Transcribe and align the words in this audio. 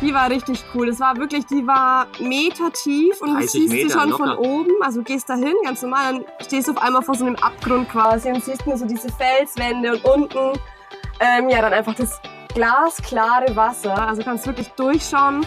Die 0.00 0.14
war 0.14 0.30
richtig 0.30 0.64
cool. 0.74 0.86
Das 0.86 0.98
war 0.98 1.16
wirklich, 1.16 1.44
die 1.46 1.66
war 1.66 2.06
Meter 2.20 2.72
tief 2.72 3.20
und 3.20 3.34
du 3.40 3.46
siehst 3.46 3.68
Meter, 3.68 3.88
sie 3.88 3.94
schon 3.94 4.10
locker. 4.10 4.36
von 4.36 4.38
oben. 4.38 4.70
Also 4.82 5.00
du 5.00 5.04
gehst 5.04 5.28
da 5.28 5.34
hin, 5.34 5.54
ganz 5.62 5.82
normal, 5.82 6.14
dann 6.14 6.24
stehst 6.40 6.68
du 6.68 6.72
auf 6.72 6.82
einmal 6.82 7.02
vor 7.02 7.14
so 7.14 7.26
einem 7.26 7.36
Abgrund 7.36 7.88
quasi 7.90 8.30
und 8.30 8.42
siehst 8.42 8.66
nur 8.66 8.78
so 8.78 8.86
diese 8.86 9.08
Felswände 9.10 9.92
und 9.92 10.04
unten, 10.04 10.58
ähm, 11.20 11.50
ja, 11.50 11.60
dann 11.60 11.74
einfach 11.74 11.94
das 11.94 12.20
glasklare 12.54 13.54
Wasser. 13.54 14.08
Also 14.08 14.22
kannst 14.22 14.46
wirklich 14.46 14.68
durchschauen. 14.70 15.44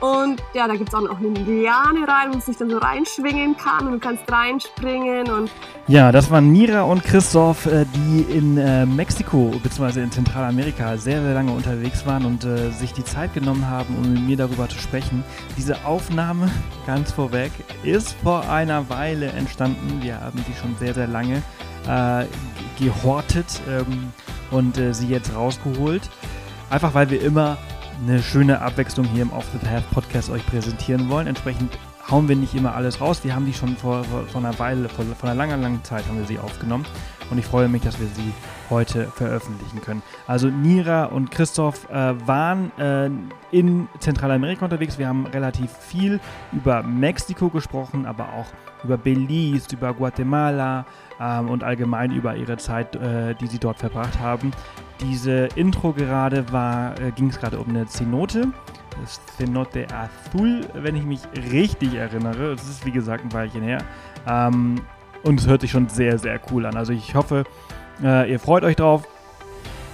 Und 0.00 0.42
ja, 0.54 0.68
da 0.68 0.74
gibt 0.74 0.90
es 0.90 0.94
auch 0.94 1.00
noch 1.00 1.18
eine 1.18 1.30
Liane 1.30 2.06
rein, 2.06 2.28
wo 2.28 2.32
man 2.32 2.40
sich 2.40 2.56
dann 2.56 2.70
so 2.70 2.78
reinschwingen 2.78 3.56
kann 3.56 3.86
und 3.86 3.92
du 3.94 3.98
kannst 3.98 4.30
reinspringen. 4.30 5.28
Und 5.28 5.50
ja, 5.88 6.12
das 6.12 6.30
waren 6.30 6.50
Mira 6.50 6.82
und 6.82 7.02
Christoph, 7.02 7.66
äh, 7.66 7.84
die 7.94 8.22
in 8.22 8.56
äh, 8.58 8.86
Mexiko 8.86 9.52
bzw. 9.62 10.02
in 10.02 10.12
Zentralamerika 10.12 10.96
sehr, 10.96 11.20
sehr 11.20 11.34
lange 11.34 11.50
unterwegs 11.50 12.06
waren 12.06 12.24
und 12.24 12.44
äh, 12.44 12.70
sich 12.70 12.92
die 12.92 13.04
Zeit 13.04 13.34
genommen 13.34 13.68
haben, 13.68 13.96
um 13.96 14.12
mit 14.12 14.22
mir 14.22 14.36
darüber 14.36 14.68
zu 14.68 14.78
sprechen. 14.78 15.24
Diese 15.56 15.84
Aufnahme, 15.84 16.48
ganz 16.86 17.10
vorweg, 17.10 17.50
ist 17.82 18.14
vor 18.22 18.48
einer 18.48 18.88
Weile 18.88 19.26
entstanden. 19.26 20.00
Wir 20.00 20.20
haben 20.20 20.44
die 20.46 20.54
schon 20.60 20.76
sehr, 20.78 20.94
sehr 20.94 21.08
lange 21.08 21.42
äh, 21.88 22.24
gehortet 22.78 23.46
ähm, 23.68 24.12
und 24.52 24.78
äh, 24.78 24.94
sie 24.94 25.08
jetzt 25.08 25.34
rausgeholt. 25.34 26.08
Einfach 26.70 26.94
weil 26.94 27.10
wir 27.10 27.20
immer 27.22 27.56
eine 28.02 28.22
schöne 28.22 28.60
Abwechslung 28.60 29.06
hier 29.06 29.22
im 29.22 29.32
Off 29.32 29.46
the 29.52 29.58
Path 29.58 29.88
Podcast 29.90 30.30
euch 30.30 30.44
präsentieren 30.46 31.08
wollen. 31.08 31.26
Entsprechend 31.26 31.76
hauen 32.10 32.28
wir 32.28 32.36
nicht 32.36 32.54
immer 32.54 32.74
alles 32.74 33.00
raus. 33.00 33.24
Wir 33.24 33.34
haben 33.34 33.46
die 33.46 33.52
schon 33.52 33.76
vor, 33.76 34.04
vor, 34.04 34.22
vor 34.26 34.40
einer 34.40 34.58
Weile, 34.58 34.88
vor, 34.88 35.04
vor 35.04 35.28
einer 35.28 35.36
langen, 35.36 35.60
langen 35.60 35.84
Zeit 35.84 36.06
haben 36.06 36.18
wir 36.18 36.26
sie 36.26 36.38
aufgenommen. 36.38 36.86
Und 37.30 37.38
ich 37.38 37.44
freue 37.44 37.68
mich, 37.68 37.82
dass 37.82 38.00
wir 38.00 38.06
sie 38.06 38.32
heute 38.70 39.06
veröffentlichen 39.08 39.82
können. 39.82 40.02
Also 40.26 40.48
Nira 40.48 41.06
und 41.06 41.30
Christoph 41.30 41.88
äh, 41.90 42.14
waren 42.26 42.72
äh, 42.78 43.10
in 43.50 43.88
Zentralamerika 43.98 44.64
unterwegs. 44.64 44.98
Wir 44.98 45.08
haben 45.08 45.26
relativ 45.26 45.70
viel 45.72 46.20
über 46.52 46.82
Mexiko 46.82 47.50
gesprochen, 47.50 48.06
aber 48.06 48.32
auch 48.32 48.46
über 48.84 48.96
Belize, 48.96 49.74
über 49.74 49.92
Guatemala 49.92 50.86
ähm, 51.20 51.48
und 51.48 51.64
allgemein 51.64 52.12
über 52.12 52.36
ihre 52.36 52.56
Zeit, 52.56 52.96
äh, 52.96 53.34
die 53.34 53.46
sie 53.46 53.58
dort 53.58 53.78
verbracht 53.78 54.18
haben. 54.20 54.52
Diese 55.00 55.48
Intro 55.54 55.92
gerade 55.92 56.50
war, 56.52 56.98
äh, 57.00 57.12
ging 57.12 57.28
es 57.28 57.38
gerade 57.38 57.58
um 57.58 57.68
eine 57.68 57.86
Cenote. 57.86 58.48
Das 59.00 59.20
Cenote 59.36 59.86
Azul, 59.92 60.62
wenn 60.74 60.96
ich 60.96 61.04
mich 61.04 61.20
richtig 61.52 61.94
erinnere. 61.94 62.52
Es 62.52 62.68
ist 62.68 62.84
wie 62.84 62.90
gesagt 62.90 63.24
ein 63.24 63.32
Weilchen 63.32 63.62
her. 63.62 63.78
Ähm, 64.26 64.80
und 65.22 65.40
es 65.40 65.46
hört 65.46 65.60
sich 65.60 65.70
schon 65.70 65.88
sehr, 65.88 66.18
sehr 66.18 66.40
cool 66.50 66.66
an. 66.66 66.76
Also 66.76 66.92
ich 66.92 67.14
hoffe, 67.14 67.44
äh, 68.02 68.30
ihr 68.30 68.40
freut 68.40 68.64
euch 68.64 68.76
drauf. 68.76 69.06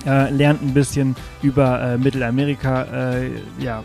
Äh, 0.06 0.30
lernt 0.30 0.62
ein 0.62 0.74
bisschen 0.74 1.16
über 1.42 1.80
äh, 1.80 1.98
Mittelamerika 1.98 2.82
äh, 3.14 3.30
ja, 3.58 3.82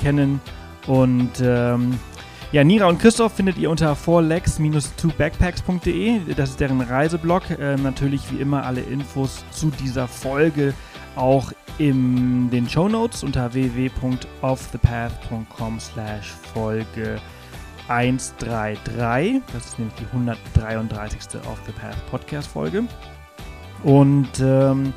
kennen 0.00 0.40
und 0.86 1.32
ähm, 1.42 1.98
ja, 2.54 2.62
Nira 2.62 2.86
und 2.86 3.00
Christoph 3.00 3.32
findet 3.32 3.58
ihr 3.58 3.68
unter 3.68 3.94
4legs-2backpacks.de. 3.94 6.20
Das 6.36 6.50
ist 6.50 6.60
deren 6.60 6.80
Reiseblog. 6.80 7.50
Äh, 7.50 7.74
natürlich 7.74 8.30
wie 8.30 8.36
immer 8.36 8.64
alle 8.64 8.80
Infos 8.80 9.44
zu 9.50 9.72
dieser 9.82 10.06
Folge 10.06 10.72
auch 11.16 11.50
in 11.78 12.48
den 12.50 12.68
Show 12.68 12.88
Notes 12.88 13.24
unter 13.24 13.52
www.offthepath.com 13.52 15.80
slash 15.80 16.32
Folge 16.54 17.20
133. 17.88 19.42
Das 19.52 19.66
ist 19.66 19.80
nämlich 19.80 19.96
die 19.96 20.06
133. 20.12 21.40
Off 21.50 21.58
the 21.66 21.72
Path 21.72 21.96
Podcast 22.08 22.46
Folge. 22.46 22.84
Und 23.82 24.28
ähm, 24.40 24.92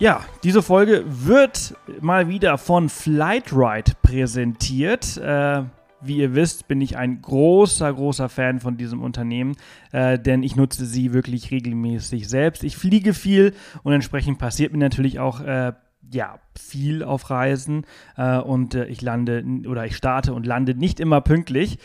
ja, 0.00 0.22
diese 0.42 0.62
Folge 0.62 1.04
wird 1.06 1.76
mal 2.00 2.26
wieder 2.26 2.58
von 2.58 2.88
Flightride 2.88 3.92
präsentiert. 4.02 5.16
Äh, 5.18 5.62
wie 6.04 6.18
ihr 6.18 6.34
wisst, 6.34 6.68
bin 6.68 6.80
ich 6.80 6.96
ein 6.96 7.22
großer, 7.22 7.92
großer 7.92 8.28
Fan 8.28 8.60
von 8.60 8.76
diesem 8.76 9.02
Unternehmen, 9.02 9.56
äh, 9.92 10.18
denn 10.18 10.42
ich 10.42 10.56
nutze 10.56 10.86
sie 10.86 11.12
wirklich 11.12 11.50
regelmäßig 11.50 12.28
selbst. 12.28 12.64
Ich 12.64 12.76
fliege 12.76 13.14
viel 13.14 13.54
und 13.82 13.92
entsprechend 13.92 14.38
passiert 14.38 14.72
mir 14.72 14.78
natürlich 14.78 15.20
auch 15.20 15.40
äh, 15.40 15.72
ja, 16.12 16.38
viel 16.58 17.02
auf 17.02 17.30
Reisen 17.30 17.86
äh, 18.16 18.38
und 18.38 18.74
äh, 18.74 18.86
ich 18.86 19.00
lande 19.02 19.44
oder 19.66 19.86
ich 19.86 19.96
starte 19.96 20.34
und 20.34 20.46
lande 20.46 20.74
nicht 20.74 21.00
immer 21.00 21.20
pünktlich. 21.20 21.78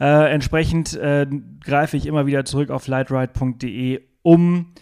Äh, 0.00 0.32
entsprechend 0.32 0.94
äh, 0.94 1.26
greife 1.60 1.96
ich 1.96 2.06
immer 2.06 2.26
wieder 2.26 2.44
zurück 2.44 2.70
auf 2.70 2.84
flightride.de, 2.84 4.00
um 4.22 4.72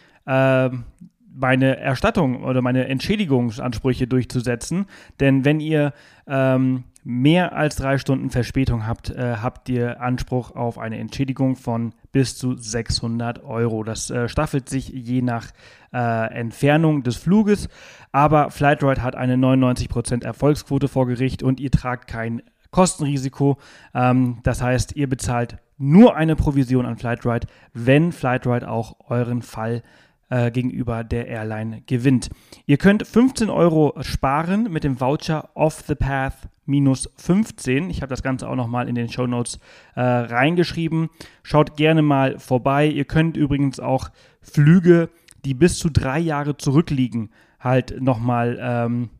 meine 1.35 1.79
Erstattung 1.79 2.45
oder 2.45 2.63
meine 2.63 2.87
Entschädigungsansprüche 2.87 4.07
durchzusetzen. 4.07 4.87
Denn 5.19 5.45
wenn 5.45 5.59
ihr 5.59 5.93
ähm, 6.29 6.85
mehr 7.05 7.55
als 7.55 7.77
drei 7.77 7.99
Stunden 7.99 8.31
Verspätung 8.31 8.87
habt, 8.87 9.11
äh, 9.11 9.37
habt 9.43 9.69
ihr 9.69 10.01
Anspruch 10.01 10.55
auf 10.55 10.79
eine 10.79 10.99
Entschädigung 10.99 11.57
von 11.57 11.95
bis 12.13 12.37
zu 12.37 12.57
600 12.57 13.43
Euro. 13.45 13.83
Das 13.83 14.11
äh, 14.11 14.29
staffelt 14.29 14.69
sich 14.69 14.89
je 14.89 15.23
nach 15.23 15.49
äh, 15.93 16.33
Entfernung 16.33 17.03
des 17.03 17.17
Fluges, 17.17 17.69
aber 18.13 18.51
Flightroid 18.51 19.01
hat 19.01 19.17
eine 19.17 19.35
99% 19.35 20.25
Erfolgsquote 20.25 20.89
vor 20.89 21.07
Gericht 21.07 21.43
und 21.43 21.59
ihr 21.61 21.71
tragt 21.71 22.07
kein 22.07 22.43
Kostenrisiko. 22.71 23.59
Ähm, 23.95 24.39
das 24.45 24.63
heißt, 24.63 24.95
ihr 24.95 25.09
bezahlt 25.09 25.59
nur 25.79 26.15
eine 26.15 26.37
Provision 26.37 26.87
an 26.87 26.97
Flightride, 26.97 27.49
wenn 27.75 28.13
Flightride 28.13 28.71
auch 28.71 28.97
euren 29.09 29.43
Fall 29.43 29.83
äh, 30.33 30.51
gegenüber 30.51 31.05
der 31.05 31.29
Airline 31.29 31.83
gewinnt. 31.83 32.31
Ihr 32.65 32.79
könnt 32.79 33.07
15 33.07 33.51
Euro 33.51 33.93
sparen 34.01 34.73
mit 34.73 34.83
dem 34.83 34.99
Voucher 34.99 35.51
Off 35.55 35.85
the 35.87 35.95
Path 35.95 36.49
minus 36.65 37.11
15. 37.17 37.91
Ich 37.91 38.01
habe 38.01 38.09
das 38.09 38.23
Ganze 38.23 38.49
auch 38.49 38.57
nochmal 38.57 38.89
in 38.89 38.95
den 38.95 39.11
Show 39.11 39.27
Notes 39.27 39.59
äh, 39.95 40.01
reingeschrieben. 40.01 41.11
Schaut 41.43 41.77
gerne 41.77 42.01
mal 42.01 42.39
vorbei. 42.39 42.87
Ihr 42.87 43.05
könnt 43.05 43.37
übrigens 43.37 43.79
auch 43.79 44.09
Flüge, 44.41 45.11
die 45.45 45.53
bis 45.53 45.79
zu 45.79 45.91
drei 45.91 46.19
Jahre 46.19 46.57
zurückliegen, 46.57 47.31
halt 47.61 48.01
nochmal 48.01 48.59
ähm, 48.59 49.11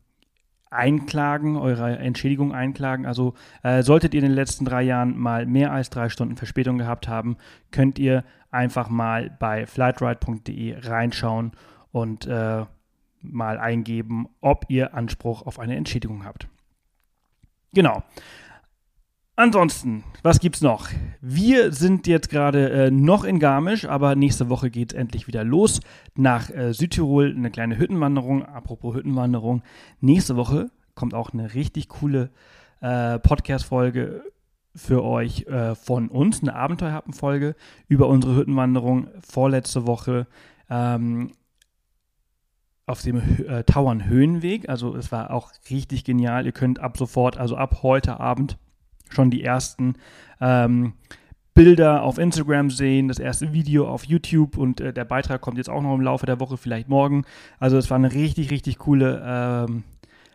einklagen, 0.71 1.57
eure 1.57 1.99
Entschädigung 1.99 2.55
einklagen. 2.55 3.05
Also 3.05 3.35
äh, 3.63 3.83
solltet 3.83 4.15
ihr 4.15 4.23
in 4.23 4.29
den 4.29 4.35
letzten 4.35 4.65
drei 4.65 4.83
Jahren 4.83 5.19
mal 5.19 5.45
mehr 5.45 5.73
als 5.73 5.91
drei 5.91 6.09
Stunden 6.09 6.37
Verspätung 6.37 6.79
gehabt 6.79 7.07
haben, 7.07 7.37
könnt 7.71 7.99
ihr 7.99 8.25
einfach 8.53 8.89
mal 8.89 9.37
bei 9.41 9.67
flightride.de 9.67 10.77
reinschauen 10.79 11.53
und 11.91 12.27
äh, 12.27 12.65
mal 13.23 13.59
eingeben, 13.59 14.29
ob 14.41 14.67
ihr 14.69 14.95
Anspruch 14.95 15.43
auf 15.47 15.59
eine 15.59 15.77
Entschädigung 15.77 16.25
habt. 16.25 16.49
Genau. 17.73 18.03
Ansonsten, 19.35 20.05
was 20.23 20.41
gibt's 20.41 20.61
noch? 20.61 20.91
Wir 21.23 21.73
sind 21.73 22.07
jetzt 22.07 22.29
gerade 22.29 22.69
äh, 22.71 22.91
noch 22.91 23.25
in 23.25 23.39
Garmisch, 23.39 23.87
aber 23.87 24.15
nächste 24.15 24.51
Woche 24.51 24.71
geht 24.71 24.93
es 24.93 24.99
endlich 24.99 25.27
wieder 25.27 25.43
los 25.43 25.81
nach 26.15 26.51
äh, 26.51 26.75
Südtirol, 26.75 27.35
eine 27.35 27.51
kleine 27.51 27.79
Hüttenwanderung. 27.79 28.45
Apropos 28.45 28.95
Hüttenwanderung, 28.95 29.63
nächste 30.01 30.37
Woche 30.37 30.71
kommt 30.95 31.15
auch 31.15 31.33
eine 31.33 31.55
richtig 31.55 31.89
coole 31.89 32.31
äh, 32.83 33.19
Podcast-Folge 33.21 34.23
für 34.75 35.05
euch 35.05 35.47
äh, 35.47 35.75
von 35.75 36.09
uns, 36.09 36.43
eine 36.43 36.55
Abenteuerhappenfolge 36.55 37.55
über 37.89 38.09
unsere 38.09 38.37
Hüttenwanderung 38.37 39.09
vorletzte 39.21 39.87
Woche 39.87 40.27
ähm, 40.71 41.33
auf 42.87 43.03
dem 43.03 43.21
äh, 43.47 43.65
Tauern 43.65 44.07
Höhenweg. 44.07 44.69
Also 44.69 44.97
es 44.97 45.13
war 45.13 45.31
auch 45.31 45.53
richtig 45.71 46.05
genial. 46.05 46.47
Ihr 46.47 46.53
könnt 46.53 46.79
ab 46.79 46.97
sofort, 46.97 47.37
also 47.39 47.57
ab 47.57 47.83
heute 47.83 48.19
Abend 48.19 48.59
schon 49.11 49.31
die 49.31 49.45
ersten 49.45 49.95
ähm, 50.41 50.95
Bilder 51.55 52.03
auf 52.03 52.19
Instagram 52.19 52.71
sehen, 52.71 53.09
das 53.09 53.19
erste 53.19 53.53
Video 53.53 53.87
auf 53.87 54.05
YouTube 54.05 54.57
und 54.57 54.81
äh, 54.81 54.93
der 54.93 55.05
Beitrag 55.05 55.43
kommt 55.43 55.59
jetzt 55.59 55.69
auch 55.69 55.83
noch 55.83 55.95
im 55.95 56.01
Laufe 56.01 56.25
der 56.25 56.41
Woche, 56.41 56.57
vielleicht 56.57 56.89
morgen. 56.89 57.25
Also 57.59 57.77
es 57.77 57.91
war 57.91 57.97
eine 57.97 58.13
richtig, 58.13 58.51
richtig 58.51 58.79
coole 58.79 59.23
ähm, 59.25 59.85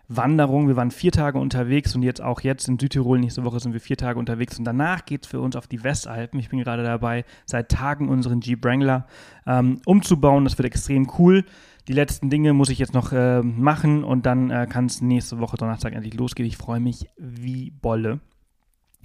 Wanderung. 0.07 0.67
Wir 0.67 0.75
waren 0.75 0.91
vier 0.91 1.11
Tage 1.11 1.37
unterwegs 1.37 1.95
und 1.95 2.03
jetzt 2.03 2.21
auch 2.21 2.41
jetzt 2.41 2.67
in 2.67 2.79
Südtirol, 2.79 3.19
nächste 3.19 3.43
Woche 3.43 3.59
sind 3.59 3.73
wir 3.73 3.81
vier 3.81 3.97
Tage 3.97 4.19
unterwegs 4.19 4.57
und 4.57 4.65
danach 4.65 5.05
geht 5.05 5.23
es 5.23 5.29
für 5.29 5.41
uns 5.41 5.55
auf 5.55 5.67
die 5.67 5.83
Westalpen. 5.83 6.39
Ich 6.39 6.49
bin 6.49 6.59
gerade 6.59 6.83
dabei, 6.83 7.25
seit 7.45 7.69
Tagen 7.69 8.09
unseren 8.09 8.41
Jeep 8.41 8.63
Wrangler 8.63 9.07
ähm, 9.45 9.81
umzubauen. 9.85 10.45
Das 10.45 10.57
wird 10.57 10.65
extrem 10.65 11.11
cool. 11.17 11.43
Die 11.87 11.93
letzten 11.93 12.29
Dinge 12.29 12.53
muss 12.53 12.69
ich 12.69 12.79
jetzt 12.79 12.93
noch 12.93 13.11
äh, 13.11 13.41
machen 13.41 14.03
und 14.03 14.25
dann 14.25 14.49
äh, 14.49 14.67
kann 14.69 14.85
es 14.85 15.01
nächste 15.01 15.39
Woche 15.39 15.57
Donnerstag 15.57 15.93
endlich 15.93 16.15
losgehen. 16.15 16.47
Ich 16.47 16.57
freue 16.57 16.79
mich 16.79 17.07
wie 17.17 17.71
Bolle. 17.71 18.19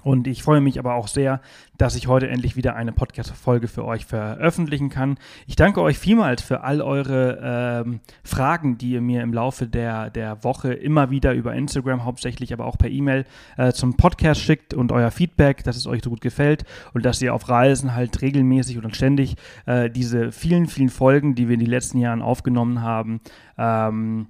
Und 0.03 0.27
ich 0.27 0.43
freue 0.43 0.61
mich 0.61 0.79
aber 0.79 0.95
auch 0.95 1.09
sehr, 1.09 1.41
dass 1.79 1.97
ich 1.97 2.07
heute 2.07 2.29
endlich 2.29 2.57
wieder 2.57 2.77
eine 2.77 2.93
Podcast-Folge 2.93 3.69
für 3.69 3.85
euch 3.85 4.05
veröffentlichen 4.05 4.89
kann. 4.89 5.19
Ich 5.47 5.57
danke 5.57 5.81
euch 5.81 5.99
vielmals 5.99 6.43
für 6.43 6.63
all 6.63 6.81
eure 6.81 7.85
ähm, 7.85 8.01
Fragen, 8.25 8.79
die 8.79 8.91
ihr 8.93 9.01
mir 9.01 9.23
im 9.23 9.33
Laufe 9.33 9.67
der, 9.67 10.11
der 10.11 10.45
Woche 10.45 10.73
immer 10.73 11.11
wieder 11.11 11.33
über 11.35 11.55
Instagram 11.55 12.05
hauptsächlich, 12.05 12.53
aber 12.53 12.67
auch 12.67 12.79
per 12.79 12.91
E-Mail 12.91 13.25
äh, 13.57 13.73
zum 13.73 13.97
Podcast 13.97 14.41
schickt 14.41 14.75
und 14.75 14.93
euer 14.93 15.11
Feedback, 15.11 15.65
dass 15.65 15.77
es 15.77 15.87
euch 15.87 16.03
so 16.03 16.11
gut 16.11 16.21
gefällt 16.21 16.65
und 16.95 17.05
dass 17.05 17.23
ihr 17.23 17.35
auf 17.35 17.49
Reisen 17.49 17.95
halt 17.95 18.21
regelmäßig 18.23 18.83
und 18.83 18.95
ständig 18.97 19.37
äh, 19.67 19.91
diese 19.91 20.33
vielen, 20.33 20.67
vielen 20.67 20.89
Folgen, 20.89 21.35
die 21.35 21.49
wir 21.49 21.55
in 21.55 21.61
den 21.61 21.71
letzten 21.71 21.99
Jahren 21.99 22.23
aufgenommen 22.23 22.83
haben, 22.83 23.21
ähm, 23.59 24.29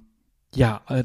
ja, 0.55 0.81
äh, 0.87 1.03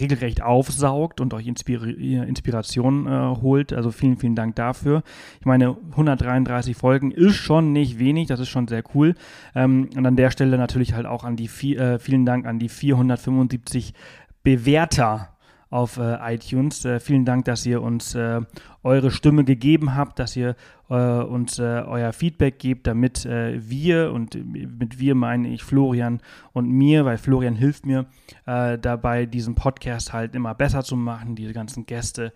regelrecht 0.00 0.42
aufsaugt 0.42 1.20
und 1.20 1.34
euch 1.34 1.46
Inspir 1.46 1.82
Inspiration 1.82 3.06
äh, 3.06 3.10
holt. 3.40 3.72
Also 3.72 3.90
vielen, 3.90 4.16
vielen 4.16 4.34
Dank 4.34 4.56
dafür. 4.56 5.02
Ich 5.40 5.46
meine, 5.46 5.76
133 5.92 6.76
Folgen 6.76 7.10
ist 7.10 7.36
schon 7.36 7.72
nicht 7.72 7.98
wenig, 7.98 8.28
das 8.28 8.40
ist 8.40 8.48
schon 8.48 8.68
sehr 8.68 8.82
cool. 8.94 9.14
Ähm, 9.54 9.90
und 9.96 10.06
an 10.06 10.16
der 10.16 10.30
Stelle 10.30 10.58
natürlich 10.58 10.94
halt 10.94 11.06
auch 11.06 11.24
an 11.24 11.36
die, 11.36 11.76
äh, 11.76 11.98
vielen 11.98 12.26
Dank 12.26 12.46
an 12.46 12.58
die 12.58 12.68
475 12.68 13.94
Bewerter 14.42 15.31
auf 15.72 15.96
äh, 15.96 16.34
iTunes. 16.34 16.84
Äh, 16.84 17.00
vielen 17.00 17.24
Dank, 17.24 17.46
dass 17.46 17.64
ihr 17.64 17.82
uns 17.82 18.14
äh, 18.14 18.42
eure 18.82 19.10
Stimme 19.10 19.44
gegeben 19.44 19.94
habt, 19.96 20.18
dass 20.18 20.36
ihr 20.36 20.54
äh, 20.90 20.94
uns 20.94 21.58
äh, 21.58 21.62
euer 21.62 22.12
Feedback 22.12 22.58
gebt, 22.58 22.86
damit 22.86 23.24
wir, 23.24 24.12
und 24.12 24.34
mit 24.44 24.98
wir 24.98 25.14
meine 25.14 25.48
ich 25.48 25.62
Florian 25.62 26.20
und 26.52 26.68
mir, 26.68 27.04
weil 27.04 27.16
Florian 27.16 27.54
hilft 27.54 27.86
mir 27.86 28.06
dabei, 28.44 29.26
diesen 29.26 29.54
Podcast 29.54 30.12
halt 30.12 30.34
immer 30.34 30.54
besser 30.54 30.82
zu 30.82 30.96
machen, 30.96 31.36
diese 31.36 31.52
ganzen 31.52 31.86
Gäste 31.86 32.32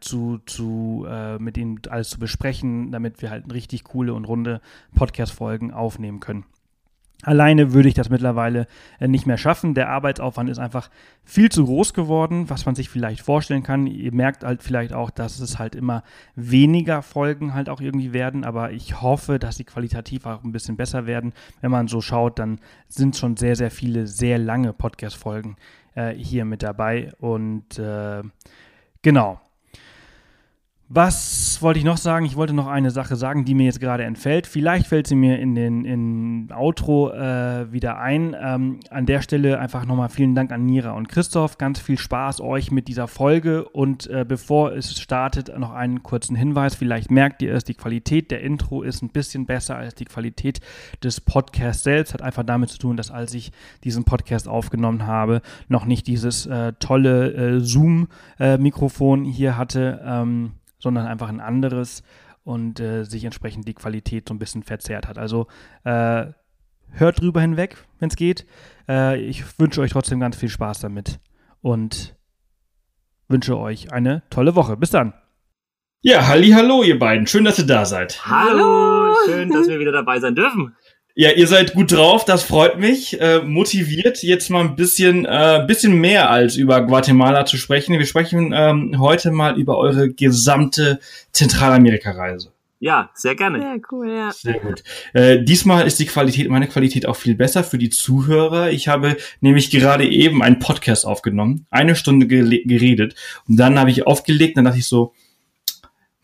zu, 0.00 0.38
zu 0.46 1.06
mit 1.38 1.58
ihnen 1.58 1.80
alles 1.90 2.10
zu 2.10 2.18
besprechen, 2.18 2.92
damit 2.92 3.20
wir 3.20 3.30
halt 3.30 3.52
richtig 3.52 3.84
coole 3.84 4.14
und 4.14 4.24
runde 4.24 4.60
Podcast-Folgen 4.94 5.72
aufnehmen 5.72 6.20
können. 6.20 6.44
Alleine 7.22 7.72
würde 7.72 7.88
ich 7.88 7.94
das 7.94 8.10
mittlerweile 8.10 8.66
äh, 9.00 9.08
nicht 9.08 9.26
mehr 9.26 9.38
schaffen. 9.38 9.74
Der 9.74 9.88
Arbeitsaufwand 9.88 10.50
ist 10.50 10.58
einfach 10.58 10.90
viel 11.24 11.50
zu 11.50 11.64
groß 11.64 11.94
geworden, 11.94 12.50
was 12.50 12.66
man 12.66 12.74
sich 12.74 12.90
vielleicht 12.90 13.22
vorstellen 13.22 13.62
kann. 13.62 13.86
Ihr 13.86 14.12
merkt 14.12 14.44
halt 14.44 14.62
vielleicht 14.62 14.92
auch, 14.92 15.10
dass 15.10 15.40
es 15.40 15.58
halt 15.58 15.74
immer 15.74 16.02
weniger 16.34 17.02
Folgen 17.02 17.54
halt 17.54 17.68
auch 17.68 17.80
irgendwie 17.80 18.12
werden, 18.12 18.44
aber 18.44 18.72
ich 18.72 19.00
hoffe, 19.00 19.38
dass 19.38 19.56
sie 19.56 19.64
qualitativ 19.64 20.26
auch 20.26 20.44
ein 20.44 20.52
bisschen 20.52 20.76
besser 20.76 21.06
werden. 21.06 21.32
Wenn 21.62 21.70
man 21.70 21.88
so 21.88 22.00
schaut, 22.00 22.38
dann 22.38 22.60
sind 22.88 23.16
schon 23.16 23.36
sehr, 23.36 23.56
sehr 23.56 23.70
viele 23.70 24.06
sehr 24.06 24.38
lange 24.38 24.72
Podcast-Folgen 24.74 25.56
äh, 25.94 26.12
hier 26.14 26.44
mit 26.44 26.62
dabei. 26.62 27.12
Und 27.18 27.78
äh, 27.78 28.22
genau, 29.02 29.40
was 30.88 31.60
wollte 31.62 31.80
ich 31.80 31.84
noch 31.84 31.96
sagen? 31.96 32.26
Ich 32.26 32.36
wollte 32.36 32.52
noch 32.52 32.68
eine 32.68 32.92
Sache 32.92 33.16
sagen, 33.16 33.44
die 33.44 33.54
mir 33.54 33.64
jetzt 33.64 33.80
gerade 33.80 34.04
entfällt. 34.04 34.46
Vielleicht 34.46 34.86
fällt 34.86 35.08
sie 35.08 35.16
mir 35.16 35.40
in 35.40 35.56
den 35.56 35.84
in 35.84 36.48
Outro 36.52 37.10
äh, 37.10 37.72
wieder 37.72 37.98
ein. 37.98 38.36
Ähm, 38.40 38.78
an 38.90 39.04
der 39.04 39.20
Stelle 39.20 39.58
einfach 39.58 39.84
nochmal 39.84 40.10
vielen 40.10 40.36
Dank 40.36 40.52
an 40.52 40.64
Nira 40.64 40.92
und 40.92 41.08
Christoph. 41.08 41.58
Ganz 41.58 41.80
viel 41.80 41.98
Spaß 41.98 42.40
euch 42.40 42.70
mit 42.70 42.86
dieser 42.86 43.08
Folge. 43.08 43.68
Und 43.68 44.06
äh, 44.06 44.24
bevor 44.26 44.74
es 44.74 45.00
startet, 45.00 45.58
noch 45.58 45.72
einen 45.72 46.04
kurzen 46.04 46.36
Hinweis. 46.36 46.76
Vielleicht 46.76 47.10
merkt 47.10 47.42
ihr 47.42 47.52
es, 47.52 47.64
die 47.64 47.74
Qualität 47.74 48.30
der 48.30 48.42
Intro 48.42 48.82
ist 48.82 49.02
ein 49.02 49.08
bisschen 49.08 49.44
besser 49.44 49.76
als 49.76 49.96
die 49.96 50.04
Qualität 50.04 50.60
des 51.02 51.20
Podcasts 51.20 51.82
selbst. 51.82 52.14
Hat 52.14 52.22
einfach 52.22 52.44
damit 52.44 52.70
zu 52.70 52.78
tun, 52.78 52.96
dass 52.96 53.10
als 53.10 53.34
ich 53.34 53.50
diesen 53.82 54.04
Podcast 54.04 54.46
aufgenommen 54.46 55.04
habe, 55.04 55.42
noch 55.66 55.84
nicht 55.84 56.06
dieses 56.06 56.46
äh, 56.46 56.74
tolle 56.78 57.32
äh, 57.32 57.60
Zoom-Mikrofon 57.60 59.24
hier 59.24 59.56
hatte. 59.56 60.00
Ähm, 60.04 60.52
sondern 60.78 61.06
einfach 61.06 61.28
ein 61.28 61.40
anderes 61.40 62.02
und 62.44 62.80
äh, 62.80 63.04
sich 63.04 63.24
entsprechend 63.24 63.66
die 63.66 63.74
Qualität 63.74 64.28
so 64.28 64.34
ein 64.34 64.38
bisschen 64.38 64.62
verzerrt 64.62 65.08
hat. 65.08 65.18
Also 65.18 65.48
äh, 65.84 66.26
hört 66.90 67.20
drüber 67.20 67.40
hinweg, 67.40 67.76
wenn 67.98 68.08
es 68.08 68.16
geht. 68.16 68.46
Äh, 68.88 69.20
ich 69.20 69.58
wünsche 69.58 69.80
euch 69.80 69.90
trotzdem 69.90 70.20
ganz 70.20 70.36
viel 70.36 70.48
Spaß 70.48 70.80
damit 70.80 71.18
und 71.60 72.14
wünsche 73.28 73.58
euch 73.58 73.92
eine 73.92 74.22
tolle 74.30 74.54
Woche. 74.54 74.76
Bis 74.76 74.90
dann. 74.90 75.12
Ja, 76.02 76.28
halli, 76.28 76.50
hallo 76.50 76.84
ihr 76.84 76.98
beiden. 76.98 77.26
Schön, 77.26 77.44
dass 77.44 77.58
ihr 77.58 77.66
da 77.66 77.84
seid. 77.84 78.24
Hallo, 78.26 79.12
schön, 79.26 79.50
dass 79.50 79.66
wir 79.66 79.80
wieder 79.80 79.92
dabei 79.92 80.20
sein 80.20 80.36
dürfen. 80.36 80.76
Ja, 81.18 81.30
ihr 81.30 81.46
seid 81.46 81.72
gut 81.72 81.92
drauf, 81.92 82.26
das 82.26 82.42
freut 82.42 82.78
mich. 82.78 83.18
Äh, 83.18 83.40
motiviert, 83.40 84.22
jetzt 84.22 84.50
mal 84.50 84.60
ein 84.60 84.76
bisschen, 84.76 85.24
äh, 85.24 85.64
bisschen 85.66 85.98
mehr 85.98 86.28
als 86.28 86.56
über 86.56 86.82
Guatemala 86.82 87.46
zu 87.46 87.56
sprechen. 87.56 87.98
Wir 87.98 88.04
sprechen 88.04 88.52
ähm, 88.54 88.96
heute 88.98 89.30
mal 89.30 89.58
über 89.58 89.78
eure 89.78 90.10
gesamte 90.10 91.00
Zentralamerika-Reise. 91.32 92.52
Ja, 92.80 93.08
sehr 93.14 93.34
gerne. 93.34 93.60
Sehr 93.60 93.80
cool, 93.90 94.10
ja. 94.10 94.30
Sehr 94.30 94.60
gut. 94.60 94.82
Äh, 95.14 95.42
diesmal 95.42 95.86
ist 95.86 95.98
die 95.98 96.04
Qualität, 96.04 96.50
meine 96.50 96.68
Qualität 96.68 97.06
auch 97.06 97.16
viel 97.16 97.34
besser 97.34 97.64
für 97.64 97.78
die 97.78 97.88
Zuhörer. 97.88 98.70
Ich 98.70 98.86
habe 98.86 99.16
nämlich 99.40 99.70
gerade 99.70 100.06
eben 100.06 100.42
einen 100.42 100.58
Podcast 100.58 101.06
aufgenommen, 101.06 101.66
eine 101.70 101.96
Stunde 101.96 102.26
geredet 102.26 103.14
und 103.48 103.56
dann 103.56 103.78
habe 103.78 103.88
ich 103.88 104.06
aufgelegt, 104.06 104.58
dann 104.58 104.66
dachte 104.66 104.80
ich 104.80 104.86
so, 104.86 105.14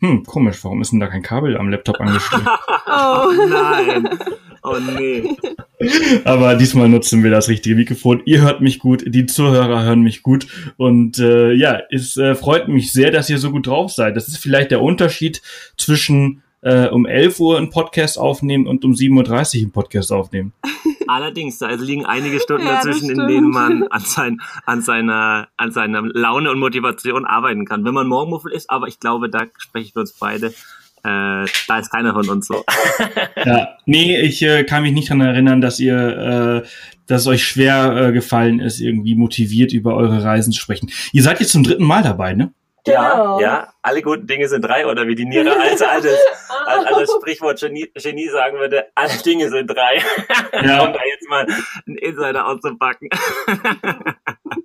hm, 0.01 0.23
komisch, 0.23 0.63
warum 0.63 0.83
ist 0.83 0.91
denn 0.91 0.99
da 0.99 1.07
kein 1.07 1.23
Kabel 1.23 1.57
am 1.57 1.69
Laptop 1.69 1.99
angeschlossen? 1.99 2.45
oh 2.85 3.31
nein. 3.49 4.19
Oh 4.63 4.77
nee. 4.79 5.35
Aber 6.23 6.55
diesmal 6.55 6.87
nutzen 6.87 7.23
wir 7.23 7.31
das 7.31 7.49
richtige 7.49 7.75
Mikrofon. 7.75 8.21
Ihr 8.25 8.41
hört 8.41 8.61
mich 8.61 8.79
gut, 8.79 9.03
die 9.05 9.25
Zuhörer 9.25 9.83
hören 9.83 10.01
mich 10.01 10.23
gut. 10.23 10.47
Und 10.77 11.19
äh, 11.19 11.51
ja, 11.51 11.81
es 11.91 12.15
äh, 12.17 12.35
freut 12.35 12.69
mich 12.69 12.93
sehr, 12.93 13.11
dass 13.11 13.29
ihr 13.29 13.37
so 13.37 13.51
gut 13.51 13.67
drauf 13.67 13.91
seid. 13.91 14.15
Das 14.15 14.27
ist 14.27 14.37
vielleicht 14.37 14.71
der 14.71 14.81
Unterschied 14.81 15.41
zwischen 15.77 16.41
äh, 16.61 16.87
um 16.87 17.05
11 17.05 17.39
Uhr 17.39 17.57
einen 17.57 17.69
Podcast 17.69 18.17
aufnehmen 18.17 18.67
und 18.67 18.85
um 18.85 18.93
7.30 18.93 19.57
Uhr 19.57 19.61
einen 19.63 19.71
Podcast 19.71 20.11
aufnehmen. 20.11 20.53
Allerdings, 21.07 21.57
da 21.57 21.69
liegen 21.69 22.05
einige 22.05 22.39
Stunden 22.39 22.65
ja, 22.65 22.75
dazwischen, 22.75 23.09
in 23.09 23.27
denen 23.27 23.49
man 23.49 23.83
an, 23.89 24.01
sein, 24.01 24.41
an, 24.65 24.81
seiner, 24.81 25.49
an 25.57 25.71
seiner 25.71 26.01
Laune 26.01 26.49
und 26.49 26.59
Motivation 26.59 27.25
arbeiten 27.25 27.65
kann. 27.65 27.83
Wenn 27.83 27.93
man 27.93 28.07
Morgenmuffel 28.07 28.53
ist, 28.53 28.69
aber 28.69 28.87
ich 28.87 29.01
glaube, 29.01 29.29
da 29.29 29.45
spreche 29.57 29.87
ich 29.87 29.93
für 29.93 29.99
uns 29.99 30.13
beide, 30.13 30.53
äh, 31.03 31.45
da 31.67 31.79
ist 31.79 31.91
keiner 31.91 32.13
von 32.13 32.29
uns 32.29 32.47
so. 32.47 32.63
ja, 33.45 33.77
nee, 33.85 34.19
ich 34.21 34.41
äh, 34.41 34.63
kann 34.63 34.83
mich 34.83 34.93
nicht 34.93 35.09
dran 35.09 35.21
erinnern, 35.21 35.59
dass 35.59 35.79
ihr, 35.79 36.63
äh, 36.63 36.67
dass 37.07 37.21
es 37.21 37.27
euch 37.27 37.43
schwer 37.43 37.95
äh, 37.95 38.11
gefallen 38.13 38.59
ist, 38.59 38.79
irgendwie 38.79 39.15
motiviert 39.15 39.73
über 39.73 39.95
eure 39.95 40.23
Reisen 40.23 40.53
zu 40.53 40.59
sprechen. 40.59 40.89
Ihr 41.11 41.23
seid 41.23 41.41
jetzt 41.41 41.51
zum 41.51 41.63
dritten 41.63 41.83
Mal 41.83 42.03
dabei, 42.03 42.33
ne? 42.33 42.53
Ja, 42.85 43.11
genau. 43.11 43.39
ja, 43.39 43.73
alle 43.81 44.01
guten 44.01 44.27
Dinge 44.27 44.47
sind 44.49 44.61
drei 44.61 44.85
oder 44.85 45.07
wie 45.07 45.15
die 45.15 45.25
Niere 45.25 45.57
als 45.57 45.81
altes, 45.81 46.17
als 46.65 46.85
altes 46.85 47.15
Sprichwort 47.21 47.59
Genie, 47.59 47.89
Genie 47.95 48.27
sagen 48.27 48.57
würde, 48.57 48.87
alle 48.95 49.13
Dinge 49.25 49.49
sind 49.49 49.67
drei. 49.67 50.01
Ja. 50.63 50.85
um 50.85 50.93
da 50.93 50.99
jetzt 51.09 51.27
mal 51.29 51.45
einen 51.87 51.97
Insider 51.97 52.47
auszupacken. 52.47 53.09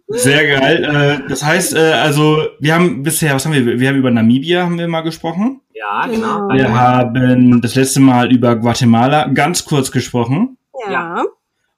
Sehr 0.07 0.47
geil. 0.47 0.85
Äh, 1.25 1.29
das 1.29 1.43
heißt, 1.43 1.75
äh, 1.75 1.93
also 1.93 2.47
wir 2.61 2.75
haben 2.75 3.03
bisher, 3.03 3.35
was 3.35 3.45
haben 3.45 3.53
wir? 3.53 3.81
Wir 3.81 3.89
haben 3.89 3.97
über 3.97 4.11
Namibia 4.11 4.63
haben 4.63 4.79
wir 4.79 4.87
mal 4.87 5.01
gesprochen. 5.01 5.61
Ja, 5.79 6.07
genau. 6.07 6.49
Wir 6.49 6.75
haben 6.75 7.61
das 7.61 7.75
letzte 7.77 8.01
Mal 8.01 8.33
über 8.33 8.57
Guatemala 8.57 9.29
ganz 9.29 9.65
kurz 9.65 9.93
gesprochen. 9.93 10.59
Ja. 10.91 11.25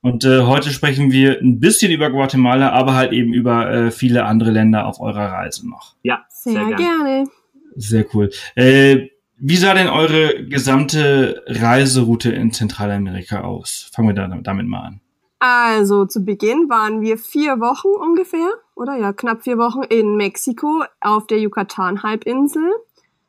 Und 0.01 0.25
äh, 0.25 0.43
heute 0.43 0.71
sprechen 0.71 1.13
wir 1.13 1.39
ein 1.41 1.61
bisschen 1.61 1.93
über 1.93 2.09
Guatemala, 2.11 2.71
aber 2.71 2.95
halt 2.95 3.13
eben 3.13 3.35
über 3.35 3.71
äh, 3.71 3.91
viele 3.91 4.25
andere 4.25 4.51
Länder 4.51 4.87
auf 4.87 5.01
eurer 5.01 5.33
Reise 5.33 5.69
noch. 5.69 5.97
Ja, 6.03 6.25
sehr, 6.31 6.65
sehr 6.65 6.77
gerne. 6.77 7.25
Sehr 7.77 8.07
cool. 8.15 8.31
Äh, 8.55 9.09
wie 9.37 9.57
sah 9.57 9.75
denn 9.75 9.89
eure 9.89 10.45
gesamte 10.47 11.43
Reiseroute 11.47 12.31
in 12.31 12.53
Zentralamerika 12.53 13.43
aus? 13.43 13.91
Fangen 13.95 14.09
wir 14.09 14.15
da, 14.15 14.29
damit 14.29 14.67
mal 14.67 14.81
an. 14.81 15.01
Also 15.39 16.05
zu 16.05 16.25
Beginn 16.25 16.69
waren 16.69 17.01
wir 17.01 17.17
vier 17.17 17.61
Wochen 17.61 17.89
ungefähr, 17.89 18.51
oder 18.77 18.97
ja, 18.97 19.15
knapp 19.15 19.43
vier 19.43 19.57
Wochen 19.57 19.83
in 19.83 20.17
Mexiko 20.17 20.85
auf 21.01 21.27
der 21.27 21.39
Yucatan-Halbinsel. 21.39 22.71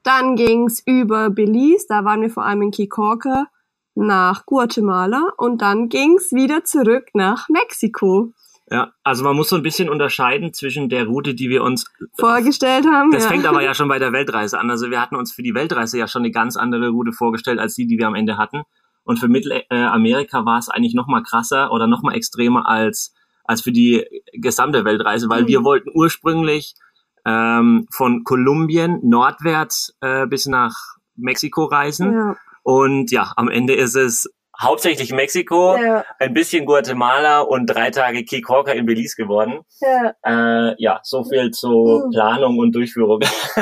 Dann 0.03 0.35
ging's 0.35 0.81
über 0.85 1.29
Belize, 1.29 1.85
da 1.87 2.05
waren 2.05 2.21
wir 2.21 2.29
vor 2.29 2.45
allem 2.45 2.63
in 2.63 2.71
Kikorka, 2.71 3.47
nach 3.93 4.45
Guatemala 4.45 5.33
und 5.37 5.61
dann 5.61 5.89
ging's 5.89 6.31
wieder 6.31 6.63
zurück 6.63 7.09
nach 7.13 7.49
Mexiko. 7.49 8.33
Ja, 8.69 8.93
also 9.03 9.25
man 9.25 9.35
muss 9.35 9.49
so 9.49 9.57
ein 9.57 9.63
bisschen 9.63 9.89
unterscheiden 9.89 10.53
zwischen 10.53 10.87
der 10.87 11.05
Route, 11.05 11.35
die 11.35 11.49
wir 11.49 11.61
uns 11.61 11.91
vorgestellt 12.17 12.85
haben. 12.85 13.11
Das 13.11 13.23
ja. 13.23 13.29
fängt 13.29 13.45
aber 13.45 13.61
ja 13.61 13.73
schon 13.75 13.89
bei 13.89 13.99
der 13.99 14.13
Weltreise 14.13 14.57
an. 14.59 14.71
Also 14.71 14.89
wir 14.89 15.01
hatten 15.01 15.17
uns 15.17 15.33
für 15.33 15.43
die 15.43 15.53
Weltreise 15.53 15.99
ja 15.99 16.07
schon 16.07 16.21
eine 16.21 16.31
ganz 16.31 16.55
andere 16.55 16.89
Route 16.89 17.11
vorgestellt 17.11 17.59
als 17.59 17.75
die, 17.75 17.85
die 17.85 17.97
wir 17.97 18.07
am 18.07 18.15
Ende 18.15 18.37
hatten. 18.37 18.63
Und 19.03 19.19
für 19.19 19.27
Mittelamerika 19.27 20.45
war 20.45 20.57
es 20.57 20.69
eigentlich 20.69 20.93
noch 20.93 21.07
mal 21.07 21.21
krasser 21.21 21.71
oder 21.73 21.85
noch 21.87 22.01
mal 22.01 22.13
extremer 22.13 22.67
als 22.67 23.13
als 23.43 23.61
für 23.61 23.71
die 23.71 24.05
gesamte 24.33 24.85
Weltreise, 24.85 25.27
weil 25.27 25.43
mhm. 25.43 25.47
wir 25.47 25.63
wollten 25.65 25.89
ursprünglich 25.93 26.75
ähm, 27.25 27.87
von 27.91 28.23
Kolumbien 28.23 28.99
nordwärts 29.03 29.95
äh, 30.01 30.25
bis 30.27 30.45
nach 30.45 30.73
Mexiko 31.15 31.65
reisen. 31.65 32.13
Ja. 32.13 32.35
Und 32.63 33.11
ja, 33.11 33.31
am 33.35 33.49
Ende 33.49 33.73
ist 33.73 33.95
es 33.95 34.29
hauptsächlich 34.59 35.11
Mexiko, 35.11 35.75
ja. 35.75 36.05
ein 36.19 36.33
bisschen 36.33 36.65
Guatemala 36.65 37.39
und 37.39 37.65
drei 37.65 37.89
Tage 37.89 38.23
Kikoka 38.23 38.71
in 38.71 38.85
Belize 38.85 39.15
geworden. 39.15 39.61
Ja, 39.81 40.13
äh, 40.23 40.75
ja 40.77 40.99
so 41.03 41.23
viel 41.23 41.51
zu 41.51 42.03
mhm. 42.05 42.11
Planung 42.11 42.57
und 42.57 42.73
Durchführung. 42.73 43.21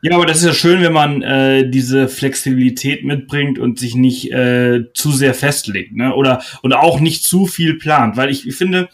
Ja, 0.00 0.14
aber 0.14 0.26
das 0.26 0.38
ist 0.38 0.44
ja 0.44 0.54
schön, 0.54 0.80
wenn 0.82 0.92
man 0.92 1.22
äh, 1.22 1.68
diese 1.68 2.08
Flexibilität 2.08 3.04
mitbringt 3.04 3.58
und 3.58 3.80
sich 3.80 3.96
nicht 3.96 4.32
äh, 4.32 4.92
zu 4.94 5.10
sehr 5.10 5.34
festlegt, 5.34 5.96
ne? 5.96 6.14
Oder 6.14 6.40
und 6.62 6.72
auch 6.72 7.00
nicht 7.00 7.24
zu 7.24 7.46
viel 7.46 7.78
plant, 7.78 8.16
weil 8.16 8.30
ich, 8.30 8.46
ich 8.46 8.54
finde, 8.54 8.88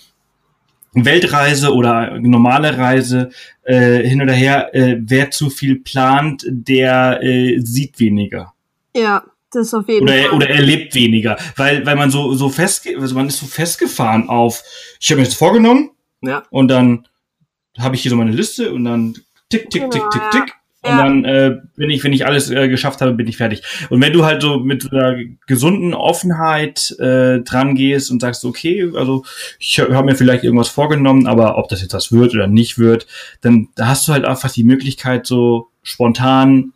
Weltreise 0.94 1.74
oder 1.74 2.18
normale 2.20 2.76
Reise 2.76 3.30
äh, 3.62 4.02
hin 4.06 4.22
oder 4.22 4.32
her, 4.32 4.74
äh, 4.74 4.96
wer 5.00 5.30
zu 5.30 5.50
viel 5.50 5.80
plant, 5.80 6.44
der 6.48 7.20
äh, 7.22 7.58
sieht 7.60 7.98
weniger. 7.98 8.54
Ja, 8.96 9.24
das 9.50 9.68
ist 9.68 9.74
auf 9.74 9.88
jeden 9.88 10.02
oder, 10.02 10.14
Fall. 10.14 10.30
Oder 10.30 10.50
er 10.50 10.62
lebt 10.62 10.94
weniger, 10.94 11.36
weil 11.56 11.84
weil 11.86 11.96
man 11.96 12.10
so 12.10 12.34
so 12.34 12.48
fest, 12.48 12.88
also 12.98 13.14
man 13.14 13.28
ist 13.28 13.38
so 13.38 13.46
festgefahren 13.46 14.28
auf. 14.28 14.62
Ich 15.00 15.10
habe 15.10 15.20
mir 15.20 15.24
jetzt 15.24 15.36
vorgenommen, 15.36 15.90
Ja. 16.22 16.42
Und 16.50 16.68
dann 16.68 17.06
habe 17.78 17.96
ich 17.96 18.02
hier 18.02 18.10
so 18.10 18.16
meine 18.16 18.32
Liste 18.32 18.72
und 18.72 18.84
dann 18.84 19.14
tick, 19.48 19.70
tick, 19.70 19.90
tick, 19.90 20.02
tick, 20.10 20.30
tick. 20.30 20.54
Und 20.84 20.90
ja. 20.90 20.98
dann 20.98 21.24
äh, 21.24 21.56
bin 21.76 21.88
ich, 21.88 22.04
wenn 22.04 22.12
ich 22.12 22.26
alles 22.26 22.50
äh, 22.50 22.68
geschafft 22.68 23.00
habe, 23.00 23.14
bin 23.14 23.26
ich 23.26 23.38
fertig. 23.38 23.62
Und 23.88 24.02
wenn 24.02 24.12
du 24.12 24.26
halt 24.26 24.42
so 24.42 24.58
mit 24.58 24.92
einer 24.92 25.16
gesunden 25.46 25.94
Offenheit 25.94 26.94
äh, 26.98 27.40
dran 27.40 27.74
gehst 27.74 28.10
und 28.10 28.20
sagst, 28.20 28.44
okay, 28.44 28.92
also 28.94 29.24
ich 29.58 29.80
habe 29.80 30.04
mir 30.04 30.14
vielleicht 30.14 30.44
irgendwas 30.44 30.68
vorgenommen, 30.68 31.26
aber 31.26 31.56
ob 31.56 31.70
das 31.70 31.80
jetzt 31.80 31.94
was 31.94 32.12
wird 32.12 32.34
oder 32.34 32.48
nicht 32.48 32.78
wird, 32.78 33.06
dann 33.40 33.68
da 33.76 33.88
hast 33.88 34.06
du 34.06 34.12
halt 34.12 34.26
einfach 34.26 34.50
die 34.50 34.64
Möglichkeit, 34.64 35.26
so 35.26 35.68
spontan 35.82 36.74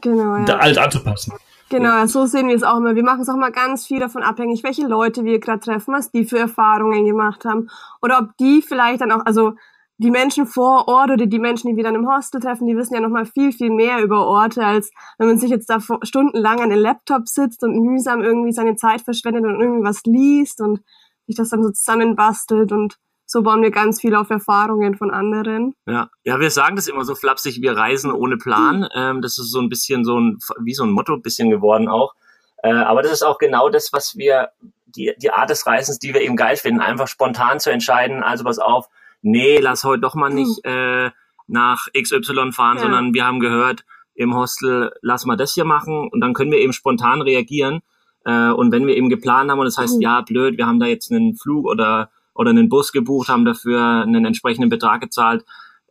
genau, 0.00 0.38
ja. 0.38 0.56
alles 0.56 0.78
anzupassen. 0.78 1.34
Genau, 1.68 2.06
so 2.06 2.26
sehen 2.26 2.48
wir 2.48 2.56
es 2.56 2.62
auch 2.62 2.78
immer. 2.78 2.94
Wir 2.94 3.02
machen 3.02 3.22
es 3.22 3.28
auch 3.28 3.36
mal 3.36 3.52
ganz 3.52 3.86
viel 3.86 3.98
davon 3.98 4.22
abhängig, 4.22 4.62
welche 4.62 4.86
Leute 4.86 5.24
wir 5.24 5.40
gerade 5.40 5.60
treffen, 5.60 5.94
was 5.94 6.10
die 6.10 6.24
für 6.24 6.38
Erfahrungen 6.38 7.04
gemacht 7.06 7.44
haben. 7.44 7.68
Oder 8.00 8.18
ob 8.18 8.36
die 8.38 8.62
vielleicht 8.62 9.00
dann 9.00 9.12
auch, 9.12 9.24
also 9.24 9.54
die 10.02 10.10
Menschen 10.10 10.46
vor 10.46 10.88
Ort 10.88 11.10
oder 11.10 11.26
die 11.26 11.38
Menschen, 11.38 11.70
die 11.70 11.76
wir 11.76 11.84
dann 11.84 11.94
im 11.94 12.08
Hostel 12.08 12.40
treffen, 12.40 12.66
die 12.66 12.76
wissen 12.76 12.94
ja 12.94 13.00
noch 13.00 13.08
mal 13.08 13.24
viel, 13.24 13.52
viel 13.52 13.70
mehr 13.70 14.02
über 14.02 14.26
Orte, 14.26 14.64
als 14.64 14.90
wenn 15.18 15.28
man 15.28 15.38
sich 15.38 15.50
jetzt 15.50 15.70
da 15.70 15.78
stundenlang 16.02 16.60
an 16.60 16.70
den 16.70 16.78
Laptop 16.78 17.28
sitzt 17.28 17.62
und 17.62 17.78
mühsam 17.80 18.22
irgendwie 18.22 18.52
seine 18.52 18.76
Zeit 18.76 19.02
verschwendet 19.02 19.44
und 19.44 19.60
irgendwas 19.60 20.02
liest 20.04 20.60
und 20.60 20.80
sich 21.26 21.36
das 21.36 21.50
dann 21.50 21.62
so 21.62 21.70
zusammenbastelt 21.70 22.72
und 22.72 22.98
so 23.24 23.42
bauen 23.42 23.62
wir 23.62 23.70
ganz 23.70 24.00
viel 24.00 24.14
auf 24.14 24.28
Erfahrungen 24.28 24.94
von 24.94 25.10
anderen. 25.10 25.74
Ja, 25.86 26.10
ja, 26.24 26.38
wir 26.38 26.50
sagen 26.50 26.76
das 26.76 26.86
immer 26.86 27.04
so 27.04 27.14
flapsig, 27.14 27.62
wir 27.62 27.74
reisen 27.76 28.12
ohne 28.12 28.36
Plan. 28.36 28.80
Mhm. 28.80 28.88
Ähm, 28.94 29.22
das 29.22 29.38
ist 29.38 29.50
so 29.50 29.60
ein 29.60 29.70
bisschen 29.70 30.04
so 30.04 30.20
ein, 30.20 30.38
wie 30.60 30.74
so 30.74 30.84
ein 30.84 30.90
Motto 30.90 31.16
bisschen 31.16 31.48
geworden 31.48 31.88
auch. 31.88 32.14
Äh, 32.62 32.72
aber 32.72 33.02
das 33.02 33.12
ist 33.12 33.22
auch 33.22 33.38
genau 33.38 33.70
das, 33.70 33.92
was 33.92 34.16
wir, 34.16 34.50
die, 34.86 35.14
die 35.16 35.30
Art 35.30 35.48
des 35.48 35.66
Reisens, 35.66 35.98
die 35.98 36.12
wir 36.12 36.20
eben 36.20 36.36
geil 36.36 36.56
finden, 36.56 36.80
einfach 36.80 37.08
spontan 37.08 37.58
zu 37.58 37.70
entscheiden, 37.70 38.22
also 38.22 38.44
was 38.44 38.58
auf, 38.58 38.88
nee, 39.22 39.58
lass 39.58 39.84
heute 39.84 40.02
doch 40.02 40.14
mal 40.14 40.30
nicht 40.32 40.64
hm. 40.64 41.06
äh, 41.06 41.10
nach 41.46 41.88
XY 41.96 42.52
fahren, 42.52 42.76
ja. 42.76 42.82
sondern 42.82 43.14
wir 43.14 43.24
haben 43.24 43.40
gehört, 43.40 43.84
im 44.14 44.34
Hostel, 44.34 44.92
lass 45.00 45.24
mal 45.24 45.36
das 45.36 45.54
hier 45.54 45.64
machen 45.64 46.08
und 46.12 46.20
dann 46.20 46.34
können 46.34 46.52
wir 46.52 46.58
eben 46.58 46.72
spontan 46.72 47.22
reagieren. 47.22 47.80
Äh, 48.24 48.50
und 48.50 48.70
wenn 48.72 48.86
wir 48.86 48.96
eben 48.96 49.08
geplant 49.08 49.50
haben 49.50 49.58
und 49.58 49.64
das 49.64 49.78
heißt, 49.78 49.96
mhm. 49.96 50.02
ja, 50.02 50.20
blöd, 50.20 50.58
wir 50.58 50.66
haben 50.66 50.80
da 50.80 50.86
jetzt 50.86 51.10
einen 51.10 51.34
Flug 51.34 51.66
oder, 51.66 52.10
oder 52.34 52.50
einen 52.50 52.68
Bus 52.68 52.92
gebucht, 52.92 53.28
haben 53.28 53.44
dafür 53.44 54.02
einen 54.02 54.24
entsprechenden 54.24 54.70
Betrag 54.70 55.00
gezahlt, 55.00 55.44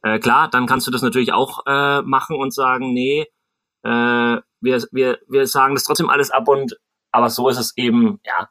äh, 0.03 0.19
klar, 0.19 0.49
dann 0.49 0.65
kannst 0.65 0.87
du 0.87 0.91
das 0.91 1.01
natürlich 1.01 1.33
auch 1.33 1.65
äh, 1.67 2.01
machen 2.01 2.37
und 2.37 2.53
sagen, 2.53 2.93
nee, 2.93 3.27
äh, 3.83 4.37
wir, 4.61 4.83
wir, 4.91 5.19
wir 5.27 5.47
sagen 5.47 5.75
das 5.75 5.83
trotzdem 5.83 6.09
alles 6.09 6.31
ab 6.31 6.47
und 6.47 6.77
aber 7.11 7.29
so 7.29 7.49
ist 7.49 7.59
es 7.59 7.75
eben, 7.77 8.19
ja, 8.25 8.49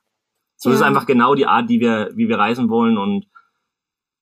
so 0.56 0.68
ja. 0.68 0.74
ist 0.74 0.80
es 0.80 0.86
einfach 0.86 1.06
genau 1.06 1.34
die 1.34 1.46
Art, 1.46 1.70
die 1.70 1.80
wir, 1.80 2.10
wie 2.14 2.28
wir 2.28 2.38
reisen 2.38 2.68
wollen 2.68 2.98
und 2.98 3.26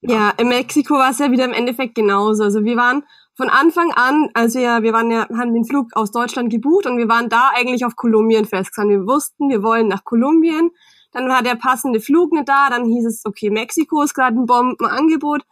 ja. 0.00 0.32
in 0.36 0.48
Mexiko 0.48 0.94
war 0.94 1.10
es 1.10 1.18
ja 1.18 1.30
wieder 1.30 1.44
im 1.44 1.52
Endeffekt 1.52 1.94
genauso. 1.94 2.44
Also 2.44 2.64
wir 2.64 2.76
waren 2.76 3.04
von 3.36 3.48
Anfang 3.48 3.92
an, 3.92 4.30
also 4.34 4.58
ja, 4.58 4.82
wir 4.82 4.92
waren 4.92 5.10
ja, 5.10 5.28
haben 5.36 5.54
den 5.54 5.64
Flug 5.64 5.94
aus 5.94 6.10
Deutschland 6.10 6.50
gebucht 6.50 6.86
und 6.86 6.98
wir 6.98 7.08
waren 7.08 7.28
da 7.28 7.50
eigentlich 7.54 7.84
auf 7.84 7.94
Kolumbien 7.94 8.46
festgefahren. 8.46 8.90
Wir 8.90 9.06
wussten, 9.06 9.48
wir 9.48 9.62
wollen 9.62 9.86
nach 9.88 10.04
Kolumbien. 10.04 10.70
Dann 11.12 11.28
war 11.28 11.42
der 11.42 11.54
passende 11.54 12.00
Flug 12.00 12.32
nicht 12.32 12.48
da, 12.48 12.68
dann 12.68 12.84
hieß 12.84 13.06
es, 13.06 13.24
okay, 13.24 13.50
Mexiko 13.50 14.02
ist 14.02 14.14
gerade 14.14 14.36
ein 14.36 14.46
Bombenangebot. 14.46 15.42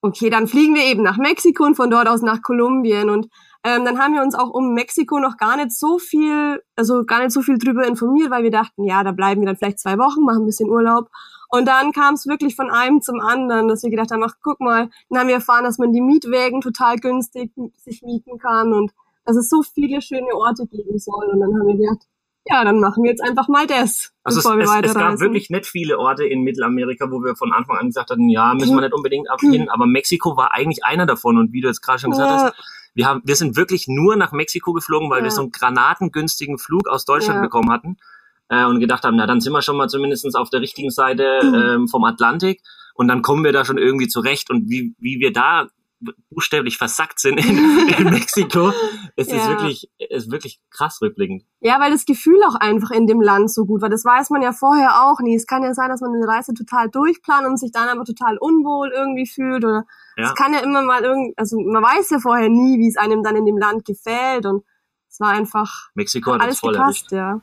Okay, 0.00 0.30
dann 0.30 0.46
fliegen 0.46 0.74
wir 0.74 0.84
eben 0.84 1.02
nach 1.02 1.16
Mexiko 1.16 1.64
und 1.64 1.74
von 1.74 1.90
dort 1.90 2.08
aus 2.08 2.22
nach 2.22 2.42
Kolumbien. 2.42 3.10
Und 3.10 3.28
ähm, 3.64 3.84
dann 3.84 3.98
haben 3.98 4.14
wir 4.14 4.22
uns 4.22 4.34
auch 4.34 4.50
um 4.50 4.74
Mexiko 4.74 5.18
noch 5.18 5.36
gar 5.36 5.56
nicht 5.56 5.72
so 5.72 5.98
viel, 5.98 6.62
also 6.76 7.04
gar 7.04 7.20
nicht 7.20 7.32
so 7.32 7.42
viel 7.42 7.58
drüber 7.58 7.86
informiert, 7.86 8.30
weil 8.30 8.44
wir 8.44 8.50
dachten, 8.50 8.84
ja, 8.84 9.02
da 9.02 9.12
bleiben 9.12 9.40
wir 9.40 9.46
dann 9.46 9.56
vielleicht 9.56 9.80
zwei 9.80 9.98
Wochen, 9.98 10.22
machen 10.24 10.42
ein 10.42 10.46
bisschen 10.46 10.70
Urlaub. 10.70 11.08
Und 11.48 11.66
dann 11.66 11.92
kam 11.92 12.14
es 12.14 12.26
wirklich 12.26 12.54
von 12.54 12.70
einem 12.70 13.00
zum 13.00 13.20
anderen, 13.20 13.68
dass 13.68 13.82
wir 13.82 13.90
gedacht 13.90 14.10
haben, 14.10 14.22
ach 14.22 14.34
guck 14.42 14.60
mal, 14.60 14.90
dann 15.08 15.18
haben 15.18 15.28
wir 15.28 15.36
erfahren, 15.36 15.64
dass 15.64 15.78
man 15.78 15.92
die 15.92 16.02
Mietwägen 16.02 16.60
total 16.60 16.96
günstig 16.96 17.52
sich 17.76 18.02
mieten 18.02 18.38
kann 18.38 18.72
und 18.72 18.92
dass 19.24 19.36
es 19.36 19.48
so 19.48 19.62
viele 19.62 20.00
schöne 20.02 20.34
Orte 20.34 20.66
geben 20.66 20.98
soll. 20.98 21.26
Und 21.32 21.40
dann 21.40 21.50
haben 21.50 21.66
wir 21.66 21.76
gedacht, 21.76 22.06
ja, 22.44 22.64
dann 22.64 22.80
machen 22.80 23.02
wir 23.02 23.10
jetzt 23.10 23.22
einfach 23.22 23.48
mal 23.48 23.66
das. 23.66 24.12
Also 24.22 24.38
bevor 24.38 24.58
es, 24.58 24.70
wir 24.70 24.84
es, 24.84 24.90
es 24.90 24.94
gab 24.94 25.20
wirklich 25.20 25.50
nicht 25.50 25.66
viele 25.66 25.98
Orte 25.98 26.24
in 26.24 26.42
Mittelamerika, 26.42 27.10
wo 27.10 27.22
wir 27.22 27.36
von 27.36 27.52
Anfang 27.52 27.76
an 27.76 27.86
gesagt 27.86 28.10
hatten, 28.10 28.28
ja, 28.28 28.54
müssen 28.54 28.74
wir 28.74 28.82
nicht 28.82 28.94
unbedingt 28.94 29.30
abgehen, 29.30 29.68
aber 29.68 29.86
Mexiko 29.86 30.36
war 30.36 30.54
eigentlich 30.54 30.84
einer 30.84 31.06
davon. 31.06 31.38
Und 31.38 31.52
wie 31.52 31.60
du 31.60 31.68
jetzt 31.68 31.82
gerade 31.82 31.98
schon 31.98 32.10
gesagt 32.10 32.30
ja. 32.30 32.44
hast, 32.44 32.54
wir 32.94 33.06
haben, 33.06 33.22
wir 33.24 33.36
sind 33.36 33.56
wirklich 33.56 33.86
nur 33.86 34.16
nach 34.16 34.32
Mexiko 34.32 34.72
geflogen, 34.72 35.10
weil 35.10 35.18
ja. 35.18 35.24
wir 35.24 35.30
so 35.30 35.42
einen 35.42 35.50
granatengünstigen 35.50 36.58
Flug 36.58 36.88
aus 36.88 37.04
Deutschland 37.04 37.36
ja. 37.36 37.42
bekommen 37.42 37.70
hatten 37.70 37.96
äh, 38.48 38.64
und 38.64 38.80
gedacht 38.80 39.04
haben, 39.04 39.16
na 39.16 39.26
dann 39.26 39.40
sind 39.40 39.52
wir 39.52 39.62
schon 39.62 39.76
mal 39.76 39.88
zumindestens 39.88 40.34
auf 40.34 40.50
der 40.50 40.60
richtigen 40.60 40.90
Seite 40.90 41.24
ähm, 41.42 41.88
vom 41.88 42.04
Atlantik 42.04 42.62
und 42.94 43.08
dann 43.08 43.22
kommen 43.22 43.44
wir 43.44 43.52
da 43.52 43.64
schon 43.64 43.78
irgendwie 43.78 44.08
zurecht 44.08 44.50
und 44.50 44.68
wie, 44.68 44.94
wie 44.98 45.20
wir 45.20 45.32
da 45.32 45.68
buchstäblich 46.30 46.78
versackt 46.78 47.18
sind 47.18 47.38
in, 47.38 47.88
in 47.98 48.10
Mexiko, 48.10 48.72
ist 49.16 49.32
ja. 49.32 49.48
wirklich, 49.48 49.90
ist 49.98 50.30
wirklich 50.30 50.60
krass 50.70 51.00
rückblickend. 51.02 51.44
Ja, 51.60 51.80
weil 51.80 51.90
das 51.90 52.04
Gefühl 52.04 52.40
auch 52.44 52.54
einfach 52.54 52.90
in 52.90 53.06
dem 53.06 53.20
Land 53.20 53.52
so 53.52 53.64
gut 53.64 53.82
war. 53.82 53.88
Das 53.88 54.04
weiß 54.04 54.30
man 54.30 54.42
ja 54.42 54.52
vorher 54.52 55.02
auch 55.02 55.20
nie. 55.20 55.34
Es 55.34 55.46
kann 55.46 55.62
ja 55.62 55.74
sein, 55.74 55.88
dass 55.88 56.00
man 56.00 56.14
eine 56.14 56.26
Reise 56.26 56.54
total 56.54 56.88
durchplant 56.88 57.46
und 57.46 57.58
sich 57.58 57.72
dann 57.72 57.88
aber 57.88 58.04
total 58.04 58.38
unwohl 58.38 58.92
irgendwie 58.94 59.26
fühlt 59.26 59.64
oder 59.64 59.84
ja. 60.16 60.26
es 60.26 60.34
kann 60.34 60.52
ja 60.52 60.60
immer 60.60 60.82
mal 60.82 61.02
irgendwie, 61.02 61.34
also 61.36 61.58
man 61.58 61.82
weiß 61.82 62.10
ja 62.10 62.18
vorher 62.20 62.48
nie, 62.48 62.78
wie 62.78 62.88
es 62.88 62.96
einem 62.96 63.22
dann 63.22 63.36
in 63.36 63.46
dem 63.46 63.58
Land 63.58 63.84
gefällt 63.84 64.46
und 64.46 64.64
es 65.08 65.20
war 65.20 65.30
einfach 65.30 65.90
Mexiko 65.94 66.34
hat 66.34 66.42
alles 66.42 66.60
voll 66.60 66.72
gepasst, 66.72 67.10
ja. 67.10 67.40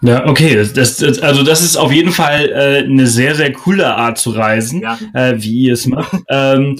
Ja, 0.00 0.26
okay. 0.26 0.54
Das, 0.54 0.72
das, 0.72 1.18
also 1.20 1.42
das 1.42 1.62
ist 1.62 1.76
auf 1.76 1.92
jeden 1.92 2.12
Fall 2.12 2.48
äh, 2.50 2.84
eine 2.84 3.06
sehr, 3.06 3.34
sehr 3.34 3.52
coole 3.52 3.94
Art 3.94 4.18
zu 4.18 4.30
reisen, 4.30 4.80
ja. 4.80 4.98
äh, 5.12 5.34
wie 5.42 5.66
ihr 5.66 5.72
es 5.74 5.86
macht. 5.86 6.16
ähm, 6.28 6.78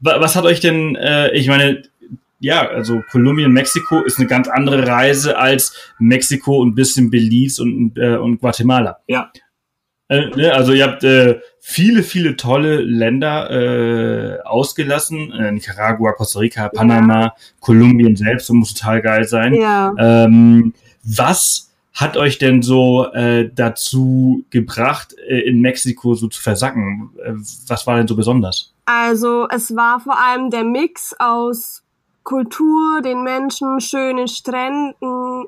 was 0.00 0.36
hat 0.36 0.44
euch 0.44 0.60
denn, 0.60 0.96
äh, 0.96 1.32
ich 1.32 1.48
meine, 1.48 1.82
ja, 2.38 2.68
also 2.68 3.02
Kolumbien, 3.10 3.52
Mexiko 3.52 4.02
ist 4.02 4.18
eine 4.18 4.28
ganz 4.28 4.48
andere 4.48 4.86
Reise 4.86 5.38
als 5.38 5.74
Mexiko 5.98 6.58
und 6.60 6.74
bisschen 6.74 7.10
Belize 7.10 7.62
und, 7.62 7.96
äh, 7.96 8.16
und 8.16 8.38
Guatemala. 8.38 8.98
Ja. 9.06 9.30
Äh, 10.08 10.26
ne, 10.36 10.52
also 10.52 10.72
ihr 10.72 10.84
habt 10.84 11.02
äh, 11.04 11.40
viele, 11.60 12.02
viele 12.02 12.36
tolle 12.36 12.82
Länder 12.82 13.50
äh, 13.50 14.42
ausgelassen. 14.42 15.32
Äh, 15.32 15.52
Nicaragua, 15.52 16.12
Costa 16.12 16.40
Rica, 16.40 16.68
Panama, 16.68 17.20
ja. 17.20 17.34
Kolumbien 17.60 18.14
selbst, 18.14 18.50
das 18.50 18.54
muss 18.54 18.74
total 18.74 19.00
geil 19.00 19.24
sein. 19.24 19.54
Ja. 19.54 19.94
Ähm, 19.98 20.74
was 21.02 21.63
hat 21.94 22.16
euch 22.16 22.38
denn 22.38 22.60
so 22.60 23.06
äh, 23.12 23.48
dazu 23.54 24.44
gebracht, 24.50 25.14
äh, 25.28 25.40
in 25.48 25.60
Mexiko 25.60 26.14
so 26.14 26.26
zu 26.26 26.42
versacken? 26.42 27.10
Äh, 27.24 27.34
was 27.68 27.86
war 27.86 27.96
denn 27.96 28.08
so 28.08 28.16
besonders? 28.16 28.74
Also 28.84 29.46
es 29.48 29.74
war 29.76 30.00
vor 30.00 30.18
allem 30.18 30.50
der 30.50 30.64
Mix 30.64 31.14
aus 31.18 31.84
Kultur, 32.24 33.00
den 33.00 33.22
Menschen, 33.22 33.80
schönen 33.80 34.26
Stränden, 34.28 35.44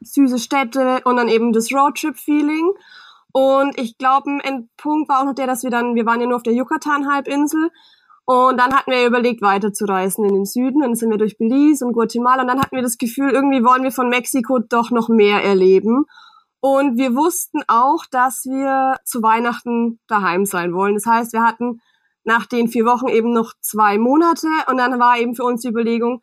süße 0.00 0.38
Städte 0.38 1.00
und 1.04 1.16
dann 1.16 1.28
eben 1.28 1.52
das 1.52 1.72
Roadtrip-Feeling. 1.72 2.70
Und 3.32 3.76
ich 3.78 3.98
glaube, 3.98 4.30
ein 4.44 4.68
Punkt 4.76 5.08
war 5.08 5.20
auch 5.20 5.24
noch 5.24 5.34
der, 5.34 5.48
dass 5.48 5.64
wir 5.64 5.70
dann, 5.70 5.96
wir 5.96 6.06
waren 6.06 6.20
ja 6.20 6.26
nur 6.26 6.36
auf 6.36 6.44
der 6.44 6.52
Yucatan-Halbinsel 6.52 7.70
und 8.26 8.58
dann 8.58 8.72
hatten 8.72 8.90
wir 8.90 9.06
überlegt, 9.06 9.42
weiterzureisen 9.42 10.24
in 10.24 10.34
den 10.34 10.44
Süden. 10.46 10.76
Und 10.76 10.82
dann 10.82 10.94
sind 10.94 11.10
wir 11.10 11.18
durch 11.18 11.36
Belize 11.36 11.84
und 11.84 11.92
Guatemala. 11.92 12.42
Und 12.42 12.48
dann 12.48 12.60
hatten 12.60 12.74
wir 12.74 12.82
das 12.82 12.96
Gefühl, 12.96 13.30
irgendwie 13.30 13.62
wollen 13.62 13.82
wir 13.82 13.92
von 13.92 14.08
Mexiko 14.08 14.60
doch 14.60 14.90
noch 14.90 15.08
mehr 15.08 15.44
erleben. 15.44 16.06
Und 16.60 16.96
wir 16.96 17.14
wussten 17.14 17.62
auch, 17.68 18.06
dass 18.10 18.44
wir 18.46 18.96
zu 19.04 19.22
Weihnachten 19.22 20.00
daheim 20.06 20.46
sein 20.46 20.72
wollen. 20.72 20.94
Das 20.94 21.04
heißt, 21.04 21.34
wir 21.34 21.42
hatten 21.42 21.82
nach 22.24 22.46
den 22.46 22.68
vier 22.68 22.86
Wochen 22.86 23.08
eben 23.08 23.34
noch 23.34 23.52
zwei 23.60 23.98
Monate. 23.98 24.48
Und 24.68 24.78
dann 24.78 24.98
war 24.98 25.18
eben 25.18 25.34
für 25.34 25.44
uns 25.44 25.60
die 25.60 25.68
Überlegung, 25.68 26.22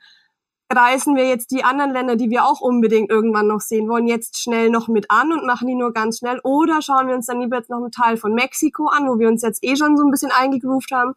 reisen 0.74 1.16
wir 1.16 1.28
jetzt 1.28 1.52
die 1.52 1.64
anderen 1.64 1.92
Länder, 1.92 2.16
die 2.16 2.32
wir 2.32 2.46
auch 2.46 2.62
unbedingt 2.62 3.12
irgendwann 3.12 3.46
noch 3.46 3.60
sehen 3.60 3.88
wollen, 3.90 4.08
jetzt 4.08 4.42
schnell 4.42 4.72
noch 4.72 4.88
mit 4.88 5.12
an 5.12 5.34
und 5.34 5.46
machen 5.46 5.68
die 5.68 5.76
nur 5.76 5.94
ganz 5.94 6.18
schnell. 6.18 6.40
Oder 6.44 6.82
schauen 6.82 7.08
wir 7.08 7.14
uns 7.14 7.28
dann 7.28 7.42
lieber 7.42 7.58
jetzt 7.58 7.70
noch 7.70 7.78
einen 7.78 7.92
Teil 7.92 8.18
von 8.18 8.34
Mexiko 8.34 8.88
an, 8.88 9.08
wo 9.08 9.20
wir 9.20 9.28
uns 9.28 9.44
jetzt 9.44 9.64
eh 9.64 9.76
schon 9.76 9.98
so 9.98 10.04
ein 10.04 10.10
bisschen 10.10 10.32
eingegroovt 10.32 10.92
haben 10.92 11.14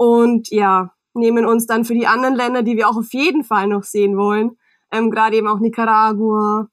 und 0.00 0.48
ja, 0.48 0.94
nehmen 1.12 1.44
uns 1.44 1.66
dann 1.66 1.84
für 1.84 1.92
die 1.92 2.06
anderen 2.06 2.34
Länder, 2.34 2.62
die 2.62 2.78
wir 2.78 2.88
auch 2.88 2.96
auf 2.96 3.12
jeden 3.12 3.44
Fall 3.44 3.66
noch 3.66 3.82
sehen 3.82 4.16
wollen, 4.16 4.56
ähm, 4.90 5.10
gerade 5.10 5.36
eben 5.36 5.46
auch 5.46 5.60
Nicaragua, 5.60 6.68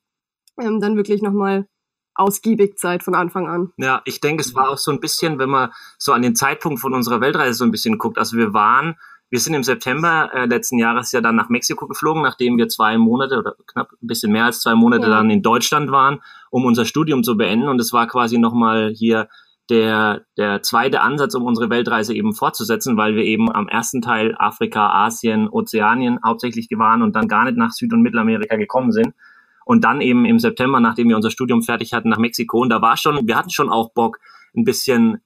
ähm, 0.58 0.80
dann 0.80 0.96
wirklich 0.96 1.22
nochmal 1.22 1.68
ausgiebig 2.16 2.78
Zeit 2.78 3.04
von 3.04 3.16
Anfang 3.16 3.50
an. 3.50 3.74
Ja, 3.76 4.02
ich 4.06 4.22
denke, 4.22 4.40
es 4.40 4.56
war 4.56 4.70
auch 4.70 4.78
so 4.78 4.92
ein 4.92 5.02
bisschen, 5.02 5.40
wenn 5.40 5.50
man 5.50 5.72
so 5.98 6.14
an 6.14 6.22
den 6.22 6.38
Zeitpunkt 6.38 6.80
von 6.80 6.94
unserer 6.94 7.20
Weltreise 7.20 7.56
so 7.56 7.66
ein 7.66 7.72
bisschen 7.72 7.98
guckt. 7.98 8.18
Also 8.18 8.38
wir 8.38 8.54
waren, 8.54 8.96
wir 9.30 9.42
sind 9.42 9.56
im 9.56 9.64
September 9.64 10.32
äh, 10.34 10.46
letzten 10.46 10.78
Jahres 10.78 11.12
ja 11.12 11.20
dann 11.20 11.36
nach 11.36 11.50
Mexiko 11.50 11.86
geflogen, 11.86 12.24
nachdem 12.24 12.58
wir 12.58 12.70
zwei 12.70 12.98
Monate 12.98 13.38
oder 13.38 13.56
knapp 13.68 13.92
ein 13.92 14.08
bisschen 14.08 14.32
mehr 14.32 14.46
als 14.46 14.62
zwei 14.62 14.74
Monate 14.74 15.08
ja. 15.08 15.18
dann 15.18 15.30
in 15.30 15.42
Deutschland 15.42 15.92
waren, 15.92 16.22
um 16.50 16.64
unser 16.64 16.86
Studium 16.86 17.24
zu 17.24 17.36
beenden. 17.36 17.68
Und 17.68 17.82
es 17.82 17.92
war 17.92 18.08
quasi 18.08 18.38
nochmal 18.38 18.94
hier 18.96 19.28
der, 19.70 20.26
der 20.38 20.64
zweite 20.64 21.02
Ansatz, 21.02 21.36
um 21.36 21.44
unsere 21.44 21.70
Weltreise 21.70 22.14
eben 22.14 22.34
fortzusetzen, 22.34 22.98
weil 22.98 23.16
wir 23.16 23.24
eben 23.24 23.52
am 23.52 23.68
ersten 23.68 24.02
Teil 24.02 24.36
Afrika, 24.38 24.90
Asien, 25.06 25.50
Ozeanien 25.50 26.20
hauptsächlich 26.24 26.68
waren 26.76 27.02
und 27.02 27.16
dann 27.16 27.28
gar 27.28 27.46
nicht 27.46 27.58
nach 27.58 27.72
Süd- 27.72 27.94
und 27.94 28.02
Mittelamerika 28.02 28.56
gekommen 28.56 28.92
sind. 28.92 29.14
Und 29.66 29.84
dann 29.84 30.00
eben 30.00 30.24
im 30.24 30.40
September, 30.40 30.80
nachdem 30.80 31.10
wir 31.10 31.18
unser 31.18 31.32
Studium 31.32 31.62
fertig 31.62 31.94
hatten, 31.94 32.08
nach 32.08 32.18
Mexiko. 32.18 32.62
Und 32.62 32.70
da 32.70 32.82
war 32.82 32.96
schon, 32.96 33.28
wir 33.28 33.36
hatten 33.36 33.50
schon 33.50 33.70
auch 33.70 33.92
Bock, 33.94 34.20
ein 34.56 34.64
bisschen 34.64 35.22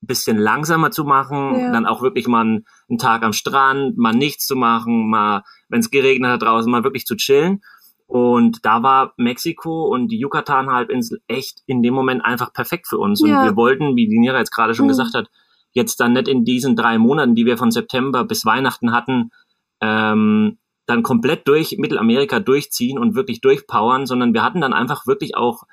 bisschen 0.00 0.36
langsamer 0.36 0.90
zu 0.90 1.04
machen, 1.04 1.58
ja. 1.58 1.72
dann 1.72 1.86
auch 1.86 2.02
wirklich 2.02 2.28
mal 2.28 2.42
einen, 2.42 2.66
einen, 2.88 2.98
Tag 2.98 3.22
am 3.24 3.32
Strand, 3.32 3.98
mal 3.98 4.12
nichts 4.12 4.46
zu 4.46 4.54
machen, 4.54 5.08
mal, 5.08 5.42
wenn 5.68 5.80
es 5.80 5.90
geregnet 5.90 6.30
hat 6.30 6.42
draußen, 6.42 6.70
mal 6.70 6.84
wirklich 6.84 7.04
zu 7.04 7.16
chillen. 7.16 7.62
Und 8.08 8.64
da 8.64 8.82
war 8.82 9.12
Mexiko 9.18 9.84
und 9.84 10.08
die 10.08 10.18
Yucatan-Halbinsel 10.18 11.20
echt 11.28 11.62
in 11.66 11.82
dem 11.82 11.92
Moment 11.92 12.24
einfach 12.24 12.54
perfekt 12.54 12.88
für 12.88 12.96
uns. 12.96 13.20
Und 13.20 13.28
ja. 13.28 13.44
wir 13.44 13.54
wollten, 13.54 13.96
wie 13.96 14.08
die 14.08 14.18
Nira 14.18 14.38
jetzt 14.38 14.50
gerade 14.50 14.74
schon 14.74 14.86
mhm. 14.86 14.90
gesagt 14.90 15.14
hat, 15.14 15.28
jetzt 15.72 16.00
dann 16.00 16.14
nicht 16.14 16.26
in 16.26 16.42
diesen 16.42 16.74
drei 16.74 16.96
Monaten, 16.96 17.34
die 17.34 17.44
wir 17.44 17.58
von 17.58 17.70
September 17.70 18.24
bis 18.24 18.46
Weihnachten 18.46 18.92
hatten, 18.92 19.30
ähm, 19.82 20.56
dann 20.86 21.02
komplett 21.02 21.46
durch 21.46 21.76
Mittelamerika 21.76 22.40
durchziehen 22.40 22.98
und 22.98 23.14
wirklich 23.14 23.42
durchpowern, 23.42 24.06
sondern 24.06 24.32
wir 24.32 24.42
hatten 24.42 24.62
dann 24.62 24.72
einfach 24.72 25.06
wirklich 25.06 25.36
auch 25.36 25.64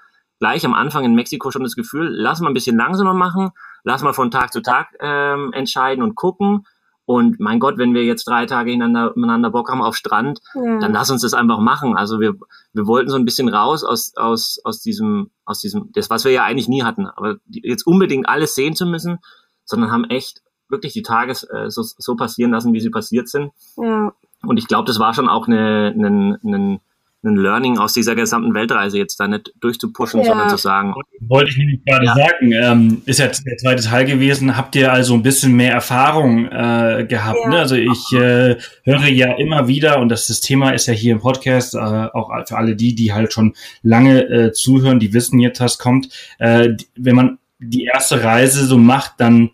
gleich 0.42 0.65
am 0.65 0.74
Anfang 0.74 1.06
in 1.06 1.15
Mexiko 1.15 1.51
schon 1.51 1.63
das 1.63 1.77
Gefühl, 1.77 2.10
lass 2.12 2.42
mal 2.42 2.50
ein 2.50 2.54
bisschen 2.54 2.75
langsamer 2.75 3.13
machen, 3.13 3.51
lass 3.86 4.04
mal 4.04 4.13
von 4.13 4.30
Tag 4.30 4.51
zu 4.51 4.62
Tag 4.62 4.89
ähm, 5.00 5.54
entscheiden 5.54 6.04
und 6.04 6.15
gucken. 6.15 6.65
Und 7.06 7.40
mein 7.40 7.60
Gott, 7.60 7.78
wenn 7.78 7.94
wir 7.94 8.04
jetzt 8.04 8.28
drei 8.28 8.48
Tage 8.48 8.72
hintereinander, 8.72 9.14
miteinander 9.16 9.52
Bock 9.52 9.70
haben 9.70 9.84
auf 9.84 9.96
Strand, 9.96 10.40
ja. 10.56 10.80
dann 10.80 10.92
lass 10.92 11.12
uns 11.12 11.22
das 11.22 11.36
einfach 11.36 11.60
machen. 11.60 11.96
Also 11.96 12.20
wir, 12.20 12.34
wir 12.74 12.88
wollten 12.88 13.10
so 13.10 13.16
ein 13.16 13.26
bisschen 13.26 13.48
raus 13.48 13.84
aus, 13.84 14.16
aus, 14.16 14.60
aus 14.64 14.82
diesem, 14.82 15.30
aus 15.46 15.60
diesem, 15.60 15.92
das, 15.94 16.10
was 16.10 16.26
wir 16.26 16.32
ja 16.32 16.44
eigentlich 16.44 16.68
nie 16.68 16.84
hatten. 16.84 17.06
Aber 17.06 17.36
jetzt 17.48 17.86
unbedingt 17.86 18.28
alles 18.28 18.56
sehen 18.56 18.76
zu 18.76 18.88
müssen, 18.88 19.20
sondern 19.66 19.92
haben 19.92 20.06
echt 20.06 20.42
wirklich 20.68 20.94
die 20.94 21.04
Tage 21.04 21.34
äh, 21.52 21.70
so, 21.70 21.84
so 21.84 22.16
passieren 22.16 22.52
lassen, 22.52 22.74
wie 22.74 22.80
sie 22.80 22.90
passiert 22.90 23.30
sind. 23.30 23.52
Ja. 23.78 24.14
Und 24.42 24.58
ich 24.58 24.68
glaube, 24.68 24.88
das 24.88 25.00
war 25.00 25.14
schon 25.14 25.30
auch 25.30 25.48
eine, 25.48 25.94
eine, 25.96 26.40
eine 26.44 26.80
ein 27.25 27.36
Learning 27.36 27.77
aus 27.77 27.94
dieser 27.94 28.15
gesamten 28.15 28.53
Weltreise 28.53 28.98
jetzt 28.98 29.20
da 29.20 29.27
nicht 29.27 29.51
durchzupushen, 29.60 30.22
ja. 30.22 30.27
sondern 30.27 30.50
zu 30.50 30.58
sagen. 30.58 30.94
Wollte 31.27 31.51
ich 31.51 31.58
nämlich 31.58 31.84
gerade 31.86 32.05
ja. 32.05 32.15
sagen, 32.15 32.51
ähm, 32.51 33.01
ist 33.05 33.20
ja 33.20 33.27
der 33.27 33.58
zweite 33.58 33.84
Teil 33.84 34.05
gewesen, 34.05 34.55
habt 34.55 34.75
ihr 34.75 34.91
also 34.91 35.13
ein 35.13 35.24
bisschen 35.24 35.53
mehr 35.53 35.74
Erfahrung 35.74 36.46
äh, 36.46 37.05
gehabt. 37.08 37.39
Ja. 37.44 37.50
Ne? 37.50 37.60
Also 37.60 37.75
ich 37.75 38.13
äh, 38.13 38.58
höre 38.84 39.08
ja 39.08 39.34
immer 39.34 39.67
wieder, 39.67 40.00
und 40.00 40.10
das, 40.10 40.27
das 40.27 40.41
Thema 40.41 40.72
ist 40.72 40.88
ja 40.88 40.94
hier 40.94 41.13
im 41.13 41.20
Podcast, 41.20 41.75
äh, 41.75 41.77
auch 41.77 42.32
für 42.48 42.58
alle 42.58 42.75
die, 42.75 42.96
die 42.96 43.13
halt 43.13 43.34
schon 43.34 43.53
lange 43.82 44.24
äh, 44.24 44.51
zuhören, 44.51 45.00
die 45.00 45.13
wissen 45.13 45.39
jetzt, 45.39 45.60
was 45.60 45.77
kommt. 45.77 46.10
Äh, 46.39 46.70
wenn 46.96 47.15
man 47.15 47.38
die 47.60 47.86
erste 47.86 48.24
Reise 48.24 48.65
so 48.65 48.77
macht, 48.77 49.13
dann 49.17 49.51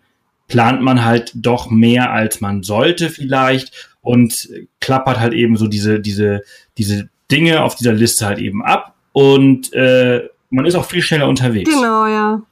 plant 0.48 0.82
man 0.82 1.04
halt 1.04 1.32
doch 1.34 1.70
mehr, 1.70 2.10
als 2.10 2.40
man 2.40 2.62
sollte 2.62 3.08
vielleicht 3.08 3.90
und 4.02 4.48
klappert 4.80 5.20
halt 5.20 5.32
eben 5.32 5.56
so 5.56 5.66
diese, 5.66 6.00
diese, 6.00 6.42
diese 6.76 7.08
Dinge 7.32 7.62
auf 7.62 7.74
dieser 7.74 7.92
Liste 7.92 8.26
halt 8.26 8.38
eben 8.38 8.62
ab 8.62 8.94
und 9.12 9.72
äh, 9.72 10.28
man 10.50 10.66
ist 10.66 10.74
auch 10.74 10.84
viel 10.84 11.02
schneller 11.02 11.28
unterwegs. 11.28 11.70
Genau, 11.70 12.06
ja. 12.06 12.42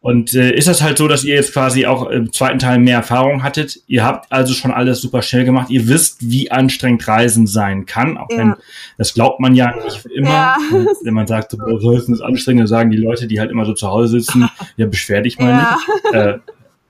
Und 0.00 0.34
äh, 0.34 0.52
ist 0.52 0.66
das 0.66 0.82
halt 0.82 0.98
so, 0.98 1.06
dass 1.06 1.22
ihr 1.22 1.36
jetzt 1.36 1.52
quasi 1.52 1.86
auch 1.86 2.10
im 2.10 2.32
zweiten 2.32 2.58
Teil 2.58 2.80
mehr 2.80 2.96
Erfahrung 2.96 3.44
hattet? 3.44 3.78
Ihr 3.86 4.04
habt 4.04 4.32
also 4.32 4.52
schon 4.52 4.72
alles 4.72 5.00
super 5.00 5.22
schnell 5.22 5.44
gemacht. 5.44 5.70
Ihr 5.70 5.86
wisst, 5.86 6.28
wie 6.28 6.50
anstrengend 6.50 7.06
Reisen 7.06 7.46
sein 7.46 7.86
kann, 7.86 8.18
auch 8.18 8.28
ja. 8.30 8.38
wenn 8.38 8.54
das 8.98 9.14
glaubt 9.14 9.38
man 9.38 9.54
ja 9.54 9.72
nicht 9.76 10.04
immer. 10.06 10.28
Ja. 10.28 10.56
Wenn 11.04 11.14
man 11.14 11.28
sagt, 11.28 11.52
so, 11.52 11.58
Reisen 11.60 12.14
ist 12.14 12.20
anstrengend, 12.20 12.62
dann 12.62 12.66
sagen 12.66 12.90
die 12.90 12.96
Leute, 12.96 13.28
die 13.28 13.38
halt 13.38 13.52
immer 13.52 13.64
so 13.64 13.74
zu 13.74 13.86
Hause 13.86 14.20
sitzen, 14.20 14.48
ja, 14.76 14.86
beschwer 14.86 15.20
dich 15.20 15.38
mal 15.38 15.50
ja. 15.50 15.76
nicht. 15.76 16.14
Äh, 16.14 16.38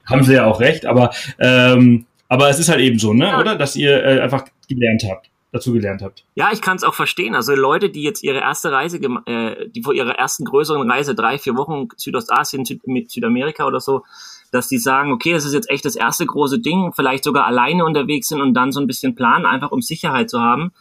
haben 0.06 0.24
sie 0.24 0.34
ja 0.34 0.46
auch 0.46 0.60
recht, 0.60 0.86
aber 0.86 1.10
ähm, 1.38 2.06
aber 2.28 2.48
es 2.48 2.58
ist 2.58 2.70
halt 2.70 2.80
eben 2.80 2.98
so, 2.98 3.12
ne, 3.12 3.36
oder? 3.38 3.56
Dass 3.56 3.76
ihr 3.76 4.02
äh, 4.04 4.20
einfach 4.20 4.46
gelernt 4.68 5.04
habt 5.08 5.31
dazu 5.52 5.72
gelernt 5.72 6.02
habt. 6.02 6.24
Ja, 6.34 6.50
ich 6.50 6.62
kann 6.62 6.76
es 6.76 6.82
auch 6.82 6.94
verstehen. 6.94 7.34
Also 7.34 7.54
Leute, 7.54 7.90
die 7.90 8.02
jetzt 8.02 8.22
ihre 8.22 8.38
erste 8.38 8.72
Reise, 8.72 8.98
äh, 8.98 9.68
die 9.68 9.82
vor 9.82 9.92
ihrer 9.92 10.18
ersten 10.18 10.44
größeren 10.44 10.90
Reise 10.90 11.14
drei, 11.14 11.38
vier 11.38 11.56
Wochen 11.56 11.88
Südostasien, 11.96 12.64
Süd 12.64 12.80
Südamerika 13.08 13.66
oder 13.66 13.78
so, 13.78 14.02
dass 14.50 14.68
die 14.68 14.78
sagen, 14.78 15.12
okay, 15.12 15.32
das 15.32 15.44
ist 15.44 15.52
jetzt 15.52 15.70
echt 15.70 15.84
das 15.84 15.94
erste 15.94 16.26
große 16.26 16.58
Ding, 16.58 16.92
vielleicht 16.94 17.24
sogar 17.24 17.46
alleine 17.46 17.84
unterwegs 17.84 18.28
sind 18.28 18.40
und 18.40 18.54
dann 18.54 18.72
so 18.72 18.80
ein 18.80 18.86
bisschen 18.86 19.14
planen, 19.14 19.44
einfach 19.44 19.70
um 19.70 19.82
Sicherheit 19.82 20.30
zu 20.30 20.40
haben. 20.40 20.72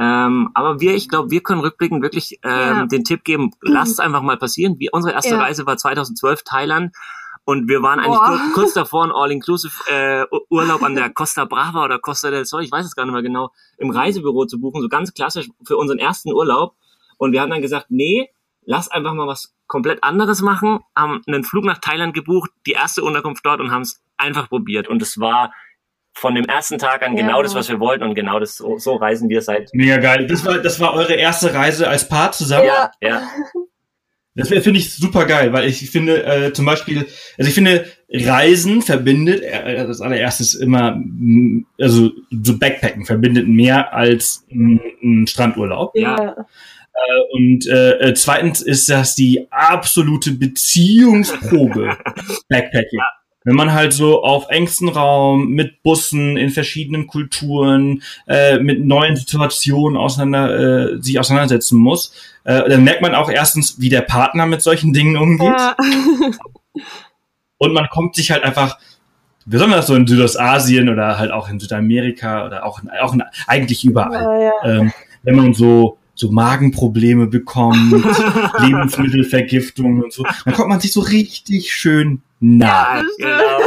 Ähm, 0.00 0.50
aber 0.54 0.80
wir, 0.80 0.94
ich 0.94 1.08
glaube, 1.08 1.30
wir 1.30 1.40
können 1.40 1.60
rückblickend 1.60 2.02
wirklich 2.02 2.38
ähm, 2.44 2.50
ja. 2.50 2.86
den 2.86 3.04
Tipp 3.04 3.24
geben, 3.24 3.52
lasst 3.60 3.92
es 3.92 4.00
einfach 4.00 4.22
mal 4.22 4.36
passieren. 4.36 4.78
Wir, 4.78 4.90
unsere 4.92 5.14
erste 5.14 5.34
ja. 5.34 5.40
Reise 5.40 5.66
war 5.66 5.76
2012 5.76 6.42
Thailand 6.42 6.92
und 7.48 7.66
wir 7.66 7.80
waren 7.80 7.98
eigentlich 7.98 8.20
kurz, 8.20 8.52
kurz 8.52 8.74
davor, 8.74 9.04
einen 9.04 9.12
All-Inclusive-Urlaub 9.12 10.82
äh, 10.82 10.84
an 10.84 10.94
der 10.94 11.08
Costa 11.08 11.46
Brava 11.46 11.82
oder 11.82 11.98
Costa 11.98 12.30
del 12.30 12.44
Sol, 12.44 12.62
ich 12.62 12.70
weiß 12.70 12.84
es 12.84 12.94
gar 12.94 13.06
nicht 13.06 13.14
mehr 13.14 13.22
genau, 13.22 13.52
im 13.78 13.88
Reisebüro 13.88 14.44
zu 14.44 14.60
buchen, 14.60 14.82
so 14.82 14.88
ganz 14.90 15.14
klassisch 15.14 15.48
für 15.64 15.78
unseren 15.78 15.98
ersten 15.98 16.30
Urlaub. 16.30 16.74
Und 17.16 17.32
wir 17.32 17.40
haben 17.40 17.48
dann 17.48 17.62
gesagt, 17.62 17.86
nee, 17.88 18.28
lass 18.66 18.90
einfach 18.90 19.14
mal 19.14 19.26
was 19.26 19.54
komplett 19.66 20.04
anderes 20.04 20.42
machen, 20.42 20.80
haben 20.94 21.22
einen 21.26 21.42
Flug 21.42 21.64
nach 21.64 21.78
Thailand 21.78 22.12
gebucht, 22.12 22.50
die 22.66 22.72
erste 22.72 23.02
Unterkunft 23.02 23.46
dort 23.46 23.60
und 23.60 23.70
haben 23.70 23.80
es 23.80 24.02
einfach 24.18 24.50
probiert. 24.50 24.86
Und 24.86 25.00
es 25.00 25.18
war 25.18 25.54
von 26.12 26.34
dem 26.34 26.44
ersten 26.44 26.76
Tag 26.76 27.02
an 27.02 27.16
ja. 27.16 27.22
genau 27.22 27.42
das, 27.42 27.54
was 27.54 27.70
wir 27.70 27.80
wollten 27.80 28.04
und 28.04 28.14
genau 28.14 28.40
das 28.40 28.58
so, 28.58 28.76
so 28.76 28.96
reisen 28.96 29.30
wir 29.30 29.40
seit. 29.40 29.70
Mega 29.72 29.96
geil. 29.96 30.26
Das 30.26 30.44
war, 30.44 30.58
das 30.58 30.80
war 30.80 30.92
eure 30.92 31.14
erste 31.14 31.54
Reise 31.54 31.88
als 31.88 32.06
Paar 32.06 32.30
zusammen? 32.32 32.66
Ja. 32.66 32.90
ja. 33.00 33.22
Das 34.38 34.48
finde 34.48 34.78
ich 34.78 34.94
super 34.94 35.24
geil, 35.24 35.52
weil 35.52 35.68
ich 35.68 35.90
finde 35.90 36.24
äh, 36.24 36.52
zum 36.52 36.64
Beispiel, 36.64 37.06
also 37.36 37.48
ich 37.48 37.54
finde 37.54 37.86
Reisen 38.08 38.82
verbindet 38.82 39.42
äh, 39.42 39.84
das 39.84 40.00
allererstes 40.00 40.54
immer, 40.54 40.94
mm, 40.96 41.66
also 41.80 42.10
so 42.30 42.56
Backpacken 42.56 43.04
verbindet 43.04 43.48
mehr 43.48 43.92
als 43.92 44.46
ein, 44.50 44.80
ein 45.02 45.26
Strandurlaub. 45.26 45.90
Ja. 45.96 46.36
Äh, 46.36 47.36
und 47.36 47.66
äh, 47.66 47.98
äh, 47.98 48.14
zweitens 48.14 48.60
ist 48.60 48.88
das 48.88 49.16
die 49.16 49.48
absolute 49.50 50.30
Beziehungsprobe 50.32 51.96
Backpacking. 52.48 52.98
Ja. 52.98 53.17
Wenn 53.48 53.56
man 53.56 53.72
halt 53.72 53.94
so 53.94 54.22
auf 54.22 54.50
engstem 54.50 54.90
Raum 54.90 55.48
mit 55.48 55.82
Bussen 55.82 56.36
in 56.36 56.50
verschiedenen 56.50 57.06
Kulturen 57.06 58.02
äh, 58.26 58.58
mit 58.58 58.84
neuen 58.84 59.16
Situationen 59.16 59.96
auseinander 59.96 60.96
äh, 60.96 61.02
sich 61.02 61.18
auseinandersetzen 61.18 61.78
muss, 61.78 62.12
äh, 62.44 62.68
dann 62.68 62.84
merkt 62.84 63.00
man 63.00 63.14
auch 63.14 63.30
erstens, 63.30 63.80
wie 63.80 63.88
der 63.88 64.02
Partner 64.02 64.44
mit 64.44 64.60
solchen 64.60 64.92
Dingen 64.92 65.16
umgeht. 65.16 65.46
Ja. 65.46 65.74
Und 67.56 67.72
man 67.72 67.88
kommt 67.88 68.16
sich 68.16 68.30
halt 68.30 68.44
einfach, 68.44 68.78
besonders 69.46 69.86
so 69.86 69.94
in 69.94 70.06
Südostasien 70.06 70.90
oder 70.90 71.18
halt 71.18 71.30
auch 71.30 71.48
in 71.48 71.58
Südamerika 71.58 72.44
oder 72.44 72.66
auch, 72.66 72.82
in, 72.82 72.90
auch 73.00 73.14
in, 73.14 73.22
eigentlich 73.46 73.82
überall, 73.82 74.42
ja, 74.42 74.68
ja. 74.68 74.78
Ähm, 74.80 74.92
wenn 75.22 75.36
man 75.36 75.54
so 75.54 75.96
so 76.14 76.32
Magenprobleme 76.32 77.28
bekommt, 77.28 77.92
Lebensmittelvergiftung 78.58 80.02
und 80.02 80.12
so, 80.12 80.24
dann 80.44 80.54
kommt 80.54 80.68
man 80.68 80.80
sich 80.80 80.92
so 80.92 81.00
richtig 81.00 81.72
schön 81.72 82.22
nah. 82.40 82.98
Ja, 82.98 83.04
genau. 83.18 83.58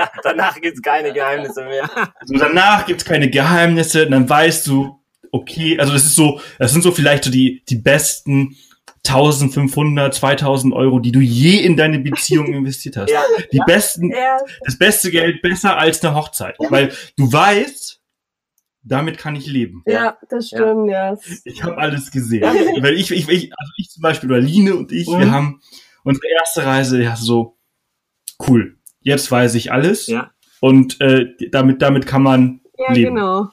danach 0.22 0.60
gibt's 0.60 0.82
keine 0.82 1.12
Geheimnisse 1.12 1.64
mehr. 1.64 1.88
Also 2.18 2.34
danach 2.38 2.86
gibt's 2.86 3.04
keine 3.04 3.30
Geheimnisse, 3.30 4.08
dann 4.08 4.28
weißt 4.28 4.66
du, 4.66 5.00
okay, 5.32 5.78
also 5.78 5.92
das 5.92 6.04
ist 6.04 6.16
so, 6.16 6.40
das 6.58 6.72
sind 6.72 6.82
so 6.82 6.92
vielleicht 6.92 7.24
so 7.24 7.30
die, 7.30 7.62
die 7.68 7.76
besten 7.76 8.56
1500, 9.06 10.14
2000 10.14 10.74
Euro, 10.74 10.98
die 10.98 11.12
du 11.12 11.20
je 11.20 11.58
in 11.58 11.76
deine 11.76 11.98
Beziehung 12.00 12.46
investiert 12.52 12.96
hast. 12.96 13.10
Ja. 13.10 13.22
Die 13.52 13.60
besten, 13.66 14.10
ja. 14.10 14.38
das 14.64 14.78
beste 14.78 15.10
Geld 15.10 15.42
besser 15.42 15.78
als 15.78 16.04
eine 16.04 16.14
Hochzeit, 16.14 16.56
weil 16.58 16.92
du 17.16 17.32
weißt, 17.32 18.00
damit 18.82 19.18
kann 19.18 19.36
ich 19.36 19.46
leben. 19.46 19.82
Ja, 19.86 20.18
das 20.28 20.48
stimmt, 20.48 20.90
ja. 20.90 21.16
Ich 21.44 21.62
habe 21.62 21.76
alles 21.78 22.10
gesehen. 22.10 22.42
weil 22.42 22.94
ich, 22.94 23.10
ich, 23.10 23.28
ich, 23.28 23.52
also 23.56 23.72
ich 23.76 23.90
zum 23.90 24.02
Beispiel, 24.02 24.30
oder 24.30 24.40
Line 24.40 24.74
und 24.74 24.92
ich, 24.92 25.06
mhm. 25.08 25.18
wir 25.18 25.30
haben 25.30 25.60
unsere 26.02 26.28
erste 26.28 26.64
Reise, 26.64 27.02
ja, 27.02 27.16
so, 27.16 27.56
cool, 28.48 28.76
jetzt 29.00 29.30
weiß 29.30 29.54
ich 29.54 29.72
alles. 29.72 30.06
Ja. 30.06 30.30
Und 30.60 31.00
äh, 31.00 31.26
damit, 31.50 31.82
damit 31.82 32.06
kann 32.06 32.22
man 32.22 32.60
ja, 32.78 32.92
leben. 32.92 33.14
genau. 33.14 33.48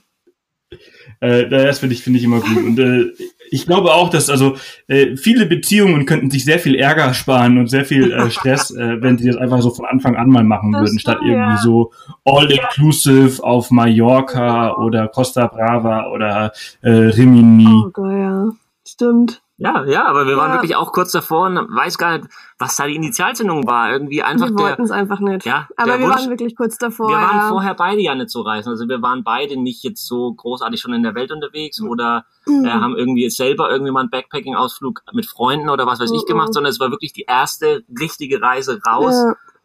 Äh, 1.20 1.48
das 1.50 1.80
finde 1.80 1.96
ich, 1.96 2.04
finde 2.04 2.20
ich 2.20 2.26
immer 2.26 2.42
gut. 2.42 2.58
Und 2.58 2.80
äh, 2.80 3.06
ich 3.50 3.66
glaube 3.66 3.94
auch, 3.94 4.10
dass 4.10 4.30
also 4.30 4.58
äh, 4.88 5.16
viele 5.16 5.46
Beziehungen 5.46 6.06
könnten 6.06 6.30
sich 6.30 6.46
sehr 6.46 6.60
viel 6.60 6.76
Ärger 6.76 7.14
sparen 7.14 7.58
und 7.58 7.68
sehr 7.68 7.86
viel 7.86 8.12
äh, 8.12 8.30
Stress, 8.30 8.72
äh, 8.76 9.02
wenn 9.02 9.18
sie 9.18 9.28
das 9.28 9.38
einfach 9.38 9.62
so 9.62 9.72
von 9.72 9.86
Anfang 9.86 10.16
an 10.16 10.30
mal 10.30 10.44
machen 10.44 10.74
das 10.74 10.82
würden, 10.82 11.00
statt 11.00 11.20
irgendwie 11.22 11.56
ja. 11.56 11.58
so 11.58 11.92
all-inclusive 12.26 13.44
auf 13.44 13.72
Mallorca 13.72 14.76
oder 14.76 15.08
Costa 15.08 15.48
Brava 15.48 16.12
oder 16.12 16.52
äh, 16.82 16.90
Rimini. 16.92 17.68
Oh 17.68 17.90
Gott, 17.92 18.12
ja. 18.12 18.50
Stimmt. 18.86 19.42
Ja, 19.60 19.84
ja, 19.86 20.06
aber 20.06 20.26
wir 20.26 20.34
ja. 20.34 20.38
waren 20.38 20.54
wirklich 20.54 20.76
auch 20.76 20.92
kurz 20.92 21.12
davor 21.12 21.48
und 21.48 21.56
weiß 21.56 21.98
gar 21.98 22.20
nicht, 22.20 22.30
was 22.60 22.76
da 22.76 22.86
die 22.86 22.96
Initialzündung 22.96 23.66
war. 23.66 23.92
Irgendwie 23.92 24.22
einfach. 24.22 24.50
Wir 24.50 24.58
wollten 24.60 24.84
es 24.84 24.92
einfach 24.92 25.20
nicht. 25.20 25.46
Ja, 25.48 25.68
aber 25.78 25.98
wir 25.98 26.06
Wunsch, 26.06 26.16
waren 26.16 26.30
wirklich 26.30 26.56
kurz 26.56 26.78
davor. 26.78 27.10
Wir 27.10 27.16
ja. 27.16 27.24
waren 27.24 27.50
vorher 27.50 27.74
beide 27.74 28.00
ja 28.00 28.14
nicht 28.14 28.30
so 28.30 28.42
reisen. 28.42 28.70
Also 28.70 28.88
wir 28.88 29.02
waren 29.02 29.24
beide 29.24 29.60
nicht 29.60 29.84
jetzt 29.84 30.06
so 30.06 30.32
großartig 30.32 30.80
schon 30.80 30.94
in 30.94 31.02
der 31.02 31.16
Welt 31.16 31.32
unterwegs 31.32 31.82
oder 31.82 32.26
mhm. 32.46 32.66
äh, 32.66 32.70
haben 32.70 32.96
irgendwie 32.96 33.28
selber 33.32 33.72
irgendwie 33.72 33.92
mal 33.92 34.02
einen 34.02 34.12
Backpacking-Ausflug 34.12 35.02
mit 35.14 35.26
Freunden 35.26 35.70
oder 35.70 35.88
was 35.88 36.00
weiß 36.00 36.12
mhm. 36.12 36.18
ich 36.18 36.26
gemacht, 36.28 36.54
sondern 36.54 36.70
es 36.70 36.80
war 36.80 36.92
wirklich 36.92 37.14
die 37.14 37.26
erste 37.28 37.84
richtige 38.00 38.40
Reise 38.40 38.80
raus 38.86 39.16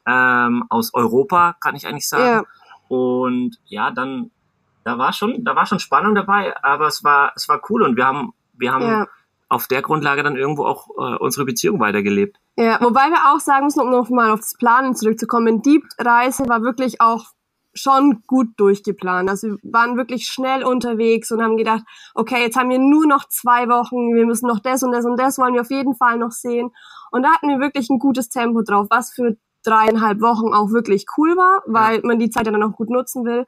ja. 0.07 0.47
ähm, 0.47 0.65
aus 0.71 0.95
Europa, 0.95 1.55
kann 1.61 1.77
ich 1.77 1.87
eigentlich 1.87 2.09
sagen. 2.09 2.47
Und 2.89 3.59
ja, 3.67 3.91
dann 3.91 4.31
da 4.85 4.99
war 4.99 5.13
schon, 5.13 5.45
da 5.45 5.55
war 5.55 5.67
schon 5.67 5.79
Spannung 5.79 6.15
dabei, 6.15 6.55
aber 6.63 6.87
es 6.87 7.05
war, 7.05 7.33
es 7.37 7.49
war 7.49 7.61
cool 7.69 7.83
und 7.83 7.97
wir 7.97 8.07
haben, 8.07 8.33
wir 8.55 8.73
haben 8.73 9.07
auf 9.53 9.67
der 9.67 9.83
Grundlage 9.83 10.23
dann 10.23 10.37
irgendwo 10.37 10.65
auch 10.65 10.89
äh, 10.97 11.17
unsere 11.19 11.45
Beziehung 11.45 11.79
weitergelebt. 11.79 12.39
Ja, 12.57 12.79
wobei 12.81 13.11
wir 13.11 13.33
auch 13.33 13.41
sagen 13.41 13.67
müssen, 13.67 13.81
um 13.81 13.91
nochmal 13.91 14.31
auf 14.31 14.41
das 14.41 14.55
Planen 14.55 14.97
zurückzukommen, 14.97 15.61
die 15.61 15.83
Reise 15.99 16.49
war 16.49 16.63
wirklich 16.63 17.01
auch 17.01 17.27
schon 17.75 18.23
gut 18.27 18.49
durchgeplant. 18.57 19.29
Also 19.29 19.49
wir 19.49 19.59
waren 19.63 19.97
wirklich 19.97 20.27
schnell 20.27 20.65
unterwegs 20.65 21.31
und 21.31 21.43
haben 21.43 21.57
gedacht, 21.57 21.83
okay, 22.15 22.43
jetzt 22.43 22.57
haben 22.57 22.71
wir 22.71 22.79
nur 22.79 23.07
noch 23.07 23.29
zwei 23.29 23.69
Wochen, 23.69 24.15
wir 24.15 24.27
müssen 24.27 24.47
noch 24.47 24.59
das 24.59 24.83
und 24.83 24.93
das 24.93 25.05
und 25.05 25.19
das 25.19 25.39
wollen 25.39 25.55
wir 25.55 25.63
auf 25.63 25.71
jeden 25.71 25.95
Fall 25.95 26.19
noch 26.19 26.33
sehen. 26.33 26.71
Und 27.11 27.23
da 27.23 27.31
hatten 27.31 27.49
wir 27.49 27.61
wirklich 27.61 27.91
ein 27.91 27.99
gutes 27.99 28.31
Tempo 28.31 28.63
drauf, 28.63 28.87
was 28.91 29.13
für 29.13 29.37
dreieinhalb 29.65 30.21
Wochen 30.21 30.55
auch 30.55 30.71
wirklich 30.71 31.07
cool 31.17 31.37
war, 31.37 31.63
weil 31.67 31.97
ja. 31.97 32.01
man 32.05 32.19
die 32.19 32.31
Zeit 32.31 32.47
ja 32.47 32.53
dann 32.53 32.63
auch 32.63 32.77
gut 32.77 32.91
nutzen 32.91 33.25
will. 33.25 33.47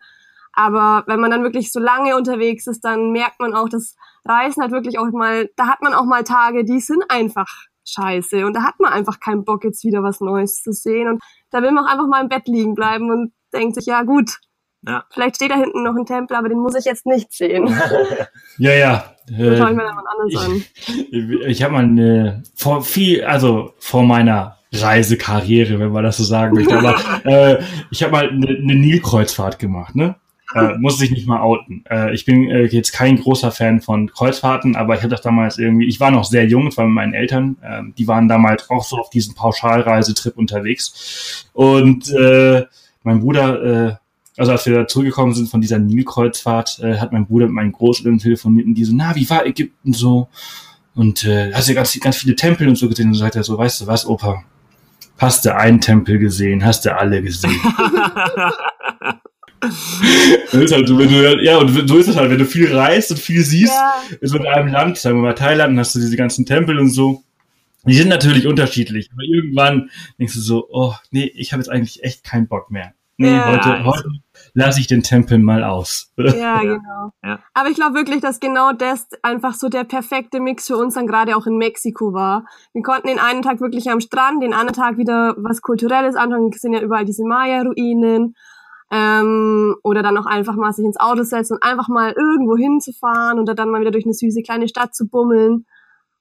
Aber 0.52 1.02
wenn 1.06 1.20
man 1.20 1.30
dann 1.30 1.42
wirklich 1.42 1.72
so 1.72 1.80
lange 1.80 2.16
unterwegs 2.16 2.66
ist, 2.66 2.84
dann 2.84 3.10
merkt 3.10 3.40
man 3.40 3.54
auch, 3.54 3.68
dass 3.68 3.96
Reisen 4.26 4.62
hat 4.62 4.70
wirklich 4.70 4.98
auch 4.98 5.10
mal, 5.12 5.50
da 5.56 5.66
hat 5.66 5.82
man 5.82 5.94
auch 5.94 6.04
mal 6.04 6.24
Tage, 6.24 6.64
die 6.64 6.80
sind 6.80 7.04
einfach 7.08 7.48
scheiße 7.86 8.46
und 8.46 8.54
da 8.54 8.62
hat 8.62 8.80
man 8.80 8.92
einfach 8.92 9.20
keinen 9.20 9.44
Bock, 9.44 9.64
jetzt 9.64 9.84
wieder 9.84 10.02
was 10.02 10.20
Neues 10.20 10.62
zu 10.62 10.72
sehen 10.72 11.08
und 11.08 11.22
da 11.50 11.62
will 11.62 11.70
man 11.70 11.84
auch 11.84 11.90
einfach 11.90 12.06
mal 12.06 12.22
im 12.22 12.28
Bett 12.28 12.46
liegen 12.46 12.74
bleiben 12.74 13.10
und 13.10 13.32
denkt 13.52 13.74
sich, 13.74 13.86
ja 13.86 14.02
gut, 14.02 14.38
ja. 14.86 15.04
vielleicht 15.10 15.36
steht 15.36 15.50
da 15.50 15.56
hinten 15.56 15.82
noch 15.82 15.94
ein 15.94 16.06
Tempel, 16.06 16.36
aber 16.36 16.48
den 16.48 16.58
muss 16.58 16.74
ich 16.74 16.84
jetzt 16.84 17.06
nicht 17.06 17.32
sehen. 17.32 17.68
ja, 18.58 18.72
ja. 18.72 19.14
Äh, 19.30 19.54
ich 19.54 19.60
mir 19.60 19.92
ich, 20.28 20.38
an. 20.38 20.64
ich 21.46 21.62
habe 21.62 21.72
mal 21.74 21.84
eine, 21.84 22.42
vor 22.54 22.82
viel, 22.82 23.24
also 23.24 23.74
vor 23.78 24.02
meiner 24.02 24.58
Reisekarriere, 24.72 25.78
wenn 25.78 25.92
man 25.92 26.04
das 26.04 26.16
so 26.16 26.24
sagen 26.24 26.54
möchte, 26.54 26.76
aber 26.76 26.96
äh, 27.24 27.62
ich 27.90 28.02
habe 28.02 28.12
mal 28.12 28.28
eine, 28.28 28.48
eine 28.48 28.74
Nilkreuzfahrt 28.74 29.58
gemacht, 29.58 29.94
ne? 29.94 30.16
Äh, 30.54 30.76
muss 30.78 31.00
ich 31.00 31.10
nicht 31.10 31.26
mal 31.26 31.40
outen. 31.40 31.84
Äh, 31.90 32.14
ich 32.14 32.24
bin 32.24 32.50
äh, 32.50 32.64
jetzt 32.66 32.92
kein 32.92 33.16
großer 33.16 33.50
Fan 33.50 33.80
von 33.80 34.10
Kreuzfahrten, 34.10 34.76
aber 34.76 34.94
ich 34.94 35.00
hatte 35.00 35.10
das 35.10 35.22
damals 35.22 35.58
irgendwie, 35.58 35.86
ich 35.86 36.00
war 36.00 36.10
noch 36.10 36.24
sehr 36.24 36.46
jung, 36.46 36.66
es 36.66 36.76
war 36.76 36.84
mit 36.84 36.94
meinen 36.94 37.14
Eltern, 37.14 37.56
äh, 37.62 37.82
die 37.96 38.06
waren 38.06 38.28
damals 38.28 38.68
auch 38.70 38.84
so 38.84 38.96
auf 38.98 39.10
diesem 39.10 39.34
Pauschalreisetrip 39.34 40.36
unterwegs. 40.36 41.48
Und 41.54 42.10
äh, 42.10 42.64
mein 43.02 43.20
Bruder, 43.20 43.62
äh, 43.62 43.94
also 44.36 44.52
als 44.52 44.66
wir 44.66 44.74
da 44.74 44.86
zurückgekommen 44.86 45.32
sind 45.32 45.48
von 45.48 45.60
dieser 45.60 45.78
Nilkreuzfahrt, 45.78 46.80
äh, 46.80 46.98
hat 46.98 47.12
mein 47.12 47.26
Bruder 47.26 47.46
mit 47.46 47.54
meinen 47.54 47.72
Großeltern 47.72 48.18
telefoniert 48.18 48.66
und 48.66 48.74
die 48.74 48.84
so, 48.84 48.92
na, 48.94 49.16
wie 49.16 49.28
war 49.30 49.46
Ägypten 49.46 49.92
so? 49.92 50.28
Und 50.94 51.24
äh, 51.24 51.52
hast 51.52 51.68
du 51.68 51.74
ganz, 51.74 51.98
ganz 52.00 52.18
viele 52.18 52.36
Tempel 52.36 52.68
und 52.68 52.76
so 52.76 52.88
gesehen 52.88 53.08
und 53.08 53.14
so 53.14 53.20
sagt 53.20 53.36
er 53.36 53.44
so, 53.44 53.58
weißt 53.58 53.80
du 53.80 53.86
was, 53.86 54.06
Opa, 54.06 54.44
hast 55.18 55.44
du 55.44 55.54
einen 55.54 55.80
Tempel 55.80 56.18
gesehen, 56.18 56.64
hast 56.64 56.84
du 56.84 56.96
alle 56.96 57.22
gesehen. 57.22 57.60
ist 60.52 60.72
halt 60.72 60.88
so, 60.88 60.98
wenn 60.98 61.08
du, 61.08 61.42
ja, 61.42 61.58
und 61.58 61.88
so 61.88 61.96
ist 61.96 62.08
es 62.08 62.16
halt, 62.16 62.30
wenn 62.30 62.38
du 62.38 62.46
viel 62.46 62.74
reist 62.74 63.10
und 63.10 63.18
viel 63.18 63.42
siehst, 63.42 63.72
ja. 63.72 63.94
ist 64.20 64.32
mit 64.32 64.46
einem 64.46 64.68
Land, 64.68 64.98
sagen 64.98 65.18
wir 65.18 65.22
mal 65.22 65.34
Thailand, 65.34 65.72
dann 65.72 65.78
hast 65.78 65.94
du 65.94 66.00
diese 66.00 66.16
ganzen 66.16 66.46
Tempel 66.46 66.78
und 66.78 66.90
so. 66.90 67.22
Die 67.86 67.94
sind 67.94 68.08
natürlich 68.08 68.46
unterschiedlich, 68.46 69.10
aber 69.12 69.22
irgendwann 69.22 69.90
denkst 70.18 70.34
du 70.34 70.40
so, 70.40 70.68
oh, 70.70 70.94
nee, 71.10 71.30
ich 71.34 71.52
habe 71.52 71.60
jetzt 71.60 71.68
eigentlich 71.68 72.02
echt 72.02 72.24
keinen 72.24 72.48
Bock 72.48 72.70
mehr. 72.70 72.94
Nee, 73.16 73.30
ja. 73.30 73.52
heute, 73.52 73.84
heute 73.84 74.08
lasse 74.54 74.80
ich 74.80 74.88
den 74.88 75.02
Tempel 75.02 75.38
mal 75.38 75.62
aus. 75.62 76.12
Ja, 76.16 76.60
genau. 76.62 77.12
Ja. 77.22 77.38
Aber 77.52 77.68
ich 77.68 77.76
glaube 77.76 77.94
wirklich, 77.94 78.20
dass 78.20 78.40
genau 78.40 78.72
das 78.72 79.06
einfach 79.22 79.54
so 79.54 79.68
der 79.68 79.84
perfekte 79.84 80.40
Mix 80.40 80.66
für 80.66 80.76
uns 80.76 80.94
dann 80.94 81.06
gerade 81.06 81.36
auch 81.36 81.46
in 81.46 81.56
Mexiko 81.56 82.12
war. 82.12 82.44
Wir 82.72 82.82
konnten 82.82 83.06
den 83.08 83.20
einen 83.20 83.42
Tag 83.42 83.60
wirklich 83.60 83.88
am 83.90 84.00
Strand, 84.00 84.42
den 84.42 84.52
anderen 84.52 84.74
Tag 84.74 84.98
wieder 84.98 85.34
was 85.36 85.62
Kulturelles 85.62 86.16
anschauen. 86.16 86.50
Wir 86.50 86.58
sind 86.58 86.72
ja 86.72 86.80
überall 86.80 87.04
diese 87.04 87.24
Maya-Ruinen. 87.24 88.34
Ähm, 88.90 89.74
oder 89.82 90.02
dann 90.02 90.16
auch 90.18 90.26
einfach 90.26 90.56
mal 90.56 90.72
sich 90.72 90.84
ins 90.84 91.00
Auto 91.00 91.22
setzen 91.22 91.54
und 91.54 91.62
einfach 91.62 91.88
mal 91.88 92.12
irgendwo 92.12 92.56
hinzufahren 92.56 93.40
oder 93.40 93.54
dann 93.54 93.70
mal 93.70 93.80
wieder 93.80 93.90
durch 93.90 94.04
eine 94.04 94.14
süße 94.14 94.42
kleine 94.42 94.68
Stadt 94.68 94.94
zu 94.94 95.08
bummeln 95.08 95.66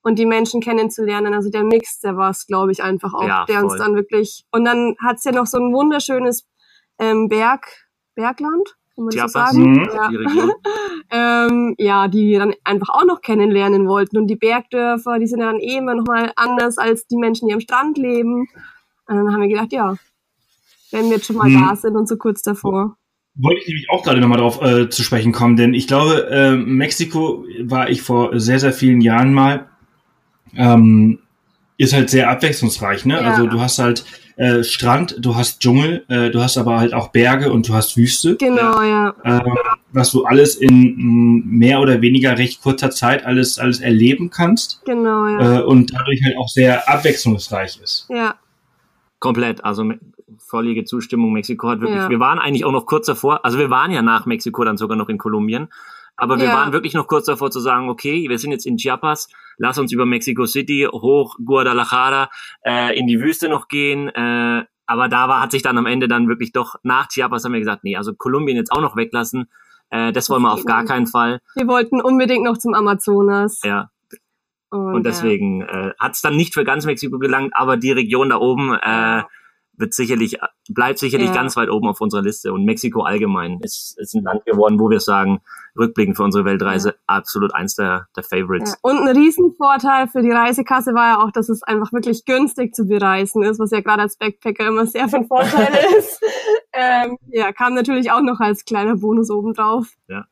und 0.04 0.20
die 0.20 0.26
Menschen 0.26 0.62
kennenzulernen. 0.62 1.34
Also 1.34 1.50
der 1.50 1.64
Mix, 1.64 2.00
der 2.00 2.18
war 2.18 2.30
es, 2.30 2.46
glaube 2.46 2.72
ich, 2.72 2.84
einfach 2.84 3.14
auch, 3.14 3.28
ja, 3.28 3.46
der 3.46 3.64
uns 3.64 3.78
dann 3.78 3.96
wirklich. 3.96 4.46
Und 4.52 4.66
dann 4.66 4.96
hat's 5.04 5.24
ja 5.24 5.32
noch 5.32 5.48
so 5.48 5.58
ein 5.58 5.74
wunderschönes 5.74 6.46
ähm, 7.00 7.30
Berg, 7.30 7.66
Bergland, 8.16 8.76
kann 8.96 9.06
man 9.06 9.12
so 9.12 9.28
sagen. 9.28 9.72
Mhm, 9.72 9.90
ja. 9.94 10.08
Die 10.10 10.52
ähm, 11.10 11.76
ja, 11.78 12.08
die 12.08 12.28
wir 12.28 12.40
dann 12.40 12.54
einfach 12.64 12.90
auch 12.90 13.06
noch 13.06 13.22
kennenlernen 13.22 13.88
wollten. 13.88 14.18
Und 14.18 14.28
die 14.28 14.36
Bergdörfer, 14.36 15.20
die 15.20 15.28
sind 15.28 15.40
ja 15.40 15.48
dann 15.48 15.60
eh 15.60 15.78
immer 15.78 15.96
noch 15.96 16.06
mal 16.06 16.32
anders 16.36 16.78
als 16.78 17.08
die 17.08 17.18
Menschen, 17.18 17.48
die 17.48 17.54
am 17.54 17.62
Strand 17.62 17.98
leben. 17.98 18.48
Und 19.08 19.16
dann 19.16 19.34
haben 19.34 19.42
wir 19.42 19.48
gedacht, 19.48 19.72
ja, 19.72 19.96
wenn 20.94 21.06
wir 21.06 21.18
jetzt 21.18 21.26
schon 21.26 21.38
mal 21.38 21.50
mhm. 21.50 21.66
da 21.68 21.76
sind 21.76 21.96
und 21.96 22.08
so 22.08 22.18
kurz 22.18 22.42
davor. 22.42 22.96
Wollte 23.36 23.62
ich 23.62 23.68
nämlich 23.68 23.90
auch 23.90 24.04
gerade 24.04 24.22
nochmal 24.22 24.38
drauf 24.38 24.62
äh, 24.62 24.90
zu 24.90 25.02
sprechen 25.02 25.32
kommen, 25.32 25.56
denn 25.56 25.74
ich 25.74 25.88
glaube, 25.88 26.30
äh, 26.30 26.56
Mexiko 26.56 27.46
war 27.64 27.90
ich 27.90 28.04
vor 28.04 28.40
sehr, 28.40 28.60
sehr 28.60 28.74
vielen 28.74 29.02
Jahren 29.02 29.34
mal 29.34 29.68
ähm, 30.56 31.20
ist 31.78 31.94
halt 31.94 32.10
sehr 32.10 32.30
abwechslungsreich, 32.30 33.06
ne? 33.06 33.16
Ja. 33.16 33.22
Also 33.22 33.48
du 33.48 33.60
hast 33.60 33.80
halt 33.80 34.06
äh, 34.36 34.64
Strand, 34.64 35.18
du 35.20 35.36
hast 35.36 35.60
Dschungel, 35.60 36.06
äh, 36.08 36.30
du 36.30 36.42
hast 36.42 36.58
aber 36.58 36.80
halt 36.80 36.94
auch 36.94 37.10
Berge 37.10 37.52
und 37.52 37.68
du 37.68 37.74
hast 37.74 37.98
Wüste. 37.98 38.36
Genau, 38.36 38.82
ja. 38.82 39.14
Äh, 39.24 39.42
was 39.92 40.12
du 40.12 40.26
alles 40.26 40.56
in 40.56 41.44
mehr 41.46 41.80
oder 41.80 42.02
weniger 42.02 42.38
recht 42.38 42.62
kurzer 42.62 42.92
Zeit 42.92 43.26
alles 43.26 43.60
alles 43.60 43.80
erleben 43.80 44.30
kannst. 44.30 44.82
Genau, 44.86 45.28
ja. 45.28 45.60
Äh, 45.60 45.64
und 45.64 45.94
dadurch 45.94 46.22
halt 46.24 46.38
auch 46.38 46.48
sehr 46.48 46.90
abwechslungsreich 46.90 47.80
ist. 47.82 48.08
Ja. 48.10 48.36
Komplett, 49.20 49.64
also 49.64 49.90
vollige 50.54 50.84
Zustimmung. 50.84 51.34
Mexiko 51.34 51.68
hat 51.68 51.82
wirklich, 51.82 52.00
ja. 52.00 52.10
wir 52.10 52.20
waren 52.20 52.38
eigentlich 52.38 52.64
auch 52.64 52.72
noch 52.72 52.86
kurz 52.86 53.08
davor, 53.08 53.44
also 53.44 53.58
wir 53.58 53.72
waren 53.72 53.92
ja 53.92 54.04
nach 54.04 54.28
Mexiko 54.28 54.64
dann 54.64 54.78
sogar 54.78 54.96
noch 54.96 55.10
in 55.10 55.18
Kolumbien. 55.18 55.68
Aber 56.16 56.38
wir 56.38 56.46
ja. 56.46 56.54
waren 56.54 56.74
wirklich 56.74 56.94
noch 56.94 57.08
kurz 57.08 57.26
davor 57.26 57.50
zu 57.50 57.60
sagen, 57.60 57.90
okay, 57.90 58.30
wir 58.30 58.38
sind 58.38 58.52
jetzt 58.52 58.68
in 58.68 58.78
Chiapas, 58.78 59.30
lass 59.58 59.80
uns 59.80 59.92
über 59.92 60.06
Mexico 60.06 60.46
City 60.46 60.88
hoch 60.92 61.38
Guadalajara 61.44 62.30
äh, 62.64 62.96
in 62.96 63.08
die 63.08 63.20
Wüste 63.20 63.50
noch 63.50 63.68
gehen. 63.68 64.10
Äh, 64.10 64.64
aber 64.86 65.10
da 65.10 65.28
war, 65.28 65.42
hat 65.42 65.50
sich 65.50 65.64
dann 65.64 65.76
am 65.80 65.88
Ende 65.88 66.08
dann 66.08 66.28
wirklich 66.28 66.52
doch 66.52 66.76
nach 66.84 67.08
Chiapas 67.08 67.44
haben 67.46 67.54
wir 67.54 67.60
gesagt, 67.60 67.84
nee, 67.84 67.98
also 67.98 68.14
Kolumbien 68.14 68.58
jetzt 68.58 68.72
auch 68.72 68.82
noch 68.82 68.96
weglassen. 68.96 69.50
Äh, 69.90 70.12
das 70.12 70.30
wollen 70.30 70.44
wir 70.44 70.54
auf 70.54 70.66
gar 70.66 70.86
keinen 70.86 71.08
Fall. 71.08 71.42
Wir 71.56 71.68
wollten 71.68 72.00
unbedingt 72.00 72.44
noch 72.44 72.60
zum 72.60 72.76
Amazonas. 72.76 73.60
Ja. 73.64 73.90
Und, 74.70 74.94
und 74.94 75.06
deswegen 75.06 75.62
ja. 75.62 75.88
äh, 75.88 75.94
hat 76.00 76.14
es 76.14 76.22
dann 76.22 76.36
nicht 76.36 76.54
für 76.54 76.64
ganz 76.64 76.86
Mexiko 76.86 77.18
gelangt, 77.18 77.54
aber 77.56 77.76
die 77.76 77.92
Region 77.92 78.30
da 78.30 78.38
oben 78.38 78.76
äh, 78.76 79.24
wird 79.76 79.94
sicherlich, 79.94 80.38
bleibt 80.70 81.00
sicherlich 81.00 81.30
ja. 81.30 81.34
ganz 81.34 81.56
weit 81.56 81.70
oben 81.70 81.88
auf 81.88 82.00
unserer 82.02 82.22
Liste. 82.22 82.54
Und 82.54 82.66
Mexiko 82.66 83.02
allgemein 83.02 83.60
ist, 83.62 83.98
ist 83.98 84.14
ein 84.14 84.24
Land 84.24 84.46
geworden, 84.46 84.80
wo 84.80 84.90
wir 84.90 85.00
sagen, 85.00 85.42
rückblickend 85.78 86.16
für 86.16 86.24
unsere 86.24 86.46
Weltreise 86.46 86.90
ja. 86.90 86.96
absolut 87.08 87.54
eins 87.56 87.76
der, 87.76 88.08
der 88.16 88.24
Favorites. 88.24 88.72
Ja. 88.72 88.78
Und 88.82 89.08
ein 89.08 89.16
Riesenvorteil 89.16 90.08
für 90.08 90.22
die 90.22 90.32
Reisekasse 90.32 90.94
war 90.94 91.08
ja 91.08 91.24
auch, 91.24 91.32
dass 91.32 91.50
es 91.50 91.64
einfach 91.64 91.92
wirklich 91.92 92.26
günstig 92.26 92.76
zu 92.76 92.86
bereisen 92.86 93.44
ist, 93.44 93.60
was 93.60 93.72
ja 93.72 93.82
gerade 93.82 94.04
als 94.04 94.18
Backpacker 94.18 94.68
immer 94.68 94.86
sehr 94.86 95.10
von 95.10 95.26
Vorteil 95.26 95.74
ist. 95.98 96.22
ähm, 96.74 97.18
ja, 97.28 97.52
kam 97.52 97.74
natürlich 97.74 98.12
auch 98.12 98.22
noch 98.22 98.40
als 98.40 98.66
kleiner 98.66 98.96
Bonus 98.96 99.32
obendrauf. 99.32 99.88
Ja. 100.08 100.26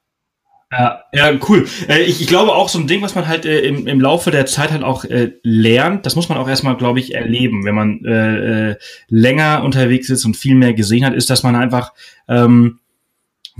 Ja, 0.72 1.04
ja, 1.14 1.34
cool. 1.50 1.68
Äh, 1.90 2.04
ich, 2.04 2.22
ich 2.22 2.28
glaube 2.28 2.54
auch 2.54 2.70
so 2.70 2.80
ein 2.80 2.88
Ding, 2.88 3.02
was 3.02 3.14
man 3.14 3.28
halt 3.28 3.46
äh, 3.46 3.60
im, 3.60 3.88
im 3.88 4.00
Laufe 4.00 4.32
der 4.32 4.46
Zeit 4.46 4.72
halt 4.72 4.84
auch 4.84 5.04
äh, 5.04 5.34
lernt, 5.44 6.06
das 6.06 6.16
muss 6.16 6.30
man 6.30 6.38
auch 6.38 6.48
erstmal, 6.48 6.78
glaube 6.78 7.00
ich, 7.00 7.14
erleben, 7.14 7.66
wenn 7.66 7.76
man 7.76 8.06
äh, 8.06 8.70
äh, 8.70 8.76
länger 9.10 9.64
unterwegs 9.64 10.10
ist 10.10 10.24
und 10.24 10.38
viel 10.38 10.56
mehr 10.56 10.74
gesehen 10.74 11.06
hat, 11.06 11.14
ist, 11.14 11.30
dass 11.30 11.44
man 11.44 11.58
einfach 11.58 11.92
ähm, 12.30 12.80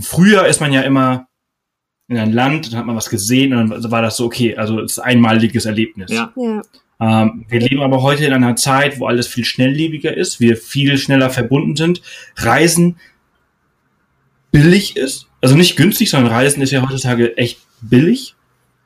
früher 0.00 0.46
ist 0.46 0.60
man 0.60 0.72
ja 0.72 0.80
immer 0.80 1.28
in 2.08 2.18
ein 2.18 2.32
Land, 2.32 2.72
dann 2.72 2.78
hat 2.78 2.86
man 2.86 2.96
was 2.96 3.10
gesehen 3.10 3.54
und 3.54 3.70
dann 3.70 3.90
war 3.90 4.02
das 4.02 4.16
so, 4.16 4.24
okay, 4.24 4.56
also 4.56 4.80
es 4.80 4.92
ist 4.92 4.98
ein 4.98 5.16
einmaliges 5.16 5.66
Erlebnis. 5.66 6.10
Ja. 6.10 6.32
ja. 6.34 6.62
Ähm, 7.00 7.44
wir 7.48 7.60
leben 7.60 7.82
aber 7.82 8.02
heute 8.02 8.24
in 8.24 8.32
einer 8.32 8.56
Zeit, 8.56 9.00
wo 9.00 9.06
alles 9.06 9.26
viel 9.26 9.44
schnelllebiger 9.44 10.16
ist, 10.16 10.40
wir 10.40 10.56
viel 10.56 10.96
schneller 10.98 11.30
verbunden 11.30 11.76
sind. 11.76 12.00
Reisen 12.36 12.96
billig 14.52 14.96
ist. 14.96 15.26
Also 15.40 15.56
nicht 15.56 15.76
günstig, 15.76 16.10
sondern 16.10 16.32
Reisen 16.32 16.62
ist 16.62 16.70
ja 16.70 16.88
heutzutage 16.88 17.36
echt 17.36 17.58
billig. 17.80 18.36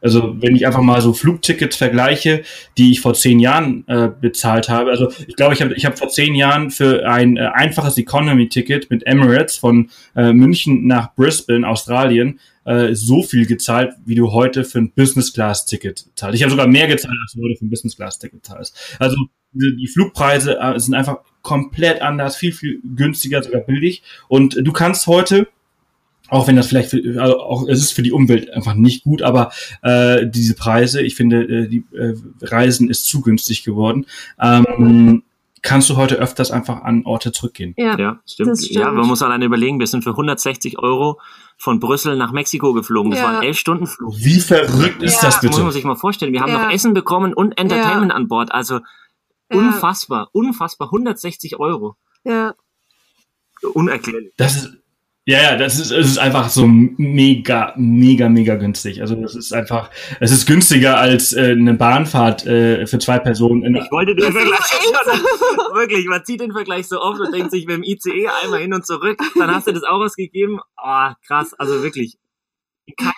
Also 0.01 0.41
wenn 0.41 0.55
ich 0.55 0.67
einfach 0.67 0.83
mal 0.83 1.01
so 1.01 1.13
Flugtickets 1.13 1.77
vergleiche, 1.77 2.43
die 2.79 2.93
ich 2.93 3.01
vor 3.01 3.15
zehn 3.15 3.41
Jahren 3.41 3.85
äh, 3.89 4.09
bezahlt 4.09 4.69
habe. 4.69 4.91
Also 4.91 5.11
ich 5.27 5.37
glaube, 5.37 5.55
ich 5.55 5.63
habe 5.63 5.75
ich 5.75 5.85
hab 5.85 5.99
vor 5.99 6.09
zehn 6.09 6.35
Jahren 6.35 6.71
für 6.71 7.09
ein 7.09 7.37
äh, 7.37 7.49
einfaches 7.53 7.99
Economy-Ticket 7.99 8.91
mit 8.91 9.07
Emirates 9.07 9.57
von 9.57 9.91
äh, 10.15 10.33
München 10.33 10.87
nach 10.87 11.15
Brisbane, 11.15 11.67
Australien, 11.67 12.39
äh, 12.65 12.95
so 12.95 13.23
viel 13.23 13.47
gezahlt, 13.47 13.95
wie 14.05 14.15
du 14.15 14.33
heute 14.33 14.65
für 14.65 14.79
ein 14.79 14.93
Business-Class-Ticket 14.93 16.07
zahlst. 16.15 16.37
Ich 16.37 16.43
habe 16.43 16.51
sogar 16.51 16.69
mehr 16.69 16.87
gezahlt, 16.87 17.17
als 17.25 17.33
du 17.33 17.43
heute 17.43 17.57
für 17.59 17.65
ein 17.65 17.71
Business-Class-Ticket 17.71 18.45
zahlst. 18.45 18.97
Also 19.01 19.17
die, 19.53 19.77
die 19.77 19.89
Flugpreise 19.89 20.59
äh, 20.61 20.79
sind 20.79 20.95
einfach 20.95 21.19
komplett 21.43 22.03
anders, 22.03 22.37
viel, 22.37 22.53
viel 22.53 22.81
günstiger, 22.97 23.43
sogar 23.43 23.63
billig. 23.63 24.03
Und 24.29 24.57
du 24.61 24.73
kannst 24.73 25.07
heute 25.07 25.49
auch 26.29 26.47
wenn 26.47 26.57
das 26.57 26.69
vielleicht 26.69 26.91
für, 26.91 27.21
also 27.21 27.41
auch 27.41 27.69
es 27.69 27.79
ist 27.79 27.93
für 27.93 28.03
die 28.03 28.13
Umwelt 28.13 28.51
einfach 28.51 28.75
nicht 28.75 29.05
gut, 29.05 29.23
aber 29.23 29.53
äh, 29.83 30.27
diese 30.27 30.55
Preise, 30.55 31.03
ich 31.03 31.15
finde, 31.15 31.43
äh, 31.43 31.69
die 31.69 31.85
äh, 31.93 32.15
Reisen 32.43 32.91
ist 32.91 33.07
zu 33.07 33.21
günstig 33.21 33.65
geworden. 33.65 34.07
Ähm, 34.41 35.23
kannst 35.63 35.91
du 35.91 35.97
heute 35.97 36.17
öfters 36.17 36.51
einfach 36.51 36.83
an 36.83 37.05
Orte 37.05 37.33
zurückgehen. 37.33 37.75
Ja, 37.77 37.99
ja 37.99 38.21
stimmt. 38.25 38.59
stimmt. 38.59 38.71
Ja, 38.71 38.91
man 38.93 39.07
muss 39.07 39.23
alleine 39.23 39.45
überlegen, 39.45 39.81
wir 39.81 39.87
sind 39.87 40.05
für 40.05 40.11
160 40.11 40.79
Euro 40.79 41.21
von 41.59 41.81
Brüssel 41.81 42.17
nach 42.17 42.33
Mexiko 42.33 42.73
geflogen. 42.73 43.11
Das 43.11 43.21
ja. 43.21 43.27
war 43.27 43.39
ein 43.39 43.43
elf 43.43 43.59
Stunden 43.59 43.87
Flug. 43.87 44.15
Wie 44.17 44.41
verrückt 44.41 45.03
ist 45.03 45.17
ja. 45.17 45.29
das 45.29 45.41
bitte? 45.41 45.55
Muss 45.55 45.63
man 45.63 45.73
sich 45.73 45.85
mal 45.85 45.97
vorstellen. 45.97 46.33
Wir 46.33 46.41
haben 46.41 46.53
ja. 46.53 46.65
noch 46.65 46.73
Essen 46.73 46.95
bekommen 46.95 47.35
und 47.35 47.59
Entertainment 47.59 48.13
an 48.13 48.29
Bord. 48.29 48.53
Also 48.53 48.81
unfassbar, 49.49 50.29
unfassbar. 50.33 50.89
160 50.89 51.59
Euro. 51.59 51.97
Ja. 52.25 52.55
Unerklärlich. 53.75 54.33
Das 54.37 54.57
ist, 54.57 54.71
ja, 55.29 55.43
ja, 55.43 55.57
das 55.57 55.81
ist, 55.81 55.91
es 55.91 56.07
ist 56.07 56.19
einfach 56.19 56.49
so 56.49 56.69
mega, 56.69 57.75
mega, 57.77 58.29
mega 58.29 58.55
günstig. 58.55 59.01
Also 59.01 59.17
das 59.17 59.35
ist 59.35 59.53
einfach, 59.53 59.91
es 60.21 60.31
ist 60.31 60.47
günstiger 60.47 60.99
als 60.99 61.33
äh, 61.33 61.51
eine 61.51 61.75
Bahnfahrt 61.75 62.47
äh, 62.47 62.87
für 62.87 63.01
zwei 63.01 63.19
Personen. 63.19 63.75
ich 63.75 63.91
wollte 63.91 64.15
den 64.15 64.33
Vergleich 64.33 64.61
schon, 64.67 65.75
wirklich, 65.75 66.07
man 66.07 66.25
zieht 66.25 66.41
den 66.41 66.53
Vergleich 66.53 66.87
so 66.87 67.01
oft 67.01 67.21
und 67.21 67.35
denkt 67.35 67.51
sich 67.51 67.67
mit 67.67 67.77
dem 67.77 67.83
ICE 67.83 68.29
einmal 68.45 68.61
hin 68.61 68.73
und 68.73 68.87
zurück, 68.87 69.19
dann 69.37 69.53
hast 69.53 69.67
du 69.67 69.73
das 69.73 69.83
auch 69.83 70.01
ausgegeben. 70.01 70.61
Oh, 70.77 71.09
krass, 71.27 71.55
also 71.55 71.83
wirklich. 71.83 72.19
Kein 72.97 73.13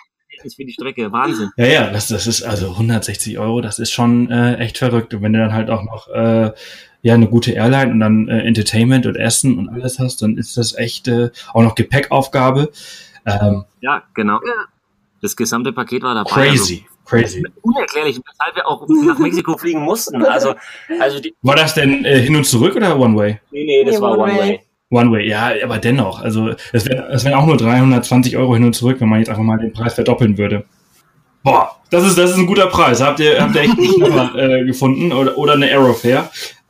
für 0.55 0.65
die 0.65 0.71
Strecke, 0.71 1.11
Wahnsinn. 1.11 1.51
Ja, 1.57 1.65
ja, 1.65 1.91
das, 1.91 2.07
das 2.07 2.25
ist 2.25 2.43
also 2.43 2.71
160 2.71 3.37
Euro, 3.39 3.61
das 3.61 3.77
ist 3.77 3.91
schon 3.91 4.31
äh, 4.31 4.55
echt 4.55 4.77
verrückt. 4.77 5.13
Und 5.13 5.21
wenn 5.21 5.33
du 5.33 5.39
dann 5.39 5.53
halt 5.53 5.69
auch 5.69 5.83
noch 5.83 6.07
äh, 6.07 6.51
ja 7.01 7.13
eine 7.13 7.27
gute 7.27 7.51
Airline 7.51 7.91
und 7.91 7.99
dann 7.99 8.27
äh, 8.27 8.39
Entertainment 8.41 9.05
und 9.05 9.15
Essen 9.15 9.57
und 9.57 9.69
alles 9.69 9.99
hast, 9.99 10.21
dann 10.21 10.37
ist 10.37 10.57
das 10.57 10.75
echt 10.77 11.07
äh, 11.07 11.29
auch 11.53 11.63
noch 11.63 11.75
Gepäckaufgabe. 11.75 12.71
Ähm, 13.25 13.65
ja, 13.81 14.03
genau. 14.13 14.39
Ja. 14.45 14.65
Das 15.21 15.35
gesamte 15.35 15.73
Paket 15.73 16.03
war 16.03 16.15
dabei. 16.15 16.29
Crazy. 16.29 16.85
Also, 16.85 17.05
crazy. 17.05 17.43
Unerklärlich, 17.61 18.19
weshalb 18.25 18.55
wir 18.55 18.67
auch 18.67 18.87
nach 18.87 19.19
Mexiko 19.19 19.57
fliegen 19.57 19.81
mussten. 19.81 20.23
Also, 20.23 20.55
also 20.99 21.19
die, 21.19 21.33
war 21.41 21.55
das 21.55 21.73
denn 21.73 22.05
äh, 22.05 22.19
hin 22.19 22.35
und 22.35 22.45
zurück 22.45 22.75
oder 22.75 22.97
One 22.97 23.17
Way? 23.17 23.39
Nee, 23.51 23.65
nee, 23.65 23.83
das 23.83 23.95
nee, 23.95 24.01
war 24.01 24.17
One 24.17 24.31
Way. 24.31 24.39
way. 24.39 24.59
One 24.91 25.11
Way, 25.11 25.27
ja, 25.27 25.51
aber 25.63 25.77
dennoch, 25.77 26.19
also 26.19 26.49
es 26.73 26.87
wären 26.87 27.11
es 27.11 27.23
wären 27.23 27.35
auch 27.35 27.45
nur 27.45 27.57
320 27.57 28.37
Euro 28.37 28.55
hin 28.55 28.63
und 28.63 28.73
zurück, 28.73 28.99
wenn 28.99 29.09
man 29.09 29.19
jetzt 29.19 29.29
einfach 29.29 29.43
mal 29.43 29.57
den 29.57 29.71
Preis 29.71 29.93
verdoppeln 29.93 30.37
würde. 30.37 30.65
Boah, 31.43 31.79
das 31.91 32.05
ist, 32.05 32.17
das 32.17 32.31
ist 32.31 32.37
ein 32.37 32.47
guter 32.47 32.67
Preis. 32.67 33.01
Habt 33.01 33.19
ihr, 33.19 33.41
habt 33.41 33.55
ihr 33.55 33.61
echt 33.61 33.77
nicht 33.77 33.97
nochmal 33.97 34.37
äh, 34.37 34.65
gefunden 34.65 35.13
oder, 35.13 35.37
oder 35.37 35.53
eine 35.53 35.67
Aerofair? 35.67 36.29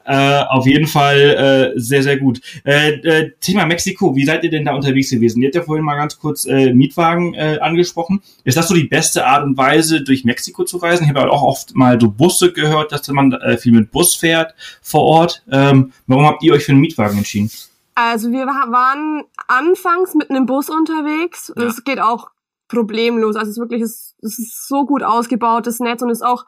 Äh, 0.09 0.43
auf 0.49 0.65
jeden 0.65 0.87
Fall 0.87 1.73
äh, 1.75 1.79
sehr, 1.79 2.01
sehr 2.01 2.17
gut. 2.17 2.41
Äh, 2.65 2.93
äh, 2.93 3.31
Thema 3.39 3.67
Mexiko, 3.67 4.15
wie 4.15 4.25
seid 4.25 4.43
ihr 4.43 4.49
denn 4.49 4.65
da 4.65 4.73
unterwegs 4.73 5.11
gewesen? 5.11 5.39
Ihr 5.39 5.49
habt 5.49 5.55
ja 5.55 5.61
vorhin 5.61 5.85
mal 5.85 5.97
ganz 5.97 6.17
kurz 6.17 6.45
äh, 6.45 6.73
Mietwagen 6.73 7.35
äh, 7.35 7.59
angesprochen. 7.61 8.23
Ist 8.43 8.57
das 8.57 8.69
so 8.69 8.73
die 8.73 8.85
beste 8.85 9.27
Art 9.27 9.43
und 9.43 9.55
Weise, 9.55 10.01
durch 10.01 10.25
Mexiko 10.25 10.63
zu 10.63 10.77
reisen? 10.77 11.03
Ich 11.03 11.09
habe 11.09 11.31
auch 11.31 11.43
oft 11.43 11.75
mal 11.75 12.01
so 12.01 12.09
Busse 12.09 12.51
gehört, 12.51 12.91
dass 12.91 13.07
man 13.09 13.33
äh, 13.33 13.57
viel 13.57 13.71
mit 13.71 13.91
Bus 13.91 14.15
fährt 14.15 14.55
vor 14.81 15.03
Ort. 15.03 15.43
Ähm, 15.51 15.93
warum 16.07 16.25
habt 16.25 16.41
ihr 16.41 16.53
euch 16.53 16.65
für 16.65 16.71
einen 16.71 16.81
Mietwagen 16.81 17.19
entschieden? 17.19 17.51
Also 17.93 18.31
wir 18.31 18.47
waren 18.47 19.25
anfangs 19.47 20.15
mit 20.15 20.31
einem 20.31 20.47
Bus 20.47 20.71
unterwegs. 20.71 21.53
Es 21.55 21.77
ja. 21.77 21.83
geht 21.85 21.99
auch 21.99 22.31
problemlos. 22.67 23.35
Also 23.35 23.51
es 23.51 23.57
ist 23.57 23.61
wirklich, 23.61 23.83
es, 23.83 24.15
es 24.23 24.39
ist 24.39 24.67
so 24.67 24.87
gut 24.87 25.03
ausgebaut, 25.03 25.67
das 25.67 25.79
Netz 25.79 26.01
und 26.01 26.09
ist 26.09 26.25
auch 26.25 26.45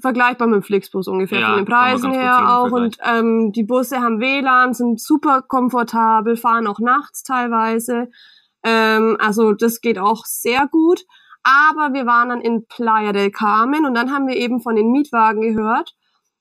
vergleichbar 0.00 0.48
mit 0.48 0.56
dem 0.56 0.62
Flixbus 0.62 1.08
ungefähr 1.08 1.40
ja, 1.40 1.48
von 1.48 1.56
den 1.56 1.64
Preisen 1.64 2.12
her 2.12 2.58
auch. 2.58 2.70
Und 2.70 2.98
ähm, 3.04 3.52
die 3.52 3.64
Busse 3.64 4.00
haben 4.00 4.20
WLAN, 4.20 4.74
sind 4.74 5.00
super 5.00 5.42
komfortabel, 5.42 6.36
fahren 6.36 6.66
auch 6.66 6.80
nachts 6.80 7.22
teilweise. 7.22 8.08
Ähm, 8.62 9.16
also 9.20 9.52
das 9.52 9.80
geht 9.80 9.98
auch 9.98 10.24
sehr 10.24 10.66
gut. 10.68 11.04
Aber 11.42 11.94
wir 11.94 12.06
waren 12.06 12.30
dann 12.30 12.40
in 12.40 12.66
Playa 12.66 13.12
del 13.12 13.30
Carmen 13.30 13.86
und 13.86 13.94
dann 13.94 14.12
haben 14.12 14.26
wir 14.26 14.36
eben 14.36 14.60
von 14.60 14.74
den 14.74 14.90
Mietwagen 14.90 15.42
gehört. 15.42 15.94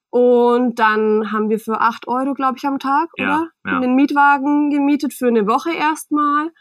Und 0.09 0.79
dann 0.79 1.31
haben 1.31 1.49
wir 1.49 1.59
für 1.59 1.81
acht 1.81 2.07
Euro, 2.07 2.33
glaube 2.33 2.55
ich, 2.57 2.65
am 2.65 2.79
Tag, 2.79 3.09
ja, 3.17 3.25
oder? 3.25 3.49
Ja. 3.65 3.79
Den 3.81 3.95
Mietwagen 3.95 4.69
gemietet 4.69 5.13
für 5.13 5.27
eine 5.27 5.45
Woche 5.45 5.71
erstmal. 5.73 6.51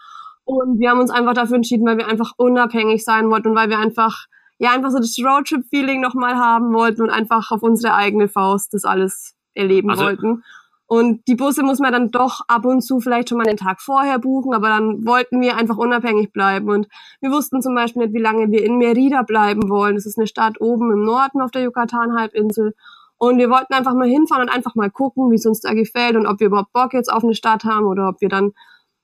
Und 0.45 0.79
wir 0.79 0.91
haben 0.91 1.01
uns 1.01 1.11
einfach 1.11 1.35
dafür 1.35 1.57
entschieden, 1.57 1.87
weil 1.87 1.97
wir 1.97 2.09
einfach 2.09 2.33
unabhängig 2.37 3.05
sein 3.05 3.31
wollten 3.31 3.49
und 3.49 3.57
weil 3.57 3.71
wir 3.71 3.79
einfach 3.79 4.27
ja 4.59 4.71
einfach 4.71 4.91
so 4.91 4.99
das 4.99 5.17
Roadtrip-Feeling 5.19 6.01
nochmal 6.01 6.37
haben 6.37 6.73
wollten 6.73 7.03
und 7.03 7.11
einfach 7.11 7.51
auf 7.51 7.63
unsere 7.63 7.95
eigene 7.95 8.29
Faust 8.29 8.75
das 8.75 8.85
alles 8.85 9.35
erleben 9.55 9.91
also, 9.91 10.05
wollten. 10.05 10.43
Und 10.87 11.27
die 11.29 11.35
Busse 11.35 11.63
muss 11.63 11.79
man 11.79 11.93
dann 11.93 12.11
doch 12.11 12.41
ab 12.47 12.67
und 12.67 12.83
zu 12.83 13.01
vielleicht 13.01 13.31
schon 13.31 13.39
mal 13.39 13.45
den 13.45 13.57
Tag 13.57 13.81
vorher 13.81 14.19
buchen, 14.19 14.53
aber 14.53 14.69
dann 14.69 15.07
wollten 15.07 15.41
wir 15.41 15.57
einfach 15.57 15.79
unabhängig 15.79 16.33
bleiben. 16.33 16.69
Und 16.69 16.89
wir 17.21 17.31
wussten 17.31 17.63
zum 17.63 17.75
Beispiel 17.75 18.03
nicht, 18.03 18.15
wie 18.15 18.21
lange 18.21 18.51
wir 18.51 18.65
in 18.65 18.77
Merida 18.77 19.23
bleiben 19.23 19.71
wollen. 19.71 19.95
Das 19.95 20.07
ist 20.07 20.19
eine 20.19 20.27
Stadt 20.27 20.61
oben 20.61 20.93
im 20.93 21.05
Norden 21.05 21.41
auf 21.41 21.51
der 21.51 21.63
Yucatan-Halbinsel. 21.63 22.75
Und 23.17 23.39
wir 23.39 23.49
wollten 23.49 23.73
einfach 23.73 23.95
mal 23.95 24.09
hinfahren 24.09 24.43
und 24.43 24.55
einfach 24.55 24.75
mal 24.75 24.91
gucken, 24.91 25.31
wie 25.31 25.37
es 25.37 25.47
uns 25.47 25.61
da 25.61 25.73
gefällt 25.73 26.17
und 26.17 26.27
ob 26.27 26.41
wir 26.41 26.49
überhaupt 26.49 26.73
Bock 26.73 26.93
jetzt 26.93 27.11
auf 27.11 27.25
eine 27.25 27.35
Stadt 27.35 27.65
haben 27.65 27.87
oder 27.87 28.09
ob 28.09 28.21
wir 28.21 28.29
dann 28.29 28.53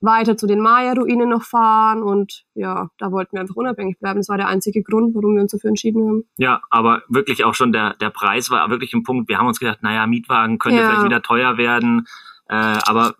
weiter 0.00 0.36
zu 0.36 0.46
den 0.46 0.60
Maya-Ruinen 0.60 1.28
noch 1.28 1.42
fahren 1.42 2.02
und 2.02 2.44
ja, 2.54 2.88
da 2.98 3.12
wollten 3.12 3.32
wir 3.32 3.40
einfach 3.40 3.56
unabhängig 3.56 3.98
bleiben. 3.98 4.18
Das 4.18 4.28
war 4.28 4.38
der 4.38 4.48
einzige 4.48 4.82
Grund, 4.82 5.14
warum 5.14 5.34
wir 5.34 5.42
uns 5.42 5.52
dafür 5.52 5.68
entschieden 5.68 6.06
haben. 6.06 6.24
Ja, 6.38 6.62
aber 6.70 7.02
wirklich 7.08 7.44
auch 7.44 7.54
schon 7.54 7.72
der, 7.72 7.94
der 7.94 8.10
Preis 8.10 8.50
war 8.50 8.70
wirklich 8.70 8.94
ein 8.94 9.02
Punkt. 9.02 9.28
Wir 9.28 9.38
haben 9.38 9.46
uns 9.46 9.60
gedacht, 9.60 9.82
naja, 9.82 10.06
Mietwagen 10.06 10.58
könnte 10.58 10.78
ja. 10.80 10.88
vielleicht 10.88 11.04
wieder 11.04 11.22
teuer 11.22 11.58
werden, 11.58 12.06
äh, 12.48 12.54
aber 12.54 13.14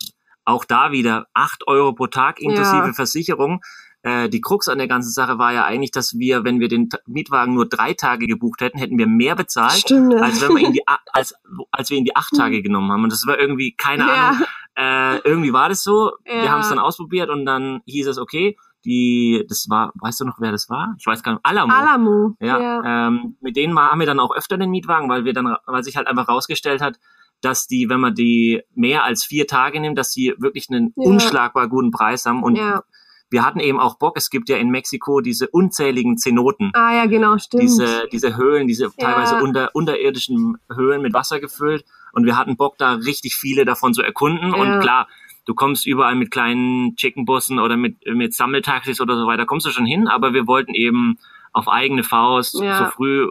auch 0.45 0.65
da 0.65 0.91
wieder 0.91 1.27
acht 1.35 1.67
Euro 1.69 1.93
pro 1.93 2.07
Tag 2.07 2.41
inklusive 2.41 2.87
ja. 2.87 2.93
Versicherung. 2.93 3.61
Äh, 4.03 4.31
die 4.31 4.41
Krux 4.41 4.69
an 4.69 4.79
der 4.79 4.89
ganzen 4.89 5.11
Sache 5.11 5.39
war 5.39 5.53
ja 5.53 5.67
eigentlich, 5.67 5.91
dass 5.91 6.19
wir, 6.19 6.45
wenn 6.45 6.59
wir 6.59 6.69
den 6.69 6.89
Mietwagen 7.07 7.55
nur 7.55 7.69
drei 7.69 7.93
Tage 7.93 8.27
gebucht 8.27 8.63
hätten, 8.63 8.79
hätten 8.79 8.97
wir 8.97 9.07
mehr 9.07 9.37
bezahlt, 9.37 9.81
Stimmt, 9.81 10.15
als 10.15 10.41
wenn 10.41 10.57
wir 10.57 10.67
ihn 10.67 10.73
die 10.73 10.83
als 11.13 11.35
als 11.71 11.91
wir 11.91 11.99
ihn 11.99 12.05
die 12.05 12.17
acht 12.17 12.33
Tage 12.37 12.63
genommen 12.63 12.91
haben. 12.91 13.05
Und 13.05 13.13
das 13.13 13.27
war 13.27 13.39
irgendwie 13.39 13.73
keine 13.73 14.07
ja. 14.07 14.29
Ahnung. 14.31 14.47
Äh, 14.81 15.19
irgendwie 15.29 15.53
war 15.53 15.69
das 15.69 15.83
so. 15.83 16.13
Ja. 16.25 16.43
Wir 16.43 16.51
haben 16.51 16.61
es 16.61 16.71
dann 16.71 16.79
ausprobiert 16.79 17.29
und 17.29 17.45
dann 17.45 17.83
hieß 17.85 18.07
es 18.07 18.19
okay. 18.19 18.57
Die, 18.87 19.45
das 19.47 19.67
war, 19.69 19.93
weißt 20.01 20.21
du 20.21 20.25
noch, 20.25 20.41
wer 20.41 20.53
das 20.53 20.71
war? 20.71 20.95
Ich 20.99 21.07
weiß 21.07 21.23
gar 21.23 21.33
nicht. 21.33 21.45
Alamo. 21.45 21.73
Alamo. 21.73 22.37
Ja. 22.41 22.59
ja. 22.59 23.09
Ähm, 23.09 23.37
mit 23.43 23.57
denen 23.57 23.79
haben 23.79 24.01
wir 24.01 24.07
dann 24.07 24.21
auch 24.21 24.35
öfter 24.35 24.57
den 24.57 24.71
Mietwagen, 24.71 25.11
weil 25.11 25.27
wir 25.27 25.35
dann, 25.35 25.55
weil 25.67 25.85
sich 25.85 25.97
halt 25.97 26.07
einfach 26.07 26.29
rausgestellt 26.29 26.81
hat, 26.81 26.99
dass 27.43 27.67
die, 27.67 27.91
wenn 27.91 28.01
man 28.01 28.15
die 28.15 28.63
mehr 28.75 29.05
als 29.05 29.25
vier 29.25 29.47
Tage 29.47 29.81
nimmt, 29.81 29.99
dass 29.99 30.13
die 30.13 30.35
wirklich 30.39 30.69
einen 30.71 30.95
ja. 30.97 31.11
unschlagbar 31.11 31.69
guten 31.69 31.91
Preis 31.91 32.25
haben 32.25 32.43
und 32.43 32.57
ja 32.57 32.83
wir 33.31 33.45
hatten 33.45 33.61
eben 33.61 33.79
auch 33.79 33.97
Bock. 33.97 34.17
Es 34.17 34.29
gibt 34.29 34.49
ja 34.49 34.57
in 34.57 34.71
Mexiko 34.71 35.21
diese 35.21 35.49
unzähligen 35.49 36.19
Zenoten. 36.19 36.73
Ah 36.75 36.95
ja, 36.95 37.07
genau, 37.07 37.39
stimmt. 37.39 37.63
Diese, 37.63 38.09
diese 38.13 38.37
Höhlen, 38.37 38.67
diese 38.67 38.91
teilweise 38.97 39.37
unter, 39.37 39.71
unterirdischen 39.75 40.59
Höhlen 40.75 41.01
mit 41.01 41.15
Wasser 41.15 41.41
gefüllt. 41.41 41.85
Und 42.13 42.27
wir 42.27 42.37
hatten 42.37 42.57
Bock, 42.57 42.77
da 42.79 42.95
richtig 42.95 43.35
viele 43.35 43.65
davon 43.65 43.95
zu 43.95 44.03
erkunden. 44.03 44.55
Ja. 44.55 44.57
Und 44.57 44.81
klar, 44.81 45.09
du 45.47 45.55
kommst 45.55 45.87
überall 45.87 46.15
mit 46.15 46.31
kleinen 46.31 46.97
Chickenbussen 46.97 47.59
oder 47.59 47.77
mit, 47.77 47.97
mit 48.07 48.35
Sammeltaxis 48.35 49.01
oder 49.01 49.17
so 49.17 49.27
weiter, 49.27 49.47
kommst 49.47 49.67
du 49.67 49.71
schon 49.71 49.87
hin. 49.87 50.09
Aber 50.09 50.33
wir 50.33 50.47
wollten 50.47 50.75
eben 50.75 51.19
auf 51.53 51.69
eigene 51.69 52.05
Faust 52.05 52.61
ja. 52.61 52.79
so 52.79 52.85
früh, 52.87 53.29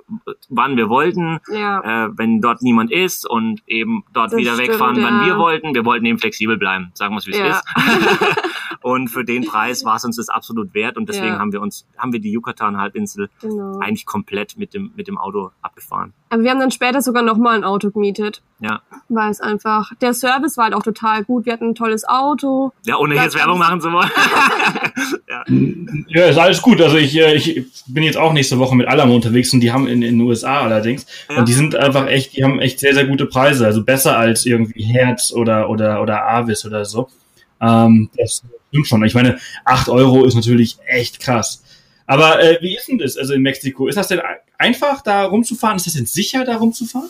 wann 0.50 0.76
wir 0.76 0.90
wollten, 0.90 1.40
ja. 1.54 2.06
äh, 2.06 2.10
wenn 2.18 2.42
dort 2.42 2.62
niemand 2.62 2.92
ist 2.92 3.30
und 3.30 3.62
eben 3.66 4.04
dort 4.14 4.34
das 4.34 4.40
wieder 4.40 4.56
stimmt, 4.56 4.70
wegfahren, 4.70 5.02
wann 5.02 5.26
wir 5.26 5.38
wollten. 5.38 5.74
Wir 5.74 5.86
wollten 5.86 6.06
eben 6.06 6.20
flexibel 6.20 6.58
bleiben, 6.58 6.92
sagen 6.96 7.14
wir 7.14 7.20
es 7.20 7.28
wie 7.28 7.32
es 7.32 7.58
ist. 7.58 7.64
und 8.82 9.10
für 9.10 9.26
den 9.26 9.46
Preis 9.46 9.84
war 9.84 9.98
es 9.98 10.06
uns 10.06 10.16
das 10.16 10.30
absolut 10.30 10.74
wert 10.74 10.98
und 10.98 11.10
deswegen 11.10 11.38
haben 11.38 11.52
wir 11.52 11.62
uns, 11.62 11.86
haben 11.98 12.14
wir 12.14 12.20
die 12.20 12.32
Yucatan-Halbinsel 12.32 13.30
genau. 13.42 13.80
eigentlich 13.80 14.06
komplett 14.06 14.58
mit 14.58 14.74
dem, 14.74 14.92
mit 14.96 15.08
dem 15.08 15.18
Auto 15.18 15.52
abgefahren. 15.62 16.14
Aber 16.30 16.44
wir 16.44 16.52
haben 16.52 16.60
dann 16.60 16.72
später 16.72 17.02
sogar 17.02 17.24
nochmal 17.24 17.56
ein 17.56 17.64
Auto 17.64 17.90
gemietet. 17.90 18.42
Ja. 18.60 18.82
Weil 19.08 19.32
es 19.32 19.42
einfach, 19.42 19.92
der 20.02 20.14
Service 20.14 20.58
war 20.58 20.66
halt 20.66 20.74
auch 20.76 20.84
total 20.84 21.24
gut. 21.24 21.46
Wir 21.46 21.54
hatten 21.54 21.70
ein 21.70 21.76
tolles 21.76 22.08
Auto. 22.08 22.72
Ja, 22.86 22.98
ohne 22.98 23.16
jetzt 23.16 23.36
Werbung 23.36 23.58
machen 23.58 23.82
zu 23.82 23.92
wollen. 23.92 24.12
ja. 25.28 25.44
ja, 26.08 26.26
ist 26.26 26.38
alles 26.38 26.62
gut. 26.62 26.82
Also 26.82 26.98
ich, 26.98 27.18
äh, 27.18 27.36
ich 27.36 27.66
bin 27.88 28.04
jetzt 28.04 28.18
auch 28.18 28.32
nächste 28.34 28.60
Woche 28.60 28.76
mit 28.76 28.88
Alamo 28.88 29.16
unterwegs 29.16 29.54
und 29.54 29.62
die 29.62 29.72
haben 29.72 29.88
in, 29.88 30.02
in 30.04 30.20
den 30.20 30.22
USA 30.22 30.62
allerdings. 30.62 31.06
Ja. 31.30 31.40
Und 31.40 31.48
die 31.48 31.54
sind 31.54 31.76
einfach 31.76 32.08
echt, 32.08 32.38
die 32.38 32.44
haben 32.44 32.60
echt 32.60 32.80
sehr, 32.80 32.94
sehr 32.94 33.06
gute 33.06 33.26
Preise. 33.26 33.66
Also 33.66 33.84
besser 33.84 34.18
als 34.18 34.46
irgendwie 34.46 34.84
Herz 34.84 35.32
oder, 35.34 35.70
oder, 35.70 36.02
oder 36.02 36.30
Avis 36.30 36.66
oder 36.66 36.86
so. 36.86 37.10
Ähm, 37.62 38.10
das 38.18 38.44
stimmt 38.70 38.88
schon. 38.88 39.04
Ich 39.04 39.14
meine, 39.14 39.40
acht 39.66 39.90
Euro 39.90 40.26
ist 40.26 40.36
natürlich 40.36 40.78
echt 40.88 41.20
krass. 41.20 41.64
Aber 42.06 42.42
äh, 42.42 42.58
wie 42.62 42.76
ist 42.76 42.88
denn 42.88 42.98
das 42.98 43.18
also 43.18 43.34
in 43.34 43.42
Mexiko? 43.42 43.88
Ist 43.88 43.96
das 43.96 44.08
denn 44.08 44.22
einfach, 44.58 45.02
da 45.02 45.26
rumzufahren? 45.26 45.78
Ist 45.78 45.86
das 45.86 45.94
denn 45.94 46.08
sicher, 46.08 46.44
da 46.44 46.58
rumzufahren? 46.58 47.10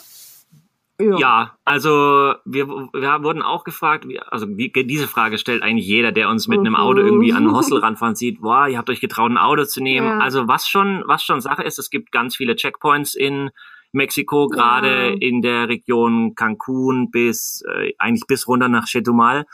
Ja. 1.02 1.18
ja, 1.18 1.58
also 1.64 2.36
wir, 2.44 2.68
wir 2.68 3.24
wurden 3.24 3.42
auch 3.42 3.64
gefragt, 3.64 4.06
wie, 4.10 4.20
also 4.20 4.46
wie, 4.58 4.70
diese 4.70 5.08
Frage 5.08 5.38
stellt 5.38 5.64
eigentlich 5.64 5.88
jeder, 5.88 6.12
der 6.12 6.28
uns 6.28 6.50
mit 6.50 6.60
mhm. 6.60 6.66
einem 6.66 6.76
Auto 6.76 7.00
irgendwie 7.00 7.32
an 7.32 7.48
ein 7.48 7.56
Hostel 7.56 7.78
ranfahren 7.78 8.16
sieht, 8.16 8.42
boah, 8.42 8.68
ihr 8.68 8.78
habt 8.78 8.90
euch 8.90 9.00
getraut, 9.00 9.32
ein 9.32 9.38
Auto 9.38 9.64
zu 9.64 9.82
nehmen. 9.82 10.08
Ja. 10.08 10.20
Also 10.20 10.50
was 10.50 10.68
schon, 10.68 11.04
was 11.06 11.24
schon 11.24 11.40
Sache 11.40 11.64
ist, 11.64 11.80
es 11.80 11.90
gibt 11.90 12.12
ganz 12.12 12.36
viele 12.36 12.58
Checkpoints 12.58 13.16
in 13.16 13.50
Mexiko, 13.94 14.48
gerade 14.48 15.12
ja. 15.12 15.16
in 15.22 15.42
der 15.42 15.70
Region 15.70 16.36
Cancun 16.36 17.12
bis 17.12 17.64
äh, 17.66 17.94
eigentlich 17.98 18.28
bis 18.28 18.50
runter 18.50 18.68
nach 18.68 18.86
Chetumal, 18.86 19.46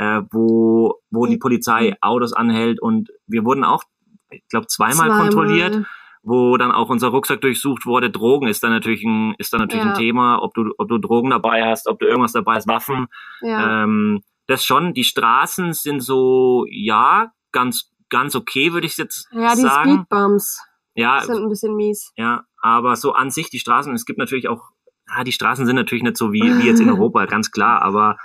äh, 0.00 0.22
wo, 0.30 0.94
wo 1.10 1.26
mhm. 1.26 1.30
die 1.30 1.36
Polizei 1.36 1.94
Autos 2.00 2.32
anhält 2.32 2.80
und 2.80 3.10
wir 3.26 3.44
wurden 3.44 3.64
auch, 3.64 3.84
ich 4.30 4.42
glaube, 4.48 4.66
zweimal, 4.66 5.08
zweimal 5.08 5.20
kontrolliert 5.20 5.86
wo 6.22 6.58
dann 6.58 6.70
auch 6.70 6.90
unser 6.90 7.08
Rucksack 7.08 7.40
durchsucht 7.40 7.86
wurde. 7.86 8.10
Drogen 8.10 8.46
ist 8.46 8.62
dann 8.62 8.72
natürlich 8.72 9.02
ein, 9.04 9.34
ist 9.38 9.54
dann 9.54 9.60
natürlich 9.60 9.86
ja. 9.86 9.92
ein 9.92 9.98
Thema, 9.98 10.42
ob 10.42 10.52
du, 10.52 10.74
ob 10.76 10.86
du 10.86 10.98
Drogen 10.98 11.30
dabei 11.30 11.64
hast, 11.64 11.88
ob 11.88 11.98
du 11.98 12.06
irgendwas 12.06 12.32
dabei 12.32 12.56
hast, 12.56 12.68
Waffen. 12.68 13.06
Ja. 13.40 13.84
Ähm, 13.84 14.20
das 14.46 14.62
schon. 14.62 14.92
Die 14.92 15.04
Straßen 15.04 15.72
sind 15.72 16.00
so, 16.00 16.66
ja, 16.68 17.32
ganz, 17.52 17.90
ganz 18.10 18.34
okay, 18.34 18.74
würde 18.74 18.86
ich 18.86 18.98
jetzt 18.98 19.28
ja, 19.32 19.56
sagen. 19.56 19.64
Ja, 19.64 19.82
die 19.82 19.90
Speedbumps. 19.92 20.62
Ja. 20.94 21.20
Sind 21.22 21.42
ein 21.42 21.48
bisschen 21.48 21.74
mies. 21.74 22.12
Ja, 22.16 22.44
aber 22.60 22.96
so 22.96 23.12
an 23.12 23.30
sich 23.30 23.48
die 23.48 23.58
Straßen, 23.58 23.94
es 23.94 24.04
gibt 24.04 24.18
natürlich 24.18 24.48
auch, 24.48 24.60
ja, 25.08 25.24
die 25.24 25.32
Straßen 25.32 25.64
sind 25.64 25.76
natürlich 25.76 26.04
nicht 26.04 26.18
so 26.18 26.32
wie, 26.32 26.42
wie 26.58 26.66
jetzt 26.66 26.80
in 26.80 26.90
Europa, 26.90 27.24
ganz 27.24 27.50
klar, 27.50 27.80
aber 27.80 28.18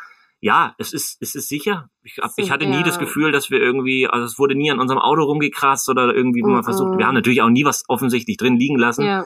ja, 0.46 0.76
es 0.78 0.94
ist, 0.94 1.18
es 1.24 1.34
ist 1.34 1.50
sicher. 1.50 1.90
Ich, 2.04 2.20
hab, 2.22 2.30
ich 2.38 2.52
hatte 2.52 2.68
nie 2.68 2.84
das 2.84 3.00
Gefühl, 3.00 3.32
dass 3.32 3.50
wir 3.50 3.60
irgendwie, 3.60 4.08
also 4.08 4.28
es 4.28 4.38
wurde 4.38 4.54
nie 4.54 4.70
an 4.70 4.80
unserem 4.80 5.00
Auto 5.00 5.24
rumgekratzt 5.24 5.90
oder 5.90 6.14
irgendwie 6.14 6.44
wo 6.44 6.50
man 6.50 6.64
versucht. 6.64 7.00
Wir 7.00 7.08
haben 7.08 7.16
natürlich 7.16 7.42
auch 7.42 7.50
nie 7.50 7.66
was 7.66 7.84
offensichtlich 7.88 8.38
drin 8.38 8.56
liegen 8.56 8.78
lassen. 8.78 9.06
Ja. 9.06 9.22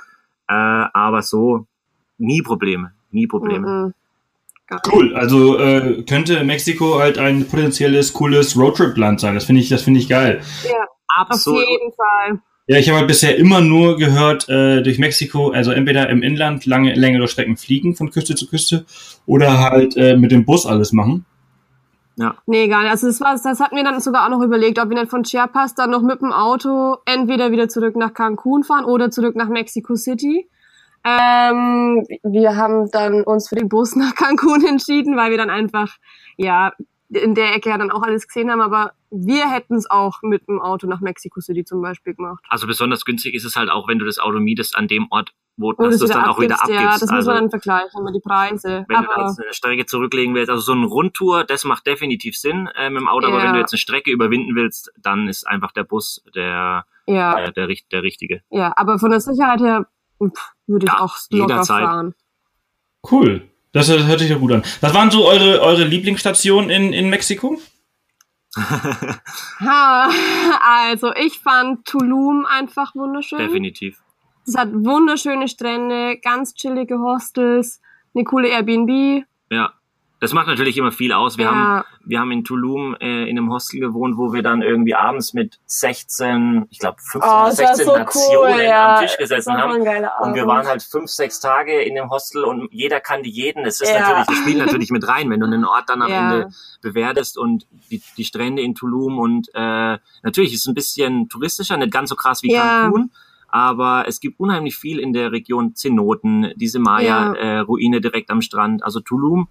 Äh, 0.48 0.88
aber 0.94 1.22
so 1.22 1.68
nie 2.18 2.42
Probleme, 2.42 2.94
nie 3.12 3.28
Probleme. 3.28 3.94
Cool, 4.90 5.14
also 5.14 5.58
äh, 5.58 6.04
könnte 6.04 6.42
Mexiko 6.46 7.00
halt 7.00 7.18
ein 7.18 7.50
potenzielles 7.50 8.14
cooles 8.14 8.56
Roadtrip-Land 8.56 9.20
sein. 9.20 9.36
Das 9.36 9.44
finde 9.44 9.62
ich, 9.62 9.68
das 9.68 9.82
finde 9.82 10.00
ich 10.00 10.08
geil. 10.08 10.42
Ja, 10.64 10.86
absolut. 11.18 11.64
Auf 11.64 11.70
jeden 11.70 11.92
Fall. 11.92 12.42
Ja, 12.70 12.78
ich 12.78 12.88
habe 12.88 13.00
halt 13.00 13.08
bisher 13.08 13.36
immer 13.36 13.62
nur 13.62 13.98
gehört, 13.98 14.48
äh, 14.48 14.84
durch 14.84 15.00
Mexiko, 15.00 15.50
also 15.50 15.72
entweder 15.72 16.08
im 16.10 16.22
Inland 16.22 16.68
lange, 16.68 16.94
längere 16.94 17.28
Strecken 17.28 17.58
fliegen 17.58 17.96
von 17.96 18.12
Küste 18.12 18.36
zu 18.36 18.48
Küste 18.48 18.86
oder 19.26 19.58
halt 19.58 19.98
äh, 19.98 20.16
mit 20.16 20.32
dem 20.32 20.46
Bus 20.46 20.68
alles 20.68 20.94
machen. 20.94 21.26
Ja. 22.18 22.36
Nee, 22.46 22.68
gar 22.68 22.84
nicht. 22.84 22.92
Also 22.92 23.08
das 23.08 23.20
war, 23.22 23.34
das 23.34 23.60
hatten 23.60 23.76
wir 23.76 23.84
dann 23.84 24.00
sogar 24.02 24.24
auch 24.24 24.30
noch 24.30 24.44
überlegt, 24.44 24.78
ob 24.78 24.90
wir 24.90 25.00
nicht 25.00 25.10
von 25.10 25.24
Chiapas 25.24 25.74
dann 25.74 25.90
noch 25.90 26.04
mit 26.04 26.22
dem 26.22 26.32
Auto 26.32 26.98
entweder 27.06 27.52
wieder 27.52 27.70
zurück 27.70 27.96
nach 27.96 28.14
Cancun 28.14 28.64
fahren 28.64 28.86
oder 28.86 29.10
zurück 29.10 29.36
nach 29.36 29.50
Mexico 29.50 29.96
City. 29.96 30.48
Ähm, 31.04 32.06
wir 32.22 32.56
haben 32.56 32.92
dann 32.92 33.24
uns 33.24 33.50
für 33.50 33.56
den 33.56 33.68
Bus 33.68 33.96
nach 33.96 34.14
Cancun 34.14 34.64
entschieden, 34.64 35.18
weil 35.18 35.32
wir 35.32 35.38
dann 35.40 35.50
einfach, 35.50 35.98
ja, 36.38 36.74
in 37.10 37.36
der 37.36 37.56
Ecke 37.56 37.70
ja 37.70 37.78
dann 37.78 37.92
auch 37.92 38.04
alles 38.04 38.28
gesehen 38.28 38.52
haben, 38.52 38.62
aber 38.62 38.94
wir 39.10 39.50
hätten 39.50 39.76
es 39.76 39.90
auch 39.90 40.22
mit 40.22 40.48
dem 40.48 40.62
Auto 40.62 40.88
nach 40.88 41.02
Mexico 41.02 41.42
City 41.42 41.64
zum 41.64 41.82
Beispiel 41.82 42.14
gemacht. 42.14 42.44
Also 42.50 42.68
besonders 42.68 43.06
günstig 43.06 43.34
ist 43.34 43.46
es 43.46 43.56
halt 43.56 43.70
auch, 43.70 43.88
wenn 43.88 44.00
du 44.00 44.06
das 44.06 44.20
Auto 44.20 44.40
mietest 44.40 44.76
an 44.76 44.88
dem 44.88 45.08
Ort, 45.10 45.34
wo 45.58 45.74
du 45.74 45.86
es 45.86 46.00
dann 46.00 46.26
auch 46.26 46.40
wieder 46.40 46.62
abgibst. 46.62 46.82
Ja, 46.82 46.92
das 46.94 47.02
also, 47.04 47.16
muss 47.16 47.26
man 47.26 47.36
dann 47.36 47.50
vergleichen 47.50 48.04
mit 48.04 48.16
die 48.16 48.20
Preise. 48.20 48.86
Wenn 48.88 48.98
aber 48.98 49.16
du 49.16 49.22
jetzt 49.22 49.42
eine 49.42 49.54
Strecke 49.54 49.86
zurücklegen 49.86 50.36
willst, 50.36 50.50
also 50.50 50.62
so 50.62 50.72
eine 50.72 50.86
Rundtour, 50.86 51.44
das 51.44 51.64
macht 51.64 51.88
definitiv 51.88 52.38
Sinn 52.38 52.70
äh, 52.76 52.90
mit 52.90 53.02
dem 53.02 53.08
Auto, 53.08 53.28
ja. 53.28 53.34
aber 53.34 53.44
wenn 53.44 53.54
du 53.54 53.60
jetzt 53.60 53.74
eine 53.74 53.80
Strecke 53.80 54.12
überwinden 54.12 54.56
willst, 54.56 54.92
dann 54.98 55.28
ist 55.28 55.48
einfach 55.48 55.72
der 55.72 55.84
Bus 55.84 56.24
der, 56.36 56.86
ja. 57.08 57.40
äh, 57.40 57.52
der, 57.52 57.68
der, 57.68 57.76
der 57.92 58.04
richtige. 58.04 58.42
Ja, 58.50 58.74
aber 58.76 59.00
von 59.00 59.10
der 59.10 59.20
Sicherheit 59.20 59.60
her 59.62 59.88
pff, 60.24 60.52
würde 60.68 60.86
ich 60.86 60.92
ja, 60.92 61.00
auch 61.00 61.18
locker 61.32 61.54
jederzeit. 61.54 61.84
fahren. 61.84 62.16
Cool. 63.10 63.49
Das, 63.72 63.88
das 63.88 64.06
hört 64.06 64.20
sich 64.20 64.30
ja 64.30 64.38
gut 64.38 64.52
an. 64.52 64.64
Was 64.82 64.94
waren 64.94 65.12
so 65.12 65.28
eure, 65.28 65.62
eure 65.62 65.84
Lieblingsstationen 65.84 66.70
in, 66.70 66.94
in 66.94 67.10
Mexiko? 67.10 67.60
ha, 68.56 70.10
also 70.62 71.14
ich 71.16 71.40
fand 71.40 71.86
Tulum 71.86 72.46
einfach 72.48 72.96
wunderschön. 72.96 73.38
Definitiv. 73.38 74.02
Es 74.48 74.56
hat 74.58 74.70
wunderschöne 74.74 75.48
Strände, 75.48 76.18
ganz 76.18 76.56
chillige 76.56 76.98
Hostels, 76.98 77.80
eine 78.16 78.24
coole 78.24 78.50
Airbnb. 78.50 79.26
Ja. 79.52 79.74
Das 80.20 80.34
macht 80.34 80.48
natürlich 80.48 80.78
immer 80.78 80.92
viel 80.92 81.14
aus. 81.14 81.38
Wir 81.38 81.46
ja. 81.46 81.52
haben, 81.52 81.86
wir 82.04 82.20
haben 82.20 82.32
in 82.32 82.44
Tulum 82.44 82.96
äh, 83.00 83.30
in 83.30 83.38
einem 83.38 83.52
Hostel 83.52 83.80
gewohnt, 83.80 84.18
wo 84.18 84.34
wir 84.34 84.44
dann 84.44 84.62
irgendwie 84.62 84.94
abends 84.94 85.34
mit 85.34 85.60
16, 85.66 86.68
ich 86.70 86.80
glaube 86.80 86.98
15 87.00 87.22
oh, 87.22 87.42
oder 87.44 87.52
16 87.52 87.86
so 87.86 87.98
Nationen 87.98 88.54
cool, 88.54 88.62
ja. 88.62 88.96
am 88.96 89.02
Tisch 89.02 89.18
gesessen 89.18 89.54
haben. 89.54 89.76
Und 89.76 90.36
wir 90.36 90.46
waren 90.46 90.68
halt 90.68 90.84
fünf, 90.84 91.10
sechs 91.10 91.40
Tage 91.40 91.82
in 91.82 91.96
dem 91.96 92.10
Hostel 92.10 92.44
und 92.44 92.68
jeder 92.72 93.00
kannte 93.00 93.30
jeden. 93.30 93.66
Es 93.66 93.80
ist 93.80 93.90
ja. 93.90 94.00
natürlich, 94.00 94.28
das 94.28 94.38
spielt 94.38 94.58
natürlich 94.58 94.92
mit 94.92 95.08
rein, 95.08 95.30
wenn 95.30 95.40
du 95.40 95.46
einen 95.46 95.64
Ort 95.64 95.88
dann 95.88 96.02
am 96.02 96.12
Ende 96.12 96.50
bewertest 96.82 97.38
und 97.38 97.66
die, 97.90 98.02
die 98.18 98.26
Strände 98.26 98.62
in 98.62 98.76
Tulum 98.76 99.20
und 99.20 99.48
äh, 99.54 99.98
natürlich 100.24 100.54
ist 100.54 100.62
es 100.62 100.68
ein 100.68 100.74
bisschen 100.74 101.30
touristischer, 101.30 101.78
nicht 101.78 101.92
ganz 101.92 102.10
so 102.10 102.16
krass 102.16 102.44
wie 102.44 102.54
Cancun 102.54 103.12
aber 103.52 104.06
es 104.08 104.20
gibt 104.20 104.40
unheimlich 104.40 104.76
viel 104.76 105.00
in 105.00 105.12
der 105.12 105.32
Region 105.32 105.76
Zenoten, 105.76 106.54
diese 106.56 106.78
Maya-Ruine 106.78 107.98
äh, 107.98 108.02
direkt 108.02 108.30
am 108.30 108.42
Strand. 108.42 108.84
Also 108.84 109.00
Tulum 109.00 109.50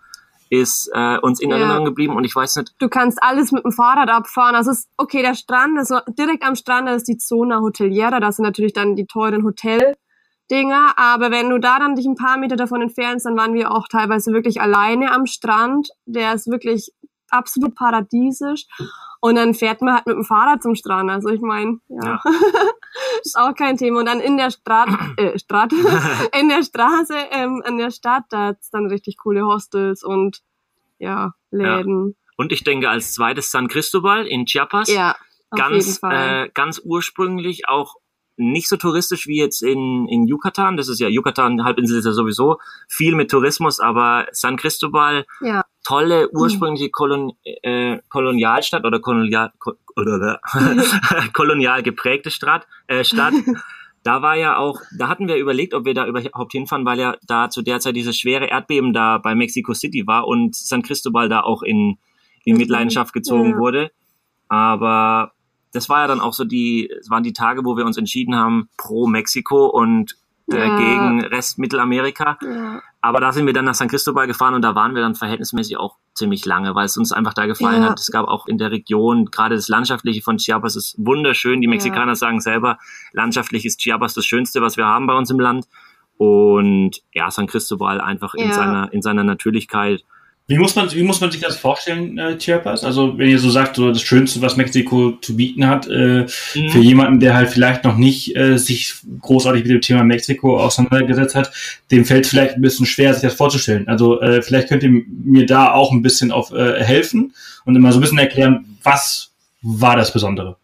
ist 0.50 0.90
äh, 0.92 1.18
uns 1.18 1.40
in 1.40 1.50
Erinnerung 1.50 1.82
ja. 1.82 1.88
geblieben 1.88 2.16
und 2.16 2.24
ich 2.24 2.34
weiß 2.34 2.56
nicht. 2.56 2.74
Du 2.78 2.88
kannst 2.88 3.22
alles 3.22 3.52
mit 3.52 3.64
dem 3.64 3.72
Fahrrad 3.72 4.11
abfahren. 4.11 4.54
Also 4.54 4.70
ist, 4.70 4.88
okay, 4.96 5.22
der 5.22 5.34
Strand 5.34 5.78
ist 5.78 5.92
direkt 6.18 6.44
am 6.44 6.54
Strand, 6.54 6.88
da 6.88 6.94
ist 6.94 7.08
die 7.08 7.18
Zona 7.18 7.61
Hoteliera, 7.61 8.20
da 8.20 8.32
sind 8.32 8.44
natürlich 8.44 8.72
dann 8.72 8.96
die 8.96 9.06
teuren 9.06 9.44
Hoteldinger, 9.44 10.94
aber 10.96 11.30
wenn 11.30 11.50
du 11.50 11.58
da 11.58 11.78
dann 11.78 11.94
dich 11.94 12.06
ein 12.06 12.16
paar 12.16 12.38
Meter 12.38 12.56
davon 12.56 12.82
entfernst, 12.82 13.26
dann 13.26 13.37
waren 13.37 13.54
wir 13.54 13.72
auch 13.72 13.88
teilweise 13.88 14.32
wirklich 14.32 14.61
alleine 14.61 15.12
am 15.12 15.26
Strand. 15.26 15.88
Der 16.06 16.34
ist 16.34 16.48
wirklich 16.48 16.92
absolut 17.30 17.74
paradiesisch. 17.74 18.66
Und 19.20 19.34
dann 19.34 19.54
fährt 19.54 19.82
man 19.82 19.94
halt 19.94 20.06
mit 20.06 20.16
dem 20.16 20.24
Fahrrad 20.24 20.62
zum 20.62 20.74
Strand. 20.74 21.10
Also 21.10 21.28
ich 21.28 21.40
meine, 21.40 21.80
ja, 21.88 22.04
ja. 22.04 22.22
ist 23.22 23.36
auch 23.36 23.54
kein 23.54 23.76
Thema. 23.76 24.00
Und 24.00 24.06
dann 24.06 24.20
in 24.20 24.36
der 24.36 24.50
Straße, 24.50 24.96
äh, 25.16 25.38
Straße, 25.38 25.74
in 26.38 26.48
der 26.48 26.62
Straße, 26.62 27.16
ähm, 27.32 27.62
in 27.66 27.78
der 27.78 27.90
Stadt, 27.90 28.24
da 28.30 28.46
hat's 28.46 28.70
dann 28.70 28.86
richtig 28.86 29.16
coole 29.16 29.44
Hostels 29.44 30.04
und 30.04 30.42
ja, 30.98 31.32
Läden. 31.50 32.08
Ja. 32.08 32.14
Und 32.36 32.52
ich 32.52 32.62
denke 32.62 32.88
als 32.88 33.14
zweites 33.14 33.50
San 33.50 33.68
Cristobal 33.68 34.26
in 34.26 34.46
Chiapas. 34.46 34.88
Ja, 34.88 35.16
auf 35.50 35.58
ganz. 35.58 36.00
Äh, 36.02 36.48
ganz 36.54 36.80
ursprünglich 36.84 37.68
auch 37.68 37.96
nicht 38.38 38.68
so 38.68 38.76
touristisch 38.76 39.26
wie 39.26 39.38
jetzt 39.38 39.62
in, 39.62 40.06
in 40.08 40.26
Yucatan. 40.28 40.76
Das 40.76 40.88
ist 40.88 41.00
ja, 41.00 41.08
Yucatan, 41.08 41.64
Halbinsel 41.64 41.98
ist 41.98 42.04
ja 42.04 42.12
sowieso 42.12 42.58
viel 42.88 43.16
mit 43.16 43.30
Tourismus, 43.30 43.80
aber 43.80 44.28
San 44.30 44.56
Cristobal, 44.56 45.26
ja. 45.40 45.64
Tolle 45.88 46.29
ursprüngliche 46.33 46.90
Kolon, 46.90 47.33
äh, 47.44 47.98
Kolonialstadt 48.11 48.85
oder 48.85 49.01
Kolonial, 49.01 49.53
oder, 49.96 50.40
kolonial 51.33 51.83
geprägte 51.83 52.31
Stadt, 52.31 52.66
äh, 52.87 53.05
Stadt. 53.05 53.35
Da 54.05 54.22
war 54.22 54.37
ja 54.37 54.57
auch, 54.57 54.81
da 54.96 55.09
hatten 55.09 55.27
wir 55.27 55.37
überlegt, 55.37 55.74
ob 55.74 55.85
wir 55.85 55.92
da 55.92 56.07
überhaupt 56.07 56.53
hinfahren, 56.53 56.87
weil 56.87 57.01
ja 57.01 57.16
da 57.27 57.51
zu 57.51 57.62
der 57.62 57.81
Zeit 57.81 57.96
dieses 57.96 58.16
schwere 58.16 58.46
Erdbeben 58.46 58.92
da 58.94 59.18
bei 59.18 59.35
Mexico 59.35 59.74
City 59.74 60.07
war 60.07 60.27
und 60.27 60.55
San 60.55 60.83
Cristobal 60.83 61.29
da 61.29 61.40
auch 61.40 61.62
in, 61.62 61.98
in 62.44 62.57
Mitleidenschaft 62.57 63.12
gezogen 63.12 63.51
ja. 63.51 63.57
wurde. 63.59 63.90
Aber 64.48 65.33
das 65.72 65.88
war 65.88 66.03
ja 66.03 66.07
dann 66.07 66.20
auch 66.20 66.33
so 66.33 66.44
die, 66.44 66.88
es 66.88 67.11
waren 67.11 67.24
die 67.24 67.33
Tage, 67.33 67.64
wo 67.64 67.77
wir 67.77 67.85
uns 67.85 67.98
entschieden 67.98 68.37
haben 68.37 68.70
pro 68.79 69.09
Mexiko 69.09 69.66
und 69.66 70.16
äh, 70.51 70.57
ja. 70.57 70.79
gegen 70.79 71.24
Rest 71.24 71.59
Mittelamerika. 71.59 72.38
Ja. 72.40 72.81
Aber 73.00 73.20
da 73.20 73.32
sind 73.32 73.46
wir 73.46 73.52
dann 73.52 73.64
nach 73.64 73.74
San 73.74 73.88
Cristobal 73.88 74.26
gefahren 74.26 74.54
und 74.54 74.62
da 74.62 74.74
waren 74.74 74.94
wir 74.94 75.02
dann 75.02 75.14
verhältnismäßig 75.14 75.76
auch 75.76 75.98
ziemlich 76.14 76.44
lange, 76.44 76.74
weil 76.74 76.87
es 76.87 76.96
uns 76.96 77.12
einfach 77.12 77.32
da 77.32 77.46
gefallen 77.46 77.82
ja. 77.82 77.90
hat. 77.90 78.00
Es 78.00 78.11
gab 78.11 78.26
auch 78.26 78.46
in 78.46 78.58
der 78.58 78.72
Region, 78.72 79.26
gerade 79.26 79.54
das 79.54 79.68
Landschaftliche 79.68 80.20
von 80.20 80.38
Chiapas 80.38 80.74
ist 80.74 80.96
wunderschön. 80.98 81.61
Die 81.61 81.68
Mexikaner 81.68 82.16
sagen 82.16 82.40
selber, 82.40 82.78
landschaftlich 83.12 83.64
ist 83.64 83.80
Chiapas 83.80 84.14
das 84.14 84.26
Schönste, 84.26 84.62
was 84.62 84.76
wir 84.76 84.87
haben 84.87 85.06
bei 85.06 85.14
uns 85.14 85.30
im 85.30 85.38
Land. 85.38 85.68
Und 86.16 87.00
ja, 87.12 87.30
San 87.30 87.46
Cristobal 87.46 88.00
einfach 88.00 88.34
in 88.34 88.52
seiner, 88.52 88.92
in 88.92 89.02
seiner 89.02 89.22
Natürlichkeit 89.22 90.04
wie 90.48 90.56
muss 90.56 90.74
man, 90.74 90.90
wie 90.92 91.02
muss 91.02 91.20
man 91.20 91.30
sich 91.30 91.42
das 91.42 91.58
vorstellen, 91.58 92.16
äh, 92.16 92.38
Chiapas? 92.38 92.82
Also, 92.82 93.18
wenn 93.18 93.28
ihr 93.28 93.38
so 93.38 93.50
sagt, 93.50 93.76
so 93.76 93.90
das 93.90 94.00
Schönste, 94.00 94.40
was 94.40 94.56
Mexiko 94.56 95.12
zu 95.20 95.37
bieten 95.37 95.66
hat, 95.66 95.87
äh, 95.88 96.24
mhm. 96.54 96.70
für 96.70 96.78
jemanden, 96.78 97.20
der 97.20 97.34
halt 97.34 97.50
vielleicht 97.50 97.84
noch 97.84 97.98
nicht 97.98 98.34
äh, 98.34 98.56
sich 98.56 98.94
großartig 99.20 99.64
mit 99.64 99.72
dem 99.72 99.80
Thema 99.82 100.04
Mexiko 100.04 100.58
auseinandergesetzt 100.58 101.34
hat, 101.34 101.52
dem 101.90 102.06
fällt 102.06 102.24
es 102.24 102.30
vielleicht 102.30 102.54
ein 102.54 102.62
bisschen 102.62 102.87
schwer, 102.87 103.12
sich 103.12 103.22
das 103.22 103.34
vorzustellen. 103.34 103.87
Also, 103.88 104.22
äh, 104.22 104.40
vielleicht 104.40 104.70
könnt 104.70 104.82
ihr 104.82 105.02
mir 105.06 105.44
da 105.44 105.70
auch 105.72 105.92
ein 105.92 106.00
bisschen 106.00 106.32
auf 106.32 106.50
äh, 106.50 106.82
helfen 106.82 107.34
und 107.66 107.76
immer 107.76 107.92
so 107.92 107.98
ein 107.98 108.00
bisschen 108.00 108.18
erklären, 108.18 108.78
was 108.82 109.32
war 109.61 109.96
das 109.96 110.14
Besondere? 110.14 110.56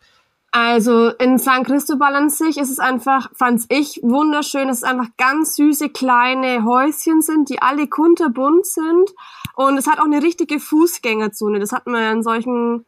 Also 0.56 1.08
in 1.08 1.38
San 1.38 1.64
Cristobal 1.64 2.14
an 2.14 2.30
sich 2.30 2.58
ist 2.58 2.70
es 2.70 2.78
einfach, 2.78 3.28
fand 3.34 3.64
ich, 3.70 3.98
wunderschön, 4.04 4.68
dass 4.68 4.76
es 4.76 4.82
einfach 4.84 5.08
ganz 5.16 5.56
süße 5.56 5.88
kleine 5.88 6.64
Häuschen 6.64 7.22
sind, 7.22 7.48
die 7.48 7.60
alle 7.60 7.88
kunterbunt 7.88 8.64
sind. 8.64 9.10
Und 9.56 9.76
es 9.78 9.88
hat 9.88 9.98
auch 9.98 10.04
eine 10.04 10.22
richtige 10.22 10.60
Fußgängerzone. 10.60 11.58
Das 11.58 11.72
hat 11.72 11.88
man 11.88 12.18
in 12.18 12.22
solchen 12.22 12.86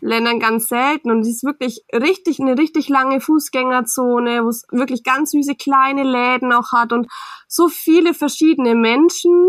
Ländern 0.00 0.38
ganz 0.38 0.68
selten. 0.68 1.10
Und 1.10 1.22
es 1.22 1.30
ist 1.30 1.42
wirklich 1.42 1.84
richtig, 1.92 2.38
eine 2.38 2.56
richtig 2.56 2.88
lange 2.88 3.20
Fußgängerzone, 3.20 4.44
wo 4.44 4.48
es 4.48 4.64
wirklich 4.70 5.02
ganz 5.02 5.32
süße 5.32 5.56
kleine 5.56 6.04
Läden 6.04 6.52
auch 6.52 6.70
hat 6.70 6.92
und 6.92 7.08
so 7.48 7.66
viele 7.66 8.14
verschiedene 8.14 8.76
Menschen. 8.76 9.48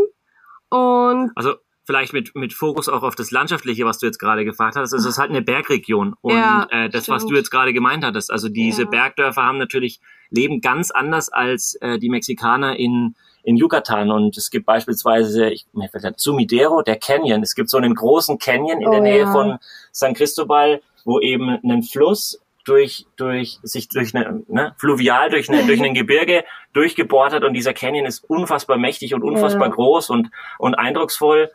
Und 0.70 1.32
also 1.36 1.53
vielleicht 1.84 2.13
mit, 2.13 2.36
mit 2.36 2.53
Fokus 2.53 2.89
auch 2.89 3.03
auf 3.03 3.15
das 3.15 3.32
Landschaftliche, 3.32 3.86
was 3.86 3.97
du 3.97 4.05
jetzt 4.05 4.19
gerade 4.19 4.45
gefragt 4.45 4.75
hast. 4.75 4.93
Es 4.93 5.05
ist 5.05 5.17
halt 5.17 5.32
eine 5.32 5.41
Bergregion. 5.41 6.15
Und 6.21 6.36
ja, 6.36 6.67
äh, 6.69 6.89
das, 6.89 7.03
stimmt. 7.03 7.15
was 7.15 7.25
du 7.25 7.36
jetzt 7.36 7.49
gerade 7.49 7.73
gemeint 7.73 8.05
hattest, 8.05 8.32
also 8.32 8.49
diese 8.49 8.84
ja. 8.84 8.89
Bergdörfer 8.89 9.41
haben 9.41 9.57
natürlich, 9.57 9.99
leben 10.29 10.61
ganz 10.61 10.91
anders 10.91 11.29
als 11.29 11.75
äh, 11.82 11.97
die 11.97 12.09
Mexikaner 12.09 12.77
in, 12.77 13.15
in 13.43 13.57
Yucatan. 13.57 14.11
Und 14.11 14.38
es 14.38 14.51
gibt 14.51 14.65
beispielsweise, 14.65 15.49
ich, 15.49 15.65
mir 15.73 15.89
fällt 15.89 16.03
der 16.03 16.13
Sumidero, 16.17 16.82
der 16.84 16.97
Canyon. 16.97 17.41
Es 17.41 17.55
gibt 17.55 17.69
so 17.69 17.77
einen 17.77 17.95
großen 17.95 18.38
Canyon 18.38 18.82
in 18.82 18.88
oh, 18.88 18.91
der 18.91 19.01
Nähe 19.01 19.19
ja. 19.21 19.32
von 19.32 19.57
San 19.91 20.13
Cristobal, 20.13 20.82
wo 21.03 21.19
eben 21.19 21.49
ein 21.49 21.84
Fluss 21.84 22.39
durch, 22.72 23.05
durch, 23.17 23.59
sich 23.63 23.89
durch 23.89 24.15
eine, 24.15 24.43
ne, 24.47 24.74
fluvial 24.78 25.30
durch 25.30 25.49
eine, 25.49 25.65
durch 25.65 25.84
ein 25.84 25.93
Gebirge 25.93 26.45
durchgebohrt 26.72 27.34
hat 27.34 27.43
und 27.43 27.53
dieser 27.53 27.74
Canyon 27.74 28.05
ist 28.05 28.24
unfassbar 28.30 28.78
mächtig 28.78 29.13
und 29.13 29.24
unfassbar 29.24 29.67
ja. 29.67 29.74
groß 29.74 30.09
und, 30.09 30.32
und 30.57 30.76
eindrucksvoll. 30.76 31.49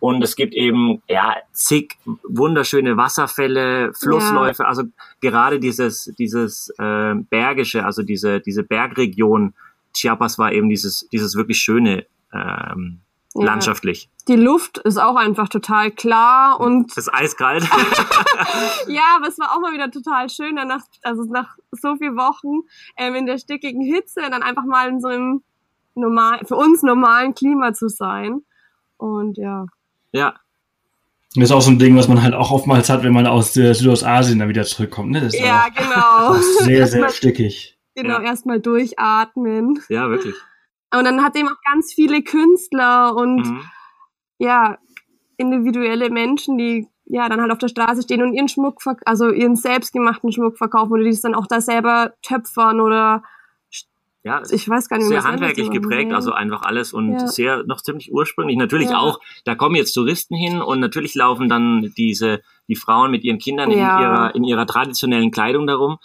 Und 0.00 0.22
es 0.22 0.36
gibt 0.36 0.54
eben, 0.54 1.02
ja, 1.08 1.36
zig 1.52 1.96
wunderschöne 2.22 2.96
Wasserfälle, 2.96 3.92
Flussläufe, 3.94 4.62
ja. 4.62 4.68
also 4.68 4.84
gerade 5.20 5.58
dieses, 5.58 6.12
dieses, 6.18 6.72
äh, 6.78 7.14
Bergische, 7.14 7.84
also 7.84 8.02
diese, 8.02 8.40
diese 8.40 8.62
Bergregion 8.62 9.54
Chiapas 9.96 10.38
war 10.38 10.52
eben 10.52 10.68
dieses, 10.68 11.08
dieses 11.10 11.34
wirklich 11.34 11.58
schöne, 11.58 12.06
ähm, 12.32 13.00
ja. 13.34 13.44
landschaftlich. 13.44 14.10
Die 14.26 14.36
Luft 14.36 14.78
ist 14.78 14.98
auch 14.98 15.16
einfach 15.16 15.48
total 15.48 15.90
klar 15.90 16.60
und. 16.60 16.90
Das 16.90 17.06
ist 17.06 17.14
eiskalt. 17.14 17.62
ja, 18.86 19.02
aber 19.16 19.28
es 19.28 19.38
war 19.38 19.52
auch 19.52 19.60
mal 19.60 19.72
wieder 19.72 19.90
total 19.90 20.28
schön, 20.28 20.56
danach, 20.56 20.82
also 21.02 21.24
nach 21.24 21.56
so 21.72 21.96
vielen 21.96 22.16
Wochen 22.16 22.66
ähm, 22.96 23.14
in 23.14 23.26
der 23.26 23.38
stickigen 23.38 23.82
Hitze 23.82 24.20
dann 24.30 24.42
einfach 24.42 24.64
mal 24.64 24.88
in 24.88 25.00
so 25.00 25.08
einem 25.08 25.42
normal, 25.94 26.40
für 26.46 26.56
uns 26.56 26.82
normalen 26.82 27.34
Klima 27.34 27.72
zu 27.72 27.88
sein. 27.88 28.42
Und 28.96 29.38
ja. 29.38 29.66
Ja. 30.12 30.34
Das 31.34 31.44
ist 31.44 31.52
auch 31.52 31.60
so 31.60 31.70
ein 31.70 31.78
Ding, 31.78 31.96
was 31.96 32.08
man 32.08 32.22
halt 32.22 32.34
auch 32.34 32.50
oftmals 32.50 32.88
hat, 32.88 33.02
wenn 33.02 33.12
man 33.12 33.26
aus 33.26 33.56
äh, 33.56 33.74
Südostasien 33.74 34.38
dann 34.38 34.48
wieder 34.48 34.64
zurückkommt. 34.64 35.10
Ne? 35.10 35.28
ja, 35.32 35.66
genau. 35.68 36.34
Sehr, 36.60 36.86
sehr 36.86 37.08
stickig. 37.10 37.78
Genau, 37.94 38.20
ja. 38.20 38.22
erstmal 38.22 38.60
durchatmen. 38.60 39.80
Ja, 39.88 40.08
wirklich. 40.08 40.34
Und 40.94 41.04
dann 41.04 41.22
hat 41.22 41.36
eben 41.36 41.48
auch 41.48 41.60
ganz 41.70 41.92
viele 41.92 42.22
Künstler 42.22 43.14
und 43.14 43.46
mhm. 43.46 43.60
ja, 44.38 44.78
individuelle 45.36 46.10
Menschen, 46.10 46.58
die 46.58 46.88
ja 47.04 47.28
dann 47.28 47.40
halt 47.40 47.52
auf 47.52 47.58
der 47.58 47.68
Straße 47.68 48.02
stehen 48.02 48.22
und 48.22 48.34
ihren 48.34 48.48
Schmuck, 48.48 48.80
also 49.04 49.30
ihren 49.30 49.56
selbstgemachten 49.56 50.32
Schmuck 50.32 50.58
verkaufen 50.58 50.92
oder 50.92 51.04
die 51.04 51.10
es 51.10 51.20
dann 51.20 51.34
auch 51.34 51.46
da 51.46 51.60
selber 51.60 52.12
töpfern 52.22 52.80
oder 52.80 53.22
ja, 54.24 54.42
ich 54.50 54.68
weiß 54.68 54.88
gar 54.88 54.98
nicht, 54.98 55.06
sehr 55.06 55.24
handwerklich 55.24 55.70
geprägt, 55.70 56.12
also 56.12 56.32
einfach 56.32 56.62
alles 56.62 56.92
und 56.92 57.12
ja. 57.12 57.26
sehr 57.28 57.64
noch 57.64 57.80
ziemlich 57.80 58.12
ursprünglich. 58.12 58.58
Natürlich 58.58 58.90
ja. 58.90 58.98
auch, 58.98 59.20
da 59.44 59.54
kommen 59.54 59.76
jetzt 59.76 59.92
Touristen 59.92 60.34
hin 60.34 60.60
und 60.60 60.80
natürlich 60.80 61.14
laufen 61.14 61.48
dann 61.48 61.92
diese 61.96 62.42
die 62.66 62.74
Frauen 62.74 63.10
mit 63.10 63.24
ihren 63.24 63.38
Kindern 63.38 63.70
ja. 63.70 63.76
in 63.76 64.02
ihrer 64.02 64.34
in 64.34 64.44
ihrer 64.44 64.66
traditionellen 64.66 65.30
Kleidung 65.30 65.66
darum. 65.66 65.98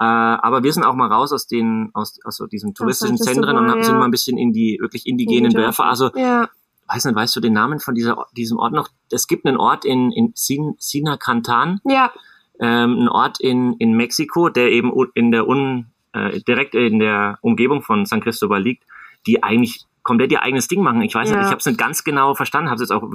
Äh, 0.00 0.04
aber 0.04 0.62
wir 0.62 0.72
sind 0.72 0.84
auch 0.84 0.94
mal 0.94 1.12
raus 1.12 1.30
aus 1.30 1.46
den, 1.46 1.90
aus, 1.92 2.18
aus 2.24 2.36
so 2.36 2.46
diesen 2.46 2.72
touristischen 2.72 3.18
Zentren 3.18 3.58
und 3.58 3.68
ja. 3.68 3.82
sind 3.82 3.98
mal 3.98 4.06
ein 4.06 4.10
bisschen 4.10 4.38
in 4.38 4.50
die 4.54 4.78
wirklich 4.80 5.06
indigenen 5.06 5.52
Dörfer. 5.52 5.84
Also, 5.84 6.10
ja. 6.14 6.48
weiß 6.88 7.04
nicht, 7.04 7.14
weißt 7.14 7.36
du 7.36 7.40
den 7.40 7.52
Namen 7.52 7.80
von 7.80 7.94
dieser, 7.94 8.24
diesem 8.34 8.58
Ort 8.58 8.72
noch? 8.72 8.88
Es 9.10 9.26
gibt 9.26 9.44
einen 9.44 9.58
Ort 9.58 9.84
in, 9.84 10.10
in 10.10 10.32
Sin, 10.34 10.74
Sinacantan. 10.78 11.80
Ja. 11.84 12.10
Ähm, 12.58 13.02
ein 13.02 13.08
Ort 13.08 13.40
in, 13.40 13.74
in 13.74 13.92
Mexiko, 13.92 14.48
der 14.48 14.70
eben 14.70 14.90
in 15.14 15.32
der 15.32 15.46
un, 15.46 15.90
äh, 16.14 16.40
direkt 16.40 16.74
in 16.74 16.98
der 16.98 17.38
Umgebung 17.42 17.82
von 17.82 18.06
San 18.06 18.22
Cristobal 18.22 18.62
liegt, 18.62 18.84
die 19.26 19.42
eigentlich 19.42 19.84
komplett 20.02 20.32
ihr 20.32 20.42
eigenes 20.42 20.66
Ding 20.66 20.82
machen. 20.82 21.02
Ich 21.02 21.14
weiß 21.14 21.28
ja. 21.28 21.36
nicht, 21.36 21.44
ich 21.44 21.50
habe 21.50 21.58
es 21.58 21.66
nicht 21.66 21.78
ganz 21.78 22.04
genau 22.04 22.34
verstanden, 22.34 22.70
habe 22.70 22.82
es 22.82 22.88
jetzt 22.88 22.92
auch, 22.92 23.06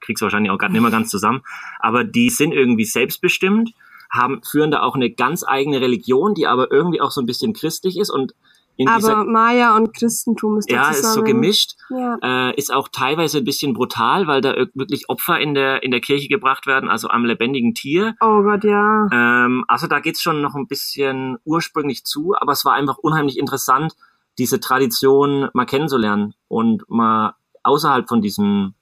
krieg's 0.00 0.20
wahrscheinlich 0.20 0.50
auch 0.50 0.58
gerade 0.58 0.74
nicht 0.74 0.82
mehr 0.82 0.90
ganz 0.90 1.08
zusammen, 1.08 1.40
aber 1.80 2.04
die 2.04 2.28
sind 2.28 2.52
irgendwie 2.52 2.84
selbstbestimmt 2.84 3.72
haben, 4.10 4.42
führen 4.42 4.70
da 4.70 4.82
auch 4.82 4.94
eine 4.94 5.10
ganz 5.10 5.44
eigene 5.46 5.80
Religion, 5.80 6.34
die 6.34 6.46
aber 6.46 6.70
irgendwie 6.70 7.00
auch 7.00 7.10
so 7.10 7.20
ein 7.20 7.26
bisschen 7.26 7.52
christlich 7.52 7.98
ist 7.98 8.10
und 8.10 8.34
in 8.78 8.88
aber 8.88 8.98
dieser, 8.98 9.24
Maya 9.24 9.74
und 9.74 9.94
Christentum 9.94 10.58
ist 10.58 10.70
ja 10.70 10.90
ist 10.90 11.14
so 11.14 11.22
gemischt, 11.22 11.76
ja. 11.88 12.18
äh, 12.22 12.54
ist 12.56 12.72
auch 12.72 12.88
teilweise 12.88 13.38
ein 13.38 13.44
bisschen 13.44 13.72
brutal, 13.72 14.26
weil 14.26 14.42
da 14.42 14.54
wirklich 14.74 15.08
Opfer 15.08 15.40
in 15.40 15.54
der 15.54 15.82
in 15.82 15.90
der 15.90 16.00
Kirche 16.00 16.28
gebracht 16.28 16.66
werden, 16.66 16.90
also 16.90 17.08
am 17.08 17.24
lebendigen 17.24 17.74
Tier. 17.74 18.14
Oh 18.20 18.42
Gott, 18.42 18.64
ja. 18.64 19.08
Ähm, 19.10 19.64
also 19.66 19.86
da 19.86 20.00
geht's 20.00 20.20
schon 20.20 20.42
noch 20.42 20.54
ein 20.54 20.66
bisschen 20.66 21.38
ursprünglich 21.44 22.04
zu, 22.04 22.34
aber 22.38 22.52
es 22.52 22.66
war 22.66 22.74
einfach 22.74 22.98
unheimlich 22.98 23.38
interessant, 23.38 23.94
diese 24.36 24.60
Tradition 24.60 25.48
mal 25.54 25.64
kennenzulernen 25.64 26.34
und 26.48 26.84
mal 26.88 27.34
außerhalb 27.62 28.06
von 28.06 28.20
diesem 28.20 28.74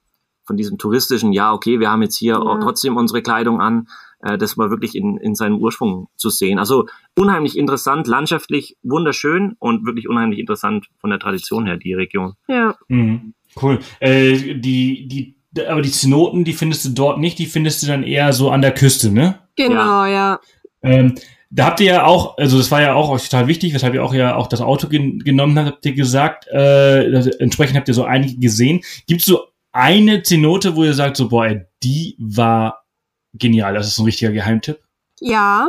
von 0.44 0.56
diesem 0.56 0.76
touristischen, 0.76 1.32
ja 1.32 1.52
okay, 1.52 1.78
wir 1.78 1.90
haben 1.90 2.02
jetzt 2.02 2.16
hier 2.16 2.34
ja. 2.34 2.58
trotzdem 2.60 2.96
unsere 2.96 3.22
Kleidung 3.22 3.60
an, 3.60 3.86
äh, 4.24 4.38
das 4.38 4.56
mal 4.56 4.70
wirklich 4.70 4.94
in, 4.94 5.16
in 5.18 5.34
seinem 5.34 5.58
Ursprung 5.58 6.08
zu 6.16 6.30
sehen. 6.30 6.58
Also 6.58 6.86
unheimlich 7.16 7.56
interessant, 7.56 8.06
landschaftlich 8.06 8.76
wunderschön 8.82 9.54
und 9.58 9.86
wirklich 9.86 10.08
unheimlich 10.08 10.40
interessant 10.40 10.86
von 10.98 11.10
der 11.10 11.18
Tradition 11.18 11.66
her, 11.66 11.76
die 11.76 11.94
Region. 11.94 12.34
Ja. 12.48 12.74
Mhm. 12.88 13.34
Cool. 13.60 13.78
Äh, 14.00 14.54
die, 14.54 15.06
die, 15.06 15.36
aber 15.68 15.82
die 15.82 15.90
Zenoten, 15.90 16.44
die 16.44 16.54
findest 16.54 16.84
du 16.84 16.90
dort 16.90 17.20
nicht, 17.20 17.38
die 17.38 17.46
findest 17.46 17.82
du 17.82 17.86
dann 17.86 18.02
eher 18.02 18.32
so 18.32 18.50
an 18.50 18.62
der 18.62 18.72
Küste, 18.72 19.12
ne? 19.12 19.38
Genau, 19.56 20.04
ja. 20.04 20.08
ja. 20.08 20.40
Ähm, 20.82 21.14
da 21.50 21.66
habt 21.66 21.78
ihr 21.78 21.86
ja 21.86 22.04
auch, 22.04 22.36
also 22.36 22.58
das 22.58 22.72
war 22.72 22.82
ja 22.82 22.94
auch 22.94 23.16
total 23.20 23.46
wichtig, 23.46 23.74
weshalb 23.74 23.94
ihr 23.94 24.02
auch 24.02 24.12
ja 24.12 24.34
auch 24.34 24.48
das 24.48 24.60
Auto 24.60 24.88
gen 24.88 25.20
genommen 25.20 25.56
habt, 25.56 25.68
habt 25.68 25.86
ihr 25.86 25.92
gesagt, 25.92 26.48
äh, 26.48 27.04
entsprechend 27.38 27.76
habt 27.76 27.86
ihr 27.86 27.94
so 27.94 28.02
einige 28.04 28.40
gesehen. 28.40 28.80
Gibt 29.06 29.20
es 29.20 29.26
so 29.26 29.44
eine 29.70 30.24
Zenote, 30.24 30.74
wo 30.74 30.82
ihr 30.82 30.94
sagt, 30.94 31.16
so, 31.16 31.28
boah, 31.28 31.54
die 31.82 32.16
war 32.18 32.83
genial. 33.34 33.74
Das 33.74 33.86
ist 33.88 33.98
ein 33.98 34.04
richtiger 34.04 34.32
Geheimtipp. 34.32 34.80
Ja. 35.20 35.68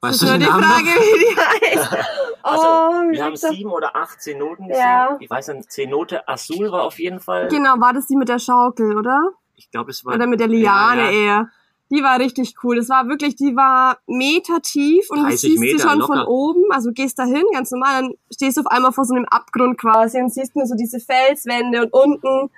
Weißt 0.00 0.22
das 0.22 0.22
ist 0.22 0.28
nur 0.28 0.38
die 0.38 0.44
Frage, 0.44 0.86
wie 0.86 1.18
die 1.24 1.76
heißt. 1.76 1.96
Also, 2.46 2.62
oh, 2.62 3.10
wir 3.10 3.24
haben 3.24 3.36
sieben 3.36 3.70
oder 3.70 3.96
acht 3.96 4.20
Zenoten 4.20 4.68
gesehen. 4.68 4.82
Ja. 4.82 5.16
Ich 5.18 5.30
weiß 5.30 5.48
nicht, 5.48 5.72
Zenote 5.72 6.28
Azul 6.28 6.70
war 6.70 6.82
auf 6.82 6.98
jeden 6.98 7.18
Fall. 7.18 7.48
Genau, 7.48 7.80
war 7.80 7.94
das 7.94 8.06
die 8.06 8.16
mit 8.16 8.28
der 8.28 8.38
Schaukel, 8.38 8.98
oder? 8.98 9.30
Ich 9.54 9.70
glaube, 9.70 9.92
es 9.92 10.04
war. 10.04 10.14
Oder 10.14 10.26
mit 10.26 10.40
der 10.40 10.48
Liane 10.48 11.04
ja, 11.04 11.10
ja. 11.10 11.24
eher. 11.24 11.48
Die 11.90 12.02
war 12.02 12.18
richtig 12.18 12.56
cool. 12.62 12.76
Das 12.76 12.90
war 12.90 13.08
wirklich, 13.08 13.36
die 13.36 13.56
war 13.56 13.96
Meter 14.06 14.60
tief 14.60 15.08
und 15.08 15.22
du 15.22 15.34
siehst 15.34 15.58
Meter, 15.58 15.78
sie 15.78 15.88
schon 15.88 16.00
locker. 16.00 16.18
von 16.18 16.26
oben. 16.26 16.64
Also 16.70 16.90
du 16.90 16.94
gehst 16.94 17.18
da 17.18 17.24
hin, 17.24 17.44
ganz 17.54 17.70
normal, 17.70 18.02
dann 18.02 18.14
stehst 18.30 18.58
du 18.58 18.60
auf 18.60 18.66
einmal 18.66 18.92
vor 18.92 19.06
so 19.06 19.14
einem 19.14 19.24
Abgrund 19.24 19.78
quasi 19.78 20.20
und 20.20 20.30
siehst 20.30 20.54
nur 20.54 20.66
so 20.66 20.74
diese 20.74 21.00
Felswände 21.00 21.82
und 21.82 21.94
unten, 21.94 22.50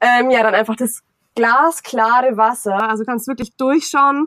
ähm, 0.00 0.30
ja, 0.30 0.42
dann 0.42 0.54
einfach 0.54 0.76
das 0.76 1.02
glasklare 1.36 2.36
Wasser. 2.36 2.88
Also 2.88 3.04
kannst 3.04 3.28
wirklich 3.28 3.56
durchschauen. 3.56 4.26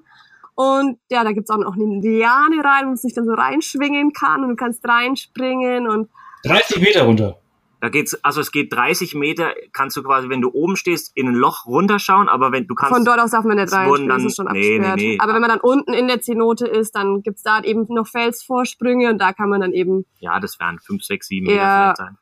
Und 0.55 0.99
ja, 1.09 1.23
da 1.23 1.31
gibt's 1.31 1.49
auch 1.49 1.57
noch 1.57 1.75
eine 1.75 2.01
Liane 2.01 2.63
rein, 2.63 2.83
wo 2.83 2.87
man 2.87 2.97
sich 2.97 3.13
dann 3.13 3.25
so 3.25 3.33
reinschwingen 3.33 4.13
kann 4.13 4.43
und 4.43 4.49
du 4.49 4.55
kannst 4.55 4.87
reinspringen 4.87 5.87
und 5.87 6.09
30 6.43 6.81
Meter 6.81 7.03
runter. 7.03 7.39
Da 7.81 7.87
geht's, 7.87 8.21
also 8.25 8.41
es 8.41 8.51
geht 8.51 8.73
30 8.73 9.15
Meter, 9.15 9.53
kannst 9.71 9.95
du 9.95 10.03
quasi, 10.03 10.27
wenn 10.27 10.41
du 10.41 10.49
oben 10.51 10.75
stehst, 10.75 11.15
in 11.15 11.29
ein 11.29 11.33
Loch 11.33 11.65
runterschauen, 11.65 12.27
aber 12.27 12.51
wenn 12.51 12.67
du 12.67 12.75
kannst. 12.75 12.93
Von 12.93 13.05
dort 13.05 13.21
aus 13.21 13.31
darf 13.31 13.45
man 13.45 13.55
nicht 13.55 13.71
rein, 13.71 14.09
das 14.09 14.23
ist 14.23 14.35
schon 14.35 14.49
abgesperrt. 14.49 14.97
Nee, 14.97 15.03
nee, 15.03 15.11
nee. 15.13 15.17
Aber 15.21 15.33
wenn 15.33 15.39
man 15.39 15.49
dann 15.49 15.61
unten 15.61 15.93
in 15.93 16.09
der 16.09 16.19
Zenote 16.19 16.67
ist, 16.67 16.93
dann 16.95 17.23
gibt's 17.23 17.41
da 17.41 17.61
eben 17.61 17.85
noch 17.87 18.07
Felsvorsprünge 18.07 19.09
und 19.09 19.17
da 19.19 19.31
kann 19.31 19.47
man 19.47 19.61
dann 19.61 19.71
eben. 19.71 20.05
Ja, 20.19 20.41
das 20.41 20.59
wären 20.59 20.79
5, 20.79 21.01
6, 21.01 21.27
7 21.27 21.45
Meter 21.45 21.55
ja, 21.55 21.93
vielleicht 21.95 21.97
sein. 21.97 22.17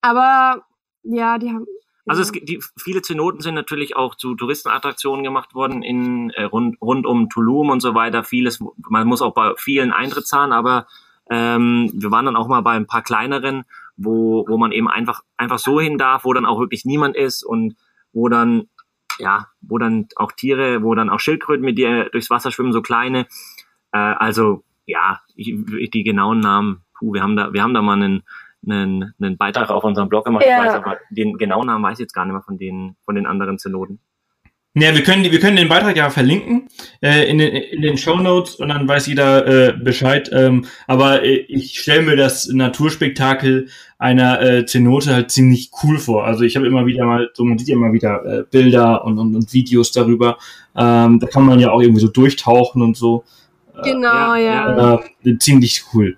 Aber 0.00 0.64
ja, 1.02 1.36
die 1.36 1.50
haben, 1.50 1.66
also 2.06 2.22
es, 2.22 2.32
die, 2.32 2.60
viele 2.76 3.02
Zenoten 3.02 3.40
sind 3.40 3.54
natürlich 3.54 3.96
auch 3.96 4.14
zu 4.14 4.34
Touristenattraktionen 4.34 5.24
gemacht 5.24 5.54
worden 5.54 5.82
in 5.82 6.30
äh, 6.30 6.44
rund, 6.44 6.80
rund 6.80 7.06
um 7.06 7.28
Tulum 7.28 7.70
und 7.70 7.80
so 7.80 7.94
weiter. 7.94 8.24
Vieles, 8.24 8.60
man 8.88 9.06
muss 9.06 9.22
auch 9.22 9.34
bei 9.34 9.52
vielen 9.56 9.92
Eintritt 9.92 10.26
zahlen, 10.26 10.52
aber 10.52 10.86
ähm, 11.30 11.90
wir 11.94 12.10
waren 12.10 12.26
dann 12.26 12.36
auch 12.36 12.48
mal 12.48 12.62
bei 12.62 12.72
ein 12.72 12.86
paar 12.86 13.02
kleineren, 13.02 13.64
wo, 13.96 14.44
wo 14.48 14.56
man 14.56 14.72
eben 14.72 14.88
einfach, 14.88 15.22
einfach 15.36 15.58
so 15.58 15.80
hin 15.80 15.98
darf, 15.98 16.24
wo 16.24 16.32
dann 16.32 16.46
auch 16.46 16.58
wirklich 16.58 16.84
niemand 16.84 17.16
ist 17.16 17.44
und 17.44 17.76
wo 18.12 18.28
dann, 18.28 18.68
ja, 19.18 19.48
wo 19.60 19.78
dann 19.78 20.08
auch 20.16 20.32
Tiere, 20.32 20.82
wo 20.82 20.94
dann 20.94 21.10
auch 21.10 21.20
Schildkröten 21.20 21.64
mit 21.64 21.78
dir 21.78 22.08
durchs 22.10 22.30
Wasser 22.30 22.50
schwimmen, 22.50 22.72
so 22.72 22.82
kleine. 22.82 23.26
Äh, 23.92 23.98
also 23.98 24.64
ja, 24.86 25.20
ich, 25.36 25.54
die 25.90 26.02
genauen 26.02 26.40
Namen, 26.40 26.82
puh, 26.98 27.12
wir 27.12 27.22
haben 27.22 27.36
da, 27.36 27.52
wir 27.52 27.62
haben 27.62 27.74
da 27.74 27.82
mal 27.82 27.94
einen 27.94 28.22
einen, 28.66 29.14
einen 29.20 29.36
Beitrag 29.36 29.70
auf 29.70 29.84
unserem 29.84 30.08
Blog 30.08 30.24
gemacht. 30.24 30.44
Ja. 30.46 30.62
Ich 30.62 30.68
weiß 30.68 30.74
aber 30.74 30.98
den 31.10 31.34
genauen 31.38 31.66
Namen 31.66 31.84
weiß 31.84 31.94
ich 31.94 32.04
jetzt 32.04 32.14
gar 32.14 32.24
nicht 32.24 32.32
mehr 32.32 32.42
von 32.42 32.58
den, 32.58 32.96
von 33.04 33.14
den 33.14 33.26
anderen 33.26 33.58
Zenoten. 33.58 34.00
Ja, 34.74 34.94
wir 34.94 35.02
können, 35.02 35.24
wir 35.24 35.40
können 35.40 35.56
den 35.56 35.68
Beitrag 35.68 35.96
ja 35.96 36.10
verlinken 36.10 36.68
äh, 37.02 37.28
in, 37.28 37.38
den, 37.38 37.48
in 37.48 37.82
den 37.82 37.98
Show 37.98 38.18
Notes 38.18 38.54
und 38.54 38.68
dann 38.68 38.86
weiß 38.86 39.08
jeder 39.08 39.44
äh, 39.46 39.72
Bescheid. 39.72 40.30
Ähm, 40.32 40.64
aber 40.86 41.24
äh, 41.24 41.44
ich 41.48 41.80
stelle 41.80 42.02
mir 42.02 42.14
das 42.14 42.46
Naturspektakel 42.46 43.66
einer 43.98 44.40
äh, 44.40 44.66
Zenote 44.66 45.12
halt 45.12 45.32
ziemlich 45.32 45.72
cool 45.82 45.98
vor. 45.98 46.24
Also 46.24 46.44
ich 46.44 46.54
habe 46.54 46.68
immer 46.68 46.86
wieder 46.86 47.04
mal, 47.04 47.30
so 47.34 47.44
man 47.44 47.58
sieht 47.58 47.66
ja 47.66 47.74
immer 47.74 47.92
wieder 47.92 48.24
äh, 48.24 48.44
Bilder 48.48 49.04
und, 49.04 49.18
und, 49.18 49.34
und 49.34 49.52
Videos 49.52 49.90
darüber. 49.90 50.38
Ähm, 50.76 51.18
da 51.18 51.26
kann 51.26 51.44
man 51.44 51.58
ja 51.58 51.72
auch 51.72 51.80
irgendwie 51.80 52.00
so 52.00 52.08
durchtauchen 52.08 52.80
und 52.80 52.96
so. 52.96 53.24
Genau, 53.82 54.34
äh, 54.34 54.44
ja. 54.46 54.76
ja. 54.76 55.00
Äh, 55.24 55.36
ziemlich 55.38 55.82
cool. 55.92 56.16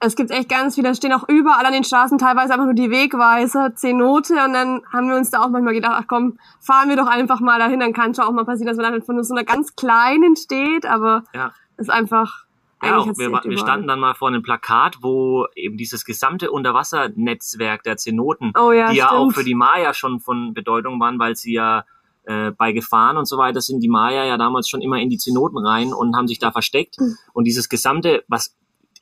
Es 0.00 0.14
gibt 0.14 0.30
echt 0.30 0.48
ganz 0.48 0.76
viele, 0.76 0.88
da 0.88 0.94
stehen 0.94 1.12
auch 1.12 1.28
überall 1.28 1.66
an 1.66 1.72
den 1.72 1.82
Straßen 1.82 2.18
teilweise 2.18 2.52
einfach 2.52 2.66
nur 2.66 2.74
die 2.74 2.90
Wegweiser, 2.90 3.74
Zenote 3.74 4.34
und 4.44 4.52
dann 4.52 4.82
haben 4.92 5.08
wir 5.08 5.16
uns 5.16 5.30
da 5.30 5.42
auch 5.42 5.48
manchmal 5.48 5.74
gedacht, 5.74 5.94
ach 5.96 6.06
komm, 6.06 6.38
fahren 6.60 6.88
wir 6.88 6.96
doch 6.96 7.08
einfach 7.08 7.40
mal 7.40 7.58
dahin, 7.58 7.80
dann 7.80 7.92
kann 7.92 8.14
schon 8.14 8.24
auch 8.24 8.32
mal 8.32 8.44
passieren, 8.44 8.68
dass 8.68 8.76
man 8.76 8.92
dann 8.92 9.02
von 9.02 9.22
so 9.24 9.34
einer 9.34 9.44
ganz 9.44 9.74
kleinen 9.74 10.36
steht, 10.36 10.86
aber 10.86 11.24
ja. 11.34 11.52
ist 11.78 11.90
einfach 11.90 12.44
ja, 12.82 12.98
auch, 12.98 13.06
wir, 13.06 13.32
wir 13.32 13.58
standen 13.58 13.88
dann 13.88 13.98
mal 13.98 14.14
vor 14.14 14.28
einem 14.28 14.42
Plakat, 14.42 14.98
wo 15.02 15.46
eben 15.56 15.76
dieses 15.76 16.04
gesamte 16.04 16.52
Unterwassernetzwerk 16.52 17.82
der 17.82 17.96
Zenoten, 17.96 18.52
oh 18.56 18.70
ja, 18.70 18.90
die 18.90 18.98
ja 18.98 19.10
auch 19.10 19.32
für 19.32 19.42
die 19.42 19.56
Maya 19.56 19.94
schon 19.94 20.20
von 20.20 20.54
Bedeutung 20.54 21.00
waren, 21.00 21.18
weil 21.18 21.34
sie 21.34 21.54
ja 21.54 21.84
äh, 22.24 22.52
bei 22.52 22.70
Gefahren 22.72 23.16
und 23.16 23.24
so 23.26 23.36
weiter 23.36 23.60
sind 23.60 23.80
die 23.80 23.88
Maya 23.88 24.24
ja 24.24 24.36
damals 24.36 24.68
schon 24.68 24.80
immer 24.80 24.98
in 24.98 25.08
die 25.08 25.18
Zenoten 25.18 25.58
rein 25.58 25.92
und 25.92 26.14
haben 26.14 26.28
sich 26.28 26.38
da 26.38 26.52
versteckt. 26.52 27.00
Mhm. 27.00 27.16
Und 27.32 27.44
dieses 27.44 27.68
gesamte, 27.68 28.22
was 28.28 28.56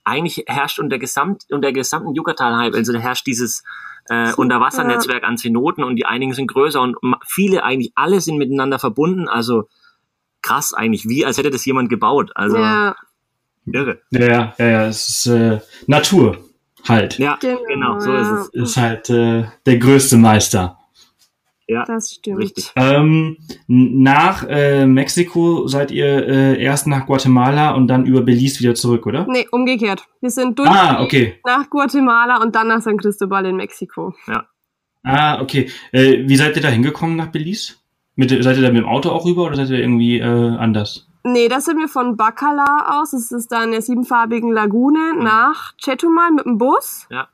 eigentlich 0.06 0.44
herrscht 0.46 0.78
unter, 0.78 0.98
Gesamt, 0.98 1.44
unter 1.50 1.66
der 1.68 1.72
gesamten 1.72 2.14
Yucatan-Halbinsel, 2.14 2.96
also 2.96 3.06
herrscht 3.06 3.26
dieses 3.26 3.64
äh, 4.08 4.32
Unterwassernetzwerk 4.34 5.24
an 5.24 5.36
Zenoten 5.36 5.82
und 5.82 5.96
die 5.96 6.06
einigen 6.06 6.32
sind 6.32 6.46
größer 6.46 6.80
und 6.80 6.96
viele, 7.26 7.64
eigentlich 7.64 7.92
alle 7.96 8.20
sind 8.20 8.38
miteinander 8.38 8.78
verbunden. 8.78 9.28
Also 9.28 9.68
krass 10.42 10.72
eigentlich, 10.72 11.08
wie 11.08 11.26
als 11.26 11.38
hätte 11.38 11.50
das 11.50 11.64
jemand 11.64 11.88
gebaut. 11.88 12.30
Also 12.36 12.56
ja. 12.56 12.94
irre. 13.66 14.00
Ja, 14.10 14.54
ja, 14.58 14.66
ja, 14.66 14.86
es 14.86 15.08
ist 15.08 15.26
äh, 15.26 15.58
Natur 15.88 16.38
halt. 16.88 17.18
Ja, 17.18 17.36
genau, 17.40 17.64
genau 17.66 17.98
so 17.98 18.14
ist 18.14 18.28
es. 18.28 18.48
Ist 18.50 18.76
halt 18.76 19.10
äh, 19.10 19.46
der 19.66 19.78
größte 19.78 20.16
Meister. 20.16 20.75
Ja, 21.68 21.84
das 21.84 22.12
stimmt. 22.12 22.38
Richtig. 22.38 22.72
Ähm, 22.76 23.38
nach 23.66 24.46
äh, 24.48 24.86
Mexiko 24.86 25.66
seid 25.66 25.90
ihr 25.90 26.06
äh, 26.06 26.62
erst 26.62 26.86
nach 26.86 27.06
Guatemala 27.06 27.72
und 27.74 27.88
dann 27.88 28.06
über 28.06 28.22
Belize 28.22 28.60
wieder 28.60 28.76
zurück, 28.76 29.06
oder? 29.06 29.26
Nee, 29.28 29.48
umgekehrt. 29.50 30.04
Wir 30.20 30.30
sind 30.30 30.58
durch 30.58 30.68
ah, 30.68 31.02
okay. 31.02 31.40
nach 31.44 31.68
Guatemala 31.68 32.40
und 32.40 32.54
dann 32.54 32.68
nach 32.68 32.82
San 32.82 32.98
Cristobal 32.98 33.46
in 33.46 33.56
Mexiko. 33.56 34.14
Ja. 34.28 34.46
Ah, 35.02 35.40
okay. 35.40 35.68
Äh, 35.92 36.28
wie 36.28 36.36
seid 36.36 36.54
ihr 36.56 36.62
da 36.62 36.68
hingekommen 36.68 37.16
nach 37.16 37.28
Belize? 37.28 37.74
Mit, 38.14 38.30
seid 38.30 38.56
ihr 38.56 38.62
da 38.62 38.68
mit 38.68 38.82
dem 38.82 38.88
Auto 38.88 39.10
auch 39.10 39.24
rüber 39.24 39.44
oder 39.44 39.56
seid 39.56 39.70
ihr 39.70 39.80
irgendwie 39.80 40.20
äh, 40.20 40.56
anders? 40.56 41.08
Nee, 41.24 41.48
das 41.48 41.64
sind 41.64 41.78
wir 41.78 41.88
von 41.88 42.16
Bacala 42.16 43.00
aus. 43.00 43.10
Das 43.10 43.32
ist 43.32 43.50
da 43.50 43.64
in 43.64 43.72
der 43.72 43.82
siebenfarbigen 43.82 44.52
Lagune 44.52 45.14
mhm. 45.16 45.24
nach 45.24 45.74
Chetumal 45.76 46.30
mit 46.30 46.44
dem 46.44 46.58
Bus. 46.58 47.06
Ja. 47.10 47.28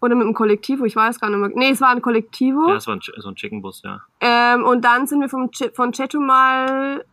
Oder 0.00 0.14
mit 0.14 0.26
dem 0.26 0.34
Kollektivo, 0.34 0.84
ich 0.84 0.96
weiß 0.96 1.20
gar 1.20 1.28
nicht 1.28 1.38
mehr. 1.38 1.50
Nee, 1.54 1.70
es 1.70 1.80
war 1.80 1.90
ein 1.90 2.00
Kollektivo. 2.00 2.68
Ja, 2.68 2.76
es 2.76 2.86
war 2.86 2.96
ein, 2.96 3.00
so 3.02 3.28
ein 3.28 3.34
Chickenbus, 3.34 3.82
ja. 3.82 4.00
Ähm, 4.20 4.64
und 4.64 4.84
dann 4.84 5.06
sind 5.06 5.20
wir 5.20 5.28
vom 5.28 5.50
Ch 5.50 5.70
von 5.74 5.92
Chetumal 5.92 7.04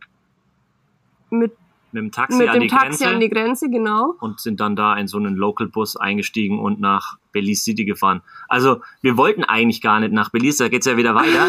mit 1.30 1.52
mit 1.90 2.02
dem 2.02 2.12
Taxi, 2.12 2.38
mit 2.38 2.48
an, 2.48 2.54
dem 2.54 2.62
die 2.62 2.68
Taxi 2.68 2.86
Grenze 2.86 3.08
an 3.08 3.20
die 3.20 3.28
Grenze, 3.30 3.70
genau. 3.70 4.14
Und 4.20 4.40
sind 4.40 4.60
dann 4.60 4.76
da 4.76 4.94
in 4.96 5.08
so 5.08 5.16
einen 5.16 5.36
Local-Bus 5.36 5.96
eingestiegen 5.96 6.58
und 6.58 6.80
nach 6.80 7.16
Belize 7.32 7.62
City 7.62 7.84
gefahren. 7.84 8.22
Also 8.48 8.80
wir 9.02 9.16
wollten 9.16 9.44
eigentlich 9.44 9.80
gar 9.80 10.00
nicht 10.00 10.12
nach 10.12 10.30
Belize, 10.30 10.64
da 10.64 10.68
geht's 10.68 10.86
ja 10.86 10.96
wieder 10.96 11.14
weiter. 11.14 11.46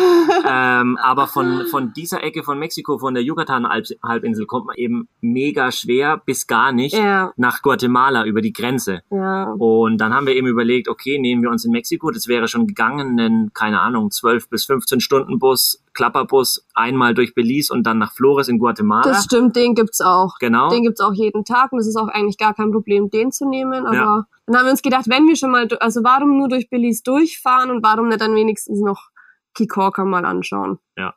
ähm, 0.81 0.97
aber 0.97 1.27
von, 1.27 1.65
von 1.67 1.93
dieser 1.93 2.23
Ecke 2.23 2.43
von 2.43 2.59
Mexiko, 2.59 2.97
von 2.97 3.13
der 3.13 3.23
Yucatan-Halbinsel, 3.23 4.45
kommt 4.45 4.67
man 4.67 4.75
eben 4.75 5.07
mega 5.21 5.71
schwer 5.71 6.17
bis 6.17 6.47
gar 6.47 6.71
nicht 6.71 6.95
ja. 6.95 7.31
nach 7.37 7.61
Guatemala 7.61 8.25
über 8.25 8.41
die 8.41 8.53
Grenze. 8.53 9.01
Ja. 9.11 9.53
Und 9.53 9.97
dann 9.97 10.13
haben 10.13 10.27
wir 10.27 10.35
eben 10.35 10.47
überlegt, 10.47 10.87
okay, 10.87 11.19
nehmen 11.19 11.41
wir 11.41 11.49
uns 11.49 11.65
in 11.65 11.71
Mexiko, 11.71 12.11
das 12.11 12.27
wäre 12.27 12.47
schon 12.47 12.67
gegangen, 12.67 13.19
einen, 13.19 13.53
keine 13.53 13.81
Ahnung, 13.81 14.11
12 14.11 14.49
bis 14.49 14.65
15 14.65 14.99
Stunden 14.99 15.39
Bus 15.39 15.83
Klapperbus 15.99 16.65
einmal 16.73 17.13
durch 17.13 17.35
Belize 17.35 17.73
und 17.73 17.83
dann 17.83 17.97
nach 17.97 18.13
Flores 18.13 18.47
in 18.47 18.57
Guatemala. 18.57 19.03
Das 19.03 19.25
stimmt, 19.25 19.55
den 19.57 19.75
gibt's 19.75 19.99
auch. 19.99 20.35
Genau. 20.39 20.69
Den 20.69 20.83
gibt's 20.83 21.01
auch 21.01 21.13
jeden 21.13 21.43
Tag 21.43 21.73
und 21.73 21.79
es 21.79 21.87
ist 21.87 21.97
auch 21.97 22.07
eigentlich 22.07 22.37
gar 22.37 22.53
kein 22.53 22.71
Problem, 22.71 23.09
den 23.09 23.33
zu 23.33 23.47
nehmen. 23.47 23.85
Aber 23.85 23.95
Ja. 23.95 24.27
Dann 24.49 24.59
haben 24.59 24.65
wir 24.65 24.71
uns 24.71 24.81
gedacht, 24.81 25.05
wenn 25.07 25.27
wir 25.27 25.35
schon 25.35 25.51
mal, 25.51 25.67
also 25.79 26.03
warum 26.03 26.37
nur 26.37 26.49
durch 26.49 26.69
Belize 26.69 27.03
durchfahren 27.03 27.69
und 27.69 27.83
warum 27.83 28.07
nicht 28.07 28.21
dann 28.21 28.35
wenigstens 28.35 28.81
noch 28.81 29.09
Kikorka 29.53 30.05
mal 30.05 30.25
anschauen. 30.25 30.79
Ja. 30.97 31.13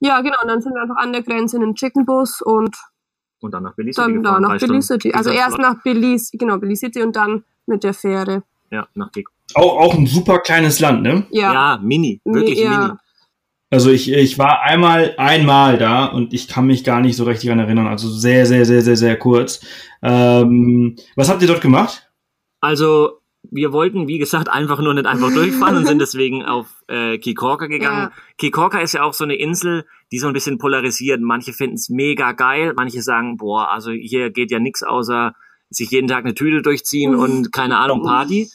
Ja, 0.00 0.20
genau. 0.20 0.36
Und 0.42 0.48
dann 0.48 0.60
sind 0.60 0.74
wir 0.74 0.82
einfach 0.82 0.96
an 0.96 1.12
der 1.12 1.22
Grenze 1.22 1.56
in 1.56 1.62
den 1.62 1.74
Chickenbus 1.74 2.42
und 2.42 2.76
Und 3.40 3.52
dann 3.52 3.62
nach 3.62 3.74
Belize 3.74 4.00
City 4.02 4.12
dann 4.14 4.22
da 4.22 4.40
nach 4.40 4.58
Belize. 4.58 4.94
City. 4.94 5.12
Also 5.12 5.30
erst 5.30 5.58
nach 5.58 5.82
Belize, 5.82 6.36
genau, 6.36 6.58
Belize 6.58 6.80
City 6.80 7.02
und 7.02 7.16
dann 7.16 7.44
mit 7.66 7.82
der 7.82 7.94
Fähre. 7.94 8.42
Ja, 8.70 8.86
nach 8.94 9.10
Gek 9.12 9.28
Auch, 9.54 9.78
auch 9.78 9.94
ein 9.94 10.06
super 10.06 10.40
kleines 10.40 10.80
Land, 10.80 11.02
ne? 11.02 11.26
Ja. 11.30 11.52
Ja, 11.52 11.78
mini, 11.82 12.20
wirklich 12.24 12.58
ja. 12.58 12.78
mini. 12.78 12.98
Also 13.70 13.90
ich, 13.90 14.12
ich 14.12 14.38
war 14.38 14.62
einmal, 14.62 15.14
einmal 15.16 15.78
da 15.78 16.06
und 16.06 16.32
ich 16.32 16.46
kann 16.46 16.66
mich 16.66 16.84
gar 16.84 17.00
nicht 17.00 17.16
so 17.16 17.24
richtig 17.24 17.48
daran 17.48 17.64
erinnern. 17.64 17.86
Also 17.86 18.08
sehr, 18.08 18.46
sehr, 18.46 18.64
sehr, 18.66 18.82
sehr, 18.82 18.96
sehr 18.96 19.18
kurz. 19.18 19.60
Ähm, 20.02 20.96
was 21.16 21.28
habt 21.28 21.42
ihr 21.42 21.48
dort 21.48 21.60
gemacht? 21.60 22.03
Also 22.64 23.20
wir 23.50 23.72
wollten, 23.72 24.08
wie 24.08 24.18
gesagt, 24.18 24.48
einfach 24.48 24.80
nur 24.80 24.94
nicht 24.94 25.06
einfach 25.06 25.32
durchfahren 25.32 25.76
und 25.76 25.86
sind 25.86 25.98
deswegen 26.00 26.44
auf 26.44 26.66
äh, 26.88 27.18
Kikorka 27.18 27.66
gegangen. 27.66 28.10
Ja. 28.10 28.12
Kikorka 28.38 28.80
ist 28.80 28.94
ja 28.94 29.02
auch 29.02 29.12
so 29.12 29.24
eine 29.24 29.34
Insel, 29.34 29.84
die 30.10 30.18
so 30.18 30.26
ein 30.26 30.32
bisschen 30.32 30.56
polarisiert. 30.56 31.20
Manche 31.20 31.52
finden 31.52 31.74
es 31.74 31.90
mega 31.90 32.32
geil, 32.32 32.72
manche 32.74 33.02
sagen, 33.02 33.36
boah, 33.36 33.70
also 33.70 33.90
hier 33.90 34.30
geht 34.30 34.50
ja 34.50 34.58
nix 34.58 34.82
außer 34.82 35.34
sich 35.68 35.90
jeden 35.90 36.08
Tag 36.08 36.24
eine 36.24 36.34
Tüte 36.34 36.62
durchziehen 36.62 37.14
und 37.14 37.52
keine 37.52 37.78
Ahnung, 37.78 38.02
Party. 38.02 38.48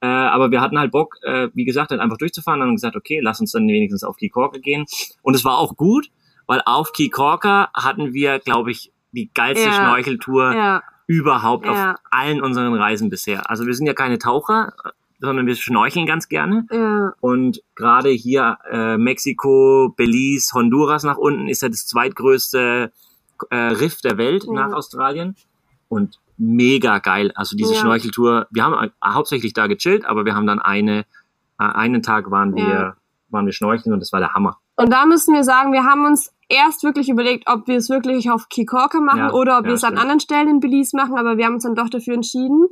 Äh, 0.00 0.06
aber 0.06 0.50
wir 0.50 0.60
hatten 0.60 0.78
halt 0.78 0.90
Bock, 0.90 1.16
äh, 1.22 1.48
wie 1.54 1.64
gesagt, 1.64 1.92
dann 1.92 2.00
einfach 2.00 2.18
durchzufahren 2.18 2.60
und 2.60 2.68
haben 2.68 2.74
gesagt, 2.74 2.96
okay, 2.96 3.20
lass 3.22 3.40
uns 3.40 3.52
dann 3.52 3.68
wenigstens 3.68 4.02
auf 4.02 4.16
Kikorka 4.16 4.58
gehen. 4.58 4.86
Und 5.22 5.34
es 5.34 5.44
war 5.44 5.58
auch 5.58 5.76
gut, 5.76 6.08
weil 6.46 6.62
auf 6.64 6.92
Kikorka 6.92 7.70
hatten 7.74 8.12
wir, 8.12 8.40
glaube 8.40 8.72
ich, 8.72 8.92
die 9.12 9.30
geilste 9.32 9.66
Ja. 9.66 9.74
Schnorcheltour 9.74 10.54
Ja. 10.54 10.82
Überhaupt 11.06 11.66
Ja. 11.66 11.92
auf 11.92 11.96
allen 12.10 12.42
unseren 12.42 12.74
Reisen 12.74 13.10
bisher. 13.10 13.48
Also 13.50 13.66
wir 13.66 13.74
sind 13.74 13.86
ja 13.86 13.94
keine 13.94 14.18
Taucher, 14.18 14.72
sondern 15.20 15.46
wir 15.46 15.54
schnorcheln 15.54 16.06
ganz 16.06 16.28
gerne. 16.28 16.66
Ja. 16.70 17.12
Und 17.20 17.60
gerade 17.76 18.10
hier 18.10 18.58
äh, 18.70 18.96
Mexiko, 18.98 19.94
Belize, 19.96 20.52
Honduras 20.54 21.04
nach 21.04 21.16
unten 21.18 21.48
ist 21.48 21.62
ja 21.62 21.68
das 21.68 21.86
zweitgrößte 21.86 22.92
äh, 23.50 23.56
Riff 23.56 24.00
der 24.00 24.18
Welt 24.18 24.44
Ja. 24.44 24.52
nach 24.52 24.72
Australien. 24.72 25.36
Und 25.88 26.18
mega 26.38 26.98
geil. 26.98 27.30
Also 27.34 27.56
diese. 27.56 27.74
Schnorcheltour, 27.74 28.46
wir 28.50 28.64
haben 28.64 28.74
äh, 28.74 28.90
hauptsächlich 29.04 29.52
da 29.52 29.66
gechillt, 29.66 30.04
aber 30.04 30.24
wir 30.24 30.34
haben 30.34 30.46
dann 30.46 30.58
eine, 30.60 31.00
äh, 31.60 31.64
einen 31.64 32.02
Tag 32.02 32.30
waren 32.30 32.54
wir, 32.56 32.96
waren 33.28 33.46
wir 33.46 33.52
schnorcheln 33.52 33.92
und 33.92 34.00
das 34.00 34.12
war 34.12 34.20
der 34.20 34.32
Hammer. 34.34 34.58
Und 34.76 34.90
da 34.92 35.04
müssen 35.06 35.34
wir 35.34 35.44
sagen, 35.44 35.72
wir 35.72 35.84
haben 35.84 36.04
uns 36.06 36.31
erst 36.52 36.84
wirklich 36.84 37.08
überlegt, 37.08 37.48
ob 37.48 37.66
wir 37.66 37.76
es 37.76 37.88
wirklich 37.88 38.30
auf 38.30 38.48
Kikorka 38.48 39.00
machen 39.00 39.18
Ja, 39.18 39.32
oder 39.32 39.58
ob 39.58 39.64
ja, 39.64 39.70
wir 39.70 39.74
es 39.74 39.84
an 39.84 39.98
anderen 39.98 40.20
Stellen 40.20 40.48
in 40.48 40.60
Belize 40.60 40.96
machen, 40.96 41.16
aber 41.16 41.36
wir 41.36 41.46
haben 41.46 41.54
uns 41.54 41.64
dann 41.64 41.74
doch 41.74 41.88
dafür 41.88 42.14
entschieden. 42.14 42.66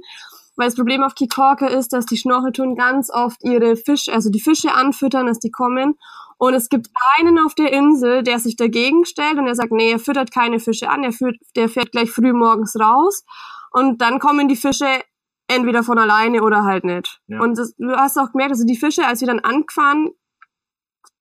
Weil 0.57 0.67
das 0.67 0.77
Problem 0.77 1.03
auf 1.03 1.15
Kikorka 1.15 1.67
ist, 1.67 1.93
dass 1.93 2.05
die 2.07 2.19
Schnorcheltouren 2.19 2.75
ganz 2.75 3.11
oft 3.11 3.43
ihre 3.43 3.77
Fische, 3.77 4.13
also 4.13 4.31
die 4.31 4.41
Fische 4.41 4.75
anfüttern, 4.75 5.27
dass 5.27 5.39
die 5.39 5.51
kommen. 5.51 5.95
Und 6.37 6.55
es 6.55 6.69
gibt 6.69 6.89
einen 7.19 7.39
auf 7.39 7.55
der 7.55 7.73
Insel, 7.73 8.23
der 8.23 8.39
sich 8.39 8.57
dagegen 8.57 9.05
stellt 9.05 9.39
und 9.39 9.47
der 9.47 9.55
sagt, 9.55 9.73
nee, 9.73 9.93
er 9.93 9.99
füttert 9.99 10.33
keine 10.33 10.59
Fische 10.59 10.89
an, 10.91 11.03
er 11.03 11.13
führt, 11.13 11.37
der 11.57 11.69
fährt 11.69 11.93
gleich 11.93 12.11
früh 12.11 12.33
morgens 12.33 12.79
raus. 12.79 13.25
Und 13.73 14.01
dann 14.03 14.19
kommen 14.19 14.49
die 14.49 14.57
Fische 14.57 14.87
entweder 15.49 15.83
von 15.83 15.99
alleine 15.99 16.43
oder 16.43 16.63
halt 16.63 16.85
nicht. 16.85 17.21
Ja. 17.27 17.41
Und 17.41 17.59
das, 17.59 17.75
du 17.77 17.93
hast 17.93 18.19
auch 18.19 18.33
gemerkt, 18.33 18.53
also 18.53 18.65
die 18.65 18.77
Fische, 18.77 19.07
als 19.07 19.21
wir 19.21 19.29
dann 19.29 19.41
angefahren, 19.41 20.11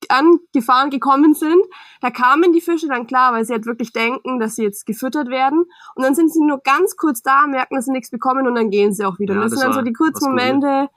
angefahren 0.10 0.90
gekommen 0.90 1.34
sind, 1.34 1.62
da 2.02 2.10
kamen 2.10 2.52
die 2.54 2.62
Fische 2.62 2.88
dann 2.88 3.08
klar, 3.08 3.34
weil 3.34 3.46
sie 3.46 3.54
halt 3.54 3.66
wirklich 3.66 3.94
denken, 3.94 4.40
dass 4.40 4.56
sie 4.56 4.64
jetzt 4.64 4.86
gefüttert 4.86 5.30
werden. 5.30 5.66
Und 5.96 6.04
dann 6.04 6.16
sind 6.16 6.34
sie 6.34 6.42
nur 6.42 6.60
ganz 6.60 6.96
kurz 6.96 7.22
da, 7.22 7.48
merken, 7.48 7.76
dass 7.76 7.86
sie 7.86 7.92
nichts 7.92 8.10
bekommen 8.10 8.48
und 8.48 8.56
dann 8.56 8.70
gehen 8.70 8.94
sie 8.94 9.06
auch 9.06 9.20
wieder. 9.20 9.36
Ja, 9.36 9.42
das, 9.42 9.52
das 9.52 9.60
sind 9.60 9.70
dann 9.70 9.78
so 9.78 9.82
die 9.84 9.94
kurzen. 9.94 10.30
Momente, 10.30 10.90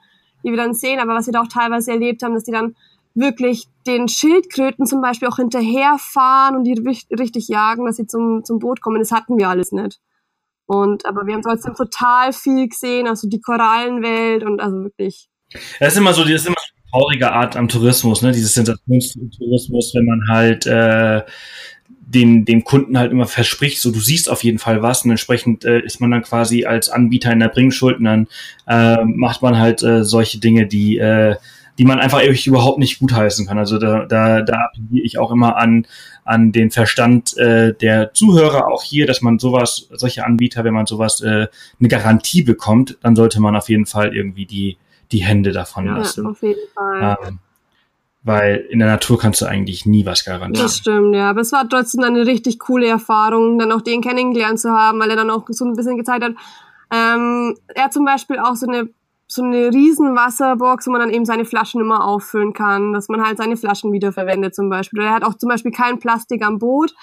die 0.43 0.49
wir 0.49 0.57
dann 0.57 0.73
sehen. 0.73 0.99
Aber 0.99 1.13
was 1.13 1.25
wir 1.27 1.33
da 1.33 1.41
auch 1.41 1.47
teilweise 1.47 1.91
erlebt 1.91 2.23
haben, 2.23 2.33
dass 2.33 2.43
die 2.43 2.51
dann 2.51 2.75
wirklich 3.15 3.67
den 3.85 4.07
Schildkröten 4.07 4.87
zum 4.87 4.99
Beispiel 5.01 5.27
auch 5.27 5.35
hinterherfahren 5.35 6.55
und 6.55 6.63
die 6.63 6.73
richt- 6.73 7.11
richtig 7.11 7.47
jagen, 7.47 7.85
dass 7.85 7.97
sie 7.97 8.07
zum, 8.07 8.43
zum 8.43 8.59
Boot 8.59 8.81
kommen. 8.81 8.99
Das 8.99 9.11
hatten 9.11 9.37
wir 9.37 9.49
alles 9.49 9.71
nicht. 9.71 9.99
Und, 10.65 11.05
aber 11.05 11.27
wir 11.27 11.35
haben 11.35 11.43
trotzdem 11.43 11.75
total 11.75 12.33
viel 12.33 12.69
gesehen, 12.69 13.07
also 13.07 13.27
die 13.29 13.41
Korallenwelt 13.41 14.43
und 14.43 14.61
also 14.61 14.77
wirklich. 14.83 15.29
Das 15.79 15.93
ist 15.93 15.97
immer 15.99 16.13
so, 16.13 16.23
das 16.23 16.31
ist 16.31 16.47
immer 16.47 16.55
so 16.57 16.72
traurige 16.93 17.31
Art 17.31 17.55
am 17.55 17.67
Tourismus, 17.67 18.21
ne? 18.21 18.31
Dieses 18.31 18.53
Sensationstourismus, 18.53 19.93
wenn 19.95 20.05
man 20.05 20.27
halt 20.29 20.65
äh, 20.67 21.21
den, 21.89 22.45
dem 22.45 22.63
Kunden 22.63 22.97
halt 22.97 23.11
immer 23.11 23.25
verspricht, 23.25 23.81
so 23.81 23.91
du 23.91 23.99
siehst 23.99 24.29
auf 24.29 24.43
jeden 24.43 24.59
Fall 24.59 24.81
was 24.81 25.03
und 25.03 25.11
entsprechend 25.11 25.65
äh, 25.65 25.79
ist 25.79 25.99
man 25.99 26.11
dann 26.11 26.21
quasi 26.21 26.65
als 26.65 26.89
Anbieter 26.89 27.31
in 27.31 27.39
der 27.39 27.49
Bringschuld 27.49 27.97
und 27.97 28.05
dann 28.05 28.27
äh, 28.67 29.03
macht 29.05 29.41
man 29.41 29.57
halt 29.57 29.81
äh, 29.81 30.03
solche 30.03 30.39
Dinge, 30.39 30.67
die 30.67 30.97
äh, 30.97 31.35
die 31.79 31.85
man 31.85 31.99
einfach 31.99 32.21
überhaupt 32.45 32.77
nicht 32.77 32.99
gutheißen 32.99 33.47
kann. 33.47 33.57
Also 33.57 33.79
da, 33.79 34.05
da, 34.05 34.43
da 34.43 34.57
appelliere 34.65 35.05
ich 35.05 35.17
auch 35.17 35.31
immer 35.31 35.57
an, 35.57 35.87
an 36.23 36.51
den 36.51 36.69
Verstand 36.69 37.35
äh, 37.37 37.73
der 37.73 38.13
Zuhörer 38.13 38.67
auch 38.67 38.83
hier, 38.83 39.07
dass 39.07 39.21
man 39.21 39.39
sowas, 39.39 39.87
solche 39.91 40.23
Anbieter, 40.23 40.63
wenn 40.63 40.73
man 40.73 40.85
sowas 40.85 41.21
äh, 41.21 41.47
eine 41.79 41.89
Garantie 41.89 42.43
bekommt, 42.43 42.99
dann 43.01 43.15
sollte 43.15 43.41
man 43.41 43.55
auf 43.55 43.69
jeden 43.69 43.87
Fall 43.87 44.15
irgendwie 44.15 44.45
die, 44.45 44.77
die 45.13 45.23
Hände 45.23 45.51
davon 45.51 45.85
Ja, 45.85 45.97
lassen. 45.97 46.25
auf 46.25 46.41
jeden 46.41 46.67
Fall. 46.73 47.17
Ähm, 47.25 47.39
weil 48.23 48.65
in 48.69 48.79
der 48.79 48.87
Natur 48.87 49.19
kannst 49.19 49.41
du 49.41 49.45
eigentlich 49.45 49.85
nie 49.85 50.05
was 50.05 50.23
garantieren. 50.23 50.65
Das 50.65 50.77
stimmt, 50.77 51.13
ja. 51.15 51.29
Aber 51.29 51.41
es 51.41 51.51
war 51.51 51.67
trotzdem 51.67 52.03
eine 52.03 52.25
richtig 52.25 52.57
coole 52.59 52.87
Erfahrung, 52.87 53.59
dann 53.59 53.71
auch 53.71 53.81
den 53.81 54.01
kennengelernt 54.01 54.59
zu 54.59 54.71
haben, 54.71 54.99
weil 54.99 55.09
er 55.09 55.17
dann 55.17 55.29
auch 55.29 55.45
so 55.49 55.65
ein 55.65 55.73
bisschen 55.75 55.97
gezeigt 55.97 56.23
hat. 56.23 56.33
Ähm, 56.91 57.55
er 57.75 57.85
hat 57.85 57.93
zum 57.93 58.05
Beispiel 58.05 58.39
auch 58.39 58.55
so 58.55 58.67
eine 58.67 58.89
so 59.25 59.41
eine 59.41 59.69
riesen 59.69 60.15
Wasserbox, 60.15 60.85
wo 60.85 60.91
man 60.91 60.99
dann 61.01 61.09
eben 61.09 61.25
seine 61.25 61.43
Flaschen 61.45 61.81
immer 61.81 62.05
auffüllen 62.05 62.53
kann, 62.53 62.93
dass 62.93 63.07
man 63.09 63.25
halt 63.25 63.37
seine 63.37 63.57
Flaschen 63.57 63.91
wiederverwendet 63.91 64.53
zum 64.53 64.69
Beispiel. 64.69 64.99
Oder 64.99 65.09
er 65.09 65.15
hat 65.15 65.23
auch 65.23 65.33
zum 65.35 65.49
Beispiel 65.49 65.71
kein 65.71 65.97
Plastik 65.97 66.45
am 66.45 66.59
Boot, 66.59 66.93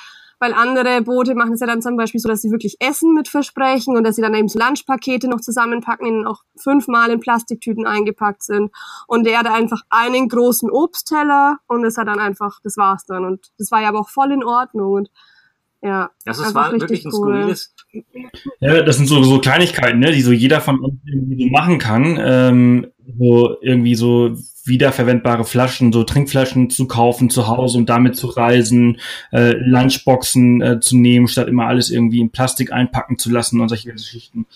weil 0.41 0.55
andere 0.55 1.03
Boote 1.03 1.35
machen 1.35 1.53
es 1.53 1.61
ja 1.61 1.67
dann 1.67 1.83
zum 1.83 1.97
Beispiel 1.97 2.19
so, 2.19 2.29
dass 2.29 2.41
sie 2.41 2.51
wirklich 2.51 2.77
Essen 2.81 3.15
mit 3.15 3.29
versprechen 3.29 3.97
und 3.97 4.05
dass 4.05 4.17
sie 4.17 4.23
dann 4.23 4.35
eben 4.35 4.49
so 4.49 4.59
Lunchpakete 4.59 5.29
noch 5.29 5.41
zusammenpacken, 5.41 6.07
die 6.07 6.13
dann 6.13 6.27
auch 6.27 6.43
fünfmal 6.57 7.11
in 7.11 7.21
Plastiktüten 7.21 7.87
eingepackt 7.87 8.43
sind. 8.43 8.71
Und 9.07 9.27
der 9.27 9.39
hatte 9.39 9.53
einfach 9.53 9.83
einen 9.91 10.29
großen 10.29 10.71
Obstteller 10.71 11.59
und 11.69 11.85
es 11.85 11.99
hat 11.99 12.09
dann 12.09 12.19
einfach, 12.19 12.59
das 12.65 12.79
war's 12.79 13.05
dann. 13.05 13.25
Und 13.27 13.53
das 13.59 13.71
war 13.71 13.83
ja 13.83 13.91
aber 13.91 14.01
auch 14.01 14.09
voll 14.09 14.33
in 14.33 14.43
Ordnung 14.43 14.93
und 14.93 15.11
ja. 15.83 16.11
Das 16.25 16.39
ist 16.39 16.55
war 16.55 16.73
wirklich 16.73 17.05
ein 17.05 17.13
cool. 17.13 17.35
skurriles. 17.35 17.75
Ja, 18.61 18.83
das 18.83 18.97
sind 18.97 19.07
so, 19.07 19.23
so 19.23 19.41
Kleinigkeiten, 19.41 19.99
ne, 19.99 20.13
die 20.13 20.21
so 20.23 20.33
jeder 20.33 20.61
von 20.61 20.79
uns 20.81 21.01
irgendwie 21.07 21.45
so 21.45 21.51
machen 21.51 21.79
kann. 21.79 22.19
Ähm, 22.21 22.87
so 23.19 23.57
irgendwie 23.61 23.95
so 23.95 24.35
wiederverwendbare 24.65 25.45
Flaschen, 25.45 25.93
so 25.93 26.05
Trinkflaschen 26.05 26.71
zu 26.71 26.87
kaufen 26.87 27.31
zu 27.31 27.49
Hause 27.49 27.79
und 27.79 27.89
damit 27.89 28.17
zu 28.17 28.27
reisen, 28.27 28.99
äh, 29.33 29.53
Lunchboxen 29.53 30.61
äh, 30.61 30.81
zu 30.81 30.97
nehmen, 30.97 31.29
statt 31.29 31.49
immer 31.49 31.67
alles 31.67 31.91
irgendwie 31.91 32.21
in 32.21 32.31
Plastik 32.31 32.73
einpacken 32.73 33.19
zu 33.19 33.31
lassen 33.31 33.61
und 33.61 33.69
solche 33.69 33.93
Geschichten. 33.93 34.47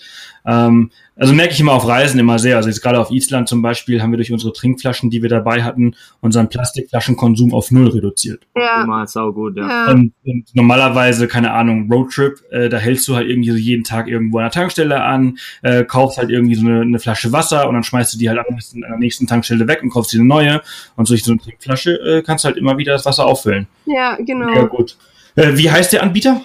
Ähm, 0.46 0.90
also 1.16 1.32
merke 1.32 1.52
ich 1.52 1.60
immer 1.60 1.72
auf 1.72 1.86
Reisen 1.86 2.18
immer 2.18 2.38
sehr. 2.38 2.56
Also 2.56 2.68
jetzt 2.68 2.82
gerade 2.82 2.98
auf 2.98 3.10
Island 3.10 3.48
zum 3.48 3.62
Beispiel 3.62 4.02
haben 4.02 4.10
wir 4.10 4.16
durch 4.16 4.32
unsere 4.32 4.52
Trinkflaschen, 4.52 5.10
die 5.10 5.22
wir 5.22 5.28
dabei 5.28 5.62
hatten, 5.62 5.94
unseren 6.20 6.48
Plastikflaschenkonsum 6.48 7.54
auf 7.54 7.70
null 7.70 7.88
reduziert. 7.88 8.46
Ja. 8.56 8.82
Immer 8.82 9.06
sau 9.06 9.32
gut, 9.32 9.56
ja. 9.56 9.68
ja. 9.68 9.92
Und, 9.92 10.12
und, 10.24 10.54
normalerweise, 10.54 11.28
keine 11.28 11.52
Ahnung, 11.52 11.90
Roadtrip, 11.90 12.42
äh, 12.50 12.68
da 12.68 12.78
hältst 12.78 13.06
du 13.06 13.14
halt 13.14 13.28
irgendwie 13.28 13.50
so 13.50 13.56
jeden 13.56 13.84
Tag 13.84 14.08
irgendwo 14.08 14.38
an 14.38 14.44
der 14.44 14.50
Tankstelle 14.50 15.02
an, 15.02 15.38
äh, 15.62 15.84
kaufst 15.84 16.18
halt 16.18 16.30
irgendwie 16.30 16.56
so 16.56 16.66
eine, 16.66 16.80
eine 16.80 16.98
Flasche 16.98 17.32
Wasser 17.32 17.68
und 17.68 17.74
dann 17.74 17.84
schmeißt 17.84 18.12
du 18.14 18.18
die 18.18 18.28
halt 18.28 18.40
am 18.40 18.52
nächsten, 18.52 18.82
an 18.82 18.90
der 18.90 18.98
nächsten 18.98 19.26
Tankstelle 19.26 19.68
weg 19.68 19.82
und 19.82 19.90
kaufst 19.94 20.12
dir 20.12 20.18
eine 20.18 20.28
neue. 20.28 20.60
Und 20.96 21.08
durch 21.08 21.24
so 21.24 21.32
eine 21.32 21.40
Trinkflasche 21.40 21.92
äh, 21.92 22.22
kannst 22.22 22.44
du 22.44 22.48
halt 22.48 22.58
immer 22.58 22.76
wieder 22.76 22.92
das 22.92 23.06
Wasser 23.06 23.24
auffüllen. 23.24 23.66
Ja, 23.86 24.16
genau. 24.16 24.52
Ja, 24.54 24.64
gut. 24.64 24.96
Äh, 25.36 25.56
wie 25.56 25.70
heißt 25.70 25.92
der 25.92 26.02
Anbieter? 26.02 26.42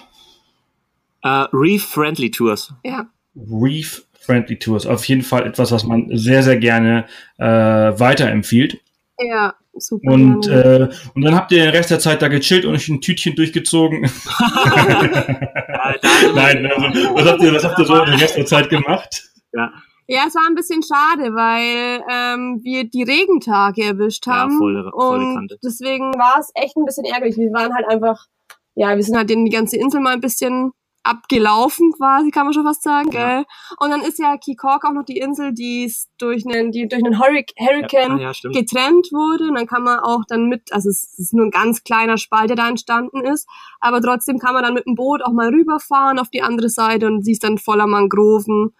Uh, 1.24 1.44
Reef 1.52 1.84
Friendly 1.84 2.30
Tours. 2.30 2.72
Ja. 2.82 3.06
Reef 3.36 4.04
Friendly 4.18 4.58
Tours. 4.58 4.86
Auf 4.86 5.04
jeden 5.04 5.22
Fall 5.22 5.46
etwas, 5.46 5.70
was 5.70 5.84
man 5.84 6.08
sehr, 6.16 6.42
sehr 6.42 6.56
gerne 6.56 7.06
äh, 7.38 7.44
weiterempfiehlt. 7.44 8.80
Ja, 9.18 9.54
super. 9.76 10.12
Und, 10.12 10.46
äh, 10.48 10.88
und 11.14 11.22
dann 11.22 11.34
habt 11.34 11.52
ihr 11.52 11.62
den 11.62 11.70
Rest 11.70 11.90
der 11.90 11.98
Zeit 11.98 12.22
da 12.22 12.28
gechillt 12.28 12.64
und 12.64 12.74
euch 12.74 12.88
ein 12.88 13.02
Tütchen 13.02 13.34
durchgezogen. 13.34 14.02
Nein, 16.34 16.66
also, 16.66 16.86
was, 17.14 17.26
habt 17.26 17.42
ihr, 17.42 17.52
was 17.54 17.64
habt 17.64 17.78
ihr 17.78 17.84
so 17.84 18.04
den 18.04 18.14
Rest 18.14 18.36
der 18.36 18.46
Zeit 18.46 18.70
gemacht? 18.70 19.24
Ja. 19.52 19.72
Ja, 20.12 20.24
es 20.26 20.34
war 20.34 20.44
ein 20.44 20.56
bisschen 20.56 20.82
schade, 20.82 21.36
weil 21.36 22.02
ähm, 22.10 22.58
wir 22.64 22.82
die 22.82 23.04
Regentage 23.04 23.84
erwischt 23.84 24.26
haben. 24.26 24.50
Ja, 24.54 24.58
voll, 24.58 24.90
voll 24.90 25.18
und 25.20 25.34
Kante. 25.36 25.58
deswegen 25.62 26.12
war 26.14 26.36
es 26.40 26.50
echt 26.56 26.76
ein 26.76 26.84
bisschen 26.84 27.04
ärgerlich. 27.04 27.36
Wir 27.36 27.52
waren 27.52 27.72
halt 27.72 27.86
einfach, 27.88 28.26
ja, 28.74 28.96
wir 28.96 29.04
sind 29.04 29.16
halt 29.16 29.30
in 29.30 29.44
die 29.44 29.52
ganze 29.52 29.76
Insel 29.76 30.00
mal 30.00 30.14
ein 30.14 30.20
bisschen 30.20 30.72
abgelaufen 31.04 31.92
quasi, 31.92 32.32
kann 32.32 32.44
man 32.44 32.52
schon 32.52 32.64
fast 32.64 32.82
sagen, 32.82 33.12
ja. 33.12 33.36
gell? 33.36 33.44
Und 33.78 33.90
dann 33.90 34.02
ist 34.02 34.18
ja 34.18 34.36
Keycork 34.36 34.84
auch 34.84 34.92
noch 34.92 35.04
die 35.04 35.18
Insel, 35.18 35.54
die 35.54 35.90
durch 36.18 36.44
einen, 36.44 36.72
die 36.72 36.88
durch 36.88 37.04
einen 37.04 37.20
Hurricane 37.20 38.18
ja, 38.18 38.32
ja, 38.32 38.50
getrennt 38.50 39.12
wurde. 39.12 39.44
Und 39.44 39.54
dann 39.54 39.68
kann 39.68 39.84
man 39.84 40.00
auch 40.00 40.24
dann 40.26 40.48
mit, 40.48 40.72
also 40.72 40.90
es 40.90 41.16
ist 41.18 41.32
nur 41.32 41.46
ein 41.46 41.52
ganz 41.52 41.84
kleiner 41.84 42.18
Spalt, 42.18 42.50
der 42.50 42.56
da 42.56 42.68
entstanden 42.68 43.24
ist, 43.24 43.48
aber 43.78 44.00
trotzdem 44.00 44.40
kann 44.40 44.54
man 44.54 44.64
dann 44.64 44.74
mit 44.74 44.86
dem 44.86 44.96
Boot 44.96 45.22
auch 45.22 45.32
mal 45.32 45.50
rüberfahren 45.50 46.18
auf 46.18 46.30
die 46.30 46.42
andere 46.42 46.68
Seite 46.68 47.06
und 47.06 47.24
siehst 47.24 47.44
dann 47.44 47.58
voller 47.58 47.86
Mangroven. 47.86 48.74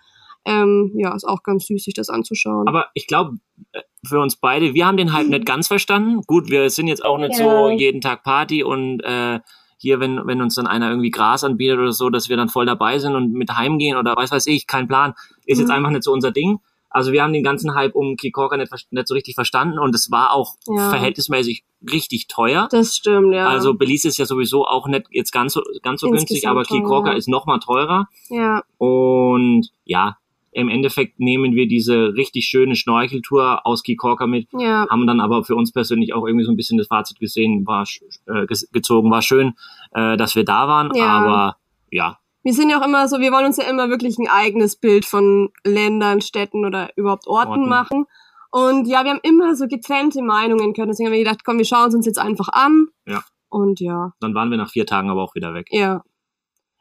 Ähm, 0.44 0.92
ja, 0.94 1.14
ist 1.14 1.26
auch 1.26 1.42
ganz 1.42 1.66
süß, 1.66 1.84
sich 1.84 1.94
das 1.94 2.08
anzuschauen. 2.08 2.66
Aber 2.66 2.86
ich 2.94 3.06
glaube, 3.06 3.36
äh, 3.72 3.82
für 4.06 4.20
uns 4.20 4.36
beide, 4.36 4.74
wir 4.74 4.86
haben 4.86 4.96
den 4.96 5.12
Hype 5.12 5.28
nicht 5.28 5.44
ganz 5.44 5.66
verstanden. 5.66 6.22
Gut, 6.26 6.48
wir 6.48 6.70
sind 6.70 6.86
jetzt 6.86 7.04
auch 7.04 7.18
nicht 7.18 7.34
so 7.34 7.70
jeden 7.70 8.00
Tag 8.00 8.22
Party 8.22 8.64
und 8.64 9.00
äh, 9.00 9.40
hier, 9.76 9.98
wenn, 9.98 10.26
wenn 10.26 10.42
uns 10.42 10.54
dann 10.54 10.66
einer 10.66 10.90
irgendwie 10.90 11.10
Gras 11.10 11.42
anbietet 11.42 11.78
oder 11.78 11.92
so, 11.92 12.10
dass 12.10 12.28
wir 12.28 12.36
dann 12.36 12.48
voll 12.48 12.66
dabei 12.66 12.98
sind 12.98 13.14
und 13.14 13.32
mit 13.32 13.50
heimgehen 13.56 13.96
oder 13.96 14.14
weiß 14.14 14.30
weiß 14.30 14.46
ich, 14.46 14.66
kein 14.66 14.88
Plan, 14.88 15.14
ist 15.46 15.56
mhm. 15.56 15.62
jetzt 15.62 15.70
einfach 15.70 15.90
nicht 15.90 16.04
so 16.04 16.12
unser 16.12 16.32
Ding. 16.32 16.58
Also 16.90 17.12
wir 17.12 17.22
haben 17.22 17.32
den 17.32 17.44
ganzen 17.44 17.74
Hype 17.74 17.94
um 17.94 18.16
Kikorka 18.16 18.56
nicht, 18.56 18.72
nicht 18.90 19.08
so 19.08 19.14
richtig 19.14 19.36
verstanden 19.36 19.78
und 19.78 19.94
es 19.94 20.10
war 20.10 20.32
auch 20.32 20.56
ja. 20.66 20.90
verhältnismäßig 20.90 21.64
richtig 21.90 22.26
teuer. 22.26 22.68
Das 22.70 22.96
stimmt, 22.96 23.32
ja. 23.32 23.48
Also 23.48 23.74
Belize 23.74 24.08
ist 24.08 24.18
ja 24.18 24.26
sowieso 24.26 24.66
auch 24.66 24.88
nicht 24.88 25.06
jetzt 25.10 25.30
ganz 25.30 25.52
so, 25.52 25.62
ganz 25.82 26.00
so 26.00 26.10
günstig, 26.10 26.48
aber 26.48 26.64
Kikorka 26.64 27.12
ja. 27.12 27.16
ist 27.16 27.28
noch 27.28 27.46
mal 27.46 27.58
teurer. 27.58 28.08
Ja. 28.28 28.62
Und 28.76 29.68
ja, 29.84 30.18
im 30.52 30.68
Endeffekt 30.68 31.20
nehmen 31.20 31.54
wir 31.54 31.68
diese 31.68 32.14
richtig 32.14 32.46
schöne 32.46 32.74
Schnorcheltour 32.74 33.66
aus 33.66 33.82
Kikorka 33.82 34.26
mit, 34.26 34.48
ja. 34.52 34.86
haben 34.90 35.06
dann 35.06 35.20
aber 35.20 35.44
für 35.44 35.54
uns 35.54 35.72
persönlich 35.72 36.12
auch 36.14 36.26
irgendwie 36.26 36.44
so 36.44 36.50
ein 36.50 36.56
bisschen 36.56 36.78
das 36.78 36.88
Fazit 36.88 37.20
gesehen, 37.20 37.66
war 37.66 37.84
äh, 38.26 38.46
gezogen, 38.72 39.10
war 39.10 39.22
schön, 39.22 39.54
äh, 39.92 40.16
dass 40.16 40.34
wir 40.34 40.44
da 40.44 40.66
waren, 40.66 40.90
ja. 40.94 41.06
aber 41.06 41.56
ja. 41.90 42.18
Wir 42.42 42.54
sind 42.54 42.70
ja 42.70 42.80
auch 42.80 42.86
immer 42.86 43.06
so, 43.06 43.20
wir 43.20 43.32
wollen 43.32 43.46
uns 43.46 43.58
ja 43.58 43.64
immer 43.64 43.90
wirklich 43.90 44.18
ein 44.18 44.28
eigenes 44.28 44.76
Bild 44.76 45.04
von 45.04 45.50
Ländern, 45.64 46.20
Städten 46.20 46.64
oder 46.64 46.90
überhaupt 46.96 47.26
Orten, 47.26 47.50
Orten. 47.50 47.68
machen. 47.68 48.06
Und 48.50 48.88
ja, 48.88 49.04
wir 49.04 49.10
haben 49.10 49.20
immer 49.22 49.54
so 49.54 49.66
getrennte 49.66 50.22
Meinungen 50.22 50.72
können. 50.72 50.88
Deswegen 50.88 51.08
haben 51.08 51.12
wir 51.12 51.22
gedacht, 51.22 51.44
komm, 51.44 51.58
wir 51.58 51.64
schauen 51.66 51.88
es 51.88 51.94
uns 51.94 52.06
jetzt 52.06 52.18
einfach 52.18 52.48
an. 52.48 52.88
Ja. 53.06 53.22
Und 53.50 53.78
ja. 53.80 54.12
Dann 54.20 54.34
waren 54.34 54.50
wir 54.50 54.56
nach 54.56 54.70
vier 54.70 54.86
Tagen 54.86 55.10
aber 55.10 55.22
auch 55.22 55.34
wieder 55.34 55.52
weg. 55.52 55.68
Ja. 55.70 56.02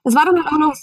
Es 0.04 0.16
war 0.16 0.26
dann 0.26 0.40
auch 0.40 0.58
noch 0.58 0.76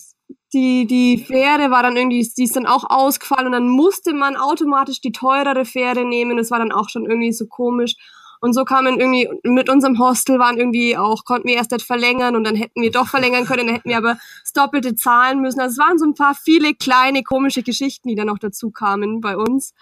die, 0.56 0.86
die 0.86 1.18
Fähre 1.18 1.70
war 1.70 1.82
dann 1.82 1.96
irgendwie, 1.96 2.26
die 2.36 2.44
ist 2.44 2.56
dann 2.56 2.64
auch 2.64 2.84
ausgefallen 2.88 3.46
und 3.46 3.52
dann 3.52 3.68
musste 3.68 4.14
man 4.14 4.36
automatisch 4.36 5.02
die 5.02 5.12
teurere 5.12 5.66
Fähre 5.66 6.06
nehmen. 6.06 6.38
Das 6.38 6.50
war 6.50 6.58
dann 6.58 6.72
auch 6.72 6.88
schon 6.88 7.04
irgendwie 7.04 7.32
so 7.32 7.46
komisch. 7.46 7.94
Und 8.40 8.54
so 8.54 8.64
kamen 8.64 8.98
irgendwie, 8.98 9.28
mit 9.44 9.68
unserem 9.68 9.98
Hostel 9.98 10.38
waren 10.38 10.56
irgendwie 10.56 10.96
auch, 10.96 11.24
konnten 11.24 11.48
wir 11.48 11.56
erst 11.56 11.72
nicht 11.72 11.84
verlängern 11.84 12.36
und 12.36 12.44
dann 12.44 12.54
hätten 12.54 12.80
wir 12.80 12.90
doch 12.90 13.06
verlängern 13.06 13.44
können, 13.44 13.66
dann 13.66 13.76
hätten 13.76 13.88
wir 13.88 13.98
aber 13.98 14.18
das 14.42 14.52
Doppelte 14.54 14.94
zahlen 14.94 15.40
müssen. 15.40 15.60
Also 15.60 15.72
es 15.72 15.86
waren 15.86 15.98
so 15.98 16.06
ein 16.06 16.14
paar 16.14 16.34
viele 16.34 16.74
kleine 16.74 17.22
komische 17.22 17.62
Geschichten, 17.62 18.08
die 18.08 18.14
dann 18.14 18.28
noch 18.28 18.38
dazu 18.38 18.70
kamen 18.70 19.20
bei 19.20 19.36
uns. 19.36 19.74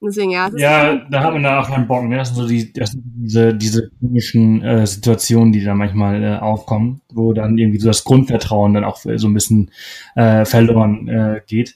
Deswegen, 0.00 0.30
ja. 0.30 0.48
Ja, 0.56 0.94
da 1.10 1.24
hat 1.24 1.32
man 1.32 1.42
da 1.42 1.60
auch 1.60 1.68
keinen 1.68 1.88
Bock. 1.88 2.04
Ne? 2.04 2.16
Das 2.16 2.28
sind 2.28 2.36
so 2.36 2.46
die, 2.46 2.72
das 2.72 2.92
sind 2.92 3.02
diese, 3.04 3.52
diese 3.52 3.90
komischen 4.00 4.62
äh, 4.62 4.86
Situationen, 4.86 5.52
die 5.52 5.64
da 5.64 5.74
manchmal 5.74 6.22
äh, 6.22 6.36
aufkommen, 6.36 7.00
wo 7.12 7.32
dann 7.32 7.58
irgendwie 7.58 7.80
so 7.80 7.88
das 7.88 8.04
Grundvertrauen 8.04 8.74
dann 8.74 8.84
auch 8.84 8.96
so 8.96 9.26
ein 9.26 9.34
bisschen 9.34 9.70
äh, 10.14 10.44
verloren 10.44 11.08
äh, 11.08 11.40
geht. 11.46 11.74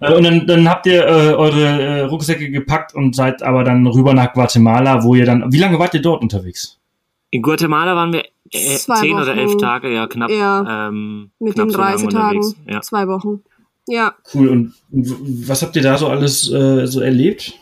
Äh, 0.00 0.14
und 0.14 0.22
dann, 0.22 0.46
dann 0.46 0.68
habt 0.68 0.86
ihr 0.86 1.04
äh, 1.04 1.34
eure 1.34 1.64
äh, 1.64 2.00
Rucksäcke 2.02 2.50
gepackt 2.50 2.94
und 2.94 3.16
seid 3.16 3.42
aber 3.42 3.64
dann 3.64 3.84
rüber 3.86 4.14
nach 4.14 4.32
Guatemala, 4.32 5.02
wo 5.02 5.16
ihr 5.16 5.26
dann. 5.26 5.52
Wie 5.52 5.58
lange 5.58 5.78
wart 5.78 5.94
ihr 5.94 6.02
dort 6.02 6.22
unterwegs? 6.22 6.78
In 7.30 7.42
Guatemala 7.42 7.96
waren 7.96 8.12
wir 8.12 8.24
äh, 8.52 8.76
zehn 8.76 9.16
oder 9.16 9.36
elf 9.36 9.56
Tage, 9.56 9.92
ja, 9.92 10.06
knapp. 10.06 10.30
Ja, 10.30 10.88
ähm, 10.88 11.30
mit 11.40 11.54
knapp 11.54 11.66
den 11.66 11.72
so 11.72 11.78
30 11.78 12.08
Tagen. 12.10 12.54
Ja. 12.66 12.80
Zwei 12.80 13.08
Wochen. 13.08 13.42
Ja. 13.86 14.14
Cool. 14.34 14.48
Und 14.48 14.74
was 14.90 15.62
habt 15.62 15.76
ihr 15.76 15.82
da 15.82 15.96
so 15.96 16.08
alles 16.08 16.50
äh, 16.52 16.86
so 16.86 17.00
erlebt? 17.00 17.54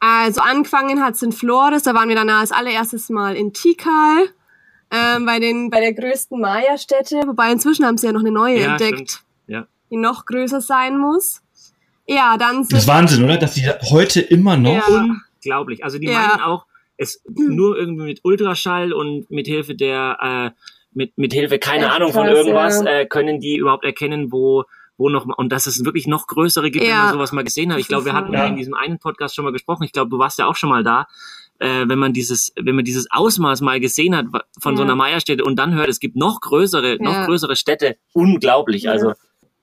Also 0.00 0.40
angefangen 0.40 1.02
hat 1.02 1.14
es 1.14 1.22
in 1.22 1.32
Flores, 1.32 1.82
da 1.82 1.94
waren 1.94 2.08
wir 2.08 2.16
dann 2.16 2.30
als 2.30 2.52
allererstes 2.52 3.08
mal 3.10 3.34
in 3.34 3.52
Tikal, 3.52 4.28
ähm, 4.90 5.26
bei, 5.26 5.40
den, 5.40 5.70
bei 5.70 5.80
der 5.80 5.92
größten 5.92 6.40
Maya-Stätte, 6.40 7.22
wobei 7.26 7.52
inzwischen 7.52 7.84
haben 7.84 7.98
sie 7.98 8.06
ja 8.06 8.12
noch 8.12 8.20
eine 8.20 8.30
neue 8.30 8.60
ja, 8.60 8.72
entdeckt, 8.72 9.22
ja. 9.46 9.66
die 9.90 9.96
noch 9.96 10.24
größer 10.24 10.60
sein 10.60 10.98
muss. 10.98 11.42
Ja, 12.06 12.36
dann 12.38 12.66
Das 12.68 12.82
ist 12.82 12.88
Wahnsinn, 12.88 13.24
oder? 13.24 13.36
Dass 13.36 13.54
die 13.54 13.68
heute 13.90 14.20
immer 14.20 14.56
noch. 14.56 14.88
Ja. 14.88 15.06
Unglaublich. 15.36 15.84
Also 15.84 15.98
die 15.98 16.06
ja. 16.06 16.12
meinen 16.12 16.40
auch, 16.40 16.64
es 16.96 17.22
nur 17.26 17.76
irgendwie 17.76 18.04
mit 18.04 18.20
Ultraschall 18.24 18.92
und 18.92 19.30
mit 19.30 19.46
Hilfe 19.46 19.74
der, 19.74 20.18
äh, 20.56 20.60
mit, 20.92 21.18
mit 21.18 21.32
Hilfe, 21.32 21.58
keine 21.58 21.86
Echt 21.86 21.94
Ahnung, 21.94 22.12
von 22.12 22.26
irgendwas, 22.26 22.82
ja. 22.82 23.00
äh, 23.00 23.06
können 23.06 23.40
die 23.40 23.56
überhaupt 23.56 23.84
erkennen, 23.84 24.32
wo 24.32 24.64
wo 24.98 25.08
noch 25.08 25.26
und 25.26 25.50
dass 25.50 25.66
es 25.66 25.84
wirklich 25.84 26.06
noch 26.06 26.26
größere 26.26 26.70
gibt, 26.70 26.84
ja. 26.84 26.90
wenn 26.90 26.98
man 26.98 27.12
sowas 27.14 27.32
mal 27.32 27.44
gesehen 27.44 27.72
hat. 27.72 27.78
Ich 27.78 27.88
glaube, 27.88 28.04
wir 28.04 28.12
hatten 28.12 28.32
ja. 28.32 28.46
in 28.46 28.56
diesem 28.56 28.74
einen 28.74 28.98
Podcast 28.98 29.34
schon 29.34 29.44
mal 29.44 29.52
gesprochen. 29.52 29.84
Ich 29.84 29.92
glaube, 29.92 30.10
du 30.10 30.18
warst 30.18 30.38
ja 30.38 30.46
auch 30.46 30.56
schon 30.56 30.68
mal 30.68 30.84
da. 30.84 31.06
Äh, 31.60 31.88
wenn 31.88 31.98
man 31.98 32.12
dieses, 32.12 32.52
wenn 32.60 32.76
man 32.76 32.84
dieses 32.84 33.10
Ausmaß 33.10 33.62
mal 33.62 33.80
gesehen 33.80 34.14
hat 34.14 34.26
von 34.60 34.74
ja. 34.74 34.76
so 34.76 34.82
einer 34.82 34.94
Meierstätte 34.94 35.44
und 35.44 35.56
dann 35.56 35.74
hört, 35.74 35.88
es 35.88 35.98
gibt 35.98 36.14
noch 36.14 36.40
größere, 36.40 36.98
noch 37.00 37.26
größere 37.26 37.56
Städte, 37.56 37.96
unglaublich. 38.12 38.88
Also 38.88 39.14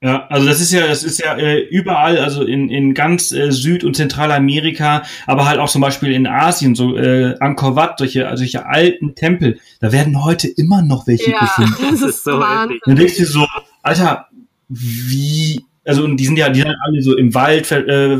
ja, 0.01 0.27
also 0.27 0.45
das 0.45 0.59
ist 0.59 0.71
ja, 0.71 0.87
das 0.87 1.03
ist 1.03 1.19
ja 1.19 1.35
äh, 1.35 1.61
überall, 1.61 2.19
also 2.19 2.43
in, 2.43 2.69
in 2.69 2.93
ganz 2.93 3.31
äh, 3.31 3.51
Süd- 3.51 3.83
und 3.83 3.95
Zentralamerika, 3.95 5.03
aber 5.25 5.47
halt 5.47 5.59
auch 5.59 5.69
zum 5.69 5.81
Beispiel 5.81 6.11
in 6.11 6.27
Asien, 6.27 6.75
so 6.75 6.95
äh, 6.97 7.35
Angkor 7.39 7.75
Wat, 7.75 7.97
solche, 7.97 8.27
also 8.27 8.41
solche 8.41 8.67
alten 8.67 9.15
Tempel, 9.15 9.57
da 9.79 9.91
werden 9.91 10.23
heute 10.23 10.47
immer 10.47 10.81
noch 10.81 11.07
welche 11.07 11.31
ja, 11.31 11.39
gefunden. 11.39 11.75
Das 11.91 12.01
ist 12.01 12.23
so 12.23 12.39
Dann 12.39 12.79
denkst 12.85 13.17
du 13.17 13.25
so, 13.25 13.47
Alter, 13.81 14.27
wie, 14.67 15.61
also 15.83 16.03
und 16.03 16.17
die 16.17 16.25
sind 16.25 16.37
ja, 16.37 16.49
die 16.49 16.61
sind 16.61 16.75
alle 16.85 17.01
so 17.01 17.15
im 17.15 17.33
Wald 17.33 17.67
ver, 17.67 17.87
äh, 17.87 18.19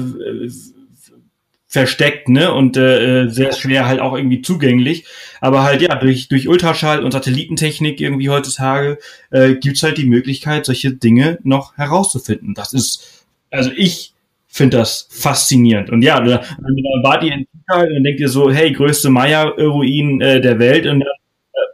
versteckt, 1.68 2.30
ne? 2.30 2.54
Und 2.54 2.78
äh, 2.78 3.28
sehr 3.28 3.52
schwer 3.52 3.86
halt 3.86 4.00
auch 4.00 4.16
irgendwie 4.16 4.41
zugänglich. 4.41 5.06
Aber 5.41 5.64
halt 5.64 5.82
ja, 5.82 5.96
durch, 5.96 6.30
durch 6.30 6.48
Ultraschall 6.48 7.04
und 7.04 7.12
Satellitentechnik 7.12 8.00
irgendwie 8.00 8.30
heutzutage 8.30 8.98
äh, 9.30 9.56
gibt's 9.56 9.84
halt 9.84 9.98
die 9.98 10.06
Möglichkeit, 10.06 10.66
solche 10.66 10.91
Dinge 10.91 11.38
noch 11.43 11.76
herauszufinden. 11.76 12.54
Das 12.54 12.72
ist, 12.72 13.26
also 13.52 13.72
ich 13.76 14.14
finde 14.48 14.78
das 14.78 15.10
faszinierend. 15.12 15.89
Und 15.89 16.02
ja, 16.02 16.22
da, 16.22 16.38
dann 16.38 16.76
wart 17.04 17.24
ihr 17.26 17.34
in 17.34 17.46
Tikal 17.52 17.91
und 17.91 18.04
denkt 18.04 18.22
ihr 18.22 18.30
so, 18.30 18.50
hey, 18.50 18.72
größte 18.72 19.10
Maya-Ruin 19.10 20.22
äh, 20.22 20.39
der 20.39 20.60
Welt 20.60 20.88
und 20.88 21.02
dann 21.02 21.10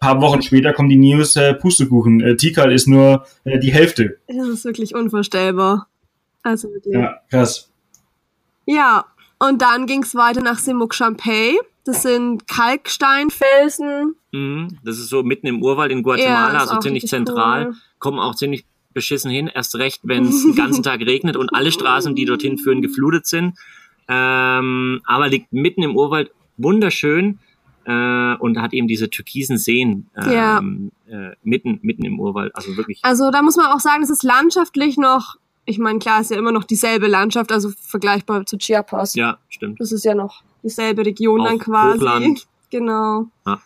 paar 0.02 0.20
Wochen 0.20 0.42
später 0.42 0.74
kommen 0.74 0.90
die 0.90 0.98
News, 0.98 1.36
äh, 1.38 1.54
Pustekuchen, 1.54 2.20
äh, 2.22 2.36
Tikal 2.36 2.74
ist 2.74 2.88
nur 2.88 3.26
äh, 3.46 3.60
die 3.60 3.72
Hälfte. 3.72 4.18
Das 4.28 4.48
ist 4.48 4.66
wirklich 4.66 4.96
unvorstellbar. 4.96 5.88
Also. 6.44 6.70
Ja, 6.86 7.20
krass. 7.30 7.72
Ja, 8.66 9.06
und 9.40 9.62
dann 9.62 9.86
ging 9.86 10.02
es 10.04 10.16
weiter 10.16 10.42
nach 10.42 10.58
Simuk 10.58 10.96
Champey. 10.96 11.58
Das 11.86 12.02
sind 12.02 12.48
Kalksteinfelsen. 12.48 14.16
Mhm, 14.32 14.78
das 14.84 14.98
ist 14.98 15.10
so 15.10 15.24
mitten 15.24 15.48
im 15.48 15.62
Urwald 15.64 15.92
in 15.92 16.04
Guatemala, 16.04 16.54
Ja, 16.54 16.60
also 16.60 16.80
ziemlich 16.80 17.08
zentral. 17.08 17.68
cool. 17.68 17.76
Kommen 18.00 18.20
auch 18.20 18.36
ziemlich 18.36 18.66
beschissen 18.94 19.32
hin, 19.32 19.50
erst 19.54 19.76
recht, 19.76 20.02
wenn 20.04 20.26
es 20.26 20.44
den 20.44 20.56
ganzen 20.56 20.84
Tag 20.84 21.00
regnet 21.02 21.38
und 21.38 21.54
alle 21.54 21.72
Straßen, 21.72 22.16
die 22.16 22.26
dorthin 22.26 22.58
führen, 22.58 22.82
geflutet 22.82 23.26
sind. 23.26 23.58
Ähm, 24.08 25.02
aber 25.06 25.30
liegt 25.30 25.54
mitten 25.54 25.84
im 25.84 25.96
Urwald, 25.96 26.32
wunderschön 26.58 27.40
äh, 27.86 28.36
und 28.38 28.60
hat 28.62 28.74
eben 28.74 28.88
diese 28.88 29.10
türkisen 29.10 29.58
Seen 29.58 30.08
Ja. 30.16 30.60
ähm, 30.60 30.92
äh, 31.08 31.32
mitten, 31.44 31.80
mitten 31.82 32.06
im 32.06 32.20
Urwald. 32.20 32.56
Also 32.56 32.78
wirklich 32.78 33.00
Also 33.04 33.32
da 33.32 33.42
muss 33.42 33.56
man 33.58 33.68
auch 33.68 33.80
sagen, 33.80 34.04
es 34.04 34.10
ist 34.10 34.24
landschaftlich 34.24 34.98
noch, 34.98 35.36
ich 35.66 35.78
meine, 35.80 36.00
klar, 36.00 36.22
ist 36.22 36.32
ja 36.32 36.38
immer 36.38 36.52
noch 36.52 36.64
dieselbe 36.64 37.08
Landschaft, 37.08 37.52
also 37.52 37.70
vergleichbar 37.82 38.46
zu 38.46 38.58
Chiapas. 38.58 39.16
Ja, 39.16 39.38
stimmt. 39.50 39.80
Das 39.80 39.92
ist 39.92 40.04
ja 40.06 40.16
noch 40.16 40.44
dieselbe 40.64 41.06
Region 41.06 41.44
dann 41.44 41.56
Auch 41.56 41.66
quasi. 41.66 41.98
Hochland. 42.00 42.48
Genau. 42.72 43.26
Ja. 43.46 43.60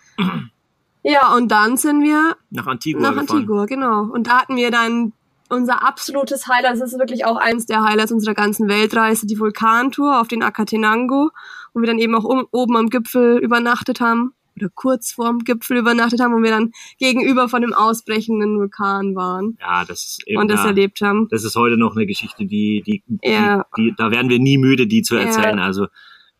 Ja, 1.03 1.35
und 1.35 1.51
dann 1.51 1.77
sind 1.77 2.01
wir 2.01 2.35
Nach 2.49 2.65
Antigua 2.65 2.99
nach 3.01 3.11
gefahren. 3.11 3.29
Antigua, 3.37 3.65
genau. 3.67 4.01
Und 4.11 4.25
da 4.25 4.41
hatten 4.41 4.55
wir 4.55 4.71
dann 4.71 5.13
unser 5.49 5.87
absolutes 5.87 6.47
Highlight, 6.47 6.81
das 6.81 6.93
ist 6.93 6.97
wirklich 6.99 7.23
auch 7.25 7.35
eins 7.37 7.67
der 7.67 7.83
Highlights 7.83 8.11
unserer 8.11 8.33
ganzen 8.33 8.67
Weltreise, 8.67 9.27
die 9.27 9.39
Vulkantour 9.39 10.19
auf 10.19 10.27
den 10.27 10.41
Acatenango, 10.41 11.29
wo 11.75 11.81
wir 11.81 11.87
dann 11.87 11.99
eben 11.99 12.15
auch 12.15 12.23
um, 12.23 12.47
oben 12.51 12.75
am 12.77 12.89
Gipfel 12.89 13.37
übernachtet 13.37 13.99
haben 13.99 14.33
oder 14.55 14.69
kurz 14.73 15.11
vorm 15.11 15.39
Gipfel 15.39 15.77
übernachtet 15.77 16.21
haben, 16.21 16.33
wo 16.33 16.41
wir 16.41 16.49
dann 16.51 16.71
gegenüber 16.97 17.49
von 17.49 17.61
dem 17.61 17.73
ausbrechenden 17.73 18.57
Vulkan 18.57 19.13
waren 19.15 19.57
Ja, 19.59 19.83
das 19.85 20.03
ist 20.05 20.23
eben, 20.27 20.41
und 20.41 20.49
das 20.49 20.61
ja, 20.61 20.67
erlebt 20.67 21.01
haben. 21.01 21.27
das 21.29 21.43
ist 21.43 21.55
heute 21.55 21.77
noch 21.77 21.95
eine 21.95 22.05
Geschichte, 22.05 22.45
die, 22.45 22.81
die, 22.87 23.03
Ja. 23.21 23.65
die, 23.77 23.89
die 23.91 23.95
da 23.97 24.09
werden 24.11 24.29
wir 24.29 24.39
nie 24.39 24.57
müde, 24.57 24.87
die 24.87 25.01
zu 25.01 25.15
Ja. 25.15 25.21
erzählen. 25.23 25.59
Also 25.59 25.87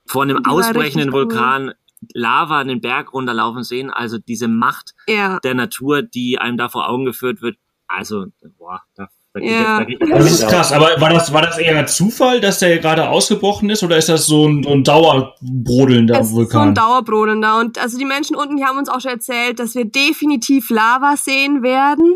vor 0.07 0.23
einem 0.23 0.37
Die 0.43 0.49
ausbrechenden. 0.49 1.11
Vulkan 1.11 1.73
Lava 2.13 2.63
den 2.63 2.81
Berg 2.81 3.13
runterlaufen 3.13 3.63
sehen, 3.63 3.89
also 3.89 4.17
diese 4.17 4.47
Macht 4.47 4.93
Ja. 5.07 5.39
der 5.39 5.55
Natur, 5.55 6.01
die 6.03 6.37
einem 6.39 6.55
da 6.57 6.69
vor 6.69 6.87
Augen 6.89 7.03
geführt 7.05 7.41
wird. 7.41 7.57
Also, 7.87 8.27
boah, 8.57 8.81
da, 8.95 9.09
da 9.35 9.41
Ja. 9.41 9.79
da 9.79 9.83
geht 9.83 10.01
Das 10.01 10.31
ist 10.31 10.47
krass, 10.47 10.71
aber 10.71 10.99
war 10.99 11.09
das, 11.09 11.31
war 11.33 11.41
das 11.41 11.57
eher 11.57 11.85
Zufall, 11.87 12.39
dass 12.39 12.59
der 12.59 12.79
gerade 12.79 13.09
ausgebrochen 13.09 13.69
ist 13.69 13.83
oder 13.83 13.97
ist 13.97 14.07
das 14.07 14.25
so 14.25 14.47
ein, 14.47 14.63
so 14.63 14.69
ein 14.69 14.83
dauerbrodelnder 14.83 16.21
Es 16.21 16.27
ist 16.27 16.33
so 16.33 16.39
ein 16.39 16.45
Vulkan? 16.45 16.73
Dauerbrodelnder. 16.73 17.59
Und 17.59 17.77
also 17.77 17.97
die 17.97 18.05
Menschen 18.05 18.35
unten, 18.35 18.55
die 18.55 18.63
haben 18.63 18.77
uns 18.77 18.87
auch 18.87 19.01
schon 19.01 19.11
erzählt, 19.11 19.59
dass 19.59 19.75
wir 19.75 19.85
definitiv 19.85 20.69
Lava 20.69 21.17
sehen 21.17 21.63
werden. 21.63 22.15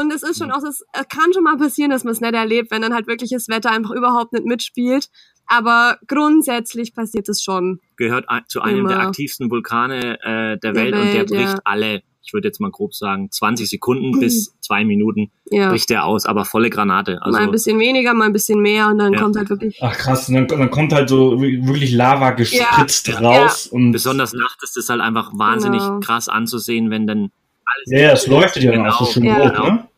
Und 0.00 0.12
es 0.12 0.22
ist 0.22 0.38
schon 0.38 0.50
auch, 0.50 0.62
es 0.64 0.84
kann 1.08 1.32
schon 1.32 1.44
mal 1.44 1.56
passieren, 1.56 1.90
dass 1.90 2.04
man 2.04 2.12
es 2.12 2.20
nicht 2.20 2.34
erlebt, 2.34 2.70
wenn 2.72 2.82
dann 2.82 2.92
halt 2.92 3.06
wirklich 3.06 3.30
das 3.30 3.48
Wetter 3.48 3.70
einfach 3.70 3.92
überhaupt 3.92 4.32
nicht 4.32 4.44
mitspielt. 4.44 5.08
Aber 5.46 5.96
grundsätzlich 6.06 6.94
passiert 6.94 7.28
es 7.28 7.42
schon. 7.42 7.80
gehört 7.96 8.26
zu 8.48 8.60
einem 8.60 8.80
Immer. 8.80 8.88
der 8.88 9.00
aktivsten 9.00 9.50
Vulkane 9.50 10.18
äh, 10.20 10.58
der, 10.58 10.72
Der 10.72 10.74
Welt, 10.74 10.94
und 10.94 11.04
der 11.04 11.14
Welt, 11.14 11.28
bricht 11.28 11.54
ja. 11.54 11.60
alle, 11.64 12.02
ich 12.28 12.34
würde 12.34 12.46
jetzt 12.46 12.60
mal 12.60 12.70
grob 12.70 12.94
sagen, 12.94 13.30
20 13.30 13.68
Sekunden 13.70 14.20
bis 14.20 14.54
zwei 14.60 14.84
Minuten 14.84 15.30
Ja. 15.50 15.70
bricht 15.70 15.88
der 15.88 16.04
aus, 16.04 16.26
aber 16.26 16.44
volle 16.44 16.68
Granate. 16.68 17.22
Also 17.22 17.38
mal 17.38 17.44
ein 17.46 17.50
bisschen 17.50 17.78
weniger, 17.78 18.12
mal 18.12 18.26
ein 18.26 18.34
bisschen 18.34 18.60
mehr 18.60 18.88
und 18.88 18.98
dann 18.98 19.14
Ja. 19.14 19.20
kommt 19.22 19.36
halt 19.36 19.48
wirklich. 19.48 19.78
Ach 19.80 19.96
krass, 19.96 20.28
und 20.28 20.34
dann, 20.34 20.46
dann 20.46 20.70
kommt 20.70 20.92
halt 20.92 21.08
so 21.08 21.40
wirklich 21.40 21.92
Lava 21.92 22.32
gespritzt 22.32 23.08
Ja. 23.08 23.18
raus 23.20 23.66
und 23.66 23.92
besonders 23.92 24.34
nachts 24.34 24.62
ist 24.62 24.76
es 24.76 24.90
halt 24.90 25.00
einfach 25.00 25.30
wahnsinnig 25.34 25.80
Genau. 25.82 26.00
krass 26.00 26.28
anzusehen, 26.28 26.90
wenn 26.90 27.06
dann 27.06 27.30
alles 27.64 28.00
ja, 28.02 28.12
es 28.12 28.26
leuchtet 28.26 28.62
ja 28.62 28.72
dann 28.72 28.86
auch 28.86 29.06
so 29.06 29.20
Genau. 29.20 29.34
schön 29.36 29.42
Ja. 29.42 29.60
rot, 29.62 29.72
ne? 29.72 29.88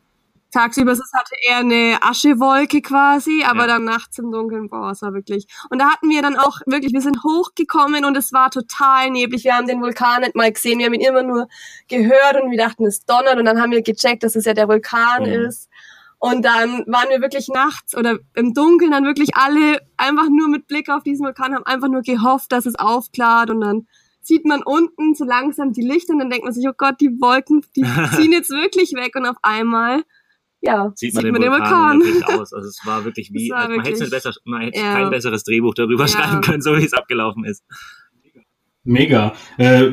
Tagsüber 0.51 0.91
ist 0.91 0.99
es 0.99 1.11
halt 1.13 1.27
eher 1.47 1.57
eine 1.59 1.97
Aschewolke 2.01 2.81
quasi, 2.81 3.43
aber 3.43 3.61
Ja. 3.61 3.67
dann 3.67 3.85
nachts 3.85 4.17
im 4.19 4.31
Dunkeln, 4.31 4.67
boah, 4.69 4.91
es 4.91 5.01
war 5.01 5.13
wirklich. 5.13 5.47
Und 5.69 5.79
da 5.79 5.89
hatten 5.91 6.09
wir 6.09 6.21
dann 6.21 6.35
auch 6.37 6.59
wirklich, 6.65 6.93
wir 6.93 7.01
sind 7.01 7.23
hochgekommen 7.23 8.03
und 8.05 8.17
es 8.17 8.33
war 8.33 8.51
total 8.51 9.09
neblig. 9.11 9.43
Wir 9.45 9.55
haben 9.55 9.67
den 9.67 9.81
Vulkan 9.81 10.21
nicht 10.21 10.35
mal 10.35 10.51
gesehen, 10.51 10.79
wir 10.79 10.87
haben 10.87 10.93
ihn 10.93 11.01
immer 11.07 11.23
nur 11.23 11.47
gehört 11.87 12.41
und 12.41 12.51
wir 12.51 12.57
dachten, 12.57 12.85
es 12.85 13.05
donnert 13.05 13.37
und 13.37 13.45
dann 13.45 13.61
haben 13.61 13.71
wir 13.71 13.81
gecheckt, 13.81 14.23
dass 14.23 14.35
es 14.35 14.45
ja 14.45 14.53
der 14.53 14.67
Vulkan 14.67 15.23
Mhm. 15.23 15.45
ist. 15.47 15.69
Und 16.19 16.45
dann 16.45 16.83
waren 16.85 17.09
wir 17.09 17.19
wirklich 17.21 17.47
nachts 17.47 17.97
oder 17.97 18.19
im 18.35 18.53
Dunkeln 18.53 18.91
dann 18.91 19.05
wirklich 19.05 19.35
alle 19.35 19.79
einfach 19.97 20.27
nur 20.29 20.49
mit 20.49 20.67
Blick 20.67 20.87
auf 20.89 21.01
diesen 21.01 21.25
Vulkan, 21.25 21.55
haben 21.55 21.65
einfach 21.65 21.87
nur 21.87 22.03
gehofft, 22.03 22.51
dass 22.51 22.67
es 22.67 22.75
aufklart 22.75 23.49
und 23.49 23.61
dann 23.61 23.87
sieht 24.21 24.45
man 24.45 24.61
unten 24.61 25.15
so 25.15 25.23
langsam 25.25 25.73
die 25.73 25.81
Lichter 25.81 26.13
und 26.13 26.19
dann 26.19 26.29
denkt 26.29 26.43
man 26.45 26.53
sich, 26.53 26.67
oh 26.69 26.73
Gott, 26.77 27.01
die 27.01 27.09
Wolken, 27.19 27.65
die 27.75 27.81
ziehen 28.29 28.31
jetzt 28.33 28.51
wirklich 28.51 28.93
weg 28.93 29.15
und 29.15 29.25
auf 29.25 29.37
einmal, 29.41 30.03
ja, 30.61 30.91
sieht 30.95 31.13
man, 31.15 31.23
den, 31.25 31.35
Vulkan, 31.35 31.97
und 31.97 32.05
der 32.05 32.11
bricht 32.11 32.25
aus. 32.39 32.53
Also 32.53 32.67
es 32.69 32.79
war 32.85 33.03
wirklich 33.05 33.29
wie, 33.33 33.49
war 33.49 33.57
also 33.59 33.69
man 33.69 33.79
hätte 33.79 33.99
wirklich- 33.99 34.01
nicht 34.01 34.11
besser, 34.11 34.31
man 34.45 34.61
hätte 34.61 34.79
Ja. 34.79 34.93
kein 34.93 35.09
besseres 35.09 35.43
Drehbuch 35.43 35.73
darüber 35.73 36.03
Ja. 36.03 36.07
schreiben 36.07 36.41
können, 36.41 36.61
so 36.61 36.75
wie 36.77 36.85
es 36.85 36.93
abgelaufen 36.93 37.43
ist. 37.45 37.63
Mega. 38.83 39.33
Äh, 39.57 39.91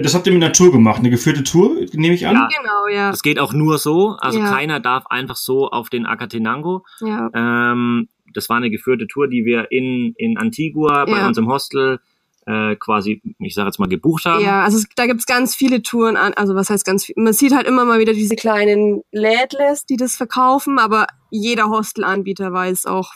das 0.00 0.14
habt 0.14 0.26
ihr 0.26 0.32
mit 0.32 0.42
einer 0.42 0.54
Tour 0.54 0.72
gemacht, 0.72 1.00
eine 1.00 1.10
geführte 1.10 1.42
Tour, 1.44 1.76
nehme 1.92 2.14
ich 2.14 2.26
an? 2.26 2.34
Ja. 2.36 2.48
Genau, 2.48 2.86
ja. 2.90 3.10
Das 3.10 3.20
geht 3.22 3.38
auch 3.38 3.52
nur 3.52 3.76
so, 3.76 4.16
also 4.20 4.38
Ja. 4.38 4.48
keiner 4.50 4.80
darf 4.80 5.04
einfach 5.08 5.36
so 5.36 5.68
auf 5.68 5.90
den 5.90 6.06
Acatenango. 6.06 6.84
ja. 7.00 7.28
Ähm, 7.34 8.08
das 8.34 8.48
war 8.48 8.56
eine 8.56 8.70
geführte 8.70 9.06
Tour, 9.06 9.28
die 9.28 9.44
wir 9.44 9.70
in, 9.70 10.14
in 10.16 10.38
Antigua 10.38 11.04
bei 11.04 11.18
Ja. 11.18 11.26
uns 11.26 11.36
im 11.36 11.48
Hostel 11.48 12.00
äh, 12.46 12.76
quasi, 12.76 13.22
ich 13.38 13.54
sage 13.54 13.68
jetzt 13.68 13.78
mal, 13.78 13.88
gebucht 13.88 14.24
haben. 14.24 14.44
Ja, 14.44 14.62
also 14.64 14.78
es, 14.78 14.86
da 14.96 15.06
gibt's 15.06 15.26
ganz 15.26 15.54
viele 15.54 15.82
Touren 15.82 16.16
an, 16.16 16.32
also 16.34 16.54
was 16.54 16.70
heißt 16.70 16.84
ganz 16.84 17.04
viel, 17.04 17.14
man 17.18 17.32
sieht 17.32 17.54
halt 17.54 17.66
immer 17.66 17.84
mal 17.84 17.98
wieder 18.00 18.12
diese 18.14 18.36
kleinen 18.36 19.02
Lädles, 19.12 19.86
die 19.86 19.96
das 19.96 20.16
verkaufen, 20.16 20.78
aber 20.78 21.06
jeder 21.30 21.68
Hostelanbieter 21.68 22.52
weiß 22.52 22.86
auch, 22.86 23.12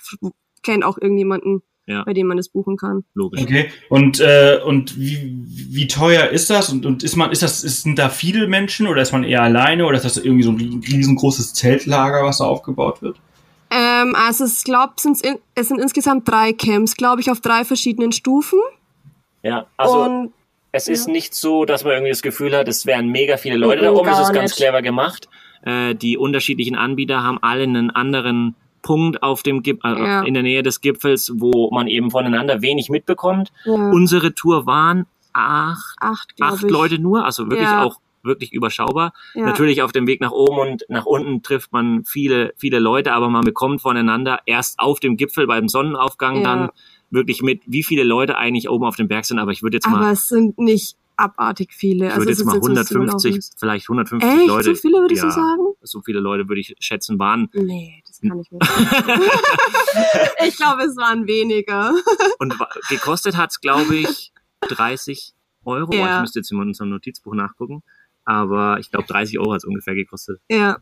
kennt 0.63 0.85
auch 0.85 0.97
irgendjemanden, 0.99 1.63
Ja. 1.87 2.03
bei 2.05 2.13
dem 2.15 2.27
man 2.29 2.37
das 2.37 2.49
buchen 2.49 2.77
kann. 2.77 3.05
Logisch. 3.15 3.43
Okay. 3.43 3.71
Und 3.89 4.21
äh, 4.21 4.59
und 4.65 4.99
wie, 4.99 5.45
wie 5.47 5.87
teuer 5.87 6.29
ist 6.31 6.51
das? 6.51 6.71
Und, 6.71 6.85
und 6.87 7.03
ist 7.05 7.17
man 7.17 7.31
ist 7.31 7.43
das 7.43 7.63
ist, 7.63 7.83
sind 7.83 7.99
da 7.99 8.09
viele 8.09 8.47
Menschen 8.49 8.87
oder 8.89 9.03
ist 9.03 9.13
man 9.13 9.23
eher 9.25 9.43
alleine 9.43 9.87
oder 9.87 9.97
ist 9.97 10.05
das 10.05 10.17
irgendwie 10.17 10.43
so 10.45 10.51
ein 10.51 10.83
riesengroßes 10.87 11.55
Zeltlager, 11.55 12.25
was 12.25 12.39
da 12.39 12.45
aufgebaut 12.45 13.03
wird? 13.03 13.17
Ähm, 13.71 14.15
also 14.17 14.45
ich 14.47 14.65
glaube, 14.65 14.95
es, 14.97 15.21
in, 15.21 15.39
es 15.55 15.69
sind 15.69 15.81
insgesamt 15.81 16.27
drei 16.29 16.53
Camps, 16.53 16.97
glaube 16.97 17.21
ich, 17.21 17.31
auf 17.31 17.41
drei 17.41 17.65
verschiedenen 17.65 18.13
Stufen. 18.13 18.59
Ja, 19.47 19.67
also 19.77 20.03
und 20.03 20.33
es 20.73 20.89
ist 20.89 21.07
ja. 21.07 21.13
nicht 21.13 21.35
so, 21.35 21.65
dass 21.65 21.85
man 21.85 21.93
irgendwie 21.95 22.11
das 22.11 22.23
Gefühl 22.23 22.57
hat, 22.57 22.69
es 22.69 22.85
wären 22.85 23.09
mega 23.09 23.37
viele 23.37 23.57
Leute 23.57 23.83
da 23.83 23.93
oben. 23.93 24.09
Es 24.09 24.19
ist 24.19 24.33
ganz 24.33 24.51
nicht. 24.51 24.57
clever 24.57 24.83
gemacht. 24.83 25.29
Äh, 25.63 25.95
die 25.95 26.19
unterschiedlichen 26.19 26.75
Anbieter 26.77 27.23
haben 27.23 27.39
alle 27.41 27.63
einen 27.63 27.91
anderen 27.91 28.57
Punkt 28.83 29.23
auf 29.23 29.43
dem 29.43 29.63
Gip 29.63 29.85
äh, 29.85 29.89
Ja. 29.89 30.23
in 30.23 30.35
der 30.35 30.43
Nähe 30.43 30.63
des 30.63 30.81
Gipfels, 30.81 31.33
wo 31.37 31.71
man 31.71 31.87
eben 31.87 32.11
voneinander 32.11 32.61
wenig 32.63 32.89
mitbekommt. 32.89 33.53
ja, 33.65 33.73
Unsere 33.73 34.35
Tour 34.35 34.67
waren 34.67 35.07
acht, 35.33 35.97
acht, 36.01 36.35
acht. 36.41 36.63
Leute 36.63 36.99
nur, 36.99 37.25
also 37.25 37.49
wirklich 37.49 37.69
auch 37.69 38.01
wirklich 38.23 38.53
überschaubar. 38.53 39.13
Natürlich 39.35 39.83
auf 39.83 39.93
dem 39.93 40.07
Weg 40.07 40.21
nach 40.21 40.33
oben 40.33 40.59
und 40.59 40.85
nach 40.89 41.07
unten 41.07 41.43
trifft 41.43 41.73
man 41.73 42.05
viele, 42.05 42.53
viele 42.57 42.81
Leute, 42.81 43.13
aber 43.13 43.31
man 43.31 43.45
bekommt 43.45 43.81
voneinander 43.81 44.41
erst 44.47 44.81
auf 44.81 44.99
dem 45.01 45.17
Gipfel 45.17 45.47
beim 45.47 45.69
Sonnenaufgang 45.69 46.43
dann 46.43 46.71
wirklich 47.17 47.43
mit, 47.43 47.63
wie 47.67 47.83
viele 47.83 48.05
Leute 48.05 48.37
eigentlich 48.37 48.69
oben 48.69 48.85
auf 48.85 48.95
dem 48.95 49.09
Berg 49.09 49.25
sind. 49.25 49.41
Aber 49.41 49.51
ich 49.51 49.65
würde 49.65 49.79
jetzt 49.79 49.87
Aber 49.87 49.99
mal, 49.99 50.13
es 50.13 50.29
sind 50.29 50.59
nicht 50.59 50.97
abartig 51.17 51.73
viele. 51.73 52.07
ich 52.07 52.13
also 52.13 52.21
würde 52.21 52.33
es 52.33 52.39
jetzt 52.39 52.47
mal 52.47 52.53
so, 52.53 52.59
es 52.59 52.65
150, 52.65 52.95
überlaufen 52.95 53.39
ist. 53.39 53.59
vielleicht 53.59 53.85
150 53.87 54.31
Echt? 54.31 54.47
Leute. 54.47 54.65
so 54.65 54.75
viele 54.75 54.99
würdest 54.99 55.23
ja, 55.23 55.29
du 55.29 55.35
sagen? 55.35 55.63
So 55.83 56.03
viele 56.03 56.21
Leute 56.21 56.49
würde 56.49 56.61
ich 56.61 56.77
schätzen 56.79 57.19
waren. 57.19 57.49
Nee, 57.55 58.03
das 58.07 58.21
kann 58.21 58.39
ich 58.39 58.51
nicht. 58.51 58.63
ich 60.47 60.57
glaube, 60.57 60.83
es 60.83 60.97
waren 60.97 61.27
weniger. 61.27 61.93
Und 62.39 62.55
gekostet 62.89 63.37
hat's, 63.37 63.61
glaube 63.61 63.97
ich, 63.97 64.33
30 64.69 65.33
Euro. 65.65 65.93
Ja. 65.95 66.17
Ich 66.17 66.21
müsste 66.21 66.39
jetzt 66.41 66.53
in 66.53 66.61
unserem 66.61 66.91
Notizbuch 66.91 67.35
nachgucken. 67.35 67.83
Aber 68.25 68.79
ich 68.79 68.91
glaube, 68.91 69.07
30 69.07 69.39
Euro 69.39 69.53
hat's 69.53 69.65
ungefähr 69.65 69.95
gekostet. 69.95 70.41
Ja. 70.51 70.79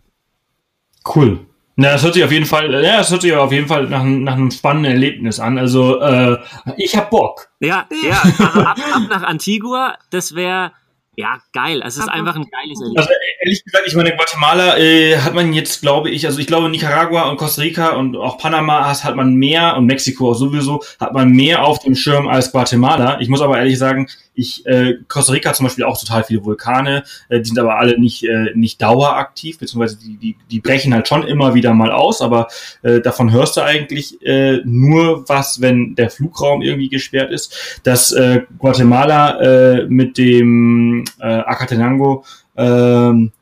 Cool. 1.15 1.47
Na, 1.77 1.93
das 1.93 2.05
hört 2.05 2.15
sich 2.15 2.23
auf 2.23 2.31
jeden 2.31 2.47
Fall, 2.47 2.73
ja, 2.85 2.99
das 2.99 3.11
hört 3.11 3.23
sich 3.23 3.33
auf 3.35 3.51
jeden 3.51 3.67
Fall 3.67 3.89
nach, 3.89 4.01
einem- 4.01 4.23
nach 4.23 4.35
einem 4.35 4.51
spannenden 4.53 4.93
Erlebnis 4.93 5.41
an. 5.41 5.59
Also, 5.59 6.01
äh, 6.01 6.37
ich 6.77 6.97
hab 6.97 7.11
Bock. 7.11 7.49
Ja, 7.61 7.87
ja, 8.09 8.21
also 8.23 8.61
ab, 8.61 8.79
ab 8.93 9.03
nach 9.11 9.23
Antigua, 9.25 9.97
das 10.11 10.37
wäre, 10.37 10.71
ja, 11.17 11.39
geil. 11.53 11.83
Also 11.83 11.99
es 12.01 12.05
ist 12.07 12.09
Ab 12.11 12.17
einfach 12.17 12.35
ein 12.37 12.45
geiles 12.51 12.81
Erlebnis. 12.81 13.07
Also 13.07 13.11
ehrlich 13.45 13.65
gesagt, 13.65 13.85
ich 13.87 13.95
meine, 13.95 14.17
Guatemala 14.17 14.79
äh, 14.79 15.17
hat 15.19 15.35
man 15.35 15.53
jetzt, 15.53 15.81
glaube 15.81 16.11
ich, 16.11 16.27
also 16.27 16.39
ich 16.41 16.47
glaube 16.49 16.69
Nicaragua 16.69 17.29
und 17.29 17.37
Costa 17.37 17.63
Rica 17.63 17.91
und 17.91 18.17
auch 18.17 18.39
Panama 18.39 18.89
hat, 18.89 19.03
hat 19.05 19.15
man 19.17 19.35
mehr 19.35 19.77
und 19.77 19.87
Mexiko 19.87 20.31
auch 20.31 20.35
sowieso, 20.35 20.83
hat 21.01 21.13
man 21.13 21.31
mehr 21.31 21.65
auf 21.65 21.79
dem 21.81 21.95
Schirm 21.95 22.27
als 22.29 22.51
Guatemala. 22.53 23.21
Ich 23.21 23.29
muss 23.29 23.41
aber 23.43 23.59
ehrlich 23.59 23.79
sagen, 23.79 24.09
ich 24.35 24.67
äh, 24.67 24.99
Costa 25.09 25.33
Rica 25.33 25.51
hat 25.51 25.57
zum 25.57 25.67
Beispiel 25.67 25.85
auch 25.85 25.99
total 25.99 26.25
viele 26.25 26.45
Vulkane, 26.45 27.05
äh, 27.29 27.41
die 27.41 27.49
sind 27.49 27.59
aber 27.59 27.79
alle 27.79 27.99
nicht 27.99 28.25
äh, 28.25 28.51
nicht 28.55 28.83
daueraktiv, 28.83 29.59
beziehungsweise 29.59 29.99
die, 29.99 30.17
die 30.17 30.37
die 30.51 30.61
brechen 30.61 30.93
halt 30.93 31.09
schon 31.09 31.27
immer 31.27 31.55
wieder 31.55 31.75
mal 31.75 31.91
aus, 31.91 32.21
aber 32.21 32.49
äh, 32.83 33.01
davon 33.01 33.33
hörst 33.33 33.57
du 33.57 33.63
eigentlich 33.63 34.21
äh, 34.23 34.61
nur 34.65 35.29
was, 35.29 35.61
wenn 35.61 35.95
der 35.95 36.11
Flugraum 36.11 36.63
irgendwie 36.63 36.89
gesperrt 36.89 37.31
ist. 37.31 37.81
Dass 37.85 38.13
äh, 38.13 38.43
Guatemala 38.59 39.41
äh, 39.41 39.87
mit 39.87 40.19
dem 40.19 41.05
äh, 41.21 41.25
Acatenango 41.25 42.25
ähm, 42.57 43.33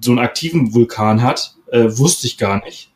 so 0.00 0.10
einen 0.12 0.20
aktiven 0.20 0.74
Vulkan 0.74 1.22
hat. 1.22 1.54
Äh, 1.70 1.98
wusste 1.98 2.26
ich 2.26 2.38
gar 2.38 2.64
nicht. 2.64 2.90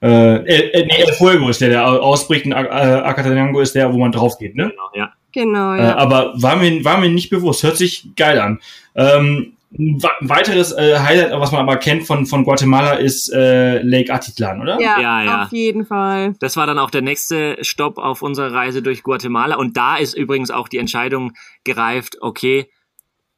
Äh, 0.00 0.08
äh, 0.08 0.86
nee, 0.86 1.04
El 1.06 1.12
Fuego 1.12 1.48
ist 1.48 1.60
der, 1.60 1.68
der 1.68 1.86
ausbricht 1.86 2.44
und 2.44 2.52
äh, 2.52 2.56
Acatenango 2.56 3.60
ist 3.60 3.76
der, 3.76 3.92
wo 3.92 3.98
man 3.98 4.10
drauf 4.10 4.36
geht, 4.38 4.56
ne? 4.56 4.70
Genau, 4.70 4.90
ja. 4.94 5.12
Genau, 5.32 5.74
äh, 5.74 5.78
ja. 5.78 5.90
Äh, 5.90 5.92
aber 5.94 6.32
war 6.40 6.56
mir, 6.56 6.84
war 6.84 6.98
mir 6.98 7.10
nicht 7.10 7.30
bewusst. 7.30 7.62
Hört 7.62 7.76
sich 7.76 8.08
geil 8.16 8.38
an. 8.38 8.60
Ähm, 8.94 9.54
ein 9.78 10.02
weiteres 10.20 10.72
äh, 10.72 10.98
Highlight, 10.98 11.32
was 11.32 11.50
man 11.50 11.62
aber 11.62 11.76
kennt 11.78 12.06
von, 12.06 12.26
von 12.26 12.44
Guatemala, 12.44 12.92
ist 12.92 13.32
äh, 13.32 13.80
Lake 13.80 14.12
Atitlan, 14.12 14.60
oder? 14.60 14.78
Ja, 14.78 15.00
ja, 15.00 15.22
ja, 15.22 15.42
auf 15.44 15.52
jeden 15.52 15.86
Fall. 15.86 16.34
Das 16.40 16.58
war 16.58 16.66
dann 16.66 16.78
auch 16.78 16.90
der 16.90 17.00
nächste 17.00 17.56
Stopp 17.62 17.96
auf 17.96 18.20
unserer 18.20 18.52
Reise 18.52 18.82
durch 18.82 19.02
Guatemala. 19.02 19.56
Und 19.56 19.78
da 19.78 19.96
ist 19.96 20.12
übrigens 20.14 20.50
auch 20.50 20.68
die 20.68 20.76
Entscheidung 20.76 21.32
gereift, 21.64 22.18
okay, 22.20 22.68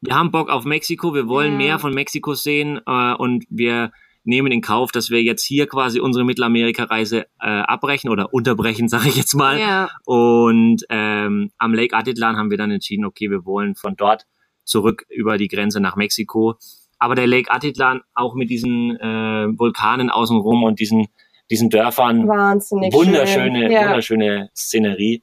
wir 0.01 0.17
haben 0.17 0.33
Bock 0.33 0.51
auf 0.51 0.65
Mexiko, 0.65 1.15
wir 1.15 1.29
wollen 1.29 1.53
ja. 1.53 1.59
mehr 1.59 1.79
von 1.79 1.95
Mexiko 1.95 2.35
sehen 2.35 2.81
äh, 2.85 3.15
und 3.15 3.45
wir 3.49 3.93
nehmen 4.25 4.51
in 4.53 4.61
Kauf, 4.61 4.91
dass 4.91 5.11
wir 5.11 5.23
jetzt 5.23 5.45
hier 5.45 5.67
quasi 5.67 6.01
unsere 6.01 6.25
Mittelamerika-Reise 6.25 7.27
äh, 7.41 7.47
abbrechen 7.47 8.11
oder 8.11 8.33
unterbrechen, 8.33 8.89
sage 8.89 9.09
ich 9.09 9.17
jetzt 9.17 9.35
mal. 9.35 9.59
Ja. 9.61 9.91
Und 10.05 10.85
ähm, 10.89 11.51
am 11.59 11.75
Lake 11.75 11.97
Atitlan 11.97 12.37
haben 12.37 12.51
wir 12.51 12.59
dann 12.59 12.71
entschieden, 12.71 13.05
okay, 13.05 13.31
wir 13.31 13.45
wollen 13.45 13.75
von 13.75 13.97
dort 13.97 14.27
zurück 14.65 15.05
über 15.09 15.37
die 15.39 15.49
Grenze 15.49 15.81
nach 15.81 15.97
Mexiko. 15.97 16.57
Aber 16.99 17.15
der 17.15 17.27
Lake 17.27 17.51
Atitlan 17.51 18.01
auch 18.15 18.35
mit 18.35 18.51
diesen 18.51 18.97
äh, 18.99 19.47
Vulkanen 19.59 20.11
außenrum 20.11 20.63
und 20.63 20.81
diesen 20.81 21.09
diesen 21.51 21.69
Dörfern 21.71 22.27
Wahnsinnig 22.27 22.93
wunderschöne 22.93 23.63
schön. 23.63 23.71
Ja. 23.71 23.83
wunderschöne 23.83 24.51
Szenerie. 24.57 25.23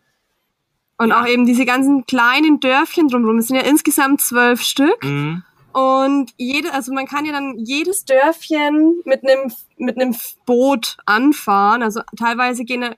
Und 0.97 1.12
auch 1.12 1.26
eben 1.26 1.47
diese 1.47 1.66
ganzen 1.66 2.06
kleinen 2.06 2.60
Dörfchen 2.60 3.08
drumherum. 3.08 3.39
Es 3.39 3.47
sind 3.47 3.56
ja 3.56 3.64
insgesamt 3.64 4.22
zwölf 4.22 4.62
Stück. 4.62 5.04
Mhm. 5.04 5.43
Und 5.74 6.32
jede, 6.38 6.74
also 6.74 6.93
man 6.93 7.05
kann 7.05 7.26
ja 7.26 7.32
dann 7.32 7.57
jedes 7.57 8.03
Dörfchen 8.05 9.01
mit 9.05 9.24
einem 9.24 9.51
mit 9.78 9.99
einem 9.99 10.15
Boot 10.45 10.97
anfahren. 11.05 11.82
Also 11.82 12.01
teilweise 12.17 12.65
gehen, 12.65 12.95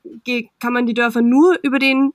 kann 0.59 0.74
man 0.74 0.86
die 0.86 0.93
Dörfer 0.93 1.21
nur 1.21 1.57
über 1.63 1.80
den 1.80 2.13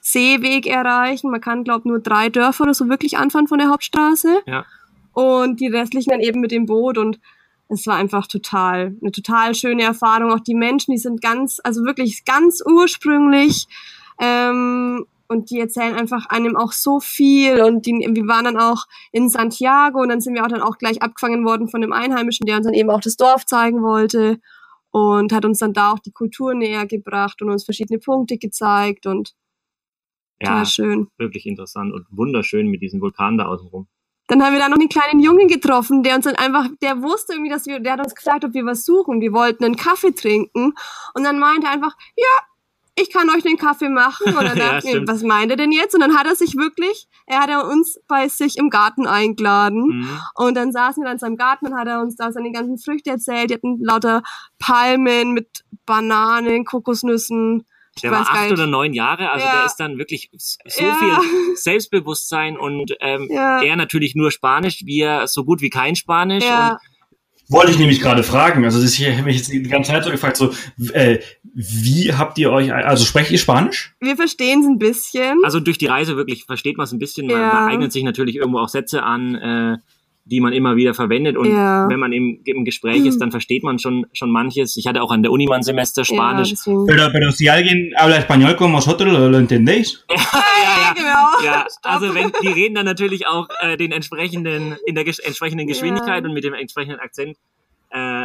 Seeweg 0.00 0.66
erreichen. 0.66 1.30
Man 1.30 1.40
kann, 1.40 1.64
glaube 1.64 1.88
nur 1.88 2.00
drei 2.00 2.28
Dörfer 2.28 2.64
oder 2.64 2.74
so 2.74 2.88
wirklich 2.88 3.16
anfahren 3.16 3.46
von 3.46 3.58
der 3.58 3.68
Hauptstraße. 3.68 4.40
Ja. 4.46 4.64
Und 5.12 5.60
die 5.60 5.68
restlichen 5.68 6.10
dann 6.10 6.20
eben 6.20 6.40
mit 6.40 6.50
dem 6.50 6.66
Boot. 6.66 6.98
Und 6.98 7.20
es 7.68 7.86
war 7.86 7.96
einfach 7.96 8.26
total, 8.26 8.96
eine 9.00 9.12
total 9.12 9.54
schöne 9.54 9.84
Erfahrung. 9.84 10.32
Auch 10.32 10.40
die 10.40 10.54
Menschen, 10.54 10.92
die 10.92 10.98
sind 10.98 11.22
ganz, 11.22 11.60
also 11.62 11.84
wirklich 11.84 12.24
ganz 12.24 12.62
ursprünglich. 12.66 13.66
Ähm, 14.20 15.06
und 15.32 15.50
die 15.50 15.58
erzählen 15.58 15.94
einfach 15.94 16.26
einem 16.26 16.56
auch 16.56 16.72
so 16.72 17.00
viel 17.00 17.62
und 17.62 17.86
die, 17.86 17.92
wir 17.92 18.28
waren 18.28 18.44
dann 18.44 18.58
auch 18.58 18.84
in 19.10 19.28
Santiago 19.28 20.00
und 20.00 20.08
dann 20.08 20.20
sind 20.20 20.34
wir 20.34 20.44
auch 20.44 20.48
dann 20.48 20.62
auch 20.62 20.78
gleich 20.78 21.02
abgefangen 21.02 21.44
worden 21.44 21.68
von 21.68 21.80
dem 21.80 21.92
Einheimischen, 21.92 22.46
der 22.46 22.58
uns 22.58 22.66
dann 22.66 22.74
eben 22.74 22.90
auch 22.90 23.00
das 23.00 23.16
Dorf 23.16 23.44
zeigen 23.46 23.82
wollte 23.82 24.38
und 24.90 25.32
hat 25.32 25.44
uns 25.44 25.58
dann 25.58 25.72
da 25.72 25.92
auch 25.92 25.98
die 25.98 26.12
Kultur 26.12 26.54
näher 26.54 26.86
gebracht 26.86 27.42
und 27.42 27.50
uns 27.50 27.64
verschiedene 27.64 27.98
Punkte 27.98 28.38
gezeigt 28.38 29.06
und 29.06 29.34
ja, 30.40 30.64
schön. 30.64 31.08
Wirklich 31.18 31.46
interessant 31.46 31.92
und 31.92 32.06
wunderschön 32.10 32.66
mit 32.66 32.82
diesem 32.82 33.00
Vulkan 33.00 33.38
da 33.38 33.46
außenrum. 33.46 33.86
Dann 34.28 34.42
haben 34.42 34.54
wir 34.54 34.60
da 34.60 34.68
noch 34.68 34.78
einen 34.78 34.88
kleinen 34.88 35.20
Jungen 35.20 35.48
getroffen, 35.48 36.02
der 36.02 36.16
uns 36.16 36.24
dann 36.24 36.36
einfach, 36.36 36.68
der 36.80 37.02
wusste 37.02 37.34
irgendwie, 37.34 37.50
dass 37.50 37.66
wir, 37.66 37.80
der 37.80 37.92
hat 37.92 38.00
uns 38.00 38.14
gefragt, 38.14 38.44
ob 38.44 38.54
wir 38.54 38.64
was 38.64 38.84
suchen. 38.84 39.20
Wir 39.20 39.32
wollten 39.32 39.64
einen 39.64 39.76
Kaffee 39.76 40.12
trinken. 40.12 40.72
Und 41.14 41.24
dann 41.24 41.38
meinte 41.38 41.66
er 41.66 41.72
einfach, 41.72 41.94
ja, 42.16 42.46
ich 42.94 43.10
kann 43.10 43.30
euch 43.30 43.42
den 43.42 43.56
Kaffee 43.56 43.88
machen. 43.88 44.34
Und 44.34 44.44
dann 44.44 44.56
ja, 44.58 44.72
dachte 44.72 44.88
ich, 44.88 45.08
was 45.08 45.22
meint 45.22 45.50
er 45.50 45.56
denn 45.56 45.72
jetzt? 45.72 45.94
Und 45.94 46.00
dann 46.00 46.16
hat 46.16 46.26
er 46.26 46.36
sich 46.36 46.56
wirklich, 46.56 47.08
er 47.26 47.40
hat 47.40 47.64
uns 47.64 48.00
bei 48.08 48.28
sich 48.28 48.58
im 48.58 48.70
Garten 48.70 49.06
eingeladen. 49.06 50.00
Mhm. 50.00 50.20
Und 50.34 50.54
dann 50.56 50.72
saßen 50.72 51.02
wir 51.02 51.06
dann 51.06 51.14
in 51.14 51.18
seinem 51.18 51.36
Garten 51.36 51.66
und 51.66 51.74
hat 51.74 51.88
er 51.88 52.00
uns 52.00 52.16
da 52.16 52.32
seine 52.32 52.52
ganzen 52.52 52.78
Früchte 52.78 53.10
erzählt. 53.10 53.50
Die 53.50 53.54
hatten 53.54 53.78
lauter 53.82 54.22
Palmen 54.58 55.32
mit 55.32 55.64
Bananen, 55.86 56.64
Kokosnüssen. 56.64 57.64
Der 58.02 58.10
war 58.10 58.20
acht 58.20 58.50
oder 58.50 58.66
neun 58.66 58.94
Jahre, 58.94 59.28
also 59.28 59.44
ja. 59.44 59.52
der 59.52 59.66
ist 59.66 59.76
dann 59.76 59.98
wirklich 59.98 60.30
so 60.32 60.82
ja. 60.82 60.94
viel 60.94 61.56
Selbstbewusstsein 61.56 62.56
und 62.56 62.96
ähm, 63.00 63.28
ja. 63.30 63.60
er 63.60 63.76
natürlich 63.76 64.14
nur 64.14 64.30
Spanisch, 64.30 64.86
wir 64.86 65.26
so 65.26 65.44
gut 65.44 65.60
wie 65.60 65.68
kein 65.68 65.94
Spanisch. 65.94 66.42
Und 66.42 66.78
wollte 67.52 67.70
ich 67.70 67.78
nämlich 67.78 68.00
gerade 68.00 68.22
fragen. 68.22 68.64
Also 68.64 68.82
ich 68.82 69.06
habe 69.06 69.22
mich 69.22 69.36
jetzt 69.36 69.52
die 69.52 69.62
ganze 69.62 69.92
Zeit 69.92 70.04
so 70.04 70.10
gefragt, 70.10 70.36
so 70.36 70.52
äh, 70.92 71.18
wie 71.54 72.12
habt 72.12 72.38
ihr 72.38 72.50
euch, 72.50 72.72
also 72.72 73.04
sprecht 73.04 73.30
ihr 73.30 73.38
Spanisch? 73.38 73.94
Wir 74.00 74.16
verstehen 74.16 74.60
es 74.60 74.66
ein 74.66 74.78
bisschen. 74.78 75.40
Also 75.44 75.60
durch 75.60 75.78
die 75.78 75.86
Reise 75.86 76.16
wirklich 76.16 76.44
versteht 76.44 76.76
man 76.76 76.84
es 76.84 76.92
ein 76.92 76.98
bisschen. 76.98 77.26
Man, 77.26 77.40
man, 77.40 77.70
eignet 77.70 77.92
sich 77.92 78.04
natürlich 78.04 78.36
irgendwo 78.36 78.58
auch 78.58 78.68
Sätze 78.68 79.02
an. 79.02 79.34
Äh, 79.34 79.78
die 80.32 80.40
man 80.40 80.54
immer 80.54 80.76
wieder 80.76 80.94
verwendet. 80.94 81.36
Und 81.36 81.52
ja. 81.52 81.88
wenn 81.90 82.00
man 82.00 82.10
im, 82.12 82.40
im 82.44 82.64
Gespräch 82.64 83.04
ist, 83.04 83.18
dann 83.20 83.30
versteht 83.30 83.62
man 83.62 83.78
schon, 83.78 84.06
schon 84.14 84.30
manches. 84.30 84.78
Ich 84.78 84.86
hatte 84.86 85.02
auch 85.02 85.10
an 85.10 85.22
der 85.22 85.30
Uni 85.30 85.46
mal 85.46 85.56
ein 85.56 85.62
Semester 85.62 86.06
Spanisch. 86.06 86.54
Ja, 86.64 86.74
pero, 86.86 87.10
pero 87.12 87.30
si 87.30 87.50
alguien 87.50 87.92
habla 87.96 88.16
español 88.16 88.56
como 88.56 88.78
vosotros, 88.78 89.12
¿lo, 89.12 89.28
lo 89.28 89.38
entendéis? 89.38 90.04
ja, 90.10 90.16
ja, 90.16 90.94
genau. 90.94 91.44
Ja, 91.44 91.66
also 91.82 92.14
wenn, 92.14 92.32
die 92.42 92.48
reden 92.48 92.74
dann 92.74 92.86
natürlich 92.86 93.26
auch 93.26 93.48
äh, 93.60 93.76
den 93.76 93.92
entsprechenden, 93.92 94.76
in 94.86 94.94
der 94.94 95.06
entsprechenden 95.06 95.66
Geschwindigkeit 95.66 96.24
und 96.24 96.32
mit 96.32 96.44
dem 96.44 96.54
entsprechenden 96.54 96.98
Akzent. 96.98 97.36
Äh, 97.90 98.24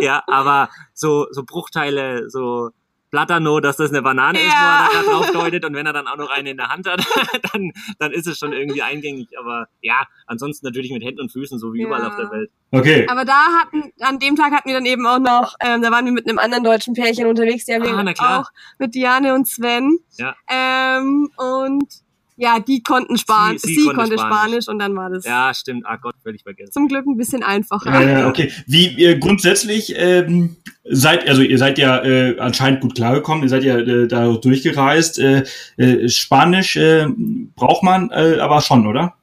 ja, 0.00 0.22
aber 0.26 0.70
so, 0.94 1.26
so 1.30 1.42
Bruchteile, 1.44 2.30
so 2.30 2.70
Platano, 3.14 3.60
dass 3.60 3.76
das 3.76 3.90
eine 3.90 4.02
Banane 4.02 4.40
ja. 4.40 4.44
ist, 4.44 4.52
wo 4.52 4.98
er 4.98 5.04
da 5.04 5.10
drauf 5.10 5.30
deutet. 5.30 5.64
Und 5.64 5.74
wenn 5.74 5.86
er 5.86 5.92
dann 5.92 6.08
auch 6.08 6.16
noch 6.16 6.30
eine 6.30 6.50
in 6.50 6.56
der 6.56 6.68
Hand 6.68 6.88
hat, 6.88 7.00
dann, 7.52 7.70
dann 8.00 8.10
ist 8.10 8.26
es 8.26 8.38
schon 8.38 8.52
irgendwie 8.52 8.82
eingängig. 8.82 9.28
Aber 9.38 9.68
ja, 9.82 10.02
ansonsten 10.26 10.66
natürlich 10.66 10.90
mit 10.90 11.04
Händen 11.04 11.20
und 11.20 11.30
Füßen, 11.30 11.60
so 11.60 11.72
wie 11.72 11.82
ja. 11.82 11.86
überall 11.86 12.04
auf 12.06 12.16
der 12.16 12.32
Welt. 12.32 12.50
Okay. 12.72 13.06
Aber 13.08 13.24
da 13.24 13.40
hatten, 13.60 13.92
an 14.00 14.18
dem 14.18 14.34
Tag 14.34 14.52
hatten 14.52 14.68
wir 14.68 14.74
dann 14.74 14.84
eben 14.84 15.06
auch 15.06 15.20
noch, 15.20 15.54
ähm, 15.60 15.80
da 15.80 15.92
waren 15.92 16.04
wir 16.06 16.12
mit 16.12 16.28
einem 16.28 16.38
anderen 16.38 16.64
deutschen 16.64 16.94
Pärchen 16.94 17.28
unterwegs, 17.28 17.66
die 17.66 17.74
haben 17.74 17.84
ah, 17.84 18.04
wir 18.04 18.40
auch 18.40 18.50
mit 18.80 18.96
Diane 18.96 19.32
und 19.32 19.46
Sven. 19.46 20.00
Ja. 20.18 20.34
Ähm, 20.50 21.30
und 21.36 22.03
ja, 22.36 22.58
die 22.58 22.82
konnten 22.82 23.16
Spanisch, 23.16 23.62
sie, 23.62 23.74
sie, 23.74 23.80
sie 23.82 23.88
konnte, 23.88 24.18
Spanisch. 24.18 24.36
Spanisch. 24.36 24.68
und 24.68 24.78
dann 24.80 24.96
war 24.96 25.10
das. 25.10 25.24
Ja, 25.24 25.54
stimmt. 25.54 25.84
Ah 25.86 25.96
Gott, 25.96 26.16
völlig 26.22 26.42
vergessen. 26.42 26.72
Zum 26.72 26.88
Glück 26.88 27.06
ein 27.06 27.16
bisschen 27.16 27.42
einfacher. 27.42 27.92
Ja, 27.92 28.20
ja 28.20 28.28
okay. 28.28 28.50
Wie 28.66 28.88
ihr 28.88 29.18
grundsätzlich 29.18 29.94
ähm, 29.96 30.56
seid, 30.84 31.28
also 31.28 31.42
ihr 31.42 31.58
seid 31.58 31.78
ja 31.78 32.02
äh, 32.02 32.38
anscheinend 32.38 32.80
gut 32.80 32.96
klargekommen, 32.96 33.44
ihr 33.44 33.48
seid 33.48 33.62
ja 33.62 33.78
äh, 33.78 34.08
da 34.08 34.32
durchgereist. 34.32 35.18
Äh, 35.18 35.44
äh, 35.76 36.08
Spanisch 36.08 36.76
äh, 36.76 37.06
braucht 37.54 37.84
man 37.84 38.10
äh, 38.10 38.38
aber 38.40 38.60
schon, 38.60 38.86
oder? 38.86 39.14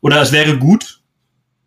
Oder 0.00 0.22
es 0.22 0.32
wäre 0.32 0.58
gut? 0.58 1.01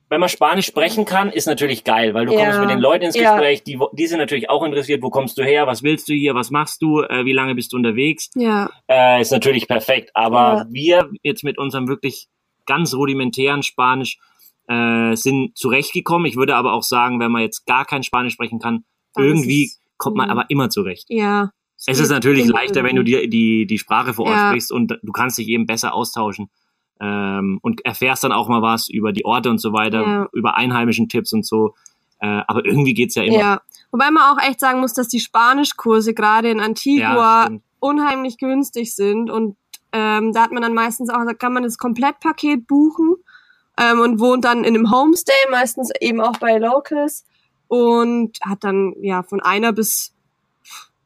Wenn 0.09 0.19
man 0.19 0.29
Spanisch 0.29 0.67
sprechen 0.67 1.05
kann, 1.05 1.29
ist 1.29 1.47
natürlich 1.47 1.83
geil, 1.83 2.13
weil 2.13 2.27
du 2.27 2.33
ja. 2.33 2.43
kommst 2.43 2.59
mit 2.59 2.69
den 2.69 2.79
Leuten 2.79 3.05
ins 3.05 3.15
Gespräch, 3.15 3.63
die, 3.63 3.79
die 3.93 4.07
sind 4.07 4.19
natürlich 4.19 4.49
auch 4.49 4.63
interessiert, 4.63 5.01
wo 5.01 5.09
kommst 5.09 5.37
du 5.37 5.43
her, 5.43 5.65
was 5.65 5.81
willst 5.81 6.07
du 6.07 6.13
hier, 6.13 6.35
was 6.35 6.51
machst 6.51 6.81
du, 6.81 7.01
äh, 7.01 7.25
wie 7.25 7.33
lange 7.33 7.55
bist 7.55 7.73
du 7.73 7.77
unterwegs. 7.77 8.29
Ja. 8.35 8.69
Äh, 8.87 9.21
ist 9.21 9.31
natürlich 9.31 9.67
perfekt. 9.67 10.11
Aber 10.13 10.37
ja. 10.37 10.65
wir 10.69 11.09
jetzt 11.23 11.43
mit 11.43 11.57
unserem 11.57 11.87
wirklich 11.87 12.27
ganz 12.65 12.93
rudimentären 12.93 13.63
Spanisch 13.63 14.19
äh, 14.67 15.15
sind 15.15 15.57
zurechtgekommen. 15.57 16.27
Ich 16.27 16.35
würde 16.35 16.55
aber 16.55 16.73
auch 16.73 16.83
sagen, 16.83 17.19
wenn 17.19 17.31
man 17.31 17.41
jetzt 17.41 17.65
gar 17.65 17.85
kein 17.85 18.03
Spanisch 18.03 18.33
sprechen 18.33 18.59
kann, 18.59 18.83
Dann 19.15 19.25
irgendwie 19.25 19.71
kommt 19.97 20.17
man 20.17 20.29
aber 20.29 20.45
immer 20.49 20.69
zurecht. 20.69 21.05
Ja. 21.09 21.51
Es 21.87 21.99
ist 21.99 22.09
natürlich 22.09 22.47
leichter, 22.47 22.83
wenn 22.83 22.95
du 22.95 23.03
die, 23.03 23.29
die, 23.29 23.67
die 23.67 23.77
Sprache 23.77 24.13
vor 24.13 24.25
Ort 24.25 24.39
sprichst 24.47 24.71
und 24.71 24.97
du 25.01 25.11
kannst 25.11 25.37
dich 25.37 25.49
eben 25.49 25.65
besser 25.65 25.93
austauschen 25.93 26.49
ähm, 26.99 27.59
und 27.61 27.85
erfährst 27.85 28.23
dann 28.23 28.31
auch 28.31 28.47
mal 28.47 28.61
was 28.61 28.89
über 28.89 29.11
die 29.11 29.25
Orte 29.25 29.49
und 29.49 29.59
so 29.59 29.73
weiter, 29.73 30.01
ja. 30.01 30.29
über 30.33 30.55
einheimischen 30.55 31.09
Tipps 31.09 31.33
und 31.33 31.45
so. 31.45 31.73
Äh, 32.19 32.41
aber 32.47 32.65
irgendwie 32.65 32.93
geht's 32.93 33.15
ja 33.15 33.23
immer. 33.23 33.37
Ja. 33.37 33.61
Wobei 33.91 34.11
man 34.11 34.23
auch 34.23 34.41
echt 34.41 34.59
sagen 34.59 34.79
muss, 34.79 34.93
dass 34.93 35.07
die 35.07 35.19
Spanischkurse 35.19 36.13
gerade 36.13 36.49
in 36.49 36.59
Antigua 36.59 37.49
ja, 37.49 37.57
unheimlich 37.79 38.37
günstig 38.37 38.95
sind 38.95 39.29
und 39.29 39.57
ähm, 39.91 40.33
da 40.33 40.41
hat 40.41 40.51
man 40.51 40.61
dann 40.61 40.73
meistens 40.73 41.09
auch, 41.09 41.23
da 41.25 41.33
kann 41.33 41.53
man 41.53 41.63
das 41.63 41.77
Komplettpaket 41.77 42.67
buchen 42.67 43.15
ähm, 43.77 43.99
und 43.99 44.19
wohnt 44.19 44.43
dann 44.43 44.63
in 44.63 44.75
einem 44.75 44.91
Homestay, 44.91 45.33
meistens 45.51 45.91
eben 46.01 46.19
auch 46.19 46.37
bei 46.37 46.57
Locals 46.57 47.25
und 47.67 48.37
hat 48.41 48.63
dann 48.63 48.93
ja 49.01 49.23
von 49.23 49.41
einer 49.41 49.71
bis 49.71 50.14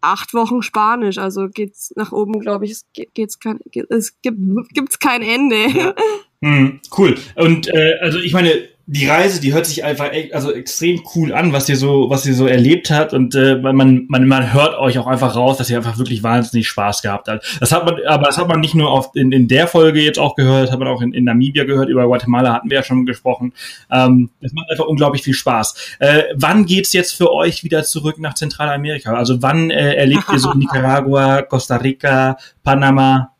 acht 0.01 0.33
Wochen 0.33 0.61
Spanisch, 0.61 1.17
also 1.17 1.49
geht's 1.49 1.93
nach 1.95 2.11
oben, 2.11 2.39
glaube 2.39 2.65
ich, 2.65 2.71
es 2.71 2.85
geht's 3.13 3.39
kein, 3.39 3.59
es 3.89 4.21
gibt 4.21 4.39
gibt's 4.73 4.99
kein 4.99 5.21
Ende. 5.21 5.67
Ja. 5.69 5.95
Hm, 6.41 6.79
cool. 6.97 7.15
Und 7.35 7.67
äh, 7.67 7.95
also 7.99 8.17
ich 8.17 8.31
meine, 8.31 8.69
die 8.91 9.05
Reise, 9.05 9.39
die 9.39 9.53
hört 9.53 9.67
sich 9.67 9.83
einfach 9.83 10.09
also 10.33 10.51
extrem 10.51 11.03
cool 11.13 11.31
an, 11.31 11.53
was 11.53 11.69
ihr 11.69 11.77
so, 11.77 12.09
was 12.09 12.25
ihr 12.25 12.33
so 12.33 12.47
erlebt 12.47 12.89
habt 12.89 13.13
und 13.13 13.35
äh, 13.35 13.55
man, 13.55 14.07
man, 14.07 14.27
man 14.27 14.51
hört 14.51 14.79
euch 14.79 14.97
auch 14.97 15.05
einfach 15.05 15.35
raus, 15.35 15.57
dass 15.57 15.69
ihr 15.69 15.77
einfach 15.77 15.99
wirklich 15.99 16.23
wahnsinnig 16.23 16.67
Spaß 16.67 17.03
gehabt 17.03 17.27
habt. 17.27 17.57
Das 17.59 17.71
hat 17.71 17.85
man, 17.85 17.97
aber 18.07 18.25
das 18.25 18.39
hat 18.39 18.47
man 18.47 18.59
nicht 18.59 18.73
nur 18.73 18.89
auf, 18.89 19.11
in, 19.13 19.31
in 19.31 19.47
der 19.47 19.67
Folge 19.67 20.01
jetzt 20.01 20.17
auch 20.17 20.35
gehört, 20.35 20.63
das 20.63 20.71
hat 20.71 20.79
man 20.79 20.87
auch 20.87 21.03
in, 21.03 21.13
in 21.13 21.25
Namibia 21.25 21.65
gehört, 21.65 21.87
über 21.87 22.07
Guatemala 22.07 22.51
hatten 22.51 22.71
wir 22.71 22.77
ja 22.77 22.83
schon 22.83 23.05
gesprochen. 23.05 23.53
Ähm, 23.91 24.31
das 24.41 24.53
macht 24.53 24.71
einfach 24.71 24.85
unglaublich 24.85 25.21
viel 25.21 25.35
Spaß. 25.35 25.97
Äh, 25.99 26.23
wann 26.33 26.65
geht's 26.65 26.91
jetzt 26.91 27.13
für 27.13 27.31
euch 27.31 27.63
wieder 27.63 27.83
zurück 27.83 28.17
nach 28.17 28.33
Zentralamerika? 28.33 29.13
Also 29.13 29.43
wann 29.43 29.69
äh, 29.69 29.93
erlebt 29.97 30.25
ihr 30.33 30.39
so 30.39 30.53
Nicaragua, 30.55 31.43
Costa 31.43 31.75
Rica, 31.75 32.37
Panama? 32.63 33.33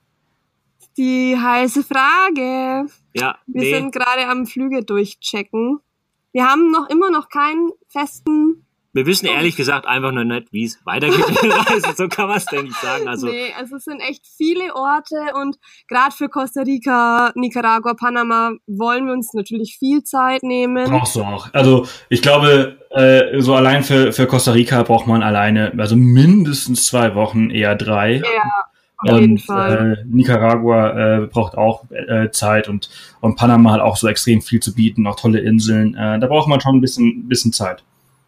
die 1.00 1.36
heiße 1.36 1.84
Frage. 1.84 2.90
Ja, 3.20 3.38
wir 3.48 3.62
nee. 3.62 3.74
sind 3.74 3.92
gerade 3.92 4.28
am 4.28 4.46
Flüge 4.46 4.84
durchchecken. 4.84 5.80
Wir 6.32 6.46
haben 6.46 6.72
noch 6.72 6.90
immer 6.90 7.10
noch 7.10 7.30
keinen 7.30 7.72
festen 7.88 8.66
wir 8.92 9.06
wissen 9.06 9.28
ehrlich 9.28 9.56
gesagt 9.56 9.86
einfach 9.86 10.12
nur 10.12 10.24
nicht, 10.24 10.52
wie 10.52 10.66
es 10.66 10.80
weitergeht 10.84 11.24
der 11.44 11.52
Reise. 11.70 11.94
So 11.96 12.08
kann 12.08 12.28
man 12.28 12.38
es 12.38 12.46
denn 12.46 12.64
nicht 12.64 12.82
sagen. 12.82 13.08
Also, 13.08 13.28
nee, 13.28 13.54
also 13.56 13.76
es 13.76 13.84
sind 13.84 14.00
echt 14.00 14.26
viele 14.26 14.76
Orte 14.76 15.16
und 15.36 15.58
gerade 15.88 16.16
für 16.16 16.28
Costa 16.28 16.62
Rica, 16.62 17.32
Nicaragua, 17.36 17.94
Panama 17.94 18.54
wollen 18.66 19.06
wir 19.06 19.14
uns 19.14 19.34
natürlich 19.34 19.78
viel 19.78 20.04
Zeit 20.04 20.42
nehmen. 20.42 20.90
Brauchst 20.90 21.16
du 21.16 21.22
auch. 21.22 21.54
Also 21.54 21.88
ich 22.10 22.24
glaube, 22.24 22.80
äh, 22.90 23.40
so 23.40 23.54
allein 23.54 23.84
für, 23.84 24.12
für 24.12 24.26
Costa 24.26 24.54
Rica 24.54 24.82
braucht 24.82 25.06
man 25.06 25.22
alleine, 25.22 25.72
also 25.78 25.96
mindestens 25.96 26.86
zwei 26.86 27.14
Wochen, 27.14 27.52
eher 27.52 27.76
drei. 27.76 28.16
Ja. 28.16 28.66
Und. 29.08 29.44
Äh, 29.50 30.04
Nicaragua 30.06 31.24
äh, 31.24 31.28
braucht 31.28 31.58
auch 31.58 31.86
äh, 31.92 32.32
Zeit 32.32 32.68
und, 32.68 32.90
und 33.22 33.36
Panama 33.36 33.72
hat 33.72 33.82
auch 33.82 33.96
so 33.96 34.08
extrem 34.08 34.42
viel 34.42 34.60
zu 34.60 34.76
bieten, 34.76 35.08
auch 35.08 35.16
tolle 35.16 35.40
Inseln. 35.40 35.96
Äh, 35.96 36.20
da 36.20 36.28
braucht 36.28 36.50
man 36.50 36.60
schon 36.60 36.76
ein 36.76 36.82
bisschen, 36.82 37.28
bisschen 37.28 37.54
Zeit. 37.54 37.84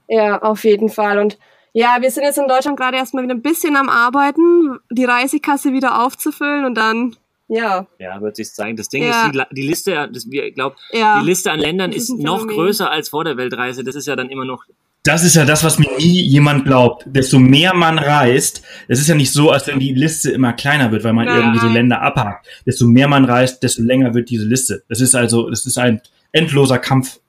Ja, 0.07 0.41
auf 0.41 0.63
jeden 0.63 0.89
Fall. 0.89 1.19
Und 1.19 1.37
ja, 1.73 1.97
wir 1.99 2.11
sind 2.11 2.23
jetzt 2.23 2.37
in 2.37 2.47
Deutschland 2.47 2.77
gerade 2.77 2.97
erstmal 2.97 3.23
wieder 3.23 3.33
ein 3.33 3.41
bisschen 3.41 3.75
am 3.75 3.89
Arbeiten, 3.89 4.79
die 4.89 5.05
Reisekasse 5.05 5.73
wieder 5.73 6.05
aufzufüllen 6.05 6.65
und 6.65 6.75
dann 6.75 7.15
ja. 7.51 7.85
Ja, 7.99 8.21
wird 8.21 8.37
sich 8.37 8.53
zeigen. 8.53 8.77
Das 8.77 8.87
Ding 8.87 9.03
ja. 9.03 9.25
ist, 9.25 9.35
die, 9.35 9.41
die 9.51 9.67
Liste, 9.67 10.09
das, 10.11 10.25
ich 10.25 10.55
glaube, 10.55 10.77
ja. 10.93 11.19
die 11.19 11.25
Liste 11.25 11.51
an 11.51 11.59
Ländern 11.59 11.91
ist, 11.91 12.09
ist 12.09 12.17
noch 12.17 12.47
größer 12.47 12.89
als 12.89 13.09
vor 13.09 13.25
der 13.25 13.35
Weltreise. 13.35 13.83
Das 13.83 13.95
ist 13.95 14.07
ja 14.07 14.15
dann 14.15 14.29
immer 14.29 14.45
noch. 14.45 14.63
Das 15.03 15.23
ist 15.23 15.35
ja 15.35 15.45
das, 15.45 15.63
was 15.63 15.79
mir 15.79 15.89
nie 15.97 16.21
jemand 16.21 16.65
glaubt. 16.65 17.05
Desto 17.07 17.39
mehr 17.39 17.73
man 17.73 17.97
reist, 17.97 18.61
es 18.87 18.99
ist 18.99 19.07
ja 19.07 19.15
nicht 19.15 19.31
so, 19.31 19.49
als 19.49 19.65
wenn 19.65 19.79
die 19.79 19.93
Liste 19.93 20.29
immer 20.31 20.53
kleiner 20.53 20.91
wird, 20.91 21.03
weil 21.03 21.13
man 21.13 21.27
ja. 21.27 21.37
irgendwie 21.37 21.59
so 21.59 21.67
Länder 21.67 22.01
abhakt. 22.01 22.47
Desto 22.67 22.85
mehr 22.85 23.07
man 23.07 23.25
reist, 23.25 23.63
desto 23.63 23.81
länger 23.81 24.13
wird 24.13 24.29
diese 24.29 24.45
Liste. 24.45 24.83
Das 24.89 25.01
ist 25.01 25.15
also, 25.15 25.49
das 25.49 25.65
ist 25.65 25.77
ein 25.79 26.01
endloser 26.31 26.77
Kampf 26.77 27.19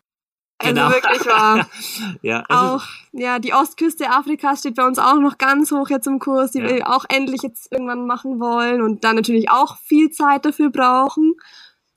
also 0.63 0.75
genau. 0.75 0.91
wirklich 0.91 1.27
wahr. 1.27 1.67
ja, 2.23 2.45
also 2.49 2.77
auch, 2.77 2.85
ja, 3.13 3.39
die 3.39 3.53
Ostküste 3.53 4.11
Afrikas 4.11 4.61
steht 4.61 4.77
bei 4.77 4.87
uns 4.87 4.99
auch 4.99 5.19
noch 5.19 5.39
ganz 5.39 5.73
hoch 5.73 5.91
jetzt 5.91 6.07
im 6.07 6.19
Kurs, 6.19 6.53
die 6.53 6.61
ja. 6.61 6.69
wir 6.69 6.89
auch 6.89 7.05
endlich 7.09 7.43
jetzt 7.43 7.73
irgendwann 7.73 8.07
machen 8.07 8.41
wollen 8.41 8.83
und 8.83 9.05
dann 9.05 9.17
natürlich 9.17 9.51
auch 9.51 9.79
viel 9.79 10.11
Zeit 10.11 10.45
dafür 10.45 10.71
brauchen. 10.71 11.35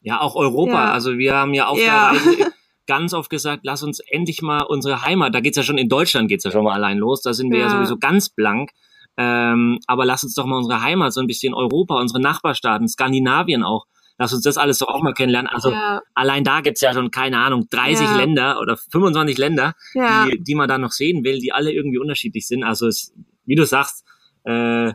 Ja, 0.01 0.21
auch 0.21 0.35
Europa. 0.35 0.71
Ja. 0.71 0.91
Also 0.91 1.17
wir 1.17 1.35
haben 1.35 1.53
ja 1.53 1.67
auch 1.67 1.77
ja. 1.77 2.09
Reise 2.09 2.51
ganz 2.87 3.13
oft 3.13 3.29
gesagt, 3.29 3.61
lass 3.63 3.83
uns 3.83 3.99
endlich 3.99 4.41
mal 4.41 4.61
unsere 4.61 5.03
Heimat, 5.03 5.33
da 5.33 5.39
geht's 5.39 5.57
ja 5.57 5.63
schon 5.63 5.77
in 5.77 5.89
Deutschland 5.89 6.29
geht's 6.29 6.43
ja 6.43 6.51
schon 6.51 6.63
mal 6.63 6.73
allein 6.73 6.97
los, 6.97 7.21
da 7.21 7.33
sind 7.33 7.51
wir 7.51 7.59
ja, 7.59 7.65
ja 7.65 7.71
sowieso 7.71 7.97
ganz 7.97 8.29
blank. 8.29 8.71
Ähm, 9.17 9.79
aber 9.87 10.05
lass 10.05 10.23
uns 10.23 10.33
doch 10.33 10.45
mal 10.45 10.57
unsere 10.57 10.81
Heimat, 10.81 11.13
so 11.13 11.21
ein 11.21 11.27
bisschen 11.27 11.53
Europa, 11.53 11.99
unsere 11.99 12.19
Nachbarstaaten, 12.19 12.87
Skandinavien 12.87 13.63
auch, 13.63 13.85
lass 14.17 14.33
uns 14.33 14.43
das 14.43 14.57
alles 14.57 14.79
doch 14.79 14.89
auch 14.89 15.01
mal 15.01 15.13
kennenlernen. 15.13 15.49
Also 15.49 15.71
ja. 15.71 16.01
allein 16.13 16.43
da 16.43 16.61
gibt's 16.61 16.81
ja 16.81 16.93
schon, 16.93 17.11
keine 17.11 17.39
Ahnung, 17.39 17.67
30 17.69 18.05
ja. 18.05 18.15
Länder 18.17 18.59
oder 18.59 18.77
25 18.77 19.37
Länder, 19.37 19.73
ja. 19.93 20.25
die, 20.25 20.43
die 20.43 20.55
man 20.55 20.67
da 20.67 20.77
noch 20.77 20.91
sehen 20.91 21.23
will, 21.23 21.39
die 21.39 21.53
alle 21.53 21.71
irgendwie 21.71 21.97
unterschiedlich 21.97 22.47
sind. 22.47 22.63
Also 22.63 22.87
es, 22.87 23.13
wie 23.45 23.55
du 23.55 23.65
sagst, 23.65 24.03
äh, 24.43 24.91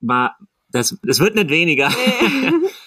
war, 0.00 0.36
das, 0.70 0.98
das 1.04 1.20
wird 1.20 1.36
nicht 1.36 1.50
weniger. 1.50 1.88
Nee. 1.90 2.52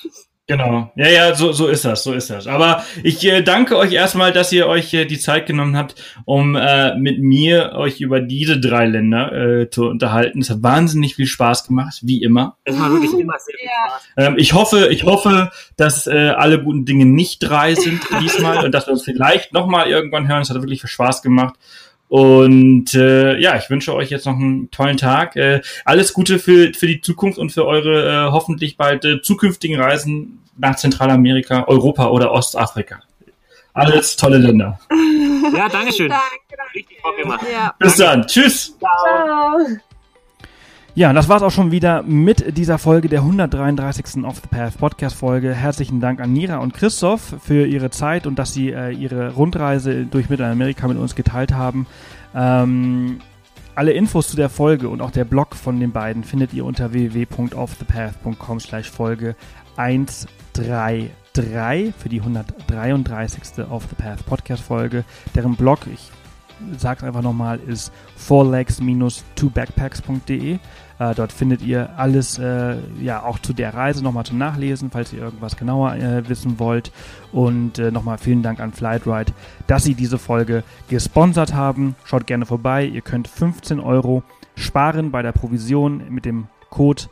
Genau. 0.48 0.92
Ja, 0.96 1.10
ja, 1.10 1.34
so, 1.34 1.54
so 1.54 1.68
ist 1.68 1.86
das, 1.86 2.04
so 2.04 2.14
ist 2.14 2.30
das. 2.30 2.46
Aber 2.46 2.84
ich 3.02 3.26
äh, 3.26 3.42
danke 3.42 3.78
euch 3.78 3.94
erstmal, 3.94 4.32
dass 4.32 4.52
ihr 4.52 4.68
euch 4.68 4.94
äh, 4.94 5.06
die 5.06 5.18
Zeit 5.18 5.48
genommen 5.48 5.76
habt, 5.76 5.96
um 6.26 6.56
äh, 6.56 6.96
mit 6.98 7.20
mir 7.20 7.74
euch 7.74 8.00
über 8.00 8.20
diese 8.20 8.60
drei 8.60 8.86
Länder 8.86 9.32
äh, 9.32 9.70
zu 9.72 9.88
unterhalten. 9.88 10.42
Es 10.42 10.52
hat 10.52 10.62
wahnsinnig 10.62 11.16
viel 11.16 11.26
Spaß 11.26 11.66
gemacht, 11.66 12.00
wie 12.04 12.22
immer. 12.22 12.58
Es 12.64 12.80
war 12.80 12.92
wirklich 12.92 13.14
immer 13.14 13.40
sehr 13.40 13.56
viel 13.58 13.70
Spaß. 13.88 14.08
Ähm, 14.18 14.36
ich 14.38 14.54
hoffe, 14.54 14.90
ich 14.92 15.04
hoffe, 15.04 15.50
dass 15.78 16.06
äh, 16.06 16.30
alle 16.38 16.62
guten 16.62 16.86
Dinge 16.86 17.08
nicht 17.08 17.40
drei 17.40 17.74
sind 17.74 18.02
diesmal 18.22 18.64
und 18.66 18.72
dass 18.72 18.86
wir 18.86 18.94
uns 18.94 19.04
vielleicht 19.04 19.52
nochmal 19.52 19.90
irgendwann 19.90 20.28
hören. 20.28 20.44
Es 20.44 20.52
hat 20.52 20.62
wirklich 20.62 20.82
viel 20.82 20.90
Spaß 20.92 21.24
gemacht. 21.24 21.56
Und 22.08 22.94
äh, 22.94 23.38
ja, 23.40 23.58
ich 23.58 23.70
wünsche 23.70 23.94
euch 23.96 24.10
jetzt 24.10 24.26
noch 24.26 24.36
einen 24.36 24.70
tollen 24.72 24.98
Tag. 24.98 25.36
Äh, 25.36 25.62
alles 25.86 26.14
Gute 26.14 26.40
für, 26.40 26.74
für 26.74 26.88
die 26.88 27.02
Zukunft 27.02 27.40
und 27.40 27.52
für 27.52 27.66
eure 27.66 28.28
äh, 28.28 28.32
hoffentlich 28.32 28.78
bald 28.78 29.06
äh, 29.06 29.22
zukünftigen 29.22 29.80
Reisen 29.80 30.40
nach 30.58 30.76
Zentralamerika, 30.76 31.66
Europa 31.68 32.10
oder 32.10 32.32
Ostafrika. 32.32 33.00
Alles 33.74 34.16
tolle 34.16 34.38
Länder. 34.38 34.80
Ja, 35.54 35.68
danke 35.68 35.92
schön. 35.92 36.10
Danke, 36.10 36.24
danke. 36.56 36.74
Richtig 36.76 37.02
Bock 37.04 37.18
gemacht. 37.18 37.46
Ja. 37.52 37.76
Bis 37.78 37.98
danke. 37.98 38.18
dann. 38.20 38.28
Tschüss. 38.28 38.78
Ciao. 38.80 39.78
Ja, 40.98 41.12
das 41.12 41.28
war's 41.28 41.44
auch 41.44 41.52
schon 41.52 41.72
wieder 41.72 42.04
mit 42.04 42.58
dieser 42.58 42.78
Folge 42.78 43.10
der 43.10 43.20
133. 43.20 44.24
Off 44.24 44.40
the 44.42 44.48
Path 44.48 44.78
Podcast 44.78 45.18
Folge. 45.18 45.54
Herzlichen 45.54 46.00
Dank 46.00 46.22
an 46.22 46.32
Nira 46.32 46.60
und 46.60 46.74
Christoph 46.74 47.36
für 47.44 47.68
ihre 47.68 47.90
Zeit 47.90 48.26
und 48.26 48.40
dass 48.40 48.54
sie 48.54 48.72
äh, 48.72 48.92
ihre 48.92 49.34
Rundreise 49.34 50.06
durch 50.06 50.30
Mittelamerika 50.30 50.88
mit 50.88 50.98
uns 50.98 51.14
geteilt 51.14 51.54
haben. 51.54 51.86
Ähm, 52.34 53.20
alle 53.76 53.92
Infos 53.92 54.30
zu 54.30 54.38
der 54.38 54.48
Folge 54.48 54.88
und 54.88 55.02
auch 55.02 55.12
der 55.12 55.26
Blog 55.26 55.58
von 55.58 55.82
den 55.82 55.92
beiden 55.92 56.24
findet 56.24 56.54
ihr 56.54 56.64
unter 56.64 56.94
www.offthepath.com 56.94 58.62
slash 58.62 58.90
Folge 58.90 59.36
133 59.76 61.12
für 61.98 62.08
die 62.08 62.22
133. 62.22 63.66
Off 63.70 63.84
the 63.90 63.96
Path 64.02 64.26
Podcast 64.26 64.64
Folge. 64.64 65.04
Deren 65.36 65.58
Blog, 65.58 65.80
ich 65.94 66.10
sag's 66.78 67.04
einfach 67.04 67.22
nochmal, 67.22 67.60
ist 67.60 67.92
fourlegs-2backpacks.de. 68.18 70.60
Äh, 70.98 71.16
dort 71.16 71.34
findet 71.34 71.62
ihr 71.62 71.90
alles, 71.98 72.40
äh, 72.40 72.78
ja, 73.02 73.24
auch 73.24 73.40
zu 73.40 73.54
der 73.54 73.74
Reise 73.74 74.04
nochmal 74.04 74.26
zum 74.26 74.38
Nachlesen, 74.38 74.92
falls 74.92 75.12
ihr 75.12 75.20
irgendwas 75.20 75.58
genauer 75.58 75.96
äh, 75.96 76.28
wissen 76.30 76.60
wollt. 76.60 76.92
Und 77.32 77.80
äh, 77.80 77.92
nochmal 77.92 78.18
vielen 78.18 78.44
Dank 78.44 78.60
an 78.60 78.72
Flightride, 78.72 79.34
dass 79.68 79.84
sie 79.84 79.96
diese 79.96 80.18
Folge 80.18 80.64
gesponsert 80.90 81.54
haben. 81.54 81.96
Schaut 82.06 82.28
gerne 82.28 82.46
vorbei. 82.46 82.86
Ihr 82.86 83.02
könnt 83.02 83.28
15 83.28 83.80
Euro 83.80 84.24
sparen 84.56 85.12
bei 85.12 85.22
der 85.22 85.34
Provision 85.34 86.04
mit 86.10 86.26
dem 86.26 86.48
Code 86.70 87.04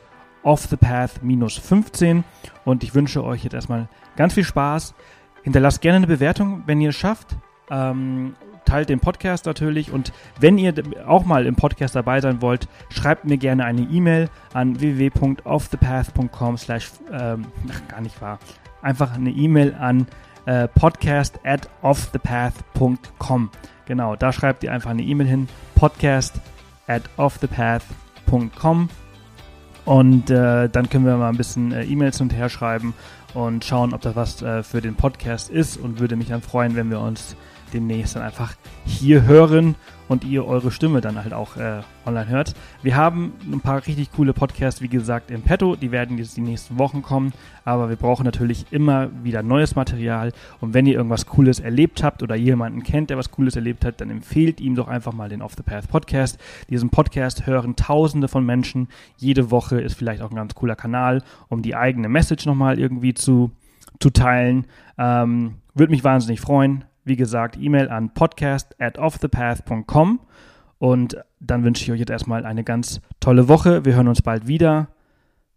off 0.42 0.66
the 0.66 0.76
path 0.76 1.22
minus 1.22 1.58
15. 1.58 2.24
Und 2.64 2.84
ich 2.84 2.94
wünsche 2.94 3.24
euch 3.24 3.44
jetzt 3.44 3.54
erstmal 3.54 3.88
ganz 4.16 4.34
viel 4.34 4.44
Spaß. 4.44 4.94
Hinterlasst 5.42 5.82
gerne 5.82 5.96
eine 5.96 6.06
Bewertung, 6.06 6.62
wenn 6.66 6.80
ihr 6.80 6.90
es 6.90 6.96
schafft. 6.96 7.36
Ähm, 7.70 8.34
teilt 8.64 8.88
den 8.88 9.00
Podcast 9.00 9.46
natürlich 9.46 9.92
und 9.92 10.12
wenn 10.40 10.58
ihr 10.58 10.74
auch 11.06 11.24
mal 11.24 11.46
im 11.46 11.56
Podcast 11.56 11.94
dabei 11.94 12.20
sein 12.20 12.42
wollt, 12.42 12.68
schreibt 12.88 13.24
mir 13.24 13.38
gerne 13.38 13.64
eine 13.64 13.82
E-Mail 13.82 14.28
an 14.52 14.80
www.offthepath.com 14.80 16.58
slash, 16.58 16.90
ähm, 17.12 17.46
gar 17.88 18.00
nicht 18.00 18.20
wahr, 18.20 18.38
einfach 18.82 19.14
eine 19.14 19.30
E-Mail 19.30 19.74
an 19.74 20.06
äh, 20.46 20.68
podcast 20.68 21.40
at 21.44 21.68
offthepath.com. 21.82 23.50
Genau, 23.86 24.16
da 24.16 24.32
schreibt 24.32 24.64
ihr 24.64 24.72
einfach 24.72 24.90
eine 24.90 25.02
E-Mail 25.02 25.26
hin, 25.26 25.48
podcast 25.74 26.34
at 26.86 27.02
offthepath.com 27.16 28.88
und 29.84 30.30
äh, 30.30 30.68
dann 30.68 30.88
können 30.88 31.04
wir 31.04 31.16
mal 31.16 31.28
ein 31.28 31.36
bisschen 31.36 31.72
äh, 31.72 31.84
E-Mails 31.84 32.20
und 32.20 32.32
her 32.32 32.48
schreiben 32.48 32.94
und 33.34 33.64
schauen, 33.64 33.92
ob 33.92 34.00
das 34.00 34.16
was 34.16 34.42
äh, 34.42 34.62
für 34.62 34.80
den 34.80 34.94
Podcast 34.94 35.50
ist 35.50 35.76
und 35.76 36.00
würde 36.00 36.16
mich 36.16 36.28
dann 36.28 36.40
freuen, 36.40 36.76
wenn 36.76 36.90
wir 36.90 37.00
uns 37.00 37.36
demnächst 37.74 38.16
dann 38.16 38.22
einfach 38.22 38.54
hier 38.84 39.24
hören 39.24 39.74
und 40.08 40.24
ihr 40.24 40.46
eure 40.46 40.70
Stimme 40.70 41.00
dann 41.00 41.22
halt 41.22 41.32
auch 41.32 41.56
äh, 41.56 41.80
online 42.04 42.28
hört. 42.28 42.54
Wir 42.82 42.96
haben 42.96 43.32
ein 43.50 43.60
paar 43.60 43.86
richtig 43.86 44.12
coole 44.12 44.32
Podcasts, 44.32 44.82
wie 44.82 44.88
gesagt, 44.88 45.30
im 45.30 45.42
Petto. 45.42 45.76
Die 45.76 45.90
werden 45.90 46.18
jetzt 46.18 46.36
die 46.36 46.42
nächsten 46.42 46.78
Wochen 46.78 47.02
kommen. 47.02 47.32
Aber 47.64 47.88
wir 47.88 47.96
brauchen 47.96 48.24
natürlich 48.24 48.66
immer 48.70 49.08
wieder 49.22 49.42
neues 49.42 49.74
Material. 49.74 50.32
Und 50.60 50.74
wenn 50.74 50.86
ihr 50.86 50.94
irgendwas 50.94 51.26
Cooles 51.26 51.60
erlebt 51.60 52.02
habt 52.02 52.22
oder 52.22 52.34
jemanden 52.34 52.82
kennt, 52.82 53.10
der 53.10 53.16
was 53.16 53.30
Cooles 53.30 53.56
erlebt 53.56 53.84
hat, 53.84 54.00
dann 54.00 54.10
empfehlt 54.10 54.60
ihm 54.60 54.74
doch 54.74 54.88
einfach 54.88 55.12
mal 55.12 55.28
den 55.28 55.42
Off 55.42 55.54
the 55.56 55.62
Path 55.62 55.88
Podcast. 55.88 56.38
Diesen 56.68 56.90
Podcast 56.90 57.46
hören 57.46 57.76
Tausende 57.76 58.28
von 58.28 58.44
Menschen. 58.44 58.88
Jede 59.16 59.50
Woche 59.50 59.80
ist 59.80 59.94
vielleicht 59.94 60.22
auch 60.22 60.30
ein 60.30 60.36
ganz 60.36 60.54
cooler 60.54 60.76
Kanal, 60.76 61.22
um 61.48 61.62
die 61.62 61.74
eigene 61.74 62.08
Message 62.08 62.44
nochmal 62.44 62.78
irgendwie 62.78 63.14
zu, 63.14 63.52
zu 64.00 64.10
teilen. 64.10 64.66
Ähm, 64.98 65.54
Würde 65.74 65.90
mich 65.90 66.04
wahnsinnig 66.04 66.40
freuen. 66.40 66.84
Wie 67.04 67.16
gesagt, 67.16 67.56
E-Mail 67.60 67.88
an 67.88 68.14
podcast 68.14 68.80
at 68.80 68.98
offthepath.com. 68.98 70.20
Und 70.78 71.16
dann 71.40 71.64
wünsche 71.64 71.84
ich 71.84 71.92
euch 71.92 72.00
jetzt 72.00 72.10
erstmal 72.10 72.44
eine 72.44 72.64
ganz 72.64 73.00
tolle 73.20 73.48
Woche. 73.48 73.84
Wir 73.84 73.94
hören 73.94 74.08
uns 74.08 74.22
bald 74.22 74.46
wieder. 74.46 74.88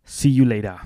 See 0.03 0.29
you 0.29 0.45
later. 0.45 0.79